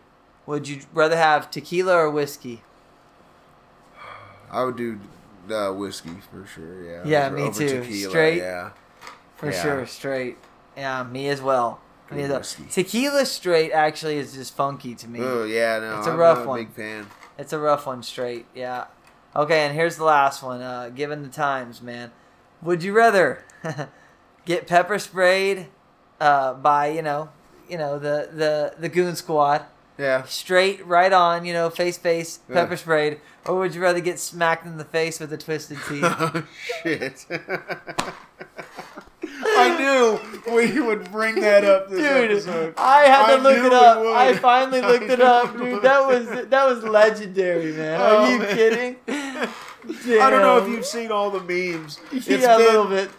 would 0.46 0.68
you 0.68 0.80
rather 0.92 1.16
have 1.16 1.50
tequila 1.50 1.94
or 1.96 2.10
whiskey? 2.10 2.62
I 4.50 4.64
would 4.64 4.76
do 4.76 4.98
uh, 5.50 5.72
whiskey 5.72 6.10
for 6.30 6.46
sure. 6.46 6.84
Yeah. 6.84 7.02
Yeah, 7.04 7.30
me 7.30 7.50
too. 7.50 7.80
Tequila, 7.80 8.10
Straight? 8.10 8.38
Yeah. 8.38 8.70
For 9.36 9.50
Yeah. 9.50 9.62
sure, 9.62 9.86
straight. 9.86 10.38
Yeah, 10.76 11.02
me 11.04 11.28
as 11.28 11.40
well. 11.40 11.80
Me 12.10 12.22
as 12.22 12.30
well. 12.30 12.68
Tequila 12.70 13.24
straight 13.24 13.72
actually 13.72 14.18
is 14.18 14.34
just 14.34 14.54
funky 14.54 14.94
to 14.94 15.08
me. 15.08 15.20
Oh 15.20 15.44
yeah, 15.44 15.78
no. 15.78 15.98
It's 15.98 16.06
a 16.06 16.10
I'm 16.10 16.18
rough 16.18 16.38
not 16.40 16.46
one. 16.48 16.58
Big 16.60 16.72
fan. 16.72 17.06
It's 17.38 17.52
a 17.52 17.58
rough 17.58 17.86
one 17.86 18.02
straight. 18.02 18.46
Yeah. 18.54 18.84
Okay, 19.34 19.60
and 19.60 19.74
here's 19.74 19.96
the 19.96 20.04
last 20.04 20.42
one. 20.42 20.60
Uh, 20.60 20.90
given 20.90 21.22
the 21.22 21.28
times, 21.30 21.80
man, 21.80 22.12
would 22.60 22.82
you 22.82 22.92
rather 22.92 23.44
get 24.44 24.66
pepper 24.66 24.98
sprayed 24.98 25.66
uh, 26.20 26.54
by 26.54 26.88
you 26.88 27.02
know, 27.02 27.28
you 27.68 27.78
know 27.78 27.98
the 27.98 28.28
the 28.32 28.74
the 28.78 28.88
goon 28.88 29.16
squad 29.16 29.64
Yeah. 29.98 30.22
straight 30.24 30.84
right 30.86 31.12
on, 31.12 31.44
you 31.44 31.52
know, 31.52 31.70
face 31.70 31.98
face 31.98 32.40
Yeah. 32.48 32.54
pepper 32.54 32.76
sprayed, 32.76 33.20
or 33.46 33.58
would 33.58 33.74
you 33.74 33.80
rather 33.82 34.00
get 34.00 34.18
smacked 34.18 34.66
in 34.66 34.78
the 34.78 34.84
face 34.84 35.18
with 35.20 35.32
a 35.32 35.38
twisted 35.38 35.78
tea? 35.88 36.00
Oh 36.02 36.44
shit. 36.82 37.26
I 39.54 39.76
knew 39.78 40.52
we 40.54 40.80
would 40.80 41.10
bring 41.12 41.36
that 41.40 41.64
up 41.64 41.88
this 41.88 41.98
Dude, 42.00 42.30
episode. 42.30 42.74
I 42.76 43.02
had 43.02 43.26
to 43.26 43.32
I 43.34 43.36
look 43.36 43.56
it 43.64 43.72
up. 43.72 43.98
I 43.98 44.34
finally 44.34 44.80
I 44.82 44.86
looked 44.88 45.04
it 45.10 45.20
up, 45.20 45.56
dude. 45.56 45.82
That 45.82 46.06
was 46.06 46.26
that 46.48 46.64
was 46.66 46.82
legendary, 46.84 47.72
man. 47.72 48.00
Are 48.00 48.16
Oh, 48.16 48.28
you 48.30 48.38
man. 48.38 48.54
kidding? 48.56 48.96
I 49.08 50.30
don't 50.30 50.42
know 50.42 50.58
if 50.58 50.68
you've 50.68 50.86
seen 50.86 51.10
all 51.10 51.30
the 51.30 51.40
memes. 51.40 51.98
It's 52.12 52.26
yeah, 52.28 52.56
a 52.56 52.58
little 52.58 52.86
bit. 52.86 53.10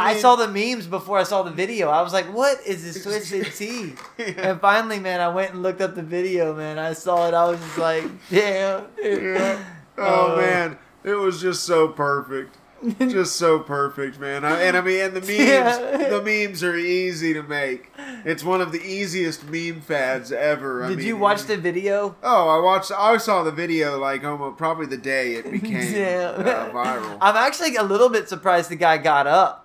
I, 0.00 0.12
mean, 0.12 0.20
saw 0.20 0.36
the 0.36 0.48
memes 0.48 0.86
before 0.86 1.18
I 1.18 1.22
saw 1.22 1.42
the 1.42 1.50
video. 1.50 1.88
I 1.88 2.02
was 2.02 2.12
like, 2.12 2.26
"What 2.34 2.58
is 2.66 2.82
this 2.84 3.02
twisted 3.04 3.52
tea?" 3.54 3.92
Yeah. 4.18 4.50
And 4.50 4.60
finally, 4.60 4.98
man, 5.00 5.20
I 5.20 5.28
went 5.28 5.52
and 5.52 5.62
looked 5.62 5.80
up 5.80 5.94
the 5.94 6.02
video. 6.02 6.54
Man, 6.54 6.78
I 6.78 6.92
saw 6.92 7.28
it. 7.28 7.34
I 7.34 7.44
was 7.48 7.60
just 7.60 7.78
like, 7.78 8.04
"Damn!" 8.30 8.86
Yeah. 9.02 9.58
Oh 9.96 10.32
Uh, 10.32 10.36
man, 10.38 10.78
it 11.04 11.14
was 11.14 11.40
just 11.40 11.62
so 11.62 11.86
perfect. 11.86 12.56
Just 12.98 13.36
so 13.36 13.60
perfect, 13.60 14.18
man. 14.20 14.44
I, 14.44 14.60
and 14.62 14.76
I 14.76 14.80
mean, 14.82 15.00
and 15.00 15.14
the 15.16 15.20
memes, 15.22 15.30
Yeah. 15.38 16.08
the 16.10 16.20
memes 16.20 16.62
are 16.64 16.76
easy 16.76 17.32
to 17.32 17.42
make. 17.44 17.90
It's 18.26 18.42
one 18.44 18.60
of 18.60 18.72
the 18.72 18.82
easiest 18.82 19.48
meme 19.48 19.80
fads 19.80 20.32
ever. 20.32 20.84
I 20.84 20.88
Did 20.88 20.98
mean, 20.98 21.06
you 21.06 21.16
watch 21.16 21.44
the 21.44 21.56
video? 21.56 22.16
Oh, 22.24 22.48
I 22.48 22.58
watched. 22.62 22.90
I 22.90 23.16
saw 23.18 23.42
the 23.44 23.52
video 23.52 23.98
like 23.98 24.22
almost 24.24 24.58
probably 24.58 24.86
the 24.86 24.98
day 24.98 25.34
it 25.36 25.50
became 25.50 25.92
Damn. 25.92 26.40
uh, 26.40 26.68
viral. 26.70 27.18
I'm 27.22 27.36
actually 27.36 27.76
a 27.76 27.84
little 27.84 28.08
bit 28.10 28.28
surprised 28.28 28.68
the 28.68 28.76
guy 28.76 28.98
got 28.98 29.26
up. 29.28 29.63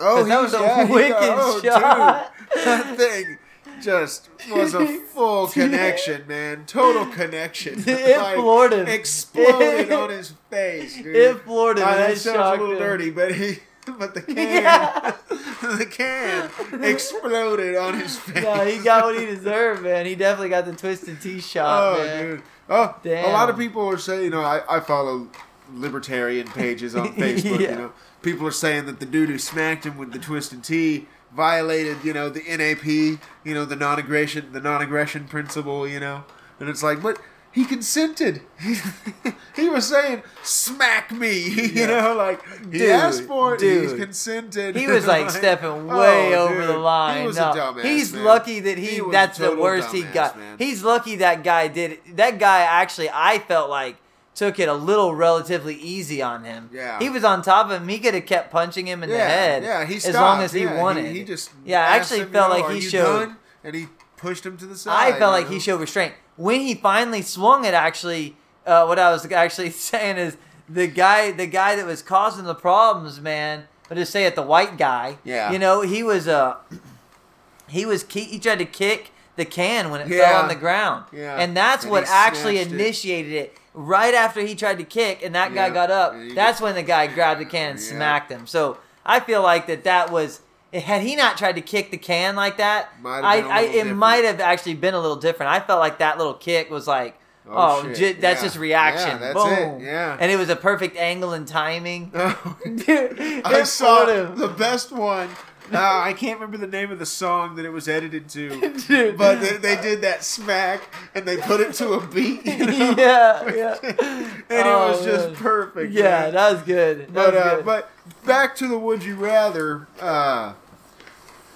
Oh, 0.00 0.24
that 0.24 0.36
he- 0.36 0.42
was 0.42 0.54
a 0.54 0.58
yeah, 0.60 0.86
he 0.86 0.92
wicked 0.92 1.10
got- 1.10 1.38
oh, 1.40 1.60
shot. 1.62 2.32
Dude, 2.54 2.64
that 2.64 2.96
thing 2.96 3.38
just 3.82 4.28
was 4.50 4.74
a 4.74 4.86
full 5.14 5.46
connection, 5.48 6.26
man. 6.26 6.64
Total 6.66 7.06
connection. 7.06 7.82
It 7.86 8.34
floored 8.34 8.72
him. 8.72 8.86
Exploded 8.88 9.92
on 10.02 10.10
his 10.10 10.34
face, 10.50 10.96
dude. 10.96 11.14
It 11.16 11.40
floored 11.42 11.78
him, 11.78 11.86
and 11.88 11.98
that 11.98 12.18
sounds 12.18 12.36
a 12.38 12.50
little 12.62 12.72
him. 12.72 12.78
dirty, 12.78 13.10
but 13.10 13.34
he 13.34 13.58
but 13.98 14.14
the 14.14 14.20
can, 14.22 14.36
Yeah. 14.36 15.16
the 15.62 15.86
can 15.90 16.50
exploded 16.84 17.76
on 17.76 17.98
his 17.98 18.18
face. 18.18 18.42
no, 18.44 18.64
he 18.64 18.78
got 18.78 19.04
what 19.04 19.18
he 19.18 19.24
deserved, 19.26 19.82
man. 19.82 20.06
He 20.06 20.14
definitely 20.14 20.50
got 20.50 20.66
the 20.66 20.74
twisted 20.74 21.20
T 21.20 21.40
shot, 21.40 21.98
Oh, 21.98 22.04
man. 22.04 22.22
dude. 22.26 22.42
Oh, 22.68 22.94
a 23.04 23.32
lot 23.32 23.50
of 23.50 23.56
people 23.58 23.88
are 23.88 23.98
saying, 23.98 24.24
you 24.24 24.30
know, 24.30 24.42
I, 24.42 24.60
I 24.76 24.80
follow 24.80 25.28
libertarian 25.74 26.46
pages 26.48 26.94
on 26.94 27.14
Facebook. 27.14 27.58
Yeah. 27.60 27.70
You 27.70 27.76
know, 27.76 27.92
people 28.22 28.46
are 28.46 28.50
saying 28.52 28.86
that 28.86 29.00
the 29.00 29.06
dude 29.06 29.28
who 29.30 29.38
smacked 29.38 29.84
him 29.84 29.96
with 29.98 30.12
the 30.12 30.18
twisted 30.18 30.62
tea 30.64 31.06
violated, 31.34 31.98
you 32.04 32.12
know, 32.12 32.28
the 32.28 32.40
NAP, 32.56 32.84
you 32.84 33.54
know, 33.54 33.64
the 33.64 33.76
non-aggression, 33.76 34.52
the 34.52 34.60
non-aggression 34.60 35.26
principle, 35.28 35.86
you 35.86 36.00
know, 36.00 36.24
and 36.58 36.68
it's 36.68 36.82
like, 36.82 37.00
but 37.02 37.18
he 37.52 37.64
consented. 37.64 38.42
he 39.56 39.68
was 39.68 39.88
saying, 39.88 40.22
"Smack 40.44 41.10
me," 41.10 41.38
you 41.48 41.62
Yeah. 41.82 41.86
know, 41.86 42.14
like 42.14 42.40
he 42.70 42.78
Dude, 42.78 42.90
asked 42.90 43.22
for 43.24 43.54
it. 43.56 43.60
He's 43.60 43.90
dude. 43.90 44.00
consented. 44.00 44.76
He 44.76 44.86
was 44.86 45.04
like 45.06 45.30
stepping 45.40 45.68
oh, 45.90 45.98
way 45.98 46.34
Oh, 46.34 46.48
over 46.48 46.64
the 46.66 46.78
line. 46.78 47.22
He 47.22 47.26
was 47.26 47.36
No, 47.36 47.50
a 47.50 47.54
dumbass. 47.56 47.82
he's 47.82 48.12
man. 48.12 48.24
lucky 48.24 48.60
that 48.60 48.78
he, 48.78 48.86
He 48.96 49.02
that's 49.10 49.38
the 49.38 49.56
worst 49.56 49.90
he 49.92 50.02
got. 50.02 50.38
man. 50.38 50.58
He's 50.58 50.84
lucky 50.84 51.16
that 51.16 51.42
guy 51.42 51.66
did 51.68 51.92
it. 51.92 52.16
That 52.16 52.38
guy 52.38 52.60
actually 52.60 53.10
I 53.12 53.38
felt 53.40 53.68
like 53.68 53.96
took 54.34 54.58
it 54.58 54.68
a 54.68 54.74
little 54.74 55.14
relatively 55.14 55.74
easy 55.74 56.22
on 56.22 56.44
him. 56.44 56.70
Yeah. 56.72 56.98
He 56.98 57.10
was 57.10 57.24
on 57.24 57.42
top 57.42 57.66
of 57.70 57.82
him. 57.82 57.88
He 57.88 57.98
could 57.98 58.14
have 58.14 58.26
kept 58.26 58.50
punching 58.50 58.86
him 58.86 59.02
in 59.02 59.10
yeah, 59.10 59.16
the 59.16 59.24
head. 59.24 59.62
Yeah, 59.62 59.84
he 59.84 59.96
as 59.96 60.14
long 60.14 60.40
as 60.42 60.52
he 60.52 60.62
yeah, 60.62 60.80
wanted. 60.80 61.14
He, 61.14 61.24
just 61.24 61.50
Yeah, 61.64 61.80
I 61.82 61.96
actually 61.96 62.20
him, 62.20 62.28
you 62.28 62.32
felt 62.32 62.50
know, 62.58 62.66
like 62.66 62.74
he 62.74 62.80
showed- 62.80 63.26
done?" 63.26 63.36
and 63.64 63.74
he 63.74 63.86
pushed 64.16 64.44
him 64.46 64.56
to 64.58 64.66
the 64.66 64.76
side. 64.76 65.14
I 65.14 65.18
felt 65.18 65.36
you 65.36 65.42
like 65.44 65.52
he 65.52 65.60
showed 65.60 65.80
restraint 65.80 66.14
when 66.36 66.60
he 66.60 66.74
finally 66.74 67.22
swung 67.22 67.64
it. 67.64 67.74
Actually, 67.74 68.36
uh, 68.66 68.84
what 68.86 68.98
I 68.98 69.10
was 69.10 69.30
actually 69.30 69.70
saying 69.90 70.16
is 70.16 70.36
the 70.68 70.86
guy, 70.86 71.32
the 71.32 71.46
guy 71.46 71.76
that 71.76 71.84
was 71.86 72.02
causing 72.02 72.44
the 72.44 72.54
problems, 72.54 73.20
man. 73.20 73.64
I'll 73.90 73.96
just 73.96 74.12
say 74.12 74.24
it, 74.24 74.36
the 74.36 74.42
white 74.42 74.78
guy. 74.78 75.18
Yeah. 75.24 75.50
You 75.50 75.58
know, 75.58 75.80
he 75.82 76.02
was 76.02 76.28
uh, 76.28 76.56
he 77.68 77.84
was 77.84 78.04
he 78.10 78.38
tried 78.38 78.60
to 78.60 78.64
kick 78.64 79.10
the 79.36 79.44
can 79.44 79.90
when 79.90 80.00
it 80.02 80.08
Yeah. 80.08 80.30
fell 80.30 80.42
on 80.42 80.48
the 80.48 80.54
ground. 80.54 81.06
Yeah. 81.12 81.36
And 81.36 81.56
that's 81.56 81.84
what 81.84 82.04
actually 82.06 82.56
snatched 82.56 82.72
it. 82.72 82.80
initiated 82.80 83.32
it. 83.32 83.56
Right 83.72 84.14
after 84.14 84.40
he 84.40 84.54
tried 84.56 84.78
to 84.78 84.84
kick, 84.84 85.22
and 85.24 85.34
that 85.34 85.54
guy 85.54 85.70
got 85.70 85.90
up. 85.90 86.14
That's 86.34 86.60
when 86.60 86.74
the 86.74 86.82
guy 86.82 87.06
grabbed 87.06 87.40
the 87.40 87.44
can 87.44 87.70
and 87.72 87.78
Yeah. 87.80 87.86
smacked 87.86 88.30
him. 88.32 88.46
So 88.46 88.78
I 89.06 89.20
feel 89.20 89.42
like 89.42 89.66
that 89.68 89.84
that 89.84 90.10
was. 90.10 90.40
Had 90.72 91.02
he 91.02 91.16
not 91.16 91.36
tried 91.36 91.56
to 91.56 91.60
kick 91.60 91.90
the 91.90 91.96
can 91.96 92.36
like 92.36 92.58
that, 92.58 92.90
I, 93.04 93.40
I 93.40 93.60
it 93.62 93.72
different. 93.72 93.96
might 93.96 94.24
have 94.24 94.38
actually 94.40 94.74
been 94.74 94.94
a 94.94 95.00
little 95.00 95.16
different. 95.16 95.50
I 95.50 95.58
felt 95.58 95.80
like 95.80 95.98
that 95.98 96.16
little 96.16 96.34
kick 96.34 96.70
was 96.70 96.86
like, 96.86 97.16
Oh, 97.48 97.82
oh, 97.84 97.92
ju- 97.92 98.14
that's 98.14 98.40
Yeah. 98.40 98.46
just 98.46 98.56
reaction. 98.56 99.08
Yeah, 99.20 99.32
that's 99.32 99.44
it. 99.44 99.68
Boom. 99.72 99.84
Yeah. 99.84 100.16
And 100.20 100.30
it 100.30 100.36
was 100.36 100.48
a 100.48 100.54
perfect 100.54 100.96
angle 100.96 101.32
and 101.32 101.48
timing. 101.48 102.12
Oh, 102.14 102.56
Dude, 102.64 103.18
I 103.44 103.64
saw 103.64 104.06
him. 104.06 104.36
the 104.36 104.46
best 104.46 104.92
one. 104.92 105.28
Uh, 105.72 106.00
I 106.04 106.12
can't 106.14 106.40
remember 106.40 106.56
the 106.56 106.66
name 106.70 106.90
of 106.90 106.98
the 106.98 107.06
song 107.06 107.54
that 107.56 107.64
it 107.64 107.70
was 107.70 107.88
edited 107.88 108.28
to, 108.30 108.78
Dude. 108.88 109.16
but 109.16 109.40
they, 109.40 109.56
they 109.56 109.80
did 109.80 110.00
that 110.02 110.24
smack 110.24 110.82
and 111.14 111.26
they 111.26 111.36
put 111.36 111.60
it 111.60 111.74
to 111.74 111.92
a 111.92 112.06
beat. 112.06 112.44
You 112.44 112.58
know? 112.66 112.94
yeah, 112.98 113.54
yeah. 113.54 113.78
and 113.82 114.40
Oh, 114.50 114.86
it 114.86 114.90
was 114.96 115.04
just 115.04 115.26
man. 115.28 115.36
perfect. 115.36 115.92
Yeah, 115.92 116.02
man. 116.22 116.34
that 116.34 116.52
was 116.52 116.62
good. 116.62 116.98
That 117.00 117.12
But 117.14 117.34
was 117.34 117.42
uh, 117.42 117.54
good. 117.56 117.64
but 117.64 117.90
back 118.26 118.56
to 118.56 118.66
the 118.68 118.78
would 118.78 119.04
you 119.04 119.14
rather 119.16 119.86
uh, 120.00 120.54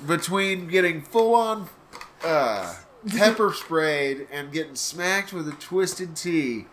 between 0.06 0.68
getting 0.68 1.02
full 1.02 1.34
on 1.34 1.68
uh, 2.24 2.74
pepper 3.16 3.52
sprayed 3.52 4.26
and 4.30 4.52
getting 4.52 4.74
smacked 4.76 5.32
with 5.32 5.48
a 5.48 5.52
twisted 5.52 6.16
tea. 6.16 6.66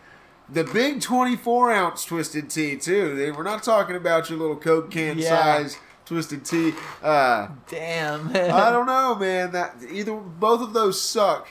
The 0.48 0.64
big 0.64 1.00
24 1.00 1.72
ounce 1.72 2.04
twisted 2.04 2.50
tea 2.50 2.76
too. 2.76 3.32
We're 3.36 3.42
not 3.42 3.62
talking 3.62 3.96
about 3.96 4.28
your 4.28 4.38
little 4.38 4.56
Coke 4.56 4.90
can 4.90 5.18
Yeah. 5.18 5.28
size 5.28 5.78
twisted 6.12 6.44
tea. 6.44 6.74
Uh, 7.02 7.48
Damn. 7.68 8.28
I 8.28 8.70
don't 8.70 8.86
know, 8.86 9.14
man. 9.14 9.52
That 9.52 9.76
either 9.90 10.12
both 10.14 10.60
of 10.60 10.72
those 10.72 11.00
suck. 11.00 11.48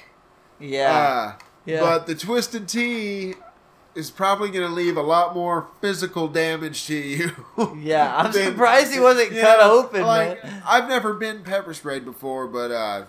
yeah. 0.59 1.35
Uh, 1.39 1.43
Yeah. 1.65 1.79
But 1.81 2.07
the 2.07 2.15
twisted 2.15 2.67
tea 2.67 3.35
is 3.93 4.09
probably 4.09 4.49
going 4.49 4.67
to 4.67 4.73
leave 4.73 4.95
a 4.97 5.01
lot 5.01 5.35
more 5.35 5.67
physical 5.81 6.27
damage 6.27 6.85
to 6.87 6.95
you. 6.95 7.31
Yeah, 7.77 8.15
I'm 8.15 8.31
than- 8.31 8.51
surprised 8.53 8.93
he 8.93 8.99
wasn't 9.09 9.31
cut 9.31 9.59
open, 9.59 10.01
like, 10.03 10.43
man. 10.43 10.63
I've 10.65 10.87
never 10.89 11.13
been 11.13 11.43
pepper 11.43 11.73
sprayed 11.73 12.05
before, 12.05 12.47
but 12.47 12.71
uh, 12.71 13.05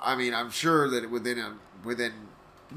I 0.00 0.14
mean, 0.16 0.34
I'm 0.34 0.50
sure 0.50 0.88
that 0.90 1.10
within 1.10 1.38
a 1.38 1.54
within 1.84 2.12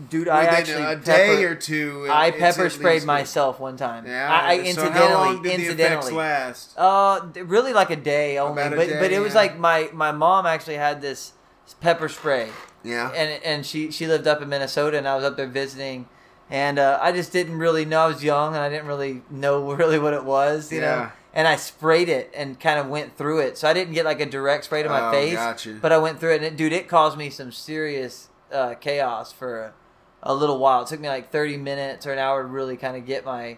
Dude, 0.09 0.29
I 0.29 0.45
actually 0.45 0.83
a 0.83 0.95
pepper, 0.95 1.01
day 1.03 1.43
or 1.43 1.53
two, 1.55 2.07
I 2.09 2.31
pepper 2.31 2.69
sprayed 2.69 3.03
myself 3.03 3.59
one 3.59 3.75
time. 3.75 4.05
Yeah. 4.07 4.29
I, 4.31 4.51
I 4.51 4.57
so 4.59 4.63
incidentally, 4.63 4.99
how 4.99 5.13
long 5.13 5.35
did 5.41 5.43
the 5.43 5.47
effects 5.55 5.63
incidentally. 5.69 6.13
last? 6.13 6.77
Uh, 6.77 7.21
really 7.43 7.73
like 7.73 7.89
a 7.89 7.97
day 7.97 8.37
only, 8.37 8.61
a 8.63 8.69
but 8.69 8.87
day, 8.87 8.99
but 8.99 9.11
it 9.11 9.19
was 9.19 9.35
like 9.35 9.57
my 9.59 9.89
my 9.93 10.11
mom 10.13 10.45
actually 10.45 10.75
had 10.75 11.01
this 11.01 11.33
pepper 11.81 12.07
spray, 12.07 12.49
Yeah. 12.83 13.09
and 13.11 13.43
and 13.43 13.65
she 13.65 13.91
she 13.91 14.07
lived 14.07 14.27
up 14.27 14.41
in 14.41 14.47
Minnesota, 14.47 14.97
and 14.97 15.07
I 15.07 15.15
was 15.15 15.25
up 15.25 15.35
there 15.35 15.47
visiting, 15.47 16.07
and 16.49 16.79
uh, 16.79 16.97
I 17.01 17.11
just 17.11 17.33
didn't 17.33 17.57
really 17.57 17.83
know. 17.83 17.99
I 17.99 18.07
was 18.07 18.23
young, 18.23 18.55
and 18.55 18.63
I 18.63 18.69
didn't 18.69 18.87
really 18.87 19.23
know 19.29 19.73
really 19.73 19.99
what 19.99 20.13
it 20.13 20.23
was, 20.23 20.71
you 20.71 20.79
Yeah. 20.79 20.95
know. 20.95 21.11
And 21.33 21.47
I 21.49 21.55
sprayed 21.57 22.07
it 22.09 22.29
and 22.35 22.59
kind 22.59 22.77
of 22.79 22.87
went 22.87 23.17
through 23.17 23.39
it, 23.39 23.57
so 23.57 23.67
I 23.67 23.73
didn't 23.73 23.93
get 23.93 24.03
like 24.05 24.19
a 24.21 24.25
direct 24.25 24.65
spray 24.65 24.83
to 24.83 24.89
my 24.89 25.09
Oh, 25.09 25.11
face, 25.11 25.35
gotcha. 25.35 25.79
but 25.81 25.91
I 25.93 25.97
went 25.97 26.19
through 26.21 26.33
it, 26.33 26.37
and 26.37 26.45
it, 26.45 26.55
dude, 26.57 26.71
it 26.73 26.87
caused 26.89 27.17
me 27.17 27.29
some 27.29 27.51
serious 27.53 28.27
uh, 28.53 28.73
chaos 28.75 29.31
for 29.31 29.59
a, 29.59 29.73
a 30.23 30.33
little 30.33 30.57
while. 30.59 30.83
It 30.83 30.87
took 30.87 30.99
me 30.99 31.07
like 31.09 31.31
thirty 31.31 31.57
minutes 31.57 32.05
or 32.05 32.13
an 32.13 32.19
hour 32.19 32.41
to 32.43 32.47
really 32.47 32.77
kind 32.77 32.95
of 32.97 33.05
get 33.05 33.25
my 33.25 33.57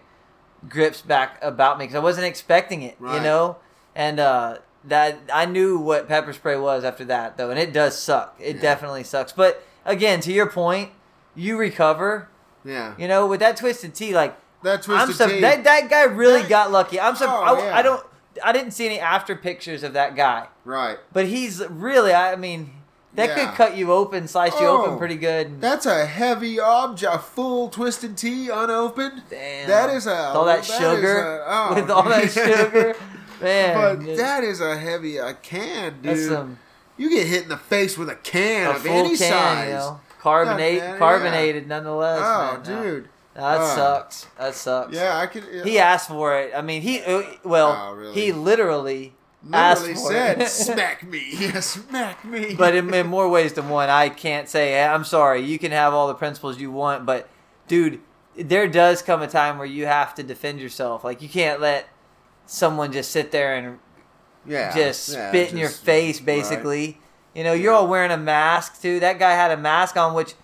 grips 0.68 1.02
back 1.02 1.38
about 1.42 1.78
me 1.78 1.84
because 1.84 1.96
I 1.96 2.00
wasn't 2.00 2.26
expecting 2.26 2.82
it, 2.82 2.96
you 3.00 3.20
know. 3.20 3.56
And 3.94 4.18
uh, 4.18 4.58
that 4.84 5.18
I 5.32 5.44
knew 5.46 5.78
what 5.78 6.08
pepper 6.08 6.32
spray 6.32 6.56
was 6.56 6.84
after 6.84 7.04
that, 7.06 7.36
though, 7.36 7.50
and 7.50 7.58
it 7.58 7.72
does 7.72 7.98
suck. 7.98 8.36
It 8.40 8.56
Yeah. 8.56 8.62
definitely 8.62 9.04
sucks. 9.04 9.32
But 9.32 9.62
again, 9.84 10.20
to 10.20 10.32
your 10.32 10.48
point, 10.50 10.90
you 11.34 11.56
recover. 11.56 12.28
Yeah. 12.64 12.94
You 12.98 13.08
know, 13.08 13.26
with 13.26 13.40
that 13.40 13.56
twisted 13.58 13.94
tea, 13.94 14.14
like 14.14 14.36
That 14.62 14.82
twisted 14.82 15.08
I'm 15.08 15.12
sur- 15.12 15.28
tea. 15.28 15.40
that 15.42 15.64
that 15.64 15.90
guy 15.90 16.04
really 16.04 16.40
That- 16.42 16.48
got 16.48 16.72
lucky. 16.72 16.98
I'm 16.98 17.14
sur- 17.14 17.26
Oh, 17.28 17.42
I, 17.56 17.58
yeah. 17.64 17.76
I 17.76 17.82
don't. 17.82 18.04
I 18.42 18.52
didn't 18.52 18.72
see 18.72 18.86
any 18.86 18.98
after 18.98 19.36
pictures 19.36 19.84
of 19.84 19.92
that 19.92 20.16
guy, 20.16 20.48
right. 20.64 20.98
but 21.12 21.26
he's 21.26 21.62
really. 21.68 22.12
I 22.12 22.34
mean, 22.34 22.72
that 23.16 23.28
Yeah. 23.28 23.46
could 23.46 23.54
cut 23.54 23.76
you 23.76 23.92
open, 23.92 24.26
slice 24.28 24.52
you 24.60 24.66
Oh, 24.66 24.82
open 24.84 24.98
pretty 24.98 25.16
good. 25.16 25.60
That's 25.60 25.86
a 25.86 26.04
heavy 26.06 26.58
object, 26.60 27.14
a 27.14 27.18
full 27.18 27.68
twisted 27.68 28.16
tea 28.16 28.48
unopened. 28.48 29.22
Damn. 29.30 29.68
That 29.68 29.90
is 29.90 30.06
a 30.06 30.10
With 30.10 30.18
all 30.36 30.44
that, 30.46 30.58
is 30.60 30.66
sugar, 30.66 31.40
a- 31.40 31.44
oh, 31.46 31.74
with 31.80 31.90
all 31.90 32.02
that 32.04 32.30
sugar, 32.30 32.96
man. 33.40 33.98
But 34.04 34.16
that 34.16 34.44
is 34.44 34.60
a 34.60 34.76
heavy 34.76 35.16
a 35.18 35.34
can, 35.34 35.94
dude. 36.02 36.02
that's 36.16 36.28
some 36.28 36.58
you 36.96 37.10
get 37.10 37.26
hit 37.26 37.42
in 37.44 37.48
the 37.48 37.56
face 37.56 37.98
with 37.98 38.08
a 38.08 38.14
can 38.14 38.66
a 38.68 38.70
of 38.76 38.86
any 38.86 39.16
can, 39.16 39.16
size. 39.16 39.68
you 39.68 39.74
know, 39.74 40.00
carbonate, 40.20 40.78
Yeah, 40.78 40.92
yeah. 40.92 40.98
carbonated 40.98 41.66
nonetheless. 41.68 42.20
oh, 42.22 42.52
man. 42.52 42.62
No, 42.76 42.82
dude. 42.82 43.08
that 43.34 43.58
Oh. 43.60 43.74
sucks. 43.76 44.26
That 44.38 44.54
sucks. 44.54 44.94
Yeah, 44.94 45.18
I 45.18 45.26
could. 45.26 45.42
He 45.64 45.78
asked 45.80 46.06
for 46.08 46.38
it. 46.38 46.52
I 46.56 46.62
mean, 46.62 46.82
he 46.82 47.00
uh, 47.02 47.22
well, 47.42 47.76
Oh, 47.90 47.94
really? 47.94 48.14
he 48.14 48.30
literally 48.32 49.12
asked 49.52 49.86
for 49.86 49.94
said, 49.94 50.40
it. 50.42 50.48
"Smack 50.48 51.02
me, 51.02 51.22
yeah, 51.38 51.60
smack 51.60 52.24
me." 52.24 52.54
but 52.54 52.74
in, 52.74 52.92
in 52.94 53.06
more 53.06 53.28
ways 53.28 53.52
than 53.54 53.68
one, 53.68 53.88
I 53.90 54.08
can't 54.08 54.48
say. 54.48 54.82
I'm 54.84 55.04
sorry. 55.04 55.40
You 55.42 55.58
can 55.58 55.72
have 55.72 55.92
all 55.94 56.08
the 56.08 56.14
principles 56.14 56.58
you 56.60 56.70
want, 56.70 57.04
but 57.06 57.28
dude, 57.68 58.00
there 58.36 58.66
does 58.68 59.02
come 59.02 59.22
a 59.22 59.28
time 59.28 59.58
where 59.58 59.66
you 59.66 59.86
have 59.86 60.14
to 60.16 60.22
defend 60.22 60.60
yourself. 60.60 61.04
Like 61.04 61.20
you 61.22 61.28
can't 61.28 61.60
let 61.60 61.88
someone 62.46 62.92
just 62.92 63.10
sit 63.10 63.30
there 63.32 63.54
and 63.56 63.78
yeah, 64.46 64.74
just 64.74 65.10
yeah, 65.12 65.28
spit 65.30 65.52
in 65.52 65.58
your 65.58 65.68
just- 65.68 65.84
face, 65.84 66.18
right. 66.20 66.26
basically. 66.26 66.98
You 67.34 67.42
know, 67.42 67.52
you're 67.52 67.72
Yeah. 67.72 67.78
all 67.78 67.88
wearing 67.88 68.12
a 68.12 68.16
mask 68.16 68.80
too. 68.80 69.00
That 69.00 69.18
guy 69.18 69.32
had 69.32 69.50
a 69.50 69.56
mask 69.56 69.96
on, 69.96 70.14
which, 70.14 70.34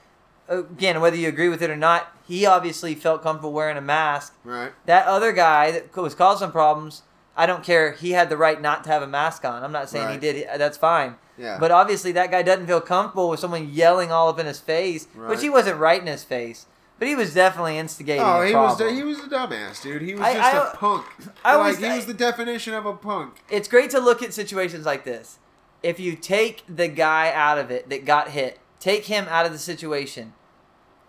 again, 0.48 1.00
whether 1.00 1.14
you 1.16 1.28
agree 1.28 1.48
with 1.48 1.62
it 1.62 1.70
or 1.70 1.76
not, 1.76 2.08
he 2.26 2.44
obviously 2.46 2.96
felt 2.96 3.22
comfortable 3.22 3.52
wearing 3.52 3.76
a 3.76 3.80
mask. 3.80 4.34
Right. 4.42 4.72
That 4.86 5.06
other 5.06 5.30
guy 5.32 5.70
that 5.70 5.94
was 5.96 6.16
causing 6.16 6.50
problems, 6.50 7.02
I 7.36 7.46
don't 7.46 7.62
care. 7.64 7.92
He 7.92 8.10
had 8.12 8.28
the 8.28 8.36
right 8.36 8.60
not 8.60 8.84
to 8.84 8.90
have 8.90 9.02
a 9.02 9.06
mask 9.06 9.44
on. 9.44 9.62
I'm 9.62 9.72
not 9.72 9.88
saying 9.88 10.08
he 10.12 10.18
did. 10.18 10.46
That's 10.58 10.76
fine. 10.76 11.16
Yeah. 11.38 11.56
But 11.58 11.70
obviously, 11.70 12.12
that 12.12 12.30
guy 12.30 12.42
doesn't 12.42 12.66
feel 12.66 12.80
comfortable 12.82 13.30
with 13.30 13.40
someone 13.40 13.70
yelling 13.72 14.12
all 14.12 14.28
up 14.28 14.38
in 14.38 14.46
his 14.46 14.60
face, 14.60 15.06
Right. 15.14 15.30
which 15.30 15.40
he 15.40 15.48
wasn't 15.48 15.78
right 15.78 16.00
in 16.00 16.06
his 16.06 16.22
face, 16.22 16.66
but 16.98 17.08
he 17.08 17.14
was 17.14 17.32
definitely 17.32 17.78
instigating. 17.78 18.22
Oh, 18.26 18.42
he 18.42 18.54
was 18.54 18.78
he 18.78 19.02
was 19.02 19.20
a 19.20 19.28
dumbass, 19.28 19.80
dude. 19.82 20.02
He 20.02 20.12
was 20.14 20.22
I- 20.22 20.34
just 20.34 20.54
I- 20.54 20.70
a 20.72 20.76
punk. 20.76 21.06
I 21.44 21.52
like 21.56 21.58
always- 21.60 21.78
he 21.78 21.88
was 21.96 22.04
the 22.06 22.12
definition 22.14 22.74
of 22.74 22.84
a 22.84 22.92
punk. 22.92 23.42
it's 23.48 23.68
great 23.68 23.90
to 23.90 24.00
look 24.00 24.22
at 24.22 24.34
situations 24.34 24.84
like 24.84 25.04
this. 25.04 25.38
If 25.82 25.98
you 25.98 26.14
take 26.16 26.62
the 26.68 26.88
guy 26.88 27.32
out 27.32 27.56
of 27.56 27.70
it 27.70 27.88
that 27.88 28.04
got 28.04 28.30
hit, 28.30 28.58
take 28.78 29.06
him 29.06 29.26
out 29.30 29.46
of 29.46 29.52
the 29.52 29.58
situation. 29.58 30.34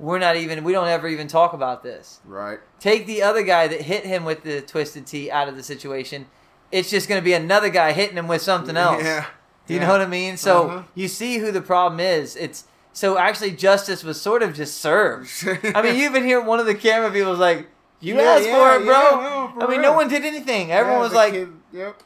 We're 0.01 0.17
not 0.19 0.35
even. 0.35 0.63
We 0.63 0.71
don't 0.73 0.87
ever 0.87 1.07
even 1.07 1.27
talk 1.27 1.53
about 1.53 1.83
this. 1.83 2.19
Right. 2.25 2.59
Take 2.79 3.05
the 3.05 3.21
other 3.21 3.43
guy 3.43 3.67
that 3.67 3.81
hit 3.81 4.03
him 4.05 4.25
with 4.25 4.41
the 4.43 4.61
twisted 4.61 5.05
tea 5.05 5.29
out 5.29 5.47
of 5.47 5.55
the 5.55 5.61
situation. 5.63 6.25
It's 6.71 6.89
just 6.89 7.07
going 7.07 7.21
to 7.21 7.23
be 7.25 7.33
another 7.33 7.69
guy 7.69 7.91
hitting 7.91 8.17
him 8.17 8.27
with 8.27 8.41
something 8.41 8.75
else. 8.75 9.03
Yeah. 9.03 9.27
Do 9.67 9.73
you 9.75 9.79
Yeah. 9.79 9.85
know 9.87 9.93
what 9.93 10.01
I 10.01 10.07
mean? 10.07 10.37
So 10.37 10.67
Uh-huh. 10.69 10.83
you 10.95 11.07
see 11.07 11.37
who 11.37 11.51
the 11.51 11.61
problem 11.61 11.99
is. 11.99 12.35
It's 12.35 12.63
so 12.93 13.17
actually 13.17 13.51
justice 13.51 14.03
was 14.03 14.19
sort 14.19 14.41
of 14.41 14.53
just 14.55 14.77
served. 14.81 15.29
I 15.75 15.81
mean, 15.83 15.95
you 15.95 16.05
even 16.05 16.23
hear 16.23 16.41
one 16.41 16.59
of 16.59 16.65
the 16.65 16.75
camera 16.75 17.11
people's 17.11 17.39
like, 17.39 17.67
"You 17.99 18.15
Yeah, 18.15 18.21
asked 18.23 18.47
yeah, 18.47 18.57
for 18.57 18.81
it, 18.81 18.85
bro." 18.85 19.01
no, 19.21 19.51
for 19.53 19.63
I 19.63 19.67
mean, 19.69 19.81
real. 19.81 19.91
no 19.91 19.93
one 19.93 20.07
did 20.07 20.25
anything. 20.25 20.71
Everyone 20.71 21.01
was 21.01 21.13
like, 21.13 21.33
kid- 21.33 21.53
"Yep." 21.73 22.01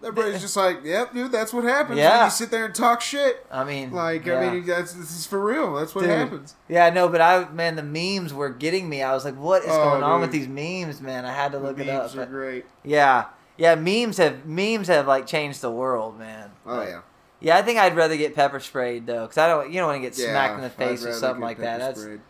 Everybody's 0.00 0.40
just 0.40 0.56
like, 0.56 0.84
"Yep, 0.84 1.12
dude, 1.12 1.32
that's 1.32 1.52
what 1.52 1.64
happens 1.64 1.98
Yeah. 1.98 2.18
when 2.18 2.26
you 2.26 2.30
sit 2.30 2.50
there 2.52 2.64
and 2.66 2.74
talk 2.74 3.00
shit." 3.00 3.44
I 3.50 3.64
mean, 3.64 3.90
Like, 3.90 4.24
yeah. 4.26 4.38
I 4.38 4.50
mean, 4.50 4.64
that's 4.66 4.92
this 4.92 5.10
is 5.10 5.26
for 5.26 5.42
real. 5.44 5.74
That's 5.74 5.92
what 5.94 6.02
Dude. 6.02 6.10
happens. 6.10 6.54
Yeah, 6.68 6.90
no, 6.90 7.08
but 7.08 7.20
I 7.20 7.48
man, 7.50 7.74
the 7.74 7.82
memes 7.82 8.32
were 8.32 8.48
getting 8.50 8.88
me. 8.88 9.02
I 9.02 9.12
was 9.12 9.24
like, 9.24 9.34
what 9.34 9.62
is 9.62 9.70
Oh, 9.72 9.90
going 9.90 10.02
on 10.04 10.20
with 10.20 10.30
these 10.30 10.46
memes, 10.46 11.00
man? 11.00 11.24
I 11.24 11.32
had 11.32 11.50
to 11.52 11.58
look 11.58 11.76
the 11.78 11.82
it 11.82 11.88
up. 11.88 12.02
memes 12.02 12.14
are 12.14 12.18
but- 12.18 12.30
great. 12.30 12.64
yeah, 12.84 13.24
yeah, 13.56 13.74
memes 13.74 14.18
have 14.18 14.46
memes 14.46 14.86
have 14.86 15.08
like 15.08 15.26
changed 15.26 15.60
the 15.62 15.70
world, 15.72 16.16
man. 16.16 16.50
Oh 16.64 16.80
yeah, 16.82 17.00
yeah. 17.40 17.56
I 17.58 17.62
think 17.62 17.80
I'd 17.80 17.96
rather 17.96 18.16
get 18.16 18.36
pepper 18.36 18.60
sprayed 18.60 19.06
though, 19.06 19.22
because 19.22 19.38
I 19.38 19.48
don't, 19.48 19.68
you 19.72 19.80
don't 19.80 19.88
want 19.88 20.00
to 20.02 20.08
get 20.08 20.16
yeah. 20.16 20.30
smacked 20.30 20.54
in 20.58 20.60
the 20.62 20.70
face 20.70 21.04
or 21.04 21.12
something 21.12 21.42
like 21.42 21.58
that. 21.58 21.80
That's 21.80 22.00
sprayed. 22.02 22.20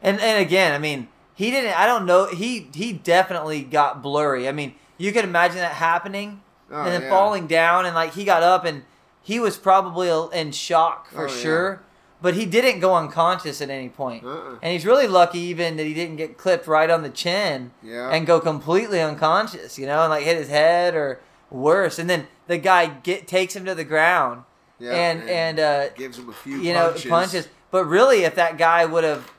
and 0.00 0.18
and 0.18 0.40
again, 0.40 0.72
I 0.72 0.78
mean, 0.78 1.08
he 1.34 1.50
didn't. 1.50 1.78
I 1.78 1.84
don't 1.84 2.06
know. 2.06 2.26
He 2.28 2.70
he 2.72 2.94
definitely 2.94 3.60
got 3.64 4.00
blurry. 4.02 4.48
I 4.48 4.52
mean, 4.52 4.76
you 4.96 5.12
could 5.12 5.24
imagine 5.24 5.58
that 5.58 5.72
happening 5.72 6.40
Oh, 6.70 6.82
and 6.82 6.92
then 6.92 7.02
yeah. 7.02 7.08
falling 7.10 7.46
down, 7.46 7.86
and 7.86 7.94
like 7.94 8.14
he 8.14 8.24
got 8.24 8.42
up 8.42 8.64
and 8.64 8.82
he 9.22 9.40
was 9.40 9.56
probably 9.56 10.10
in 10.38 10.52
shock 10.52 11.08
for 11.10 11.26
Oh, 11.26 11.30
yeah. 11.30 11.36
sure. 11.42 11.82
But 12.20 12.34
he 12.34 12.46
didn't 12.46 12.80
go 12.80 12.94
unconscious 12.96 13.60
at 13.60 13.70
any 13.70 13.88
point. 13.88 14.24
Uh-uh. 14.24 14.56
And 14.60 14.72
he's 14.72 14.84
really 14.84 15.06
lucky 15.06 15.38
even 15.38 15.76
that 15.76 15.86
he 15.86 15.94
didn't 15.94 16.16
get 16.16 16.36
clipped 16.36 16.66
right 16.66 16.90
on 16.90 17.02
the 17.02 17.10
chin 17.10 17.70
Yeah. 17.82 18.10
and 18.10 18.26
go 18.26 18.40
completely 18.40 19.00
unconscious, 19.00 19.78
you 19.78 19.86
know, 19.86 20.00
and 20.02 20.10
like 20.10 20.24
hit 20.24 20.36
his 20.36 20.48
head 20.48 20.94
or 20.96 21.20
worse. 21.50 21.98
And 21.98 22.10
then 22.10 22.26
the 22.48 22.58
guy 22.58 22.86
get 22.86 23.28
takes 23.28 23.54
him 23.54 23.64
to 23.66 23.74
the 23.74 23.84
ground 23.84 24.42
yeah, 24.80 24.92
and 24.92 25.28
and 25.28 25.60
uh, 25.60 25.88
gives 25.90 26.18
him 26.18 26.28
a 26.28 26.32
few 26.32 26.58
you 26.58 26.72
know 26.72 26.88
punches. 26.90 27.08
punches. 27.10 27.48
But 27.70 27.84
really, 27.84 28.24
if 28.24 28.34
that 28.34 28.58
guy 28.58 28.84
would 28.84 29.04
have, 29.04 29.30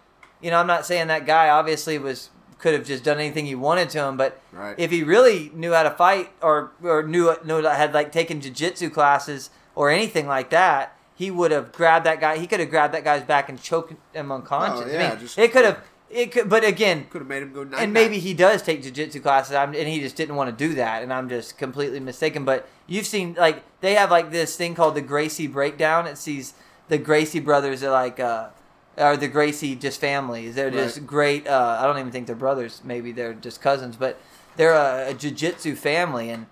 you 0.42 0.50
know, 0.52 0.58
I'm 0.58 0.68
not 0.68 0.86
saying 0.86 1.08
that 1.08 1.26
guy 1.26 1.50
obviously 1.50 1.98
was 1.98 2.30
could 2.60 2.74
have 2.74 2.86
just 2.86 3.04
done 3.04 3.18
anything 3.18 3.46
he 3.46 3.56
wanted 3.56 3.90
to 3.92 4.00
him, 4.04 4.18
but 4.18 4.40
Right. 4.52 4.76
if 4.78 4.92
he 4.92 5.02
really 5.04 5.50
knew 5.56 5.74
how 5.74 5.84
to 5.84 5.92
fight 5.92 6.30
or 6.42 6.72
or 6.84 7.02
knew 7.04 7.34
knew 7.44 7.62
had 7.64 7.94
like 7.94 8.12
taken 8.12 8.42
jujitsu 8.42 8.92
classes 8.94 9.50
or 9.76 9.90
anything 9.90 10.28
like 10.28 10.50
that, 10.52 10.96
he 11.16 11.32
would 11.32 11.52
have 11.52 11.72
grabbed 11.72 12.06
that 12.06 12.20
guy. 12.20 12.38
He 12.38 12.46
could 12.48 12.60
have 12.60 12.70
grabbed 12.70 12.94
that 12.94 13.04
guy's 13.04 13.24
back 13.24 13.50
and 13.50 13.62
choked 13.62 13.94
him 14.14 14.32
unconscious. 14.32 14.86
Oh, 14.88 14.92
yeah, 14.94 15.08
I 15.08 15.10
mean, 15.12 15.20
just- 15.20 15.38
it 15.38 15.52
could 15.52 15.66
have. 15.66 15.78
It 16.12 16.32
could, 16.32 16.50
but 16.50 16.64
again, 16.64 17.06
Could 17.12 17.22
have 17.22 17.28
made 17.28 17.44
him 17.44 17.54
go 17.54 17.64
nine. 17.64 17.80
and 17.84 17.94
maybe 17.94 18.18
he 18.18 18.34
does 18.34 18.64
take 18.64 18.82
jujitsu 18.84 19.22
classes, 19.22 19.54
I'm, 19.54 19.76
and 19.76 19.88
he 19.88 20.00
just 20.00 20.16
didn't 20.16 20.36
want 20.38 20.50
to 20.50 20.68
do 20.68 20.74
that, 20.74 21.04
and 21.04 21.14
I'm 21.14 21.30
just 21.30 21.56
completely 21.60 22.00
mistaken. 22.00 22.46
But 22.46 22.68
you've 22.88 23.06
seen 23.06 23.36
like 23.38 23.62
they 23.82 23.94
have 23.94 24.10
like 24.10 24.32
this 24.32 24.56
thing 24.56 24.74
called 24.74 24.96
the 24.96 25.02
Gracie 25.02 25.46
Breakdown. 25.46 26.08
It 26.08 26.18
sees 26.18 26.56
the 26.88 26.98
Gracie 26.98 27.40
brothers 27.40 27.84
are 27.84 27.92
like 27.92 28.20
uh, 28.20 28.48
are 29.00 29.16
the 29.18 29.28
Gracie 29.28 29.76
just 29.76 30.00
families. 30.00 30.56
They're 30.56 30.70
just 30.72 30.98
Right. 30.98 31.08
great. 31.08 31.48
Uh, 31.48 31.78
I 31.80 31.86
don't 31.86 31.98
even 32.00 32.12
think 32.12 32.28
they're 32.28 32.36
brothers. 32.36 32.82
Maybe 32.84 33.12
they're 33.12 33.34
just 33.34 33.62
cousins, 33.62 33.96
but 33.96 34.20
they're 34.58 34.74
a, 34.74 35.12
a 35.12 35.14
jujitsu 35.14 35.78
family, 35.78 36.30
and 36.30 36.48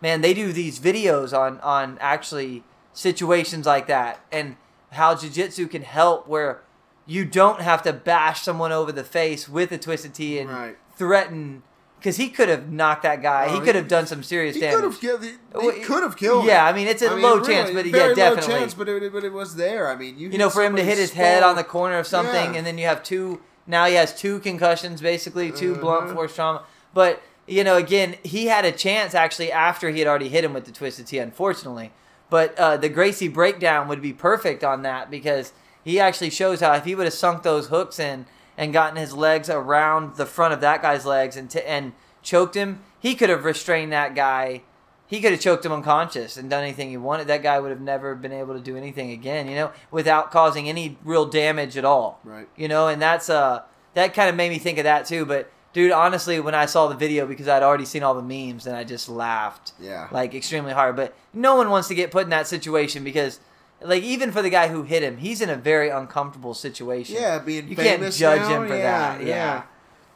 man, 0.00 0.20
they 0.20 0.34
do 0.34 0.52
these 0.52 0.78
videos 0.80 1.36
on 1.38 1.60
on 1.60 1.96
actually 2.00 2.64
situations 2.92 3.66
like 3.66 3.86
that 3.86 4.20
and 4.30 4.56
how 4.92 5.14
jujitsu 5.14 5.68
can 5.70 5.82
help 5.82 6.28
where 6.28 6.60
you 7.06 7.24
don't 7.24 7.60
have 7.60 7.82
to 7.82 7.92
bash 7.92 8.42
someone 8.42 8.70
over 8.72 8.92
the 8.92 9.02
face 9.04 9.48
with 9.48 9.72
a 9.72 9.78
twisted 9.78 10.14
tea 10.14 10.38
and 10.38 10.48
Right. 10.50 10.76
threaten 10.96 11.62
because 12.04 12.18
he 12.18 12.28
could 12.28 12.50
have 12.50 12.70
knocked 12.70 13.02
that 13.04 13.22
guy. 13.22 13.46
Oh, 13.48 13.54
he 13.58 13.60
could 13.64 13.74
have 13.74 13.88
done 13.88 14.06
some 14.06 14.22
serious 14.22 14.54
He 14.56 14.60
damage. 14.60 14.74
could 14.74 14.84
have 14.84 15.00
killed. 15.00 15.24
He, 15.24 15.70
he 15.72 15.80
could 15.80 16.02
have 16.02 16.18
killed. 16.18 16.44
yeah, 16.44 16.68
him. 16.68 16.74
I 16.74 16.76
mean, 16.76 16.86
it's 16.86 17.00
a 17.00 17.08
I 17.08 17.14
mean, 17.14 17.22
low 17.22 17.36
really, 17.38 17.46
chance, 17.54 17.70
but 17.70 17.86
yeah, 17.86 18.12
definitely. 18.12 18.52
low 18.52 18.58
chance, 18.60 18.74
but 18.74 18.88
it, 18.90 19.10
but 19.10 19.24
it 19.24 19.32
was 19.32 19.56
there. 19.56 19.88
I 19.88 19.96
mean, 19.96 20.18
you 20.18 20.28
you 20.28 20.36
know, 20.36 20.50
for 20.50 20.62
him 20.62 20.76
to 20.76 20.84
hit 20.84 20.98
his 20.98 21.14
head 21.14 21.42
on 21.42 21.56
the 21.56 21.64
corner 21.64 21.98
of 21.98 22.06
something, 22.06 22.52
Yeah. 22.52 22.58
and 22.58 22.66
then 22.66 22.76
you 22.76 22.84
have 22.84 23.02
two. 23.02 23.40
Now 23.66 23.86
he 23.86 23.94
has 23.94 24.14
two 24.14 24.40
concussions, 24.40 25.00
basically 25.00 25.50
2 25.50 25.76
blunt 25.76 26.10
Mhm. 26.10 26.14
force 26.14 26.34
trauma. 26.34 26.64
But 26.92 27.22
you 27.46 27.64
know, 27.64 27.76
again, 27.76 28.16
he 28.22 28.48
had 28.48 28.66
a 28.66 28.72
chance 28.72 29.14
actually 29.14 29.50
after 29.50 29.88
he 29.88 30.00
had 30.00 30.06
already 30.06 30.28
hit 30.28 30.44
him 30.44 30.52
with 30.52 30.66
the 30.66 30.72
twisted 30.72 31.06
tea, 31.06 31.18
unfortunately. 31.20 31.90
But 32.28 32.54
uh, 32.58 32.76
the 32.76 32.90
Gracie 32.90 33.28
breakdown 33.28 33.88
would 33.88 34.02
be 34.02 34.12
perfect 34.12 34.62
on 34.62 34.82
that 34.82 35.10
because 35.10 35.54
he 35.82 35.98
actually 35.98 36.28
shows 36.30 36.60
how 36.60 36.74
if 36.74 36.84
he 36.84 36.94
would 36.94 37.04
have 37.04 37.14
sunk 37.14 37.42
those 37.42 37.68
hooks 37.68 37.98
in 37.98 38.26
and 38.56 38.72
gotten 38.72 38.96
his 38.96 39.12
legs 39.14 39.48
around 39.50 40.16
the 40.16 40.26
front 40.26 40.54
of 40.54 40.60
that 40.60 40.82
guy's 40.82 41.04
legs 41.06 41.36
and 41.36 41.50
t- 41.50 41.60
and 41.62 41.92
choked 42.22 42.54
him, 42.54 42.80
he 43.00 43.14
could 43.14 43.28
have 43.28 43.44
restrained 43.44 43.92
that 43.92 44.14
guy. 44.14 44.62
He 45.06 45.20
could 45.20 45.32
have 45.32 45.40
choked 45.40 45.64
him 45.66 45.72
unconscious 45.72 46.36
and 46.36 46.48
done 46.48 46.62
anything 46.62 46.88
he 46.88 46.96
wanted. 46.96 47.26
That 47.26 47.42
guy 47.42 47.60
would 47.60 47.70
have 47.70 47.80
never 47.80 48.14
been 48.14 48.32
able 48.32 48.54
to 48.54 48.60
do 48.60 48.76
anything 48.76 49.10
again, 49.10 49.46
you 49.48 49.54
know, 49.54 49.70
without 49.90 50.30
causing 50.30 50.68
any 50.68 50.96
real 51.04 51.26
damage 51.26 51.76
at 51.76 51.84
all. 51.84 52.20
Right. 52.24 52.48
You 52.56 52.68
know, 52.68 52.88
and 52.88 53.00
that's 53.02 53.28
uh 53.28 53.62
that 53.94 54.14
kind 54.14 54.28
of 54.30 54.34
made 54.34 54.48
me 54.50 54.58
think 54.58 54.78
of 54.78 54.84
that 54.84 55.06
too. 55.06 55.26
But 55.26 55.50
dude, 55.74 55.92
honestly, 55.92 56.40
when 56.40 56.54
I 56.54 56.66
saw 56.66 56.88
the 56.88 56.94
video 56.96 57.26
because 57.26 57.48
I'd 57.48 57.62
already 57.62 57.84
seen 57.84 58.02
all 58.02 58.14
the 58.14 58.22
memes 58.22 58.66
and 58.66 58.74
I 58.74 58.82
just 58.84 59.08
laughed 59.08 59.72
Yeah. 59.78 60.08
like 60.10 60.34
extremely 60.34 60.72
hard. 60.72 60.96
But 60.96 61.14
no 61.34 61.54
one 61.56 61.68
wants 61.68 61.88
to 61.88 61.94
get 61.94 62.10
put 62.10 62.24
in 62.24 62.30
that 62.30 62.46
situation 62.46 63.04
because, 63.04 63.40
like, 63.82 64.02
even 64.02 64.32
for 64.32 64.42
the 64.42 64.50
guy 64.50 64.68
who 64.68 64.82
hit 64.82 65.02
him, 65.02 65.18
he's 65.18 65.40
in 65.40 65.50
a 65.50 65.56
very 65.56 65.88
uncomfortable 65.90 66.54
situation. 66.54 67.16
Yeah, 67.16 67.38
being 67.38 67.68
You 67.68 67.76
can't 67.76 68.00
judge 68.12 68.40
now, 68.40 68.62
him 68.62 68.68
for 68.68 68.76
yeah, 68.76 69.18
that. 69.18 69.24
Yeah. 69.26 69.62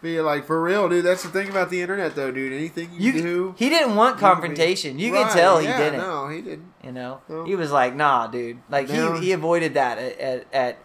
Be 0.00 0.20
like 0.20 0.46
for 0.46 0.62
real, 0.62 0.88
dude. 0.88 1.04
That's 1.04 1.24
the 1.24 1.28
thing 1.28 1.48
about 1.48 1.70
the 1.70 1.82
internet, 1.82 2.14
though, 2.14 2.30
dude. 2.30 2.52
Anything 2.52 2.90
you, 2.92 3.10
You, 3.12 3.20
do, 3.22 3.54
he 3.58 3.68
didn't 3.68 3.96
want 3.96 4.18
can 4.18 4.28
be- 4.28 4.32
confrontation. 4.34 4.96
You 4.98 5.12
Right, 5.12 5.26
can 5.26 5.36
tell 5.36 5.58
he 5.58 5.66
yeah, 5.66 5.76
didn't. 5.78 5.98
No, 5.98 6.28
he 6.28 6.40
didn't. 6.40 6.72
You 6.84 6.92
know, 6.92 7.20
No. 7.28 7.44
he 7.44 7.56
was 7.56 7.72
like, 7.72 7.96
"Nah, 7.96 8.28
dude." 8.28 8.58
Like 8.70 8.88
No. 8.88 9.14
he 9.14 9.26
he 9.26 9.32
avoided 9.32 9.74
that 9.74 9.98
at, 9.98 10.18
at, 10.20 10.46
at 10.52 10.78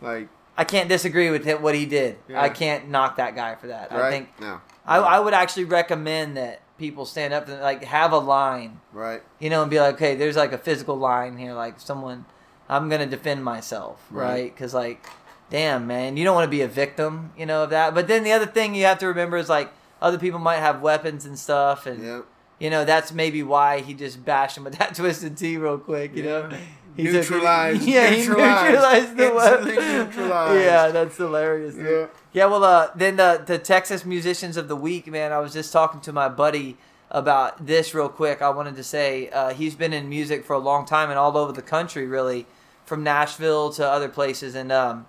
Like, 0.00 0.28
I 0.56 0.64
can't 0.64 0.88
disagree 0.88 1.30
with 1.30 1.44
him, 1.44 1.60
what 1.60 1.74
he 1.74 1.84
did. 1.84 2.16
Yeah. 2.26 2.40
I 2.40 2.48
can't 2.48 2.88
knock 2.88 3.16
that 3.16 3.34
guy 3.36 3.56
for 3.56 3.66
that. 3.66 3.90
right? 3.92 4.00
I 4.04 4.10
think 4.10 4.40
no. 4.40 4.58
I, 4.86 4.96
I 4.98 5.20
would 5.20 5.34
actually 5.34 5.64
recommend 5.64 6.38
that 6.38 6.62
people 6.78 7.04
stand 7.06 7.32
up 7.32 7.48
and 7.48 7.60
like 7.60 7.84
have 7.84 8.12
a 8.12 8.18
line, 8.18 8.80
right. 8.92 9.22
you 9.38 9.48
know, 9.50 9.62
and 9.62 9.70
be 9.70 9.78
like, 9.78 9.94
okay, 9.94 10.14
there's 10.16 10.36
like 10.36 10.52
a 10.52 10.58
physical 10.58 10.96
line 10.96 11.36
here, 11.38 11.52
like 11.54 11.78
someone, 11.80 12.24
I'm 12.68 12.88
gonna 12.88 13.06
defend 13.06 13.44
myself, 13.44 14.04
Right. 14.10 14.28
right? 14.28 14.54
Because 14.54 14.74
like, 14.74 15.06
damn 15.50 15.86
man, 15.86 16.16
you 16.16 16.24
don't 16.24 16.34
want 16.34 16.46
to 16.46 16.50
be 16.50 16.62
a 16.62 16.68
victim, 16.68 17.32
you 17.38 17.46
know, 17.46 17.64
of 17.64 17.70
that. 17.70 17.94
But 17.94 18.08
then 18.08 18.24
the 18.24 18.32
other 18.32 18.46
thing 18.46 18.74
you 18.74 18.84
have 18.86 18.98
to 18.98 19.06
remember 19.06 19.36
is 19.36 19.48
like 19.48 19.72
other 20.02 20.18
people 20.18 20.38
might 20.40 20.58
have 20.58 20.80
weapons 20.82 21.24
and 21.26 21.38
stuff, 21.38 21.86
and 21.86 22.02
Yeah. 22.04 22.20
you 22.58 22.70
know 22.70 22.84
that's 22.84 23.12
maybe 23.12 23.42
why 23.42 23.80
he 23.80 23.94
just 23.94 24.24
bashed 24.24 24.56
him 24.56 24.64
with 24.64 24.76
that 24.78 24.94
twisted 24.96 25.36
tea 25.36 25.56
real 25.56 25.78
quick, 25.78 26.14
you 26.16 26.24
know. 26.24 26.50
He 26.96 27.04
Neutralized- 27.04 27.82
yeah, 27.88 28.10
he 28.10 28.18
neutralized, 28.26 28.64
neutralized 28.72 29.16
the 29.16 29.24
instantly 29.34 29.76
weapon. 29.76 29.98
neutralized. 30.10 30.60
Yeah, 30.64 30.88
that's 30.88 31.16
hilarious. 31.16 31.74
dude. 31.74 31.86
Yeah. 31.86 32.06
Yeah, 32.32 32.46
well, 32.46 32.64
uh, 32.64 32.90
then 32.94 33.16
the 33.16 33.42
the 33.44 33.58
Texas 33.58 34.04
musicians 34.04 34.56
of 34.56 34.68
the 34.68 34.76
week, 34.76 35.06
man. 35.06 35.32
I 35.32 35.38
was 35.38 35.52
just 35.52 35.72
talking 35.72 36.00
to 36.02 36.12
my 36.12 36.28
buddy 36.28 36.76
about 37.10 37.66
this 37.66 37.94
real 37.94 38.08
quick. 38.08 38.42
I 38.42 38.50
wanted 38.50 38.76
to 38.76 38.82
say 38.84 39.28
uh, 39.30 39.54
he's 39.54 39.74
been 39.74 39.92
in 39.92 40.08
music 40.08 40.44
for 40.44 40.52
a 40.54 40.58
long 40.58 40.84
time 40.86 41.10
and 41.10 41.18
all 41.18 41.36
over 41.36 41.52
the 41.52 41.62
country, 41.62 42.06
really, 42.06 42.46
from 42.84 43.02
Nashville 43.04 43.70
to 43.74 43.86
other 43.88 44.08
places. 44.08 44.54
And 44.56 44.70
um, 44.72 45.06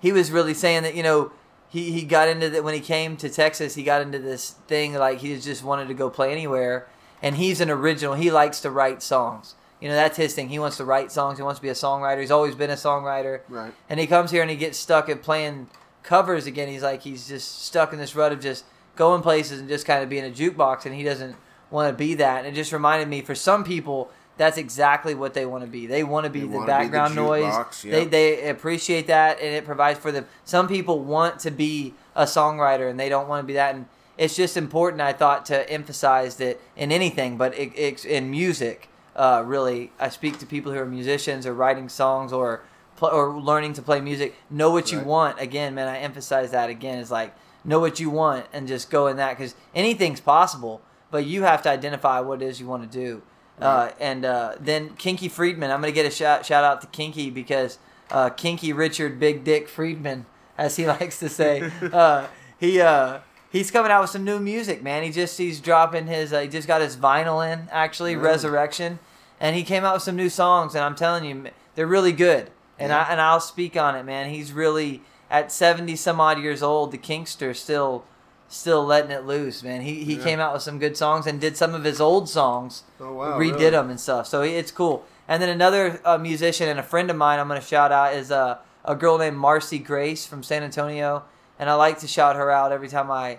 he 0.00 0.12
was 0.12 0.30
really 0.30 0.54
saying 0.54 0.82
that 0.82 0.94
you 0.94 1.02
know 1.02 1.32
he 1.68 1.92
he 1.92 2.02
got 2.02 2.28
into 2.28 2.48
that 2.50 2.62
when 2.64 2.74
he 2.74 2.80
came 2.80 3.16
to 3.18 3.28
Texas. 3.28 3.74
He 3.74 3.82
got 3.82 4.02
into 4.02 4.18
this 4.18 4.50
thing 4.68 4.94
like 4.94 5.18
he 5.18 5.38
just 5.38 5.64
wanted 5.64 5.88
to 5.88 5.94
go 5.94 6.10
play 6.10 6.32
anywhere. 6.32 6.86
And 7.22 7.36
he's 7.36 7.60
an 7.62 7.70
original. 7.70 8.14
He 8.14 8.30
likes 8.30 8.60
to 8.60 8.70
write 8.70 9.02
songs. 9.02 9.54
You 9.86 9.92
know, 9.92 9.98
that's 9.98 10.16
his 10.16 10.34
thing. 10.34 10.48
He 10.48 10.58
wants 10.58 10.78
to 10.78 10.84
write 10.84 11.12
songs. 11.12 11.38
He 11.38 11.44
wants 11.44 11.60
to 11.60 11.62
be 11.62 11.68
a 11.68 11.74
songwriter. 11.74 12.18
He's 12.18 12.32
always 12.32 12.56
been 12.56 12.70
a 12.70 12.74
songwriter 12.74 13.42
Right. 13.48 13.72
and 13.88 14.00
he 14.00 14.08
comes 14.08 14.32
here 14.32 14.42
and 14.42 14.50
he 14.50 14.56
gets 14.56 14.76
stuck 14.76 15.08
at 15.08 15.22
playing 15.22 15.68
covers 16.02 16.44
again. 16.44 16.66
He's 16.66 16.82
like 16.82 17.02
he's 17.02 17.28
just 17.28 17.62
stuck 17.64 17.92
in 17.92 18.00
this 18.00 18.16
rut 18.16 18.32
of 18.32 18.40
just 18.40 18.64
going 18.96 19.22
places 19.22 19.60
and 19.60 19.68
just 19.68 19.86
kind 19.86 20.02
of 20.02 20.08
being 20.08 20.24
a 20.24 20.30
jukebox, 20.30 20.86
and 20.86 20.94
he 20.96 21.04
doesn't 21.04 21.36
want 21.70 21.88
to 21.88 21.96
be 21.96 22.14
that. 22.14 22.44
And 22.44 22.48
it 22.48 22.58
just 22.58 22.72
reminded 22.72 23.06
me, 23.06 23.20
for 23.20 23.36
some 23.36 23.62
people, 23.62 24.10
that's 24.38 24.58
exactly 24.58 25.14
what 25.14 25.34
they 25.34 25.46
want 25.46 25.62
to 25.62 25.70
be. 25.70 25.86
They 25.86 26.02
want 26.02 26.24
to 26.24 26.30
be 26.30 26.40
They 26.40 26.46
the 26.46 26.52
wanna 26.58 26.66
be 26.66 26.72
the 26.72 26.90
background 26.90 27.14
noise. 27.14 27.82
They 27.82 28.04
they 28.06 28.48
appreciate 28.48 29.06
that, 29.06 29.38
and 29.40 29.54
it 29.54 29.64
provides 29.64 30.00
for 30.00 30.10
them. 30.10 30.26
Some 30.44 30.66
people 30.66 30.98
want 30.98 31.38
to 31.40 31.52
be 31.52 31.94
a 32.16 32.24
songwriter, 32.24 32.90
and 32.90 32.98
they 32.98 33.08
don't 33.08 33.28
want 33.28 33.44
to 33.44 33.46
be 33.46 33.52
that. 33.52 33.76
And 33.76 33.86
it's 34.18 34.34
just 34.34 34.56
important, 34.56 35.00
I 35.00 35.12
thought, 35.12 35.46
to 35.46 35.70
emphasize 35.70 36.36
that 36.36 36.58
in 36.74 36.90
anything, 36.90 37.36
but 37.36 37.56
it, 37.56 37.70
it's 37.76 38.04
in 38.04 38.30
music. 38.30 38.88
Uh, 39.16 39.42
really, 39.44 39.90
I 39.98 40.10
speak 40.10 40.38
to 40.38 40.46
people 40.46 40.72
who 40.72 40.78
are 40.78 40.86
musicians 40.86 41.46
or 41.46 41.54
writing 41.54 41.88
songs 41.88 42.32
or 42.32 42.62
pl- 42.96 43.08
or 43.08 43.40
learning 43.40 43.72
to 43.74 43.82
play 43.82 44.00
music. 44.00 44.34
Know 44.50 44.70
what 44.70 44.92
you 44.92 45.00
want. 45.00 45.40
Again, 45.40 45.74
man, 45.74 45.88
I 45.88 45.98
emphasize 45.98 46.50
that 46.52 46.68
again. 46.70 46.98
Is 46.98 47.10
like 47.10 47.34
know 47.64 47.80
what 47.80 47.98
you 47.98 48.10
want 48.10 48.46
and 48.52 48.68
just 48.68 48.90
go 48.90 49.08
in 49.08 49.16
that 49.16 49.36
because 49.36 49.54
anything's 49.74 50.20
possible, 50.20 50.82
but 51.10 51.24
you 51.26 51.42
have 51.42 51.62
to 51.62 51.70
identify 51.70 52.20
what 52.20 52.40
it 52.42 52.46
is 52.46 52.60
you 52.60 52.66
want 52.66 52.90
to 52.90 52.98
do. 52.98 53.22
Uh, 53.60 53.90
and 53.98 54.24
uh, 54.26 54.54
then 54.60 54.90
Kinky 54.96 55.28
Friedman, 55.28 55.70
I'm 55.70 55.80
gonna 55.80 55.90
get 55.92 56.04
a 56.04 56.10
shout 56.10 56.44
shout 56.44 56.62
out 56.62 56.82
to 56.82 56.86
Kinky 56.88 57.30
because 57.30 57.78
uh, 58.10 58.28
Kinky 58.28 58.72
Richard 58.74 59.18
Big 59.18 59.44
Dick 59.44 59.66
Friedman, 59.66 60.26
as 60.58 60.76
he 60.76 60.86
likes 60.96 61.18
to 61.20 61.30
say, 61.30 61.70
uh, 61.80 62.26
he 62.60 62.82
uh, 62.82 63.20
he's 63.50 63.70
coming 63.70 63.90
out 63.90 64.02
with 64.02 64.10
some 64.10 64.24
new 64.24 64.38
music, 64.38 64.82
man. 64.82 65.02
He 65.02 65.10
just 65.10 65.38
he's 65.38 65.58
dropping 65.58 66.06
his 66.06 66.34
uh, 66.34 66.40
he 66.40 66.48
just 66.48 66.68
got 66.68 66.82
his 66.82 66.96
vinyl 66.96 67.40
in 67.50 67.66
actually 67.72 68.14
Really? 68.14 68.28
Resurrection, 68.28 68.98
and 69.40 69.54
he 69.56 69.62
came 69.62 69.84
out 69.84 69.94
with 69.94 70.02
some 70.02 70.16
new 70.16 70.28
songs, 70.30 70.74
and 70.74 70.84
I'm 70.84 70.94
telling 70.94 71.24
you, 71.24 71.44
they're 71.74 71.86
really 71.86 72.12
good. 72.12 72.50
And 72.78 72.90
Yeah. 72.90 73.02
I 73.08 73.12
and 73.12 73.20
I'll 73.20 73.40
speak 73.40 73.76
on 73.76 73.94
it, 73.96 74.04
man. 74.04 74.30
He's 74.30 74.52
really 74.52 75.02
at 75.30 75.50
70 75.50 75.96
some 75.96 76.20
odd 76.20 76.38
years 76.40 76.62
old. 76.62 76.92
The 76.92 76.98
Kinkster 76.98 77.54
still 77.56 78.04
still 78.48 78.84
letting 78.84 79.10
it 79.10 79.24
loose, 79.26 79.62
man. 79.62 79.80
He 79.82 80.04
he 80.04 80.14
Yeah. 80.16 80.22
came 80.22 80.40
out 80.40 80.52
with 80.52 80.62
some 80.62 80.78
good 80.78 80.96
songs 80.96 81.26
and 81.26 81.40
did 81.40 81.56
some 81.56 81.74
of 81.74 81.84
his 81.84 82.00
old 82.00 82.28
songs, 82.28 82.82
Oh 83.00 83.12
wow. 83.14 83.38
redid 83.38 83.58
really? 83.58 83.70
them 83.70 83.90
and 83.90 83.98
stuff. 84.00 84.26
So 84.26 84.42
it's 84.42 84.70
cool. 84.70 85.04
And 85.26 85.42
then 85.42 85.48
another 85.48 86.00
uh, 86.04 86.18
musician 86.18 86.68
and 86.68 86.78
a 86.78 86.82
friend 86.84 87.10
of 87.10 87.16
mine 87.16 87.40
I'm 87.40 87.48
gonna 87.48 87.60
shout 87.60 87.90
out 87.92 88.14
is 88.14 88.30
uh, 88.30 88.58
a 88.84 88.94
girl 88.94 89.18
named 89.18 89.36
Marcy 89.36 89.78
Grace 89.80 90.24
from 90.26 90.42
San 90.44 90.62
Antonio, 90.62 91.24
and 91.58 91.68
I 91.68 91.74
like 91.74 91.98
to 92.00 92.06
shout 92.06 92.36
her 92.36 92.50
out 92.50 92.70
every 92.72 92.88
time 92.88 93.10
I. 93.10 93.38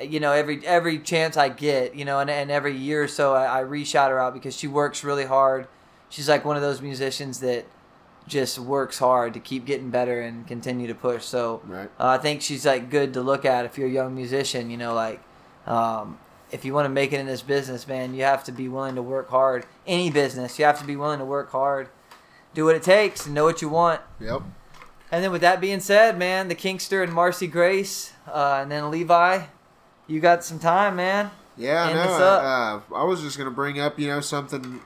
You 0.00 0.20
know, 0.20 0.32
every 0.32 0.64
every 0.66 0.98
chance 0.98 1.36
I 1.36 1.48
get, 1.48 1.94
you 1.94 2.04
know, 2.04 2.18
and, 2.20 2.30
and 2.30 2.50
every 2.50 2.76
year 2.76 3.02
or 3.02 3.08
so, 3.08 3.34
I, 3.34 3.44
I 3.44 3.60
re-shout 3.60 4.10
her 4.10 4.18
out 4.18 4.34
because 4.34 4.56
she 4.56 4.66
works 4.66 5.04
really 5.04 5.26
hard. 5.26 5.66
She's 6.08 6.28
like 6.28 6.44
one 6.44 6.56
of 6.56 6.62
those 6.62 6.80
musicians 6.82 7.40
that 7.40 7.66
just 8.26 8.58
works 8.58 8.98
hard 8.98 9.34
to 9.34 9.40
keep 9.40 9.64
getting 9.64 9.90
better 9.90 10.20
and 10.20 10.46
continue 10.46 10.86
to 10.86 10.94
push. 10.94 11.24
So 11.24 11.62
Right. 11.66 11.90
uh, 11.98 12.06
I 12.08 12.18
think 12.18 12.42
she's 12.42 12.64
like 12.64 12.90
good 12.90 13.14
to 13.14 13.20
look 13.22 13.44
at 13.44 13.64
if 13.64 13.76
you're 13.78 13.88
a 13.88 13.90
young 13.90 14.14
musician. 14.14 14.70
You 14.70 14.76
know, 14.76 14.94
like 14.94 15.20
um, 15.66 16.18
if 16.50 16.64
you 16.64 16.72
want 16.74 16.86
to 16.86 16.90
make 16.90 17.12
it 17.12 17.20
in 17.20 17.26
this 17.26 17.42
business, 17.42 17.86
man, 17.86 18.14
you 18.14 18.22
have 18.24 18.44
to 18.44 18.52
be 18.52 18.68
willing 18.68 18.94
to 18.94 19.02
work 19.02 19.28
hard. 19.30 19.66
Any 19.86 20.10
business, 20.10 20.58
you 20.58 20.64
have 20.64 20.78
to 20.80 20.86
be 20.86 20.96
willing 20.96 21.18
to 21.18 21.24
work 21.24 21.50
hard, 21.50 21.88
do 22.54 22.64
what 22.64 22.74
it 22.76 22.82
takes, 22.82 23.26
and 23.26 23.34
know 23.34 23.44
what 23.44 23.60
you 23.62 23.68
want. 23.68 24.00
Yep. 24.20 24.42
And 25.12 25.24
then 25.24 25.32
with 25.32 25.40
that 25.40 25.60
being 25.60 25.80
said, 25.80 26.16
man, 26.18 26.48
the 26.48 26.54
Kinkster 26.54 27.02
and 27.02 27.12
Marcy 27.12 27.48
Grace, 27.48 28.12
uh, 28.28 28.60
and 28.62 28.70
then 28.70 28.90
Levi, 28.92 29.42
you 30.10 30.20
got 30.20 30.44
some 30.44 30.58
time, 30.58 30.96
man. 30.96 31.30
Yeah, 31.56 31.86
End 31.86 31.94
no. 31.94 32.02
Uh, 32.02 32.80
I 32.94 33.04
was 33.04 33.22
just 33.22 33.38
gonna 33.38 33.50
bring 33.50 33.78
up, 33.78 33.98
you 33.98 34.08
know, 34.08 34.20
something 34.20 34.80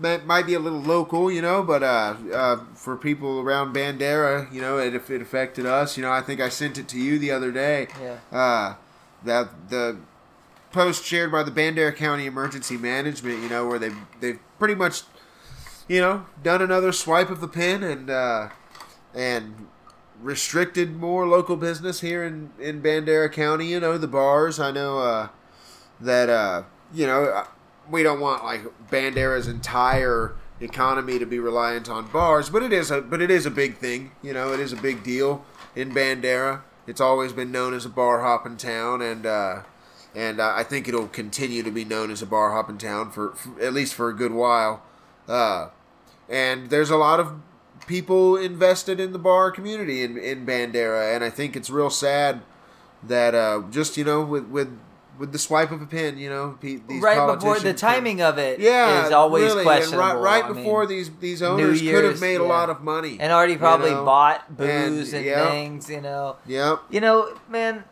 that 0.00 0.26
might 0.26 0.46
be 0.46 0.54
a 0.54 0.60
little 0.60 0.80
local, 0.80 1.30
you 1.30 1.42
know, 1.42 1.62
but 1.62 1.82
uh, 1.82 2.14
uh, 2.32 2.56
for 2.74 2.96
people 2.96 3.40
around 3.40 3.74
Bandera, 3.74 4.52
you 4.52 4.60
know, 4.60 4.78
it, 4.78 4.94
if 4.94 5.10
it 5.10 5.20
affected 5.20 5.66
us, 5.66 5.96
you 5.96 6.02
know, 6.02 6.12
I 6.12 6.20
think 6.20 6.40
I 6.40 6.48
sent 6.48 6.78
it 6.78 6.88
to 6.88 6.98
you 6.98 7.18
the 7.18 7.30
other 7.30 7.50
day. 7.50 7.88
Yeah. 8.00 8.18
Uh, 8.30 8.74
that 9.24 9.70
the 9.70 9.98
post 10.70 11.04
shared 11.04 11.32
by 11.32 11.42
the 11.42 11.50
Bandera 11.50 11.94
County 11.94 12.26
Emergency 12.26 12.76
Management, 12.76 13.42
you 13.42 13.48
know, 13.48 13.66
where 13.66 13.78
they 13.78 13.90
they've 14.20 14.38
pretty 14.58 14.74
much, 14.74 15.02
you 15.88 16.00
know, 16.00 16.26
done 16.42 16.62
another 16.62 16.92
swipe 16.92 17.30
of 17.30 17.40
the 17.40 17.48
pen 17.48 17.82
and 17.82 18.10
uh, 18.10 18.50
and 19.14 19.67
restricted 20.20 20.96
more 20.96 21.26
local 21.26 21.56
business 21.56 22.00
here 22.00 22.24
in 22.24 22.50
in 22.58 22.82
Bandera 22.82 23.32
County. 23.32 23.66
You 23.66 23.80
know, 23.80 23.98
the 23.98 24.08
bars. 24.08 24.58
I 24.58 24.70
know 24.70 24.98
uh, 24.98 25.28
that 26.00 26.28
uh, 26.28 26.62
you 26.92 27.06
know 27.06 27.24
uh, 27.24 27.46
we 27.90 28.02
don't 28.02 28.20
want 28.20 28.44
like 28.44 28.62
Bandera's 28.90 29.48
entire 29.48 30.34
economy 30.60 31.18
to 31.18 31.26
be 31.26 31.38
reliant 31.38 31.88
on 31.88 32.08
bars, 32.08 32.50
but 32.50 32.62
it 32.62 32.72
is 32.72 32.90
a 32.90 33.00
but 33.00 33.22
it 33.22 33.30
is 33.30 33.46
a 33.46 33.50
big 33.50 33.76
thing. 33.76 34.12
You 34.22 34.32
know, 34.32 34.52
it 34.52 34.60
is 34.60 34.72
a 34.72 34.76
big 34.76 35.02
deal 35.02 35.44
in 35.74 35.92
Bandera. 35.92 36.62
It's 36.86 37.00
always 37.00 37.32
been 37.32 37.52
known 37.52 37.74
as 37.74 37.84
a 37.84 37.90
bar 37.90 38.22
hopping 38.22 38.56
town, 38.56 39.02
and 39.02 39.26
uh, 39.26 39.62
and 40.14 40.40
uh, 40.40 40.52
I 40.56 40.64
think 40.64 40.88
it'll 40.88 41.08
continue 41.08 41.62
to 41.62 41.70
be 41.70 41.84
known 41.84 42.10
as 42.10 42.22
a 42.22 42.26
bar 42.26 42.52
hopping 42.52 42.78
town 42.78 43.10
for, 43.10 43.34
for 43.34 43.60
at 43.62 43.72
least 43.72 43.94
for 43.94 44.08
a 44.08 44.14
good 44.14 44.32
while. 44.32 44.82
Uh, 45.28 45.68
and 46.28 46.70
there's 46.70 46.90
a 46.90 46.96
lot 46.96 47.20
of 47.20 47.34
people 47.88 48.36
invested 48.36 49.00
in 49.00 49.12
the 49.12 49.18
bar 49.18 49.50
community 49.50 50.04
in, 50.04 50.16
in 50.16 50.46
Bandera, 50.46 51.14
and 51.14 51.24
I 51.24 51.30
think 51.30 51.56
it's 51.56 51.70
real 51.70 51.90
sad 51.90 52.42
that 53.02 53.34
uh, 53.34 53.62
just 53.70 53.96
you 53.96 54.04
know 54.04 54.22
with 54.22 54.44
with 54.44 54.78
with 55.18 55.32
the 55.32 55.38
swipe 55.38 55.72
of 55.72 55.82
a 55.82 55.86
pen, 55.86 56.16
you 56.16 56.30
know, 56.30 56.56
these 56.60 56.80
right 57.02 57.34
before 57.34 57.58
the 57.58 57.74
timing 57.74 58.22
of 58.22 58.38
it 58.38 58.60
is 58.60 58.64
yeah, 58.64 59.06
is 59.06 59.12
always 59.12 59.44
really, 59.44 59.58
and 59.58 59.64
questionable. 59.64 60.04
right, 60.04 60.14
right 60.16 60.44
I 60.44 60.48
mean, 60.48 60.56
before 60.58 60.86
these 60.86 61.10
these 61.18 61.42
owners 61.42 61.80
could 61.80 62.04
have 62.04 62.20
made 62.20 62.36
a 62.36 62.44
lot 62.44 62.70
of 62.70 62.82
money 62.82 63.18
and 63.18 63.32
already 63.32 63.54
you 63.54 63.58
probably 63.58 63.90
know? 63.90 64.04
bought 64.04 64.56
booze 64.56 65.12
and, 65.12 65.24
yeah. 65.24 65.50
things, 65.50 65.90
you 65.90 66.00
know. 66.00 66.36
Yep. 66.46 66.82
You 66.90 67.00
know, 67.00 67.36
man, 67.48 67.84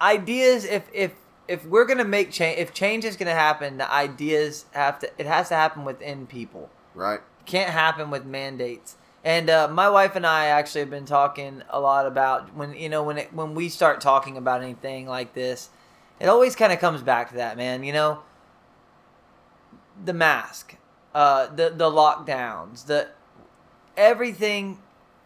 ideas. 0.00 0.64
If 0.64 0.88
if 0.92 1.12
if 1.46 1.64
we're 1.66 1.86
gonna 1.86 2.04
make 2.04 2.30
change, 2.30 2.58
if 2.58 2.74
change 2.74 3.04
is 3.04 3.16
gonna 3.16 3.30
happen, 3.30 3.78
the 3.78 3.92
ideas 3.92 4.64
have 4.72 4.98
to. 5.00 5.10
It 5.18 5.26
has 5.26 5.48
to 5.48 5.54
happen 5.54 5.84
within 5.84 6.26
people. 6.26 6.68
Right. 6.94 7.20
Can't 7.46 7.70
happen 7.70 8.10
with 8.10 8.24
mandates. 8.24 8.96
And 9.24 9.50
uh, 9.50 9.68
my 9.68 9.88
wife 9.90 10.16
and 10.16 10.26
I 10.26 10.46
actually 10.46 10.80
have 10.80 10.90
been 10.90 11.04
talking 11.04 11.62
a 11.68 11.78
lot 11.78 12.06
about 12.06 12.54
when 12.54 12.74
you 12.74 12.88
know 12.88 13.02
when 13.02 13.18
it 13.18 13.34
when 13.34 13.54
we 13.54 13.68
start 13.68 14.00
talking 14.00 14.36
about 14.36 14.62
anything 14.62 15.06
like 15.06 15.34
this, 15.34 15.68
it 16.18 16.26
always 16.26 16.56
kind 16.56 16.72
of 16.72 16.78
comes 16.78 17.02
back 17.02 17.28
to 17.30 17.36
that, 17.36 17.56
man. 17.56 17.84
You 17.84 17.92
know, 17.92 18.20
the 20.02 20.14
mask, 20.14 20.76
uh, 21.14 21.48
the 21.48 21.68
the 21.68 21.90
lockdowns, 21.90 22.86
the 22.86 23.08
everything. 23.96 24.78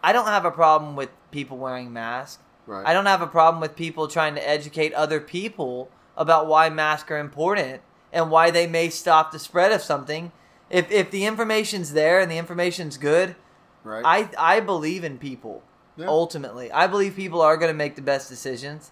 I 0.02 0.12
don't 0.12 0.26
have 0.26 0.44
a 0.44 0.50
problem 0.50 0.96
with 0.96 1.10
people 1.30 1.56
wearing 1.56 1.92
masks. 1.92 2.42
Right. 2.66 2.86
I 2.86 2.92
don't 2.92 3.06
have 3.06 3.22
a 3.22 3.26
problem 3.26 3.60
with 3.60 3.76
people 3.76 4.08
trying 4.08 4.34
to 4.34 4.48
educate 4.48 4.92
other 4.94 5.20
people 5.20 5.88
about 6.16 6.46
why 6.46 6.68
masks 6.68 7.10
are 7.10 7.18
important 7.18 7.80
and 8.12 8.30
why 8.30 8.50
they 8.50 8.66
may 8.66 8.88
stop 8.88 9.32
the 9.32 9.38
spread 9.38 9.70
of 9.70 9.82
something. 9.82 10.32
If 10.68 10.90
if 10.90 11.12
the 11.12 11.26
information's 11.26 11.92
there 11.92 12.20
and 12.20 12.30
the 12.30 12.38
information's 12.38 12.96
good, 12.96 13.36
right. 13.84 14.02
I 14.04 14.56
I 14.56 14.60
believe 14.60 15.04
in 15.04 15.18
people. 15.18 15.62
Yeah. 15.96 16.06
Ultimately, 16.08 16.72
I 16.72 16.88
believe 16.88 17.14
people 17.14 17.40
are 17.40 17.56
going 17.56 17.70
to 17.70 17.76
make 17.76 17.94
the 17.94 18.02
best 18.02 18.28
decisions. 18.28 18.90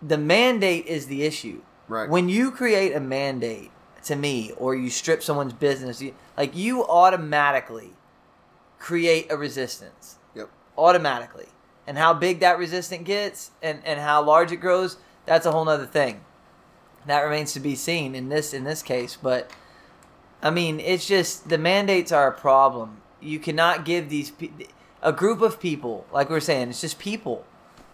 The 0.00 0.18
mandate 0.18 0.86
is 0.86 1.06
the 1.06 1.24
issue. 1.24 1.62
right. 1.88 2.08
When 2.08 2.28
you 2.28 2.52
create 2.52 2.94
a 2.94 3.00
mandate 3.00 3.72
to 4.04 4.14
me 4.14 4.52
or 4.56 4.76
you 4.76 4.90
strip 4.90 5.22
someone's 5.24 5.54
business, 5.54 6.00
you, 6.00 6.14
like 6.36 6.54
you 6.54 6.86
automatically 6.86 7.94
create 8.78 9.26
a 9.32 9.36
resistance. 9.36 10.18
Yep. 10.36 10.50
Automatically. 10.78 11.48
And 11.86 11.98
how 11.98 12.14
big 12.14 12.38
that 12.40 12.58
resistance 12.58 13.06
gets 13.06 13.50
and, 13.62 13.80
and 13.84 13.98
how 13.98 14.22
large 14.22 14.52
it 14.52 14.56
grows, 14.56 14.98
that's 15.26 15.46
a 15.46 15.52
whole 15.52 15.64
nother 15.64 15.86
thing. 15.86 16.20
That 17.06 17.22
remains 17.22 17.52
to 17.54 17.60
be 17.60 17.74
seen 17.74 18.14
in 18.14 18.28
this 18.28 18.54
in 18.54 18.64
this 18.64 18.82
case. 18.82 19.18
But 19.20 19.50
I 20.42 20.50
mean, 20.50 20.78
it's 20.78 21.06
just 21.06 21.48
the 21.48 21.58
mandates 21.58 22.12
are 22.12 22.28
a 22.28 22.32
problem. 22.38 22.98
You 23.24 23.38
cannot 23.38 23.84
give 23.84 24.10
these 24.10 24.30
pe- 24.30 24.50
a 25.02 25.12
group 25.12 25.40
of 25.40 25.58
people, 25.58 26.06
like 26.12 26.28
we 26.28 26.36
are 26.36 26.40
saying, 26.40 26.68
it's 26.68 26.80
just 26.80 26.98
people, 26.98 27.44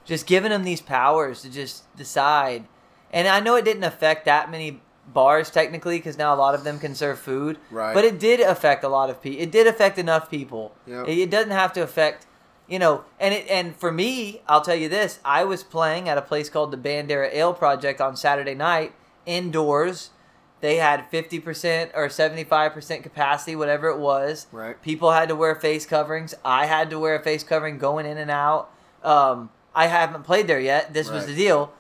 just 0.05 0.27
giving 0.27 0.51
them 0.51 0.65
these 0.65 0.81
powers 0.81 1.43
to 1.43 1.51
just 1.51 1.85
decide. 1.97 2.67
And 3.13 3.27
I 3.29 3.41
know 3.41 3.57
it 3.57 3.65
didn't 3.65 3.85
affect 3.85 4.25
that 4.27 4.51
many 4.51 4.83
bars 5.13 5.51
technically, 5.51 5.99
because 5.99 6.19
now 6.19 6.35
a 6.35 6.37
lot 6.37 6.55
of 6.55 6.63
them 6.63 6.79
can 6.79 6.95
serve 6.95 7.19
food. 7.19 7.59
Right. 7.71 7.95
But 7.95 8.05
it 8.05 8.21
did 8.21 8.41
affect 8.41 8.85
a 8.85 8.89
lot 8.89 9.11
of 9.11 9.23
people. 9.23 9.41
It 9.41 9.51
did 9.51 9.67
affect 9.67 9.99
enough 9.99 10.31
people. 10.31 10.73
Yep. 10.87 11.09
It, 11.09 11.19
it 11.19 11.31
doesn't 11.31 11.51
have 11.51 11.73
to 11.73 11.83
affect, 11.83 12.27
you 12.69 12.79
know. 12.79 13.05
And 13.19 13.35
it 13.35 13.49
and 13.49 13.75
for 13.75 13.91
me, 13.91 14.43
I'll 14.47 14.61
tell 14.61 14.77
you 14.77 14.89
this: 14.89 15.19
I 15.25 15.45
was 15.45 15.65
playing 15.65 16.09
at 16.09 16.19
a 16.19 16.23
place 16.23 16.49
called 16.49 16.71
the 16.71 16.77
Bandera 16.77 17.33
Ale 17.33 17.55
Project 17.55 18.01
on 18.01 18.17
Saturday 18.17 18.55
night 18.55 18.93
indoors. 19.27 20.11
They 20.61 20.77
had 20.77 21.11
50% 21.11 21.91
or 21.95 22.09
75% 22.09 23.03
capacity, 23.03 23.57
whatever 23.57 23.89
it 23.89 23.99
was. 23.99 24.47
Right. 24.53 24.81
People 24.83 25.13
had 25.13 25.29
to 25.31 25.37
wear 25.37 25.55
face 25.55 25.87
coverings. 25.87 26.35
I 26.45 26.67
had 26.67 26.91
to 26.91 26.99
wear 26.99 27.15
a 27.17 27.23
face 27.23 27.43
covering 27.43 27.79
going 27.79 28.07
in 28.07 28.19
and 28.19 28.31
out. 28.31 28.71
Um, 29.03 29.51
I 29.75 29.87
haven't 29.87 30.25
played 30.25 30.47
there 30.47 30.61
yet. 30.61 30.93
This 30.93 31.11
was 31.11 31.27
the 31.27 31.35
deal. 31.35 31.73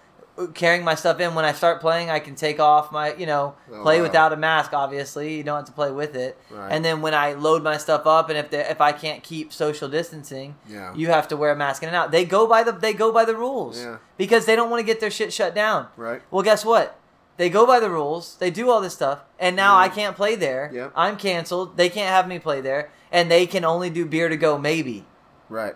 Carrying 0.54 0.84
my 0.84 0.94
stuff 0.94 1.20
in 1.20 1.34
when 1.34 1.44
I 1.44 1.52
start 1.52 1.82
playing, 1.82 2.08
I 2.08 2.18
can 2.18 2.34
take 2.34 2.58
off 2.60 2.90
my, 2.90 3.12
you 3.14 3.26
know, 3.26 3.56
Oh, 3.70 3.82
play 3.82 3.98
wow. 3.98 4.04
without 4.04 4.32
a 4.32 4.36
mask. 4.36 4.72
Obviously, 4.72 5.36
you 5.36 5.42
don't 5.42 5.56
have 5.56 5.66
to 5.66 5.72
play 5.72 5.90
with 5.90 6.16
it. 6.16 6.38
Right. 6.50 6.72
And 6.72 6.82
then 6.82 7.02
when 7.02 7.12
I 7.12 7.34
load 7.34 7.62
my 7.62 7.76
stuff 7.76 8.06
up, 8.06 8.30
and 8.30 8.38
if 8.38 8.48
the, 8.48 8.70
if 8.70 8.80
I 8.80 8.92
can't 8.92 9.22
keep 9.22 9.52
social 9.52 9.86
distancing, 9.90 10.54
Yeah. 10.66 10.94
you 10.94 11.08
have 11.08 11.28
to 11.28 11.36
wear 11.36 11.50
a 11.52 11.56
mask 11.56 11.82
in 11.82 11.88
and 11.90 11.96
out. 11.96 12.10
They 12.10 12.24
go 12.24 12.46
by 12.46 12.62
the 12.62 12.72
they 12.72 12.94
go 12.94 13.12
by 13.12 13.26
the 13.26 13.36
rules 13.36 13.82
Yeah. 13.82 13.98
because 14.16 14.46
they 14.46 14.56
don't 14.56 14.70
want 14.70 14.80
to 14.80 14.86
get 14.86 15.00
their 15.00 15.10
shit 15.10 15.30
shut 15.30 15.54
down. 15.54 15.88
Right. 15.98 16.22
Well, 16.30 16.42
guess 16.42 16.64
what? 16.64 16.96
They 17.40 17.48
go 17.48 17.64
by 17.64 17.80
the 17.80 17.88
rules. 17.88 18.36
They 18.36 18.50
do 18.50 18.68
all 18.68 18.82
this 18.82 18.92
stuff, 18.92 19.20
and 19.38 19.56
now. 19.56 19.78
I 19.78 19.88
can't 19.88 20.14
play 20.14 20.34
there. 20.34 20.70
Yep. 20.74 20.92
I'm 20.94 21.16
canceled. 21.16 21.78
They 21.78 21.88
can't 21.88 22.10
have 22.10 22.28
me 22.28 22.38
play 22.38 22.60
there, 22.60 22.90
and 23.10 23.30
they 23.30 23.46
can 23.46 23.64
only 23.64 23.88
do 23.88 24.04
beer 24.04 24.28
to 24.28 24.36
go 24.36 24.58
maybe. 24.58 25.06
Right. 25.48 25.74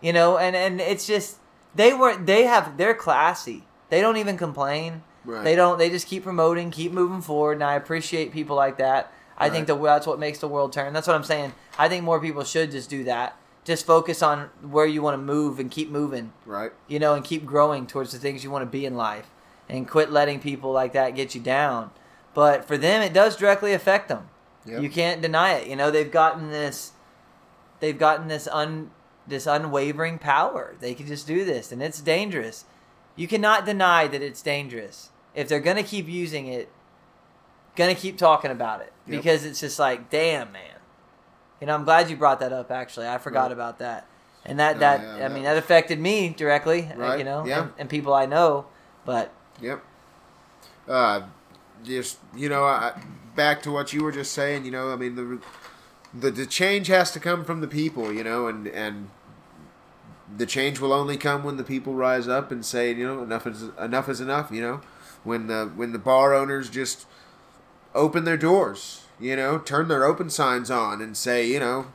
You 0.00 0.12
know, 0.12 0.38
and 0.38 0.56
and 0.56 0.80
it's 0.80 1.06
just 1.06 1.36
they 1.72 1.94
weren't. 1.94 2.26
They 2.26 2.46
have 2.46 2.76
they're 2.78 2.94
classy. 2.94 3.62
They 3.90 4.00
don't 4.00 4.16
even 4.16 4.36
complain. 4.36 5.04
Right. 5.24 5.44
They 5.44 5.54
don't. 5.54 5.78
They 5.78 5.88
just 5.88 6.08
keep 6.08 6.24
promoting, 6.24 6.72
keep 6.72 6.90
moving 6.90 7.22
forward, 7.22 7.52
and 7.52 7.62
I 7.62 7.74
appreciate 7.74 8.32
people 8.32 8.56
like 8.56 8.78
that. 8.78 9.12
I 9.38 9.50
think 9.50 9.68
Right. 9.68 9.78
the 9.78 9.84
that's 9.84 10.08
what 10.08 10.18
makes 10.18 10.40
the 10.40 10.48
world 10.48 10.72
turn. 10.72 10.92
That's 10.92 11.06
what 11.06 11.14
I'm 11.14 11.22
saying. 11.22 11.52
I 11.78 11.88
think 11.88 12.02
more 12.02 12.20
people 12.20 12.42
should 12.42 12.72
just 12.72 12.90
do 12.90 13.04
that. 13.04 13.36
Just 13.62 13.86
focus 13.86 14.20
on 14.20 14.50
where 14.68 14.84
you 14.84 15.00
want 15.00 15.14
to 15.14 15.22
move 15.22 15.60
and 15.60 15.70
keep 15.70 15.92
moving 15.92 16.32
Right. 16.44 16.72
you 16.88 16.98
know, 16.98 17.14
and 17.14 17.24
keep 17.24 17.46
growing 17.46 17.86
towards 17.86 18.10
the 18.10 18.18
things 18.18 18.42
you 18.42 18.50
want 18.50 18.62
to 18.62 18.66
be 18.70 18.84
in 18.84 18.96
life 18.96 19.30
and 19.68 19.88
quit 19.88 20.10
letting 20.10 20.40
people 20.40 20.72
like 20.72 20.92
that 20.92 21.14
get 21.14 21.34
you 21.34 21.40
down. 21.40 21.90
But 22.34 22.64
for 22.64 22.76
them, 22.76 23.00
it 23.02 23.12
does 23.12 23.36
directly 23.36 23.72
affect 23.72 24.08
them. 24.08 24.28
Yep. 24.66 24.82
You 24.82 24.90
can't 24.90 25.22
deny 25.22 25.52
it. 25.54 25.68
You 25.68 25.76
know, 25.76 25.90
they've 25.90 26.10
gotten 26.10 26.50
this, 26.50 26.92
they've 27.80 27.98
gotten 27.98 28.28
this 28.28 28.48
un, 28.48 28.90
this 29.26 29.46
unwavering 29.46 30.18
power. 30.18 30.74
They 30.80 30.94
can 30.94 31.06
just 31.06 31.26
do 31.26 31.44
this, 31.44 31.70
and 31.72 31.82
it's 31.82 32.00
dangerous. 32.00 32.64
You 33.16 33.28
cannot 33.28 33.64
deny 33.66 34.06
that 34.08 34.22
it's 34.22 34.42
dangerous. 34.42 35.10
If 35.34 35.48
they're 35.48 35.60
gonna 35.60 35.82
keep 35.82 36.08
using 36.08 36.46
it, 36.46 36.68
gonna 37.76 37.94
keep 37.94 38.16
talking 38.18 38.50
about 38.50 38.80
it 38.80 38.92
Yep. 39.06 39.22
because 39.22 39.44
it's 39.44 39.60
just 39.60 39.78
like, 39.78 40.10
damn, 40.10 40.50
man. 40.52 40.62
You 41.60 41.66
know, 41.66 41.74
I'm 41.74 41.84
glad 41.84 42.10
you 42.10 42.16
brought 42.16 42.40
that 42.40 42.52
up. 42.52 42.70
Actually, 42.70 43.08
I 43.08 43.18
forgot 43.18 43.44
Right. 43.44 43.52
about 43.52 43.78
that. 43.78 44.06
and 44.46 44.58
that 44.60 44.76
Oh, 44.76 44.80
that 44.80 45.00
yeah, 45.00 45.24
I 45.24 45.28
mean 45.28 45.44
that 45.44 45.56
affected 45.56 45.98
me 45.98 46.28
directly, 46.28 46.90
uh, 46.94 46.98
Right, 46.98 47.18
you 47.18 47.24
know, 47.24 47.46
yeah. 47.46 47.62
and, 47.62 47.72
and 47.78 47.88
people 47.88 48.12
I 48.12 48.26
know. 48.26 48.66
But 49.06 49.32
Yep. 49.60 49.82
Uh, 50.88 51.22
just 51.82 52.18
you 52.36 52.48
know, 52.48 52.64
I, 52.64 53.00
back 53.34 53.62
to 53.62 53.70
what 53.70 53.92
you 53.92 54.02
were 54.02 54.12
just 54.12 54.32
saying. 54.32 54.64
You 54.64 54.70
know, 54.70 54.92
I 54.92 54.96
mean 54.96 55.14
the 55.14 55.40
the 56.12 56.30
the 56.30 56.46
change 56.46 56.88
has 56.88 57.10
to 57.12 57.20
come 57.20 57.44
from 57.44 57.60
the 57.60 57.68
people. 57.68 58.12
You 58.12 58.24
know, 58.24 58.46
and 58.46 58.66
and 58.68 59.10
the 60.36 60.46
change 60.46 60.80
will 60.80 60.92
only 60.92 61.16
come 61.16 61.44
when 61.44 61.56
the 61.56 61.64
people 61.64 61.94
rise 61.94 62.28
up 62.28 62.50
and 62.50 62.64
say, 62.64 62.92
you 62.92 63.06
know, 63.06 63.22
enough 63.22 63.46
is 63.46 63.64
enough 63.78 64.08
is 64.08 64.20
enough. 64.20 64.50
You 64.50 64.60
know, 64.60 64.80
when 65.22 65.46
the 65.46 65.70
when 65.74 65.92
the 65.92 65.98
bar 65.98 66.34
owners 66.34 66.68
just 66.70 67.06
open 67.94 68.24
their 68.24 68.36
doors. 68.36 69.02
You 69.20 69.36
know, 69.36 69.58
turn 69.58 69.88
their 69.88 70.04
open 70.04 70.28
signs 70.28 70.70
on 70.70 71.00
and 71.00 71.16
say, 71.16 71.46
you 71.46 71.60
know, 71.60 71.86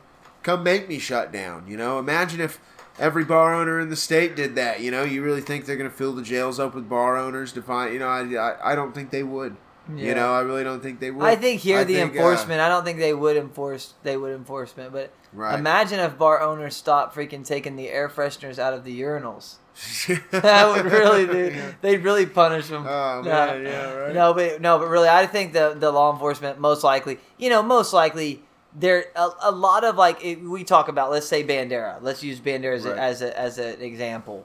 come 0.42 0.62
make 0.62 0.88
me 0.88 0.98
shut 0.98 1.30
down. 1.30 1.68
You 1.68 1.76
know, 1.76 1.98
imagine 1.98 2.40
if 2.40 2.58
every 2.98 3.24
bar 3.24 3.54
owner 3.54 3.80
in 3.80 3.88
the 3.90 3.96
state 3.96 4.36
did 4.36 4.54
that. 4.56 4.80
You 4.80 4.90
know, 4.90 5.02
you 5.04 5.22
really 5.22 5.40
think 5.40 5.64
they're 5.66 5.76
going 5.76 5.90
to 5.90 5.96
fill 5.96 6.12
the 6.12 6.22
jails 6.22 6.58
up 6.60 6.74
with 6.74 6.88
bar 6.88 7.16
owners 7.16 7.52
to 7.52 7.62
find? 7.62 7.92
You 7.92 7.98
know, 8.00 8.08
I, 8.08 8.22
I, 8.34 8.72
I 8.72 8.74
don't 8.74 8.94
think 8.94 9.10
they 9.10 9.22
would. 9.22 9.56
Yeah. 9.96 10.08
You 10.08 10.14
know, 10.14 10.32
I 10.32 10.40
really 10.40 10.62
don't 10.62 10.82
think 10.82 11.00
they 11.00 11.10
would. 11.10 11.24
I 11.24 11.34
think 11.34 11.60
here 11.62 11.78
I 11.80 11.84
the 11.84 11.94
think, 11.94 12.12
uh, 12.12 12.14
enforcement. 12.16 12.60
I 12.60 12.68
don't 12.68 12.84
think 12.84 12.98
they 12.98 13.14
would 13.14 13.36
enforce. 13.36 13.94
They 14.04 14.16
would 14.16 14.34
enforcement, 14.34 14.92
but 14.92 15.12
Right. 15.32 15.58
imagine 15.58 15.98
if 16.00 16.18
bar 16.18 16.40
owners 16.42 16.76
stopped 16.76 17.14
freaking 17.16 17.44
taking 17.46 17.76
the 17.76 17.88
air 17.88 18.08
fresheners 18.08 18.58
out 18.58 18.72
of 18.74 18.84
the 18.84 19.00
urinals. 19.00 19.56
that 20.30 20.68
would 20.68 20.84
really 20.92 21.26
do. 21.26 21.62
They'd 21.80 22.04
really 22.04 22.26
punish 22.26 22.68
them. 22.68 22.84
Oh, 22.86 23.22
No. 23.24 23.30
man, 23.30 23.64
yeah, 23.64 23.92
right. 23.92 24.14
No, 24.14 24.34
but 24.34 24.60
no, 24.60 24.78
but 24.78 24.88
really, 24.88 25.08
I 25.08 25.26
think 25.26 25.52
the 25.52 25.74
the 25.78 25.90
law 25.90 26.12
enforcement 26.12 26.58
most 26.58 26.84
likely, 26.84 27.18
you 27.38 27.48
know, 27.48 27.62
most 27.62 27.92
likely 27.92 28.42
there 28.74 29.06
a, 29.16 29.28
a 29.42 29.50
lot 29.50 29.84
of 29.84 29.96
like 29.96 30.24
if 30.24 30.40
we 30.40 30.64
talk 30.64 30.88
about. 30.88 31.10
Let's 31.10 31.26
say 31.26 31.44
Bandera. 31.44 31.98
Let's 32.00 32.22
use 32.22 32.40
Bandera 32.40 32.74
as, 32.76 32.84
Right. 32.84 32.96
a, 32.96 33.00
as 33.00 33.22
a 33.22 33.38
as 33.38 33.58
an 33.58 33.80
example. 33.82 34.44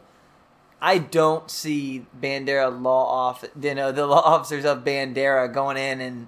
I 0.82 0.98
don't 1.00 1.50
see 1.50 2.06
Bandera 2.20 2.70
law 2.82 3.06
off, 3.08 3.44
you 3.60 3.74
know, 3.74 3.92
the 3.92 4.06
law 4.08 4.22
officers 4.22 4.66
of 4.66 4.84
Bandera 4.84 5.52
going 5.52 5.78
in 5.78 6.02
and 6.02 6.28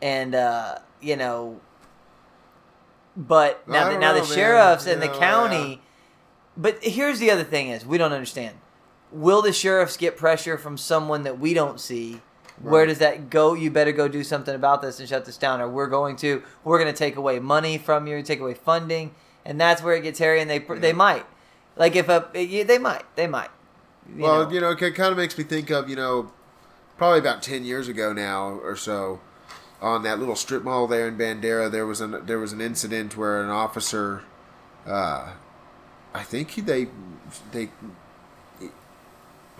and 0.00 0.34
uh, 0.34 0.78
you 1.00 1.16
know. 1.16 1.60
But 3.16 3.66
now, 3.68 3.90
the, 3.90 3.98
now 3.98 4.12
know, 4.12 4.20
the 4.20 4.26
sheriffs 4.26 4.86
and 4.86 5.00
the 5.00 5.08
county. 5.08 5.70
yeah. 5.70 5.76
But 6.56 6.82
here's 6.82 7.18
the 7.20 7.30
other 7.30 7.44
thing: 7.44 7.68
is 7.68 7.86
we 7.86 7.98
don't 7.98 8.12
understand. 8.12 8.56
Will 9.12 9.42
the 9.42 9.52
sheriffs 9.52 9.96
get 9.96 10.16
pressure 10.16 10.58
from 10.58 10.76
someone 10.76 11.22
that 11.22 11.38
we 11.38 11.54
don't 11.54 11.80
see? 11.80 12.20
Where 12.70 12.86
does 12.86 12.98
that 12.98 13.30
go? 13.30 13.54
You 13.54 13.70
better 13.70 13.92
go 13.92 14.08
do 14.08 14.24
something 14.24 14.54
about 14.54 14.82
this 14.82 15.00
and 15.00 15.08
shut 15.08 15.24
this 15.24 15.36
down, 15.36 15.60
or 15.60 15.68
we're 15.68 15.88
going 15.88 16.16
to 16.16 16.42
we're 16.64 16.78
going 16.78 16.92
to 16.92 16.96
take 16.98 17.16
away 17.16 17.38
money 17.38 17.78
from 17.78 18.06
you, 18.06 18.22
take 18.22 18.40
away 18.40 18.54
funding, 18.54 19.14
and 19.44 19.60
that's 19.60 19.82
where 19.82 19.94
it 19.94 20.02
gets 20.02 20.18
hairy. 20.18 20.40
And 20.40 20.50
they 20.50 20.58
they 20.58 20.92
might, 20.92 21.26
like 21.76 21.96
if 21.96 22.08
a 22.08 22.28
yeah, 22.34 22.64
they 22.64 22.78
might 22.78 23.04
they 23.16 23.26
might. 23.26 23.50
You 24.14 24.22
well, 24.22 24.44
know. 24.44 24.50
you 24.50 24.60
know, 24.60 24.70
it 24.70 24.78
kind 24.78 25.12
of 25.12 25.16
makes 25.16 25.36
me 25.38 25.44
think 25.44 25.70
of 25.70 25.88
you 25.88 25.96
know, 25.96 26.32
probably 26.96 27.18
about 27.18 27.42
ten 27.42 27.64
years 27.64 27.88
ago 27.88 28.12
now 28.12 28.58
or 28.62 28.76
so, 28.76 29.20
on 29.80 30.02
that 30.02 30.18
little 30.18 30.36
strip 30.36 30.62
mall 30.62 30.86
there 30.86 31.08
in 31.08 31.16
Bandera, 31.16 31.70
there 31.70 31.86
was 31.86 32.00
an 32.00 32.24
there 32.26 32.38
was 32.38 32.52
an 32.52 32.60
incident 32.60 33.16
where 33.16 33.42
an 33.42 33.50
officer, 33.50 34.22
uh, 34.86 35.32
I 36.14 36.22
think 36.22 36.52
he, 36.52 36.60
they 36.60 36.88
they 37.52 37.70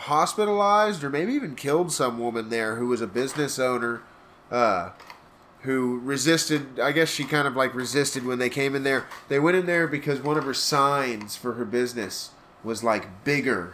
hospitalized 0.05 1.03
or 1.03 1.11
maybe 1.11 1.33
even 1.33 1.55
killed 1.55 1.93
some 1.93 2.19
woman 2.19 2.49
there 2.51 2.77
who 2.77 2.87
was 2.89 3.01
a 3.01 3.07
business 3.07 3.59
owner, 3.59 4.03
uh, 4.51 4.91
who 5.63 5.99
resisted. 6.01 6.79
I 6.79 6.93
guess 6.93 7.09
she 7.09 7.25
kind 7.25 7.47
of 7.49 7.57
like 7.57 7.75
resisted 7.75 8.25
when 8.27 8.39
they 8.39 8.51
came 8.51 8.75
in 8.75 8.83
there. 8.83 9.07
They 9.29 9.39
went 9.39 9.57
in 9.57 9.67
there 9.67 9.87
because 9.87 10.21
one 10.21 10.37
of 10.37 10.45
her 10.45 10.55
signs 10.55 11.37
for 11.37 11.55
her 11.55 11.65
business 11.65 12.31
was 12.63 12.85
like 12.85 13.25
bigger 13.25 13.73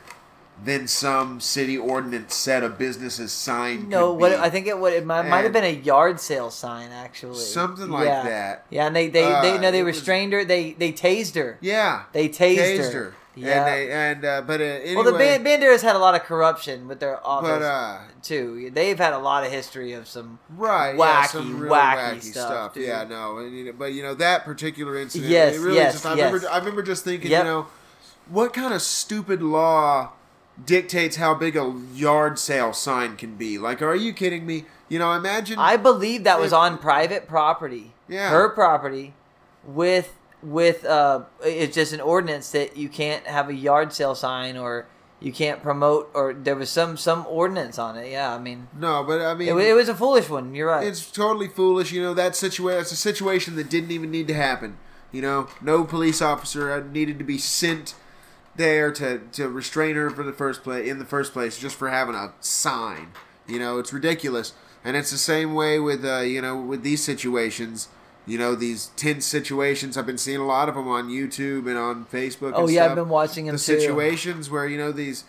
than 0.63 0.87
some 0.87 1.41
city 1.41 1.77
ordinance 1.79 2.35
said 2.35 2.63
a 2.63 2.69
business's 2.69 3.33
sign. 3.33 3.89
no, 3.89 4.13
what. 4.13 4.33
I 4.33 4.51
think 4.51 4.67
it 4.67 4.79
would 4.79 4.93
it 4.93 5.07
might, 5.07 5.23
might 5.27 5.43
have 5.45 5.55
been 5.55 5.65
a 5.65 5.73
yard 5.73 6.21
sale 6.21 6.51
sign 6.51 6.91
actually, 6.93 7.39
Something 7.39 7.89
like 7.89 8.05
Yeah. 8.05 8.23
that. 8.25 8.67
Yeah, 8.71 8.87
and 8.87 8.95
they 8.95 9.09
they, 9.09 9.23
they 9.23 9.57
Uh, 9.57 9.61
no 9.61 9.71
they 9.71 9.79
it 9.81 9.85
was- 9.85 9.97
restrained 9.97 10.33
her. 10.35 10.45
They 10.45 10.73
they 10.73 10.93
tased 10.93 11.35
her. 11.37 11.57
Yeah, 11.63 12.03
They 12.13 12.29
tased, 12.29 12.59
tased 12.59 12.93
her. 12.93 13.05
her. 13.05 13.15
Yeah. 13.37 13.65
And 13.65 13.67
they 13.67 13.93
and 13.93 14.25
uh, 14.25 14.43
but 14.43 14.61
uh, 14.61 14.65
anyway, 14.65 14.95
well, 14.97 15.13
the 15.13 15.19
Ban- 15.19 15.45
Bandera's 15.45 15.83
had 15.83 15.95
a 15.95 15.99
lot 15.99 16.15
of 16.15 16.23
corruption 16.23 16.89
with 16.89 16.99
their 17.01 17.25
office 17.25 17.49
but 17.49 17.63
uh, 17.63 17.99
too. 18.23 18.71
They've 18.73 18.99
had 18.99 19.13
a 19.13 19.19
lot 19.19 19.45
of 19.45 19.53
history 19.53 19.93
of 19.93 20.09
some. 20.09 20.41
right, 20.51 20.97
yeah, 20.97 21.27
some 21.27 21.61
real 21.61 21.73
wacky 21.73 22.15
wacky, 22.15 22.23
stuff, 22.23 22.47
stuff. 22.47 22.75
dude. 22.75 22.87
Yeah, 22.87 23.05
no, 23.05 23.39
and, 23.39 23.57
you 23.57 23.65
know, 23.67 23.73
but 23.73 23.93
you 23.93 24.03
know 24.03 24.15
that 24.15 24.45
particular 24.45 24.97
incident. 24.99 25.31
Yes, 25.31 25.57
really 25.57 25.77
yes, 25.77 25.93
just, 25.95 26.07
I 26.07 26.15
yes. 26.17 26.33
remember. 26.33 26.51
I 26.51 26.59
remember 26.59 26.83
just 26.83 27.05
thinking, 27.05 27.31
Yep. 27.31 27.45
you 27.45 27.51
know, 27.51 27.67
what 28.29 28.53
kind 28.53 28.75
of 28.75 28.83
stupid 28.83 29.43
law 29.43 30.11
dictates 30.65 31.17
how 31.17 31.35
big 31.35 31.57
a 31.57 31.73
yard 31.95 32.39
sale 32.39 32.73
sign 32.73 33.17
can 33.17 33.37
be? 33.37 33.59
Like, 33.59 33.81
are 33.81 33.95
you 33.95 34.13
kidding 34.13 34.45
me? 34.45 34.65
You 34.89 34.99
know, 34.99 35.13
imagine. 35.13 35.59
I 35.59 35.77
believe 35.77 36.25
that 36.25 36.41
was 36.41 36.53
on 36.53 36.79
private 36.79 37.29
property. 37.29 37.93
Yeah. 38.09 38.31
Her 38.31 38.49
property, 38.49 39.15
with 39.65 40.17
with 40.43 40.85
uh, 40.85 41.23
it's 41.45 41.75
just 41.75 41.93
an 41.93 42.01
ordinance 42.01 42.51
that 42.53 42.77
you 42.77 42.89
can't 42.89 43.27
have 43.27 43.49
a 43.49 43.55
yard 43.55 43.93
sale 43.93 44.15
sign 44.15 44.57
or 44.57 44.87
you 45.21 45.33
can't 45.33 45.63
promote 45.63 46.11
or 46.15 46.33
there 46.33 46.57
was 46.57 46.71
some 46.71 46.97
some 46.97 47.27
ordinance 47.27 47.79
on 47.79 47.97
it. 47.97 48.11
Yeah, 48.11 48.35
I 48.35 48.39
mean, 48.39 48.69
no, 48.77 49.05
but 49.05 49.21
I 49.21 49.35
mean, 49.35 49.49
it, 49.49 49.57
it 49.57 49.75
was 49.75 49.89
a 49.89 49.95
foolish 49.95 50.29
one. 50.29 50.55
You're 50.55 50.69
right. 50.69 50.87
It's 50.87 51.11
totally 51.11 51.49
foolish. 51.49 51.93
You 51.93 52.03
know 52.03 52.15
that 52.15 52.37
situation. 52.37 52.81
It's 52.81 52.93
a 52.93 52.97
situation 52.97 53.57
that 53.57 53.69
didn't 53.69 53.91
even 53.91 54.11
need 54.11 54.29
to 54.29 54.35
happen. 54.35 54.79
You 55.13 55.23
know, 55.23 55.49
no 55.61 55.85
police 55.85 56.23
officer 56.23 56.83
needed 56.85 57.19
to 57.19 57.25
be 57.25 57.39
sent 57.39 57.95
there 58.57 58.93
to, 58.93 59.19
to 59.33 59.49
restrain 59.49 59.97
her 59.97 60.11
for 60.11 60.23
the 60.23 60.33
first 60.33 60.63
place 60.63 60.89
in 60.89 60.99
the 60.99 61.05
first 61.05 61.33
place 61.33 61.59
just 61.59 61.77
for 61.77 61.91
having 61.91 62.15
a 62.15 62.33
sign. 62.41 63.09
You 63.47 63.59
know, 63.59 63.79
it's 63.79 63.93
ridiculous. 63.93 64.53
And 64.85 64.97
it's 64.97 65.11
the 65.11 65.19
same 65.19 65.55
way 65.55 65.79
with 65.79 66.05
uh, 66.05 66.21
you 66.21 66.41
know 66.41 66.59
with 66.61 66.83
these 66.83 67.05
situations. 67.05 67.89
You 68.27 68.39
know 68.39 68.55
these 68.55 68.91
tense 68.97 69.25
situations. 69.27 69.97
I've 69.97 70.07
been 70.07 70.19
seeing 70.19 70.39
a 70.39 70.47
lot 70.47 70.69
of 70.69 70.75
them 70.75 70.87
on 70.89 71.09
YouTube 71.09 71.67
and 71.69 71.77
on 71.79 72.05
Facebook. 72.07 72.53
oh 72.55 72.65
and 72.65 72.71
yeah, 72.73 72.83
stuff 72.83 72.91
I've 72.91 72.97
been 72.97 73.09
watching 73.09 73.47
him 73.47 73.55
the 73.55 73.59
too. 73.59 73.81
situations 73.81 74.51
where 74.51 74.67
you 74.67 74.79
know 74.79 74.93
these 74.93 75.25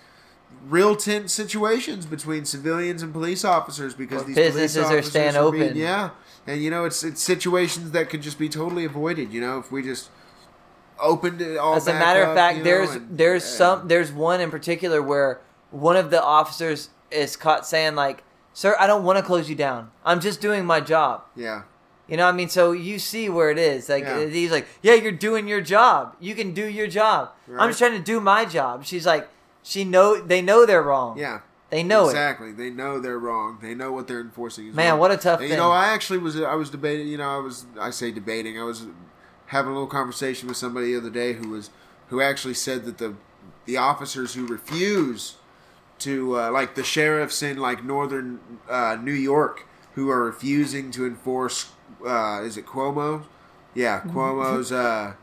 real 0.68 0.96
tense 0.96 1.34
situations 1.34 2.06
between 2.06 2.46
civilians 2.46 3.02
and 3.02 3.12
police 3.14 3.44
officers 3.46 3.94
because 3.94 4.26
these 4.26 4.36
businesses 4.36 4.76
police 4.76 4.92
are 4.92 4.94
officers 4.98 5.10
staying 5.10 5.36
are 5.38 5.52
being- 5.52 5.64
open. 5.64 5.78
yeah, 5.78 6.10
and 6.46 6.62
you 6.62 6.70
know 6.70 6.86
it's 6.86 7.04
it's 7.04 7.22
situations 7.22 7.92
that 7.92 8.10
could 8.10 8.22
just 8.22 8.38
be 8.38 8.50
totally 8.50 8.86
avoided. 8.86 9.32
You 9.34 9.42
know, 9.42 9.58
if 9.60 9.72
we 9.72 9.82
just 9.82 10.10
opened 11.00 11.42
it 11.42 11.58
all. 11.58 11.76
As 11.76 11.88
a 11.88 11.94
matter 11.94 12.22
of 12.24 12.36
fact, 12.36 12.58
you 12.58 12.64
know, 12.64 12.70
there's 12.70 12.92
and- 12.96 13.18
there's 13.18 13.44
yeah. 13.44 13.58
some 13.58 13.88
there's 13.88 14.12
one 14.12 14.42
in 14.42 14.52
particular 14.52 15.02
where 15.02 15.40
one 15.72 15.96
of 15.96 16.12
the 16.12 16.22
officers 16.22 16.90
is 17.10 17.36
caught 17.38 17.66
saying 17.66 17.96
like, 17.96 18.24
"Sir, 18.54 18.76
I 18.80 18.86
don't 18.86 19.04
want 19.04 19.18
to 19.18 19.24
close 19.24 19.50
you 19.50 19.56
down. 19.56 19.92
I'm 20.06 20.20
just 20.20 20.42
doing 20.42 20.66
my 20.66 20.82
job." 20.82 21.24
Yeah, 21.36 21.64
You 22.12 22.18
know, 22.18 22.26
what 22.26 22.34
I 22.34 22.38
mean, 22.38 22.50
so 22.50 22.74
you 22.74 23.00
see 23.00 23.30
where 23.30 23.50
it 23.50 23.58
is. 23.58 23.88
Like 23.90 24.04
Yeah. 24.04 24.26
he's 24.26 24.52
like, 24.52 24.68
"Yeah, 24.84 24.94
you're 24.96 25.14
doing 25.14 25.48
your 25.48 25.62
job. 25.62 26.16
You 26.20 26.36
can 26.36 26.54
do 26.54 26.68
your 26.68 26.88
job. 26.88 27.32
I'm 27.58 27.70
just 27.70 27.80
trying 27.80 27.94
to 27.98 28.04
do 28.04 28.20
my 28.20 28.44
job." 28.46 28.84
She's 28.86 29.06
like, 29.06 29.30
"She 29.64 29.86
know 29.86 30.20
they 30.22 30.42
know 30.42 30.66
they're 30.66 30.84
wrong. 30.84 31.18
yeah. 31.18 31.40
they 31.70 31.84
know 31.84 32.04
it." 32.08 32.10
exactly. 32.10 32.52
They 32.52 32.70
know 32.70 33.00
they're 33.00 33.18
wrong. 33.18 33.60
They 33.62 33.74
know 33.74 33.94
what 33.94 34.08
they're 34.10 34.20
enforcing. 34.20 34.68
Is 34.68 34.76
Man, 34.76 34.92
wrong. 34.92 35.00
what 35.00 35.12
a 35.12 35.16
tough 35.18 35.40
And, 35.40 35.48
thing. 35.50 35.52
You 35.52 35.56
know, 35.64 35.72
I 35.72 35.86
actually 35.88 36.20
was 36.20 36.40
I 36.40 36.56
was 36.56 36.70
debating. 36.70 37.08
You 37.08 37.18
know, 37.18 37.30
I 37.30 37.38
was 37.38 37.66
I 37.80 37.92
say 37.92 38.12
debating. 38.12 38.60
I 38.60 38.64
was 38.64 38.88
having 39.48 39.72
a 39.72 39.74
little 39.74 39.88
conversation 39.88 40.50
with 40.50 40.58
somebody 40.58 40.92
the 40.92 40.98
other 40.98 41.10
day 41.10 41.32
who 41.34 41.48
was 41.48 41.70
who 42.10 42.20
actually 42.22 42.56
said 42.56 42.84
that 42.84 42.98
the 42.98 43.16
the 43.66 43.78
officers 43.78 44.34
who 44.34 44.46
refuse 44.48 45.36
to 46.00 46.38
uh, 46.40 46.52
like 46.52 46.76
the 46.76 46.84
sheriffs 46.84 47.42
in 47.42 47.56
like 47.58 47.86
northern 47.86 48.40
uh, 48.70 48.98
New 49.02 49.14
York 49.14 49.66
who 49.96 50.10
are 50.10 50.24
refusing 50.26 50.92
to 50.92 51.06
enforce 51.06 51.72
uh, 52.06 52.42
is 52.44 52.58
it 52.58 52.66
Cuomo? 52.66 53.24
Yeah, 53.74 54.02
Cuomo's 54.06 54.72
uh, 54.72 55.14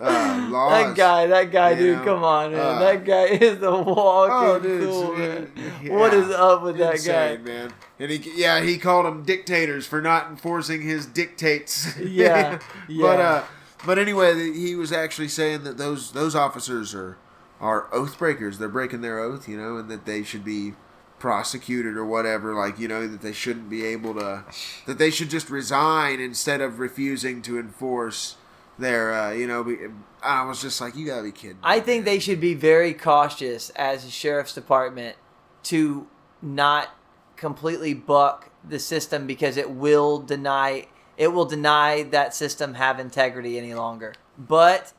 uh, 0.00 0.48
laws. 0.50 0.70
That 0.88 0.96
guy, 0.96 1.26
that 1.26 1.50
guy, 1.50 1.70
you 1.70 1.76
dude, 1.76 1.98
know, 1.98 2.04
come 2.04 2.24
on, 2.24 2.52
man. 2.52 2.60
uh, 2.60 2.78
that 2.78 3.04
guy 3.04 3.24
is 3.46 3.58
the 3.58 3.70
walking 3.70 4.34
Oh, 4.34 4.58
dude, 4.60 4.82
it's- 4.82 5.18
man. 5.18 5.52
yeah, 5.82 5.92
What 5.96 6.14
is 6.14 6.30
up 6.30 6.62
with 6.62 6.78
that 6.78 6.94
insane, 6.94 7.38
guy? 7.38 7.42
man? 7.42 7.72
And 7.98 8.10
he, 8.12 8.30
yeah, 8.40 8.60
he 8.62 8.78
called 8.78 9.06
them 9.06 9.24
dictators 9.24 9.86
for 9.86 10.00
not 10.00 10.28
enforcing 10.28 10.82
his 10.82 11.04
dictates. 11.06 11.98
Yeah, 11.98 12.58
but 12.86 12.88
yeah. 12.88 13.04
uh, 13.04 13.44
but 13.84 13.98
anyway, 13.98 14.52
he 14.52 14.74
was 14.76 14.92
actually 14.92 15.28
saying 15.28 15.64
that 15.64 15.78
those 15.78 16.12
those 16.12 16.36
officers 16.36 16.94
are 16.94 17.16
are 17.60 17.88
oath 17.92 18.16
breakers. 18.18 18.58
They're 18.58 18.68
breaking 18.68 19.00
their 19.00 19.18
oath, 19.18 19.48
you 19.48 19.56
know, 19.60 19.76
and 19.78 19.90
that 19.90 20.04
they 20.06 20.22
should 20.22 20.44
be 20.44 20.74
prosecuted 21.18 21.96
or 21.96 22.04
whatever. 22.04 22.54
Like 22.54 22.78
you 22.78 22.88
know 22.88 23.06
that 23.06 23.20
they 23.20 23.32
shouldn't 23.32 23.68
be 23.68 23.84
able 23.84 24.14
to, 24.14 24.44
that 24.86 24.98
they 24.98 25.10
should 25.10 25.30
just 25.30 25.50
resign 25.50 26.20
instead 26.20 26.60
of 26.60 26.78
refusing 26.78 27.42
to 27.42 27.58
enforce 27.58 28.36
their, 28.78 29.12
uh, 29.12 29.32
you 29.32 29.46
know. 29.46 29.64
Be, 29.64 29.76
I 30.22 30.44
was 30.44 30.60
just 30.60 30.80
like, 30.80 30.96
you 30.96 31.06
gotta 31.06 31.22
be 31.22 31.32
kidding. 31.32 31.58
I 31.62 31.80
think 31.80 32.04
they 32.04 32.18
should 32.18 32.40
be 32.40 32.54
very 32.54 32.94
cautious 32.94 33.70
as 33.70 34.04
a 34.04 34.10
sheriff's 34.10 34.54
department 34.54 35.16
to 35.64 36.06
not 36.40 36.94
completely 37.36 37.94
buck 37.94 38.50
the 38.68 38.78
system 38.78 39.26
because 39.26 39.56
it 39.56 39.70
will 39.70 40.18
deny 40.18 40.86
it 41.16 41.28
will 41.28 41.44
deny 41.44 42.04
that 42.04 42.34
system 42.34 42.74
have 42.74 43.00
integrity 43.00 43.58
any 43.58 43.74
longer. 43.74 44.14
But 44.38 44.92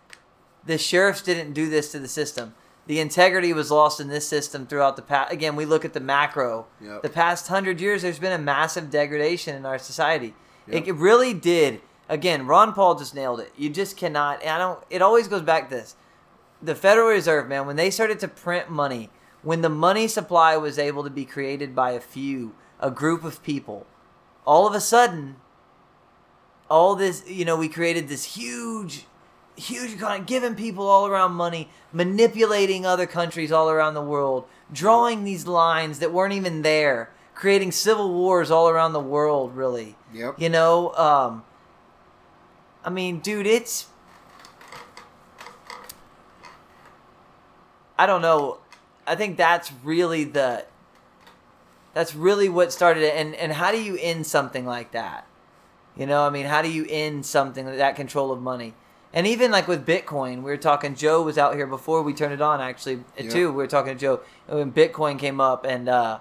the 0.65 0.77
sheriffs 0.77 1.21
didn't 1.21 1.53
do 1.53 1.69
this 1.69 1.91
to 1.93 1.99
the 1.99 2.07
system. 2.07 2.53
The 2.89 2.99
integrity 2.99 3.53
was 3.53 3.69
lost 3.69 3.99
in 3.99 4.07
this 4.07 4.27
system 4.27 4.65
throughout 4.65 4.95
the 4.95 5.03
past. 5.03 5.31
Again, 5.31 5.55
we 5.55 5.63
look 5.63 5.85
at 5.85 5.93
the 5.93 5.99
macro. 5.99 6.65
Yep. 6.81 7.03
The 7.03 7.09
past 7.09 7.47
hundred 7.47 7.79
years, 7.79 8.01
there's 8.01 8.17
been 8.17 8.31
a 8.31 8.39
massive 8.39 8.89
degradation 8.89 9.55
in 9.55 9.63
our 9.63 9.77
society. 9.77 10.33
Yep. 10.65 10.75
It, 10.75 10.87
it 10.87 10.93
really 10.93 11.35
did. 11.35 11.81
Again, 12.09 12.47
Ron 12.47 12.73
Paul 12.73 12.97
just 12.97 13.13
nailed 13.13 13.41
it. 13.41 13.53
You 13.55 13.69
just 13.69 13.95
cannot. 13.95 14.41
and 14.41 14.49
I 14.49 14.57
don't. 14.57 14.83
It 14.89 15.03
always 15.03 15.27
goes 15.27 15.43
back 15.43 15.69
to 15.69 15.75
this. 15.75 15.97
The 16.63 16.73
Federal 16.73 17.09
Reserve, 17.09 17.47
man, 17.47 17.67
when 17.67 17.75
they 17.75 17.91
started 17.91 18.17
to 18.21 18.27
print 18.27 18.71
money, 18.71 19.11
when 19.43 19.61
the 19.61 19.69
money 19.69 20.07
supply 20.07 20.57
was 20.57 20.79
able 20.79 21.03
to 21.03 21.11
be 21.11 21.25
created 21.25 21.75
by 21.75 21.91
a 21.91 21.99
few, 21.99 22.55
a 22.79 22.89
group 22.89 23.23
of 23.23 23.43
people, 23.43 23.85
all 24.47 24.65
of 24.65 24.73
a 24.73 24.81
sudden, 24.81 25.35
all 26.71 26.95
this, 26.95 27.23
you 27.29 27.45
know, 27.45 27.55
we 27.55 27.69
created 27.69 28.07
this 28.07 28.35
huge, 28.35 29.05
huge 29.59 29.93
economy, 29.93 30.25
giving 30.25 30.55
people 30.55 30.87
all 30.87 31.07
around 31.07 31.33
money, 31.33 31.69
manipulating 31.91 32.85
other 32.85 33.05
countries 33.05 33.51
all 33.51 33.69
around 33.69 33.93
the 33.93 34.01
world, 34.01 34.45
drawing 34.71 35.23
these 35.23 35.47
lines 35.47 35.99
that 35.99 36.11
weren't 36.11 36.33
even 36.33 36.61
there, 36.61 37.11
creating 37.33 37.71
civil 37.71 38.13
wars 38.13 38.49
all 38.51 38.69
around 38.69 38.93
the 38.93 38.99
world, 38.99 39.55
really. 39.55 39.95
Yep. 40.13 40.39
You 40.39 40.49
know, 40.49 40.93
um, 40.95 41.43
I 42.83 42.89
mean, 42.89 43.19
dude, 43.19 43.47
it's. 43.47 43.87
I 47.97 48.05
don't 48.05 48.21
know. 48.21 48.59
I 49.05 49.15
think 49.15 49.37
that's 49.37 49.71
really 49.83 50.23
the. 50.23 50.65
That's 51.93 52.15
really 52.15 52.47
what 52.47 52.71
started 52.71 53.03
it. 53.03 53.15
And, 53.15 53.35
and 53.35 53.51
how 53.51 53.71
do 53.71 53.81
you 53.81 53.97
end 53.99 54.25
something 54.25 54.65
like 54.65 54.91
that? 54.91 55.27
You 55.97 56.05
know, 56.05 56.25
I 56.25 56.29
mean, 56.29 56.45
how 56.45 56.61
do 56.61 56.71
you 56.71 56.85
end 56.87 57.25
something 57.25 57.65
that 57.65 57.95
control 57.95 58.31
of 58.31 58.41
money? 58.41 58.73
And 59.13 59.25
even 59.25 59.49
like 59.51 59.67
with 59.67 59.85
Bitcoin, 59.87 60.37
we 60.37 60.51
were 60.51 60.57
talking. 60.57 60.93
Joe 60.95 61.23
was 61.23 61.37
out 61.37 61.55
here 61.55 61.65
before 61.65 62.03
we 62.03 62.13
turned 62.13 62.33
it 62.33 62.41
on. 62.41 62.61
Actually, 62.61 63.03
Yeah. 63.17 63.29
too. 63.29 63.47
We 63.49 63.55
were 63.55 63.67
talking 63.67 63.93
to 63.93 63.99
Joe 63.99 64.19
when 64.47 64.71
Bitcoin 64.71 65.17
came 65.17 65.41
up, 65.41 65.65
and 65.65 65.89
uh, 65.89 66.19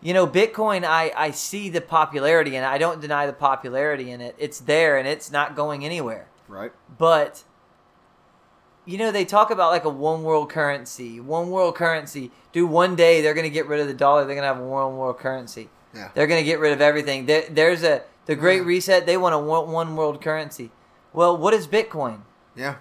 you 0.00 0.14
know, 0.14 0.26
Bitcoin. 0.26 0.84
I 0.84 1.12
I 1.16 1.32
see 1.32 1.68
the 1.68 1.80
popularity, 1.80 2.54
and 2.54 2.64
I 2.64 2.78
don't 2.78 3.00
deny 3.00 3.26
the 3.26 3.32
popularity 3.32 4.10
in 4.12 4.20
it. 4.20 4.36
It's 4.38 4.60
there, 4.60 4.96
and 4.96 5.08
it's 5.08 5.32
not 5.32 5.56
going 5.56 5.84
anywhere. 5.84 6.28
Right. 6.46 6.70
But 6.98 7.42
you 8.84 8.96
know, 8.98 9.10
they 9.10 9.24
talk 9.24 9.50
about 9.50 9.72
like 9.72 9.84
a 9.84 9.88
one 9.88 10.22
world 10.22 10.50
currency. 10.50 11.18
One 11.18 11.50
world 11.50 11.74
currency. 11.74 12.30
Do 12.52 12.64
one 12.66 12.94
day 12.94 13.22
they're 13.22 13.34
gonna 13.34 13.48
get 13.48 13.66
rid 13.66 13.80
of 13.80 13.88
the 13.88 13.94
dollar. 13.94 14.24
They're 14.24 14.36
gonna 14.36 14.46
have 14.46 14.60
a 14.60 14.64
one 14.66 14.96
world 14.96 15.18
currency. 15.18 15.68
Yeah. 15.94 16.10
They're 16.14 16.26
gonna 16.28 16.42
get 16.44 16.60
rid 16.60 16.72
of 16.72 16.80
everything. 16.80 17.26
There, 17.26 17.44
there's 17.50 17.82
a 17.82 18.02
the 18.26 18.36
Great 18.36 18.58
Yeah. 18.62 18.66
Reset. 18.68 19.06
They 19.06 19.16
want 19.16 19.34
a 19.34 19.38
one 19.38 19.96
world 19.96 20.20
currency. 20.22 20.70
Well, 21.12 21.36
what 21.36 21.54
is 21.54 21.66
Bitcoin? 21.66 22.22
Yeah. 22.56 22.76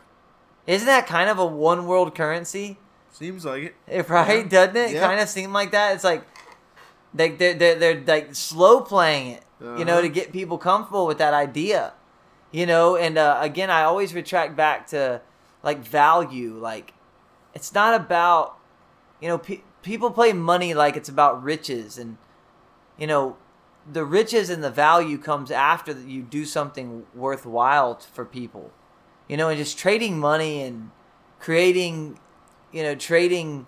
Isn't 0.68 0.86
that 0.88 1.08
kind 1.08 1.30
of 1.30 1.38
a 1.40 1.46
one 1.46 1.86
world 1.88 2.16
currency? 2.16 2.78
Seems 3.12 3.44
like 3.46 3.64
it. 3.64 3.76
If 3.88 4.10
right, 4.10 4.44
Yeah. 4.44 4.50
doesn't 4.50 4.76
it? 4.78 4.92
Yeah. 4.92 5.08
Kind 5.08 5.20
of 5.20 5.28
seem 5.30 5.52
like 5.54 5.72
that. 5.72 5.96
It's 5.96 6.04
like 6.04 6.24
they 7.14 7.30
they're, 7.30 7.54
they're, 7.54 7.76
they're 7.76 8.04
like 8.06 8.34
slow 8.36 8.82
playing 8.82 9.28
it, 9.34 9.44
you 9.60 9.84
know, 9.86 9.94
Uh-huh. 9.94 10.02
to 10.04 10.10
get 10.10 10.32
people 10.32 10.58
comfortable 10.58 11.06
with 11.06 11.18
that 11.18 11.34
idea, 11.34 11.94
you 12.52 12.66
know. 12.66 12.96
And 12.96 13.18
uh, 13.18 13.38
again, 13.42 13.70
I 13.70 13.84
always 13.84 14.14
retract 14.14 14.56
back 14.56 14.88
to 14.88 15.22
like 15.62 15.80
value. 15.86 16.54
Like 16.58 16.94
it's 17.54 17.74
not 17.74 17.94
about 17.94 18.58
you 19.20 19.28
know 19.28 19.38
pe- 19.38 19.62
people 19.84 20.10
play 20.12 20.32
money 20.32 20.74
like 20.74 20.96
it's 20.96 21.10
about 21.10 21.44
riches, 21.44 21.98
and 21.98 22.18
you 22.98 23.08
know 23.08 23.36
the 23.90 24.04
riches 24.06 24.50
and 24.50 24.64
the 24.64 24.70
value 24.72 25.18
comes 25.18 25.52
after 25.52 25.94
that 25.94 26.08
you 26.08 26.22
do 26.22 26.46
something 26.46 27.06
worthwhile 27.14 27.96
for 28.14 28.26
people, 28.26 28.72
you 29.28 29.38
know, 29.38 29.50
and 29.50 29.58
just 29.58 29.78
trading 29.78 30.20
money 30.20 30.62
and 30.62 30.92
creating 31.40 32.20
you 32.72 32.84
know, 32.84 32.96
trading 32.96 33.66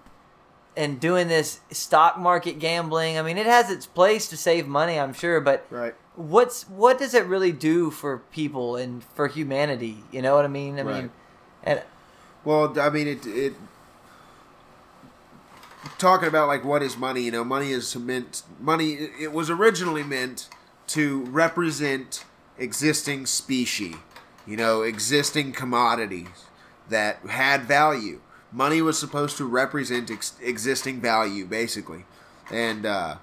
and 0.76 1.00
doing 1.00 1.28
this 1.28 1.60
stock 1.72 2.18
market 2.18 2.58
gambling. 2.58 3.18
I 3.18 3.22
mean, 3.22 3.38
it 3.38 3.46
has 3.46 3.70
its 3.70 3.86
place 3.86 4.28
to 4.30 4.38
save 4.38 4.68
money, 4.68 5.00
I'm 5.00 5.14
sure, 5.14 5.42
but 5.42 5.66
Right. 5.70 5.94
what's 6.16 6.64
what 6.70 6.98
does 6.98 7.14
it 7.14 7.26
really 7.26 7.52
do 7.52 7.92
for 7.92 8.20
people 8.32 8.76
and 8.76 9.04
for 9.04 9.28
humanity? 9.28 10.04
You 10.12 10.22
know 10.22 10.36
what 10.36 10.46
I 10.46 10.48
mean? 10.48 10.80
I 10.80 10.84
Right. 10.84 10.96
mean, 10.96 11.12
and 11.64 11.82
Well, 12.44 12.80
I 12.80 12.90
mean, 12.90 13.08
it 13.08 13.26
it 13.26 13.54
talking 15.98 16.28
about 16.28 16.48
like 16.48 16.64
what 16.64 16.82
is 16.82 16.98
money. 16.98 17.22
You 17.22 17.32
know, 17.32 17.44
money 17.44 17.72
is 17.72 17.96
meant. 17.96 18.44
Money. 18.60 18.94
It 19.20 19.32
was 19.32 19.50
originally 19.50 20.04
meant 20.04 20.50
to 20.88 21.24
represent 21.26 22.26
existing 22.58 23.26
species. 23.26 23.96
You 24.46 24.58
know, 24.58 24.82
existing 24.82 25.54
commodities 25.54 26.46
that 26.90 27.18
had 27.28 27.64
value. 27.64 28.20
Money 28.52 28.82
was 28.82 29.00
supposed 29.00 29.38
to 29.38 29.46
represent 29.46 30.12
ex- 30.12 30.34
existing 30.42 31.02
value, 31.02 31.46
basically, 31.46 32.06
and 32.52 32.86
uh, 32.86 33.16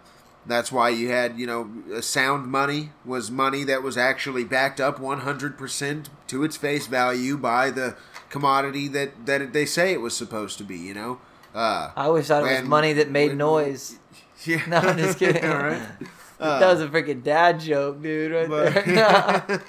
that's 0.46 0.72
why 0.72 0.88
you 0.88 1.10
had 1.10 1.38
you 1.38 1.46
know 1.46 2.00
sound 2.00 2.46
money 2.46 2.90
was 3.04 3.30
money 3.30 3.62
that 3.64 3.82
was 3.82 3.96
actually 3.96 4.44
backed 4.44 4.80
up 4.80 4.98
100% 4.98 6.06
to 6.26 6.44
its 6.44 6.56
face 6.56 6.86
value 6.86 7.36
by 7.36 7.70
the 7.70 7.96
commodity 8.30 8.88
that 8.88 9.26
that 9.26 9.52
they 9.52 9.66
say 9.66 9.92
it 9.92 10.00
was 10.00 10.16
supposed 10.16 10.58
to 10.58 10.64
be. 10.64 10.76
You 10.76 10.94
know. 10.94 11.20
Uh, 11.54 11.90
I 11.96 12.04
always 12.04 12.28
thought 12.28 12.44
it 12.44 12.60
was 12.60 12.68
money 12.68 12.92
that 12.94 13.10
made 13.10 13.30
when- 13.30 13.38
noise. 13.38 13.96
Yeah. 14.46 14.64
No, 14.68 14.78
I'm 14.78 14.96
just 14.96 15.18
kidding. 15.18 15.42
Right. 15.50 15.82
that 16.38 16.66
was 16.66 16.80
a 16.80 16.88
freaking 16.88 17.22
dad 17.22 17.60
joke, 17.60 18.00
dude, 18.00 18.32
right 18.32 18.48
but, 18.48 18.84
there. 18.86 19.62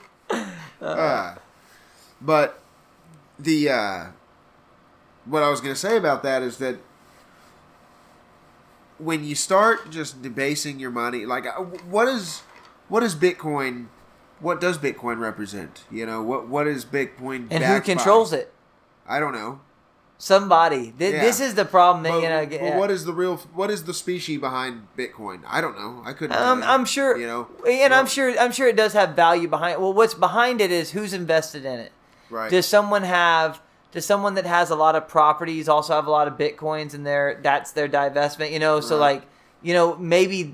uh, 0.81 1.35
but 2.21 2.63
the 3.37 3.69
uh, 3.69 4.05
what 5.25 5.43
I 5.43 5.49
was 5.49 5.59
going 5.59 5.73
to 5.73 5.79
say 5.79 5.97
about 5.97 6.23
that 6.23 6.41
is 6.41 6.57
that 6.59 6.77
when 8.97 9.25
you 9.25 9.35
start 9.35 9.89
just 9.89 10.21
debasing 10.21 10.79
your 10.79 10.91
money, 10.91 11.25
like 11.25 11.45
uh, 11.45 11.61
what 11.89 12.07
is 12.07 12.41
what 12.87 13.03
is 13.03 13.15
Bitcoin? 13.15 13.87
What 14.39 14.61
does 14.61 14.77
Bitcoin 14.77 15.19
represent? 15.19 15.83
You 15.91 16.05
know 16.05 16.21
what 16.21 16.47
what 16.47 16.67
is 16.67 16.85
Bitcoin? 16.85 17.47
and 17.51 17.51
who 17.51 17.59
backed 17.59 17.87
by? 17.87 17.93
controls 17.93 18.31
it? 18.31 18.53
I 19.07 19.19
don't 19.19 19.33
know. 19.33 19.59
Somebody. 20.21 20.93
Th- 20.99 21.15
Yeah. 21.15 21.21
This 21.21 21.39
is 21.39 21.55
the 21.55 21.65
problem. 21.65 22.03
That, 22.03 22.11
But, 22.11 22.21
you 22.21 22.29
know, 22.29 22.45
but 22.45 22.53
yeah. 22.61 22.77
what 22.77 22.91
is 22.91 23.05
the 23.05 23.11
real? 23.13 23.37
What 23.55 23.71
is 23.71 23.85
the 23.85 23.93
species 23.93 24.39
behind 24.39 24.85
Bitcoin? 24.95 25.41
I 25.47 25.61
don't 25.61 25.75
know. 25.75 26.03
I 26.05 26.13
couldn't. 26.13 26.37
Um. 26.37 26.61
I'm 26.61 26.85
sure, 26.85 27.17
You 27.17 27.25
know. 27.25 27.47
and 27.67 27.91
I'm 27.91 28.05
sure, 28.05 28.39
I'm 28.39 28.51
sure 28.51 28.67
it 28.67 28.75
does 28.75 28.93
have 28.93 29.15
value 29.15 29.47
behind. 29.47 29.81
Well, 29.81 29.93
what's 29.93 30.13
behind 30.13 30.61
it 30.61 30.71
is 30.71 30.91
who's 30.91 31.13
invested 31.13 31.65
in 31.65 31.79
it. 31.79 31.91
Right. 32.29 32.51
Does 32.51 32.67
someone 32.67 33.01
have? 33.01 33.61
Does 33.93 34.05
someone 34.05 34.35
that 34.35 34.45
has 34.45 34.69
a 34.69 34.75
lot 34.75 34.95
of 34.95 35.07
properties 35.07 35.67
also 35.67 35.95
have 35.95 36.05
a 36.05 36.11
lot 36.11 36.27
of 36.27 36.37
bitcoins 36.37 36.93
in 36.93 37.03
their? 37.03 37.39
That's 37.41 37.71
their 37.71 37.89
divestment, 37.89 38.51
you 38.51 38.59
know. 38.59 38.79
So 38.79 38.99
Right. 38.99 39.13
like, 39.15 39.23
you 39.63 39.73
know, 39.73 39.95
maybe 39.97 40.53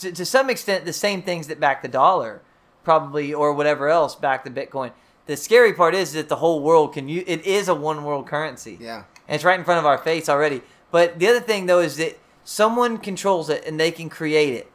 to, 0.00 0.12
to 0.12 0.24
some 0.24 0.48
extent 0.48 0.84
the 0.84 0.92
same 0.92 1.22
things 1.22 1.48
that 1.48 1.58
back 1.58 1.82
the 1.82 1.88
dollar, 1.88 2.40
probably 2.84 3.34
or 3.34 3.52
whatever 3.52 3.88
else 3.88 4.14
back 4.14 4.44
the 4.44 4.50
Bitcoin. 4.50 4.92
The 5.28 5.36
scary 5.36 5.74
part 5.74 5.94
is 5.94 6.14
that 6.14 6.28
the 6.30 6.36
whole 6.36 6.60
world 6.60 6.94
can 6.94 7.06
use. 7.06 7.24
It 7.26 7.44
is 7.44 7.68
a 7.68 7.74
one 7.74 8.02
world 8.02 8.26
currency. 8.26 8.78
yeah. 8.80 9.04
And 9.28 9.34
it's 9.34 9.44
right 9.44 9.58
in 9.58 9.64
front 9.64 9.78
of 9.78 9.84
our 9.84 9.98
face 9.98 10.26
already. 10.26 10.62
But 10.90 11.18
the 11.18 11.28
other 11.28 11.40
thing 11.40 11.66
though 11.66 11.80
is 11.80 11.98
that 11.98 12.18
someone 12.44 12.96
controls 12.96 13.50
it 13.50 13.62
and 13.66 13.78
they 13.78 13.90
can 13.90 14.08
create 14.08 14.54
it. 14.54 14.72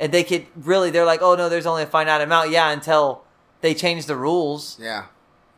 And 0.00 0.10
they 0.12 0.24
could 0.24 0.46
really 0.56 0.90
they're 0.90 1.06
like, 1.06 1.22
"Oh 1.22 1.36
no, 1.36 1.48
there's 1.48 1.66
only 1.66 1.84
a 1.84 1.86
finite 1.86 2.20
amount." 2.20 2.50
Yeah, 2.50 2.70
until 2.70 3.22
they 3.60 3.74
change 3.74 4.06
the 4.06 4.16
rules. 4.16 4.76
Yeah. 4.80 5.04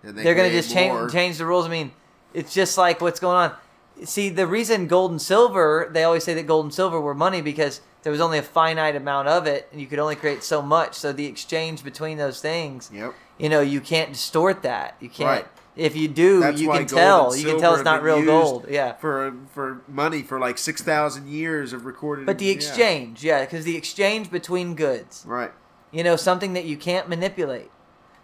They 0.05 0.31
are 0.31 0.35
going 0.35 0.51
to 0.51 0.55
just 0.57 0.71
change 0.71 1.11
change 1.11 1.39
the 1.39 1.47
rules. 1.47 1.65
I 1.65 1.71
mean, 1.71 1.93
it's 2.35 2.53
just 2.53 2.77
like 2.77 3.01
what's 3.01 3.19
going 3.21 3.37
on. 3.37 3.57
See, 4.05 4.29
the 4.29 4.47
reason 4.47 4.87
gold 4.87 5.11
and 5.11 5.21
silver, 5.21 5.89
they 5.91 6.05
always 6.05 6.23
say 6.23 6.35
that 6.35 6.47
gold 6.47 6.67
and 6.67 6.75
silver 6.75 7.01
were 7.01 7.15
money 7.15 7.41
because 7.41 7.81
there 8.03 8.13
was 8.13 8.21
only 8.21 8.39
a 8.39 8.43
finite 8.43 8.97
amount 8.97 9.29
of 9.29 9.47
it 9.47 9.69
and 9.73 9.81
you 9.81 9.87
could 9.87 9.99
only 9.99 10.17
create 10.17 10.43
so 10.45 10.63
much. 10.63 10.95
So 10.95 11.13
the 11.13 11.27
exchange 11.27 11.83
between 11.85 12.19
those 12.19 12.41
things, 12.41 12.91
Yep. 12.93 13.15
you 13.39 13.49
know, 13.49 13.61
you 13.61 13.81
can't 13.81 14.13
distort 14.13 14.63
that. 14.63 14.97
You 15.01 15.09
can't. 15.09 15.29
Right. 15.29 15.47
If 15.77 15.95
you 15.95 16.09
do, 16.09 16.41
That's 16.41 16.61
you 16.61 16.71
can 16.73 16.87
tell. 16.87 17.37
You 17.37 17.45
can 17.47 17.61
tell 17.61 17.75
it's 17.75 17.85
not 17.85 18.03
real 18.03 18.25
gold. 18.25 18.67
Yeah. 18.69 18.95
For 18.95 19.33
for 19.55 19.83
money 19.87 20.23
for 20.23 20.41
like 20.41 20.59
six 20.59 20.83
thousand 20.83 21.29
years 21.29 21.73
of 21.73 21.87
recorded. 21.87 22.27
But 22.27 22.39
the 22.39 22.51
exchange, 22.51 23.23
yeah, 23.23 23.45
because 23.45 23.65
the 23.65 23.77
exchange 23.77 24.29
between 24.29 24.75
goods, 24.75 25.23
Right. 25.25 25.53
you 25.93 26.03
know, 26.03 26.17
something 26.17 26.53
that 26.55 26.65
you 26.65 26.77
can't 26.77 27.09
manipulate. 27.09 27.71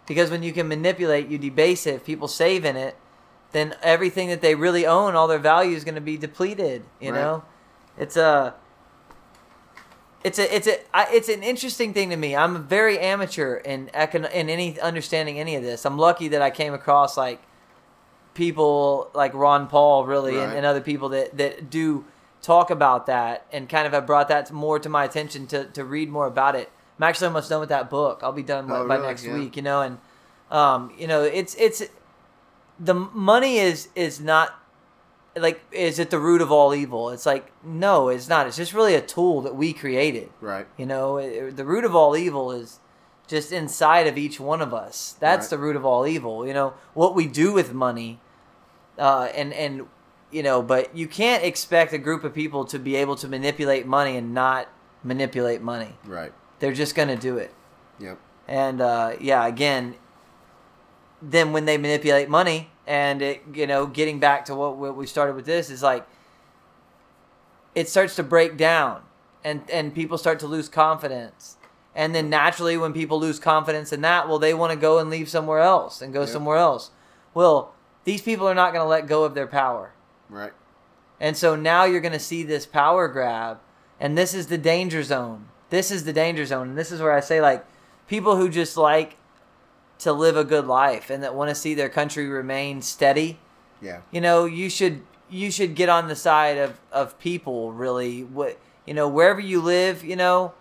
Because 0.05 0.29
when 0.29 0.43
you 0.43 0.51
can 0.51 0.67
manipulate, 0.67 1.29
you 1.29 1.37
debase 1.37 1.87
it. 1.87 1.95
If 1.95 2.03
people 2.05 2.27
save 2.27 2.65
in 2.65 2.75
it, 2.75 2.95
then 3.53 3.73
everything 3.81 4.27
that 4.27 4.41
they 4.41 4.53
really 4.53 4.85
own, 4.85 5.15
all 5.15 5.27
their 5.27 5.39
value 5.39 5.75
is 5.77 5.83
going 5.85 5.95
to 5.95 6.01
be 6.01 6.17
depleted. 6.17 6.83
You 6.99 7.11
Right. 7.13 7.21
know, 7.21 7.43
it's 7.97 8.17
a, 8.17 8.53
it's 10.27 10.39
a, 10.39 10.55
it's 10.55 10.67
a, 10.67 10.77
I, 10.93 11.07
it's 11.11 11.29
an 11.29 11.43
interesting 11.43 11.93
thing 11.93 12.09
to 12.09 12.17
me. 12.17 12.35
I'm 12.35 12.67
very 12.67 12.97
amateur 12.99 13.57
in 13.57 13.87
econ- 13.93 14.31
in 14.31 14.49
any 14.49 14.79
understanding 14.79 15.39
any 15.39 15.55
of 15.55 15.63
this. 15.63 15.85
I'm 15.85 15.97
lucky 15.97 16.27
that 16.29 16.41
I 16.41 16.49
came 16.51 16.73
across 16.73 17.15
like 17.17 17.39
people 18.33 19.09
like 19.13 19.33
Ron 19.33 19.67
Paul, 19.67 20.05
really, 20.05 20.37
and, 20.37 20.47
Right. 20.49 20.57
and 20.57 20.65
other 20.65 20.81
people 20.81 21.09
that 21.09 21.37
that 21.37 21.69
do 21.69 22.05
talk 22.41 22.69
about 22.69 23.05
that 23.07 23.45
and 23.51 23.67
kind 23.69 23.87
of 23.87 23.93
have 23.93 24.05
brought 24.05 24.27
that 24.27 24.51
more 24.51 24.77
to 24.79 24.89
my 24.89 25.03
attention 25.03 25.47
to 25.47 25.65
to 25.65 25.83
read 25.83 26.09
more 26.09 26.27
about 26.27 26.55
it. 26.55 26.69
I'm 26.99 27.03
actually 27.03 27.27
almost 27.27 27.49
done 27.49 27.59
with 27.59 27.69
that 27.69 27.89
book. 27.89 28.21
I'll 28.23 28.31
be 28.31 28.43
done 28.43 28.65
Oh, 28.71 28.87
by 28.87 28.95
really? 28.95 29.07
next 29.07 29.25
Yeah. 29.25 29.33
week, 29.37 29.55
you 29.57 29.61
know, 29.63 29.81
and 29.81 29.97
um, 30.51 30.91
you 30.97 31.07
know, 31.07 31.23
it's 31.23 31.55
it's 31.55 31.83
the 32.79 32.93
money 32.93 33.57
is 33.57 33.89
is 33.95 34.19
not 34.19 34.49
like 35.35 35.61
is 35.71 35.99
it 35.99 36.09
the 36.09 36.19
root 36.19 36.41
of 36.41 36.51
all 36.51 36.73
evil? 36.73 37.09
It's 37.09 37.25
like 37.25 37.51
no, 37.63 38.09
it's 38.09 38.27
not. 38.29 38.47
It's 38.47 38.57
just 38.57 38.73
really 38.73 38.95
a 38.95 39.01
tool 39.01 39.41
that 39.41 39.55
we 39.55 39.73
created. 39.73 40.29
Right. 40.41 40.67
You 40.77 40.85
know, 40.85 41.17
it, 41.17 41.55
the 41.57 41.65
root 41.65 41.83
of 41.85 41.95
all 41.95 42.15
evil 42.15 42.51
is 42.51 42.79
just 43.27 43.51
inside 43.51 44.07
of 44.07 44.17
each 44.17 44.39
one 44.39 44.61
of 44.61 44.73
us. 44.73 45.15
That's 45.19 45.45
Right. 45.45 45.49
the 45.51 45.57
root 45.57 45.75
of 45.75 45.85
all 45.85 46.05
evil. 46.07 46.45
You 46.47 46.53
know, 46.53 46.73
what 46.93 47.15
we 47.15 47.27
do 47.27 47.51
with 47.53 47.73
money, 47.73 48.19
uh, 48.97 49.29
and 49.35 49.51
and 49.53 49.87
you 50.31 50.43
know, 50.43 50.61
but 50.61 50.95
you 50.95 51.07
can't 51.07 51.43
expect 51.43 51.93
a 51.93 51.97
group 51.97 52.23
of 52.23 52.33
people 52.33 52.65
to 52.65 52.79
be 52.79 52.95
able 52.95 53.15
to 53.17 53.27
manipulate 53.27 53.85
money 53.85 54.15
and 54.17 54.33
not 54.33 54.67
manipulate 55.03 55.61
money. 55.61 55.95
Right. 56.05 56.33
They're 56.59 56.73
just 56.73 56.95
gonna 56.95 57.15
do 57.17 57.37
it. 57.37 57.53
Yep. 57.99 58.17
And 58.47 58.79
uh, 58.81 59.13
yeah, 59.19 59.45
again, 59.45 59.95
then 61.21 61.51
when 61.53 61.65
they 61.65 61.77
manipulate 61.77 62.29
money, 62.29 62.69
and 62.87 63.21
it, 63.21 63.41
you 63.53 63.67
know, 63.67 63.85
getting 63.87 64.19
back 64.19 64.45
to 64.45 64.55
what, 64.55 64.77
what 64.77 64.95
we 64.95 65.05
started 65.07 65.35
with 65.35 65.45
this 65.45 65.69
is 65.69 65.81
like, 65.83 66.05
it 67.73 67.89
starts 67.89 68.15
to 68.15 68.23
break 68.23 68.57
down, 68.57 69.01
and 69.43 69.61
and 69.71 69.93
people 69.93 70.17
start 70.17 70.39
to 70.39 70.47
lose 70.47 70.69
confidence, 70.69 71.57
and 71.93 72.15
then 72.15 72.29
naturally, 72.29 72.77
when 72.77 72.93
people 72.93 73.19
lose 73.19 73.39
confidence 73.39 73.91
in 73.91 74.01
that, 74.01 74.27
well, 74.27 74.39
they 74.39 74.53
want 74.53 74.71
to 74.71 74.77
go 74.77 74.99
and 74.99 75.09
leave 75.09 75.29
somewhere 75.29 75.59
else 75.59 76.01
and 76.01 76.13
go 76.13 76.21
Yep. 76.21 76.29
somewhere 76.29 76.57
else. 76.57 76.91
Well, 77.33 77.73
these 78.05 78.21
people 78.21 78.47
are 78.47 78.55
not 78.55 78.71
going 78.73 78.83
to 78.83 78.89
let 78.89 79.07
go 79.07 79.23
of 79.23 79.33
their 79.33 79.47
power. 79.47 79.91
Right. 80.29 80.53
And 81.19 81.35
so 81.35 81.55
now 81.55 81.85
you're 81.85 82.01
going 82.01 82.11
to 82.13 82.19
see 82.19 82.43
this 82.43 82.65
power 82.65 83.07
grab, 83.07 83.59
and 83.99 84.17
this 84.17 84.33
is 84.33 84.47
the 84.47 84.57
danger 84.57 85.03
zone. 85.03 85.47
This 85.69 85.91
is 85.91 86.03
the 86.03 86.13
danger 86.13 86.45
zone. 86.45 86.69
And 86.69 86.77
this 86.77 86.91
is 86.91 87.01
where 87.01 87.11
I 87.13 87.19
say, 87.19 87.41
like, 87.41 87.65
people 88.07 88.35
who 88.35 88.49
just 88.49 88.77
like 88.77 89.17
to 90.05 90.13
live 90.13 90.35
a 90.37 90.43
good 90.43 90.65
life 90.65 91.09
and 91.09 91.21
that 91.21 91.35
want 91.35 91.49
to 91.49 91.55
see 91.55 91.73
their 91.75 91.89
country 91.89 92.25
remain 92.27 92.81
steady, 92.81 93.37
Yeah. 93.81 93.99
you 94.11 94.21
know, 94.21 94.45
you 94.45 94.69
should 94.69 95.01
you 95.29 95.51
should 95.51 95.75
get 95.75 95.89
on 95.89 96.07
the 96.07 96.15
side 96.15 96.57
of, 96.57 96.79
of 96.91 97.19
people 97.19 97.73
really 97.73 98.23
what 98.23 98.57
you 98.85 98.93
know 98.93 99.07
wherever 99.09 99.39
you 99.39 99.59
live 99.59 100.03
you 100.03 100.15
know 100.15 100.53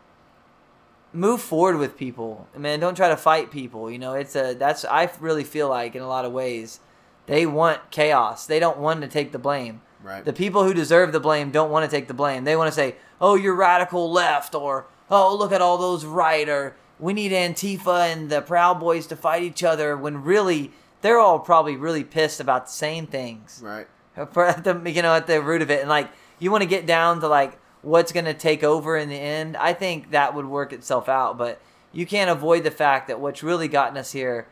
move 1.13 1.41
forward 1.41 1.77
with 1.77 1.97
people 1.99 2.49
man 2.57 2.81
don't 2.81 2.95
try 2.97 3.09
to 3.11 3.17
fight 3.17 3.51
people 3.51 3.91
you 3.91 3.99
know 3.99 4.15
it's 4.15 4.35
a 4.35 4.55
that's 4.55 4.85
i 4.87 5.09
really 5.21 5.45
feel 5.45 5.69
like 5.69 5.95
in 5.95 6.01
a 6.03 6.09
lot 6.09 6.25
of 6.25 6.33
ways 6.33 6.81
they 7.27 7.45
want 7.45 7.79
chaos 7.91 8.47
they 8.47 8.59
don't 8.59 8.79
want 8.79 9.03
to 9.03 9.07
take 9.07 9.33
the 9.33 9.39
blame 9.39 9.81
Right. 10.03 10.25
the 10.25 10.33
people 10.33 10.65
who 10.65 10.73
deserve 10.75 11.13
the 11.13 11.21
blame 11.21 11.51
don't 11.51 11.71
want 11.71 11.89
to 11.89 11.95
take 11.97 12.09
the 12.09 12.15
blame. 12.15 12.45
They 12.45 12.57
want 12.57 12.69
to 12.69 12.75
say, 12.75 12.97
"Oh, 13.23 13.37
you're 13.37 13.55
radical 13.55 14.13
left," 14.13 14.55
or 14.55 14.85
"Oh, 15.11 15.35
look 15.35 15.51
at 15.51 15.63
all 15.63 15.79
those 15.79 16.05
right," 16.05 16.47
or 16.47 16.77
"We 16.99 17.13
need 17.13 17.33
Antifa 17.33 18.13
and 18.13 18.31
the 18.31 18.41
Proud 18.41 18.81
Boys 18.81 19.07
to 19.09 19.17
fight 19.17 19.43
each 19.43 19.63
other." 19.63 19.97
When 19.97 20.23
really, 20.23 20.73
they're 21.01 21.19
all 21.19 21.39
probably 21.39 21.77
really 21.77 22.05
pissed 22.05 22.41
about 22.41 22.67
the 22.67 22.73
same 22.73 23.07
things. 23.07 23.61
right. 23.63 23.87
For 24.33 24.47
at 24.47 24.63
the 24.63 24.81
you 24.91 25.03
know 25.03 25.15
at 25.15 25.27
the 25.27 25.43
root 25.43 25.63
of 25.63 25.71
it, 25.71 25.81
and 25.81 25.89
like 25.89 26.11
you 26.39 26.51
want 26.51 26.63
to 26.63 26.69
get 26.69 26.87
down 26.87 27.21
to 27.21 27.29
like 27.29 27.59
what's 27.83 28.13
going 28.13 28.25
to 28.25 28.35
take 28.35 28.65
over 28.65 28.97
in 28.97 29.09
the 29.09 29.17
end. 29.17 29.57
I 29.57 29.73
think 29.73 30.11
that 30.11 30.35
would 30.35 30.47
work 30.47 30.73
itself 30.73 31.09
out, 31.09 31.37
but 31.37 31.61
you 31.93 32.07
can't 32.07 32.31
avoid 32.31 32.65
the 32.65 32.71
fact 32.71 33.09
that 33.09 33.21
what's 33.21 33.43
really 33.43 33.69
gotten 33.69 33.97
us 33.97 34.13
here 34.13 34.47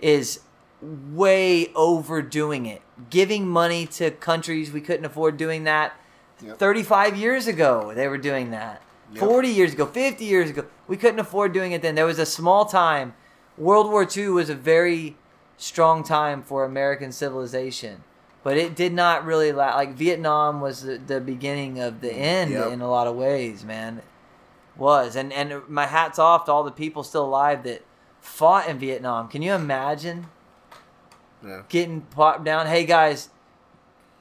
is 0.00 0.40
way 0.82 1.72
overdoing 1.74 2.66
it. 2.66 2.82
Giving 3.10 3.46
money 3.46 3.86
to 3.86 4.10
countries 4.10 4.72
we 4.72 4.80
couldn't 4.80 5.04
afford 5.04 5.36
doing 5.36 5.64
that. 5.64 5.98
Yep. 6.42 6.58
35 6.58 7.16
years 7.16 7.46
ago, 7.46 7.92
they 7.94 8.08
were 8.08 8.18
doing 8.18 8.50
that. 8.52 8.82
Yep. 9.12 9.24
40 9.24 9.48
years 9.48 9.72
ago, 9.72 9.86
50 9.86 10.24
years 10.24 10.50
ago, 10.50 10.66
we 10.88 10.96
couldn't 10.96 11.20
afford 11.20 11.52
doing 11.52 11.72
it 11.72 11.82
then. 11.82 11.94
There 11.94 12.06
was 12.06 12.18
a 12.18 12.26
small 12.26 12.64
time. 12.64 13.14
World 13.56 13.90
War 13.90 14.06
II 14.16 14.28
was 14.30 14.50
a 14.50 14.54
very 14.54 15.16
strong 15.56 16.02
time 16.02 16.42
for 16.42 16.64
American 16.64 17.12
civilization, 17.12 18.02
but 18.42 18.56
it 18.56 18.74
did 18.74 18.92
not 18.92 19.24
really 19.24 19.52
la 19.52 19.74
Like 19.74 19.94
Vietnam 19.94 20.60
was 20.60 20.82
the, 20.82 20.96
the 20.98 21.20
beginning 21.20 21.78
of 21.80 22.00
the 22.00 22.12
end 22.12 22.52
Yep. 22.52 22.72
in 22.72 22.80
a 22.80 22.88
lot 22.90 23.06
of 23.06 23.14
ways, 23.16 23.64
man. 23.64 24.02
Was 24.76 25.16
and 25.16 25.32
and 25.32 25.68
my 25.68 25.86
hats 25.86 26.20
off 26.20 26.44
to 26.44 26.52
all 26.52 26.62
the 26.62 26.70
people 26.70 27.02
still 27.02 27.24
alive 27.24 27.64
that 27.64 27.82
fought 28.20 28.68
in 28.68 28.78
Vietnam. 28.78 29.26
Can 29.28 29.42
you 29.42 29.52
imagine? 29.54 30.26
Yeah. 31.44 31.62
getting 31.68 32.02
popped 32.02 32.44
down. 32.44 32.66
Hey 32.68 32.84
guys, 32.84 33.28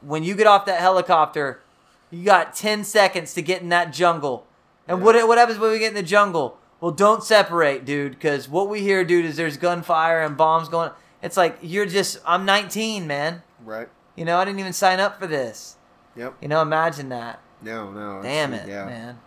when 0.02 0.24
you 0.24 0.34
get 0.36 0.48
off 0.48 0.66
that 0.66 0.80
helicopter, 0.82 1.62
you 2.10 2.24
got 2.24 2.56
10 2.56 2.84
seconds 2.84 3.36
to 3.36 3.42
get 3.44 3.62
in 3.62 3.70
that 3.70 3.94
jungle. 3.94 4.47
And 4.88 5.02
what 5.02 5.16
what 5.28 5.38
happens 5.38 5.60
when 5.60 5.72
we 5.72 5.80
get 5.80 5.90
in 5.90 5.96
the 5.96 6.04
jungle? 6.04 6.58
Well, 6.80 6.92
don't 6.92 7.24
separate, 7.24 7.86
dude, 7.86 8.12
because 8.12 8.48
what 8.48 8.70
we 8.70 8.82
hear, 8.82 9.04
dude, 9.04 9.26
is 9.26 9.36
there's 9.36 9.58
gunfire 9.58 10.22
and 10.22 10.38
bombs 10.38 10.70
going. 10.70 10.92
It's 11.22 11.36
like 11.36 11.58
you're 11.62 11.88
just. 11.88 12.20
I'm 12.26 12.46
19, 12.46 13.08
man. 13.08 13.42
Right. 13.66 13.90
You 14.16 14.26
know, 14.26 14.38
I 14.38 14.46
didn't 14.46 14.60
even 14.60 14.74
sign 14.74 15.00
up 15.00 15.20
for 15.20 15.28
this. 15.28 15.76
Yep. 16.16 16.36
You 16.42 16.48
know, 16.48 16.62
imagine 16.62 17.10
that. 17.10 17.42
No. 17.62 17.92
No. 17.92 18.22
Damn 18.22 18.54
it, 18.54 18.68
Yeah. 18.68 18.86
man. 18.86 19.20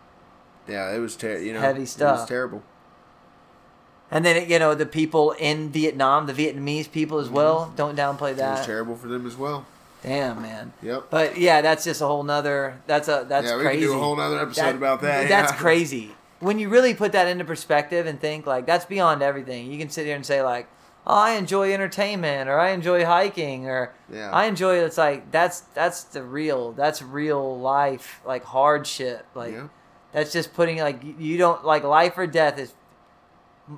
Yeah. 0.68 0.94
It 0.94 0.98
was 0.98 1.16
ter- 1.16 1.38
You 1.38 1.52
know. 1.52 1.60
Heavy 1.60 1.86
stuff. 1.86 2.18
It 2.18 2.20
was 2.20 2.28
terrible. 2.28 2.62
And 4.12 4.24
then 4.24 4.48
you 4.48 4.58
know 4.58 4.74
the 4.74 4.86
people 4.86 5.32
in 5.32 5.70
Vietnam, 5.70 6.26
the 6.26 6.32
Vietnamese 6.32 6.90
people 6.90 7.18
as 7.18 7.26
mm-hmm. 7.26 7.36
well. 7.36 7.72
Don't 7.76 7.96
downplay 7.96 8.34
that. 8.36 8.56
It 8.56 8.58
was 8.58 8.66
terrible 8.66 8.96
for 8.96 9.08
them 9.08 9.26
as 9.26 9.36
well. 9.36 9.66
Damn, 10.02 10.40
man. 10.42 10.72
Yep. 10.82 11.04
But 11.10 11.38
yeah, 11.38 11.60
that's 11.60 11.84
just 11.84 12.00
a 12.00 12.06
whole 12.06 12.22
nother. 12.22 12.80
That's 12.86 13.08
a 13.08 13.26
that's 13.28 13.46
yeah, 13.48 13.56
we 13.56 13.62
crazy. 13.64 13.80
can 13.80 13.88
do 13.90 13.96
a 13.96 14.00
whole 14.00 14.16
nother 14.16 14.40
episode 14.40 14.62
That- 14.62 14.74
about 14.76 15.00
that. 15.02 15.28
That's 15.28 15.52
yeah. 15.52 15.58
crazy. 15.58 16.10
When 16.40 16.58
you 16.58 16.70
really 16.70 16.94
put 16.94 17.12
that 17.12 17.28
into 17.28 17.44
perspective 17.44 18.06
and 18.06 18.18
think 18.18 18.46
like 18.46 18.64
that's 18.66 18.86
beyond 18.86 19.22
everything. 19.22 19.70
You 19.70 19.78
can 19.78 19.90
sit 19.90 20.06
here 20.06 20.16
and 20.16 20.24
say 20.24 20.42
like, 20.42 20.68
"Oh, 21.06 21.14
I 21.14 21.32
enjoy 21.32 21.74
entertainment," 21.74 22.48
or 22.48 22.58
"I 22.58 22.70
enjoy 22.70 23.04
hiking," 23.04 23.68
or 23.68 23.92
Yeah. 24.10 24.30
"I 24.30 24.46
enjoy." 24.46 24.76
It's 24.76 24.96
like 24.96 25.30
that's 25.30 25.60
that's 25.74 26.04
the 26.04 26.22
real. 26.22 26.72
That's 26.72 27.02
real 27.02 27.58
life, 27.60 28.22
like 28.24 28.44
hardship. 28.44 29.26
Like 29.34 29.52
yeah. 29.52 29.68
that's 30.12 30.32
just 30.32 30.54
putting 30.54 30.78
like 30.78 31.02
you- 31.18 31.36
don't 31.36 31.62
like 31.62 31.82
life 31.84 32.16
or 32.16 32.26
death 32.26 32.58
is 32.58 32.72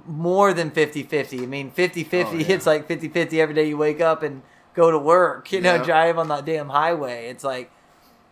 more 0.07 0.55
than 0.55 0.71
50-50. 0.71 1.43
I 1.43 1.47
mean 1.47 1.71
50-50 1.71 2.25
Oh, 2.27 2.31
it's 2.49 2.65
like 2.65 2.89
50-50 2.89 3.35
every 3.41 3.55
day 3.55 3.69
you 3.69 3.77
wake 3.77 4.01
up 4.01 4.23
and 4.23 4.43
go 4.75 4.91
to 4.91 4.99
work, 4.99 5.53
you 5.53 5.61
know, 5.61 5.75
Yeah. 5.77 5.83
drive 5.85 6.19
on 6.19 6.29
that 6.29 6.45
damn 6.45 6.69
highway. 6.71 7.27
It's 7.29 7.45
like 7.45 7.71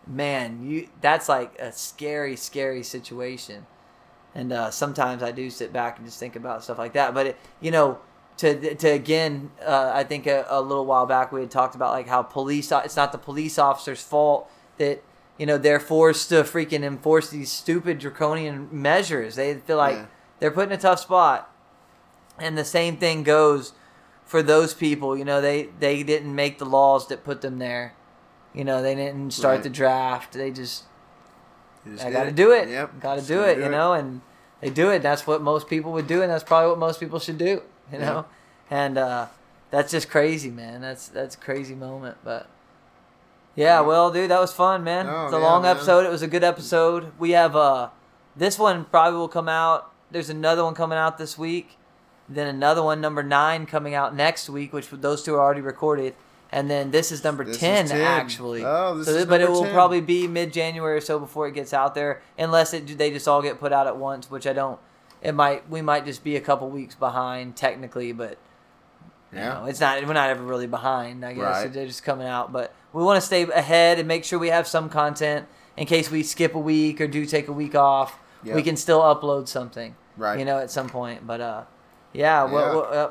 man, 0.07 0.63
you 0.65 0.87
that's 0.99 1.29
like 1.29 1.57
a 1.59 1.71
scary 1.71 2.35
scary 2.35 2.83
situation. 2.83 3.65
And 4.33 4.51
uh, 4.53 4.71
sometimes 4.71 5.21
I 5.23 5.31
do 5.31 5.49
sit 5.49 5.73
back 5.73 5.97
and 5.97 6.07
just 6.07 6.19
think 6.19 6.35
about 6.35 6.63
stuff 6.63 6.77
like 6.77 6.93
that. 6.93 7.13
But 7.13 7.27
it, 7.27 7.37
you 7.59 7.69
know, 7.69 7.99
to 8.37 8.75
to 8.75 8.87
again, 8.87 9.51
uh, 9.65 9.91
I 9.93 10.03
think 10.03 10.25
a, 10.25 10.45
a 10.49 10.61
little 10.61 10.85
while 10.85 11.05
back 11.05 11.31
we 11.31 11.41
had 11.41 11.51
talked 11.51 11.75
about 11.75 11.91
like 11.91 12.07
how 12.07 12.23
police. 12.23 12.71
It's 12.71 12.95
not 12.95 13.11
the 13.11 13.17
police 13.17 13.59
officer's 13.59 14.01
fault 14.01 14.49
that 14.77 15.03
you 15.37 15.45
know 15.45 15.57
they're 15.57 15.79
forced 15.81 16.29
to 16.29 16.43
freaking 16.43 16.83
enforce 16.83 17.29
these 17.29 17.51
stupid 17.51 17.99
draconian 17.99 18.69
measures. 18.71 19.35
They 19.35 19.53
feel 19.55 19.77
like 19.77 19.97
Yeah. 19.97 20.05
they're 20.39 20.51
put 20.51 20.67
in 20.67 20.71
a 20.71 20.77
tough 20.77 21.01
spot, 21.01 21.53
and 22.39 22.57
the 22.57 22.65
same 22.65 22.97
thing 22.97 23.23
goes 23.23 23.73
for 24.31 24.41
those 24.41 24.73
people. 24.73 25.17
You 25.17 25.25
know, 25.25 25.41
they 25.41 25.67
they 25.79 26.03
didn't 26.03 26.33
make 26.33 26.57
the 26.57 26.65
laws 26.65 27.07
that 27.09 27.23
put 27.25 27.41
them 27.41 27.59
there. 27.59 27.93
You 28.53 28.63
know, 28.63 28.81
they 28.81 28.95
didn't 28.95 29.31
start 29.33 29.55
Right. 29.55 29.63
the 29.63 29.69
draft. 29.69 30.33
They 30.33 30.51
just 30.51 30.83
just 31.85 32.05
I 32.05 32.11
got 32.11 32.23
to 32.25 32.31
do 32.31 32.51
it. 32.51 32.69
Yep. 32.69 32.99
Got 33.01 33.19
to 33.19 33.25
do 33.25 33.41
it, 33.43 33.57
you 33.57 33.69
know, 33.69 33.93
and 33.93 34.21
they 34.61 34.69
do 34.69 34.89
it. 34.89 35.01
That's 35.01 35.25
what 35.27 35.41
most 35.41 35.67
people 35.67 35.91
would 35.93 36.07
do, 36.07 36.21
and 36.21 36.31
that's 36.31 36.43
probably 36.43 36.69
what 36.69 36.79
most 36.79 36.99
people 36.99 37.19
should 37.19 37.37
do, 37.37 37.61
you 37.91 37.99
Yeah. 37.99 37.99
know. 37.99 38.25
And 38.69 38.97
uh, 38.97 39.27
that's 39.71 39.91
just 39.91 40.09
crazy, 40.09 40.49
man. 40.49 40.79
That's 40.81 41.07
that's 41.09 41.35
a 41.35 41.39
crazy 41.39 41.75
moment, 41.75 42.17
but 42.23 42.47
yeah, 43.55 43.79
Yeah. 43.79 43.81
well, 43.81 44.11
dude, 44.11 44.29
that 44.31 44.39
was 44.39 44.53
fun, 44.53 44.83
man. 44.83 45.07
Oh, 45.09 45.25
it's 45.25 45.33
a 45.33 45.37
yeah, 45.39 45.43
long 45.43 45.63
man. 45.63 45.75
episode. 45.75 46.05
It 46.05 46.09
was 46.11 46.21
a 46.21 46.27
good 46.27 46.43
episode. 46.43 47.11
We 47.19 47.31
have 47.31 47.55
uh, 47.55 47.89
this 48.35 48.57
one 48.59 48.85
probably 48.85 49.17
will 49.19 49.27
come 49.27 49.49
out. 49.49 49.91
There's 50.11 50.29
another 50.29 50.63
one 50.63 50.73
coming 50.75 50.97
out 50.97 51.17
this 51.17 51.37
week. 51.37 51.77
Then 52.33 52.47
another 52.47 52.81
one, 52.83 53.01
number 53.01 53.23
nine, 53.23 53.65
coming 53.65 53.93
out 53.93 54.15
next 54.15 54.49
week, 54.49 54.71
which 54.73 54.89
those 54.89 55.23
two 55.23 55.35
are 55.35 55.39
already 55.41 55.61
recorded. 55.61 56.15
And 56.53 56.69
then 56.69 56.91
this 56.91 57.11
is 57.11 57.23
number 57.23 57.43
This 57.45 57.55
is 57.55 57.61
10, 57.61 57.87
10. 57.87 58.01
actually. 58.01 58.63
Oh, 58.65 58.97
this 58.97 59.07
So 59.07 59.13
is 59.13 59.25
but 59.25 59.39
it 59.41 59.49
will 59.49 59.63
10. 59.63 59.73
probably 59.73 60.01
be 60.01 60.27
mid 60.27 60.51
January 60.51 60.97
or 60.97 61.01
so 61.01 61.17
before 61.17 61.47
it 61.47 61.53
gets 61.53 61.73
out 61.73 61.95
there, 61.95 62.21
unless 62.37 62.73
it 62.73 62.97
they 62.97 63.09
just 63.11 63.27
all 63.27 63.41
get 63.41 63.59
put 63.59 63.71
out 63.71 63.87
at 63.87 63.95
once, 63.97 64.29
which 64.29 64.45
I 64.45 64.51
don't. 64.53 64.77
It 65.21 65.33
might 65.33 65.69
we 65.69 65.81
might 65.81 66.05
just 66.05 66.23
be 66.25 66.35
a 66.35 66.41
couple 66.41 66.69
weeks 66.69 66.93
behind 66.95 67.55
technically, 67.55 68.11
but 68.11 68.37
you 69.31 69.39
Yeah. 69.39 69.59
know, 69.59 69.65
it's 69.65 69.79
not 69.79 70.05
we're 70.05 70.11
not 70.13 70.29
ever 70.29 70.43
really 70.43 70.67
behind. 70.67 71.23
I 71.25 71.31
guess 71.33 71.41
Right. 71.63 71.71
they're 71.73 71.85
just 71.87 72.03
coming 72.03 72.27
out, 72.27 72.51
but 72.51 72.73
we 72.91 73.01
want 73.01 73.15
to 73.21 73.25
stay 73.25 73.43
ahead 73.43 73.97
and 73.97 74.05
make 74.07 74.25
sure 74.25 74.37
we 74.37 74.49
have 74.49 74.67
some 74.67 74.89
content 74.89 75.47
in 75.77 75.85
case 75.85 76.11
we 76.11 76.21
skip 76.21 76.53
a 76.53 76.59
week 76.59 76.99
or 76.99 77.07
do 77.07 77.25
take 77.25 77.47
a 77.47 77.53
week 77.53 77.75
off. 77.75 78.19
We 78.43 78.61
can 78.63 78.75
still 78.75 78.99
upload 79.01 79.47
something, 79.47 79.95
Right. 80.17 80.37
you 80.37 80.43
know, 80.43 80.57
at 80.57 80.69
some 80.69 80.89
point. 80.89 81.25
But 81.25 81.39
uh, 81.39 81.61
yeah, 82.13 82.45
Yeah. 82.45 82.51
well, 82.51 82.75
well, 82.81 82.93
uh, 82.93 83.09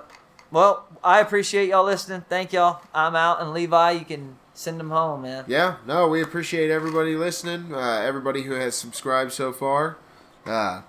well, 0.50 0.86
I 1.02 1.20
appreciate 1.20 1.68
y'all 1.68 1.84
listening. 1.84 2.24
Thank 2.28 2.52
y'all. 2.52 2.80
I'm 2.94 3.14
out, 3.14 3.40
and 3.40 3.52
Levi, 3.52 3.92
you 3.92 4.04
can 4.04 4.36
send 4.52 4.80
them 4.80 4.90
home, 4.90 5.22
man. 5.22 5.44
Yeah, 5.46 5.76
no, 5.86 6.08
we 6.08 6.22
appreciate 6.22 6.70
everybody 6.70 7.14
listening. 7.14 7.72
Uh, 7.74 8.00
everybody 8.00 8.42
who 8.42 8.52
has 8.52 8.74
subscribed 8.74 9.32
so 9.32 9.52
far. 9.52 9.96
Uh, 10.44 10.82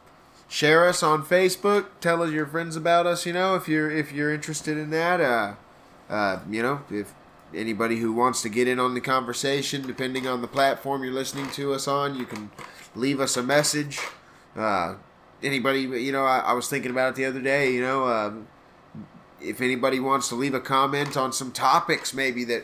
share 0.49 0.87
us 0.87 1.03
on 1.03 1.23
Facebook. 1.23 1.85
Tell 2.01 2.29
your 2.29 2.47
friends 2.47 2.75
about 2.75 3.05
us. 3.05 3.25
You 3.25 3.33
know, 3.33 3.55
if 3.55 3.67
you're 3.67 3.91
if 3.91 4.11
you're 4.11 4.33
interested 4.33 4.77
in 4.77 4.89
that. 4.89 5.21
Uh, 5.21 5.53
uh, 6.11 6.41
you 6.49 6.61
know, 6.61 6.81
if 6.91 7.13
anybody 7.55 7.97
who 7.99 8.11
wants 8.11 8.41
to 8.41 8.49
get 8.49 8.67
in 8.67 8.79
on 8.79 8.93
the 8.93 9.01
conversation, 9.01 9.81
depending 9.87 10.27
on 10.27 10.41
the 10.41 10.47
platform 10.47 11.03
you're 11.03 11.13
listening 11.13 11.49
to 11.51 11.73
us 11.73 11.87
on, 11.87 12.15
you 12.15 12.25
can 12.25 12.51
leave 12.95 13.19
us 13.21 13.37
a 13.37 13.43
message. 13.43 13.99
Uh, 14.55 14.95
anybody, 15.43 15.81
you 15.81 16.11
know, 16.11 16.25
I, 16.25 16.39
I, 16.39 16.53
was 16.53 16.67
thinking 16.67 16.91
about 16.91 17.09
it 17.09 17.15
the 17.15 17.25
other 17.25 17.41
day. 17.41 17.73
You 17.73 17.81
know, 17.81 18.07
um, 18.07 18.47
if 19.41 19.61
anybody 19.61 19.99
wants 19.99 20.29
to 20.29 20.35
leave 20.35 20.53
a 20.53 20.59
comment 20.59 21.17
on 21.17 21.33
some 21.33 21.51
topics, 21.51 22.13
maybe 22.13 22.43
that 22.45 22.63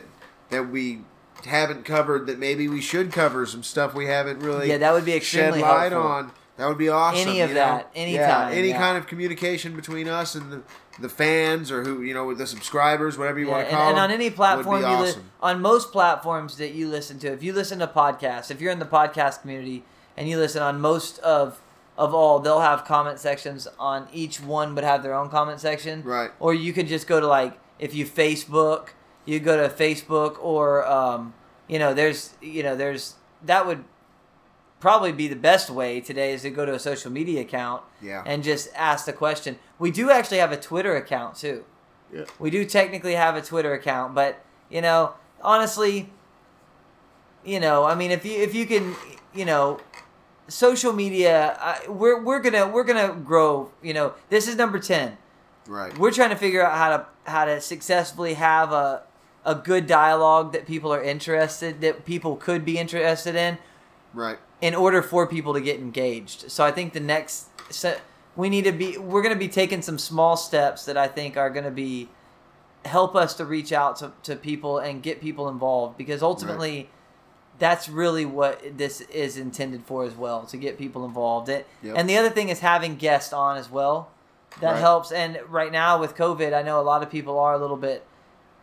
that 0.50 0.70
we 0.70 1.00
haven't 1.44 1.84
covered, 1.84 2.26
that 2.26 2.38
maybe 2.38 2.68
we 2.68 2.80
should 2.80 3.12
cover 3.12 3.46
some 3.46 3.62
stuff 3.62 3.94
we 3.94 4.06
haven't 4.06 4.40
really. 4.40 4.68
Yeah, 4.68 4.78
that 4.78 4.92
would 4.92 5.04
be 5.04 5.14
extremely 5.14 5.60
shed 5.60 5.68
light 5.68 5.92
helpful. 5.92 6.10
on. 6.10 6.32
That 6.56 6.66
would 6.66 6.78
be 6.78 6.88
awesome. 6.88 7.28
Any 7.28 7.40
of 7.40 7.54
that, 7.54 7.88
anytime, 7.94 8.50
yeah, 8.50 8.58
any 8.58 8.70
yeah. 8.70 8.78
kind 8.78 8.98
of 8.98 9.06
communication 9.06 9.76
between 9.76 10.08
us 10.08 10.34
and 10.34 10.50
the, 10.50 10.62
the 10.98 11.08
fans 11.08 11.70
or 11.70 11.84
who 11.84 12.02
you 12.02 12.12
know 12.12 12.26
with 12.26 12.38
the 12.38 12.48
subscribers, 12.48 13.16
whatever 13.16 13.38
you 13.38 13.46
Yeah, 13.46 13.52
want 13.52 13.68
to 13.68 13.70
call 13.70 13.88
and 13.88 13.96
them, 13.96 14.04
And 14.04 14.12
on 14.12 14.20
any 14.20 14.30
platform, 14.30 14.82
you 14.82 15.04
li- 15.04 15.22
on 15.40 15.62
most 15.62 15.92
platforms 15.92 16.56
that 16.56 16.74
you 16.74 16.88
listen 16.88 17.20
to, 17.20 17.32
if 17.32 17.44
you 17.44 17.52
listen 17.52 17.78
to 17.78 17.86
podcasts, 17.86 18.50
if 18.50 18.60
you're 18.60 18.72
in 18.72 18.80
the 18.80 18.84
podcast 18.84 19.42
community 19.42 19.84
and 20.16 20.28
you 20.28 20.36
listen 20.36 20.60
on 20.60 20.80
most 20.80 21.20
of 21.20 21.60
of 21.98 22.14
all, 22.14 22.38
they'll 22.38 22.60
have 22.60 22.84
comment 22.84 23.18
sections 23.18 23.68
on 23.78 24.08
each 24.12 24.40
one, 24.40 24.74
would 24.76 24.84
have 24.84 25.02
their 25.02 25.12
own 25.14 25.28
comment 25.28 25.60
section. 25.60 26.02
Right. 26.04 26.30
Or 26.40 26.54
you 26.54 26.72
could 26.72 26.86
just 26.86 27.06
go 27.06 27.20
to 27.20 27.26
like 27.26 27.58
if 27.78 27.94
you 27.94 28.06
Facebook, 28.06 28.90
you 29.26 29.40
go 29.40 29.56
to 29.56 29.68
Facebook, 29.74 30.38
or 30.40 30.86
um, 30.86 31.34
you 31.66 31.78
know, 31.78 31.92
there's 31.92 32.34
you 32.40 32.62
know, 32.62 32.74
there's 32.76 33.16
that 33.44 33.66
would 33.66 33.84
probably 34.80 35.10
be 35.10 35.26
the 35.26 35.36
best 35.36 35.68
way 35.70 36.00
today 36.00 36.32
is 36.32 36.42
to 36.42 36.50
go 36.50 36.64
to 36.64 36.72
a 36.72 36.78
social 36.78 37.10
media 37.10 37.40
account 37.40 37.82
Yeah. 38.00 38.22
and 38.24 38.44
just 38.44 38.68
ask 38.76 39.06
the 39.06 39.12
question. 39.12 39.58
We 39.80 39.90
do 39.90 40.08
actually 40.10 40.38
have 40.38 40.52
a 40.52 40.56
Twitter 40.56 40.96
account 40.96 41.34
too. 41.34 41.64
Yeah. 42.14 42.24
We 42.38 42.50
do 42.50 42.64
technically 42.64 43.14
have 43.14 43.34
a 43.34 43.42
Twitter 43.42 43.74
account, 43.74 44.14
but 44.14 44.38
you 44.70 44.80
know, 44.80 45.14
honestly, 45.42 46.10
you 47.44 47.58
know, 47.60 47.84
I 47.84 47.94
mean, 47.96 48.12
if 48.12 48.24
you 48.24 48.40
if 48.40 48.54
you 48.54 48.66
can, 48.66 48.94
you 49.34 49.44
know, 49.44 49.80
social 50.48 50.92
media, 50.92 51.56
I, 51.60 51.88
we're 51.88 52.20
we're 52.22 52.40
gonna 52.40 52.68
we're 52.68 52.84
gonna 52.84 53.14
grow. 53.14 53.70
You 53.82 53.94
know, 53.94 54.14
this 54.30 54.48
is 54.48 54.56
number 54.56 54.78
ten. 54.78 55.16
Right. 55.66 55.96
We're 55.98 56.10
trying 56.12 56.30
to 56.30 56.36
figure 56.36 56.64
out 56.64 56.76
how 56.76 56.96
to 56.96 57.06
how 57.30 57.44
to 57.44 57.60
successfully 57.60 58.34
have 58.34 58.72
a 58.72 59.02
a 59.44 59.54
good 59.54 59.86
dialogue 59.86 60.52
that 60.52 60.66
people 60.66 60.92
are 60.92 61.02
interested 61.02 61.80
that 61.80 62.04
people 62.04 62.36
could 62.36 62.64
be 62.64 62.76
interested 62.76 63.34
in 63.34 63.56
Right. 64.12 64.38
in 64.60 64.74
order 64.74 65.00
for 65.02 65.26
people 65.26 65.54
to 65.54 65.60
get 65.60 65.78
engaged. 65.78 66.50
So 66.50 66.64
I 66.64 66.70
think 66.72 66.92
the 66.92 67.00
next 67.00 67.48
se- 67.70 67.98
we 68.36 68.48
need 68.50 68.64
to 68.64 68.72
be 68.72 68.98
we're 68.98 69.22
going 69.22 69.34
to 69.34 69.38
be 69.38 69.48
taking 69.48 69.80
some 69.82 69.98
small 69.98 70.36
steps 70.36 70.84
that 70.86 70.96
I 70.96 71.06
think 71.08 71.36
are 71.36 71.50
going 71.50 71.64
to 71.64 71.70
be 71.70 72.08
help 72.84 73.14
us 73.16 73.34
to 73.34 73.44
reach 73.44 73.72
out 73.72 73.96
to, 73.96 74.12
to 74.22 74.36
people 74.36 74.78
and 74.78 75.02
get 75.02 75.20
people 75.20 75.48
involved 75.48 75.96
because 75.98 76.22
ultimately 76.22 76.88
that's 77.58 77.88
really 77.88 78.24
what 78.24 78.76
this 78.78 79.00
is 79.02 79.36
intended 79.36 79.82
for 79.84 80.04
as 80.04 80.14
well 80.14 80.42
to 80.46 80.56
get 80.56 80.78
people 80.78 81.04
involved. 81.04 81.48
It, 81.48 81.66
Yep. 81.82 81.96
And 81.96 82.08
the 82.08 82.16
other 82.16 82.30
thing 82.30 82.48
is 82.48 82.60
having 82.60 82.96
guests 82.96 83.32
on 83.32 83.56
as 83.56 83.70
well. 83.70 84.10
That 84.60 84.72
Right. 84.72 84.80
helps 84.80 85.12
and 85.12 85.38
right 85.48 85.70
now 85.72 85.98
with 86.00 86.14
COVID, 86.16 86.52
I 86.54 86.62
know 86.62 86.80
a 86.80 86.82
lot 86.82 87.02
of 87.02 87.10
people 87.10 87.38
are 87.38 87.54
a 87.54 87.58
little 87.58 87.76
bit 87.76 88.04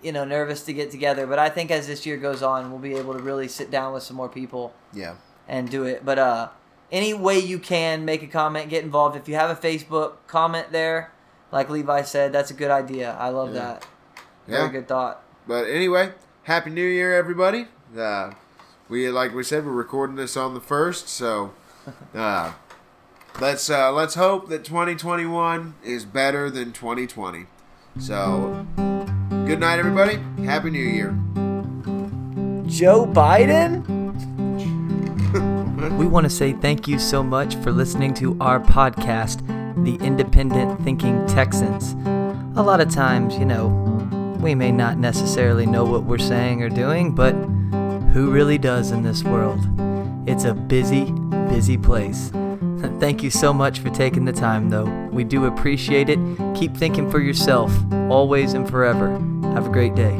you 0.01 0.11
know 0.11 0.23
nervous 0.25 0.63
to 0.63 0.73
get 0.73 0.91
together, 0.91 1.25
but 1.25 1.39
I 1.39 1.49
think 1.49 1.71
as 1.71 1.87
this 1.87 2.05
year 2.05 2.17
goes 2.17 2.43
on, 2.43 2.69
we'll 2.69 2.79
be 2.79 2.95
able 2.95 3.13
to 3.13 3.19
really 3.23 3.47
sit 3.47 3.71
down 3.71 3.93
with 3.93 4.03
some 4.03 4.15
more 4.17 4.29
people 4.29 4.73
Yeah. 4.93 5.15
and 5.47 5.69
do 5.69 5.83
it. 5.83 6.05
But 6.05 6.19
uh, 6.19 6.49
any 6.91 7.13
way 7.13 7.39
you 7.39 7.57
can, 7.59 8.05
make 8.05 8.21
a 8.21 8.27
comment, 8.27 8.69
get 8.69 8.83
involved. 8.83 9.15
If 9.15 9.27
you 9.27 9.35
have 9.35 9.49
a 9.49 9.55
Facebook, 9.55 10.13
comment 10.27 10.71
there. 10.71 11.11
Like 11.51 11.69
Levi 11.69 12.01
said, 12.03 12.31
that's 12.33 12.51
a 12.51 12.53
good 12.53 12.69
idea. 12.71 13.15
I 13.19 13.29
love 13.29 13.53
Yeah. 13.53 13.61
that. 13.61 13.85
Very 14.47 14.63
Yeah. 14.65 14.69
good 14.71 14.87
thought. 14.87 15.21
But 15.47 15.65
anyway, 15.67 16.11
happy 16.43 16.69
New 16.69 16.85
Year, 16.85 17.15
everybody. 17.15 17.67
Uh, 17.97 18.31
we 18.87 19.09
like 19.09 19.33
we 19.33 19.43
said, 19.43 19.65
we're 19.65 19.71
recording 19.71 20.15
this 20.15 20.37
on 20.37 20.53
the 20.53 20.59
first, 20.59 21.07
so 21.07 21.53
uh, 22.13 22.53
let's 23.39 23.69
uh, 23.69 23.91
let's 23.91 24.15
hope 24.15 24.49
that 24.49 24.63
2021 24.63 25.75
is 25.83 26.05
better 26.05 26.49
than 26.49 26.71
2020. 26.71 27.47
So, 27.99 28.65
good 29.45 29.59
night, 29.59 29.79
everybody. 29.79 30.19
Happy 30.43 30.69
New 30.69 30.79
Year. 30.79 31.15
Joe 32.67 33.05
Biden? 33.05 33.85
we 35.97 36.05
want 36.05 36.25
to 36.25 36.29
say 36.29 36.53
thank 36.53 36.87
you 36.87 36.99
so 36.99 37.23
much 37.23 37.55
for 37.57 37.71
listening 37.71 38.13
to 38.15 38.37
our 38.39 38.59
podcast, 38.59 39.45
The 39.83 39.95
Independent 40.05 40.81
Thinking 40.83 41.25
Texans. 41.27 41.93
A 42.57 42.61
lot 42.61 42.81
of 42.81 42.89
times, 42.89 43.37
you 43.37 43.45
know, 43.45 43.67
we 44.41 44.53
may 44.55 44.71
not 44.71 44.97
necessarily 44.97 45.65
know 45.65 45.85
what 45.85 46.03
we're 46.03 46.17
saying 46.17 46.61
or 46.61 46.69
doing, 46.69 47.15
but 47.15 47.33
who 48.15 48.31
really 48.31 48.57
does 48.57 48.91
in 48.91 49.03
this 49.03 49.25
world? 49.25 49.59
It's 50.25 50.45
a 50.45 50.53
busy, 50.53 51.11
busy 51.49 51.77
place. 51.77 52.31
Thank 53.01 53.21
you 53.21 53.29
so 53.29 53.51
much 53.53 53.79
for 53.79 53.89
taking 53.89 54.23
the 54.23 54.31
time, 54.31 54.69
though. 54.69 54.85
We 55.11 55.25
do 55.25 55.47
appreciate 55.47 56.07
it. 56.07 56.17
Keep 56.55 56.77
thinking 56.77 57.11
for 57.11 57.19
yourself, 57.19 57.73
always 58.09 58.53
and 58.53 58.69
forever. 58.69 59.19
Have 59.53 59.67
a 59.67 59.69
great 59.69 59.95
day. 59.95 60.17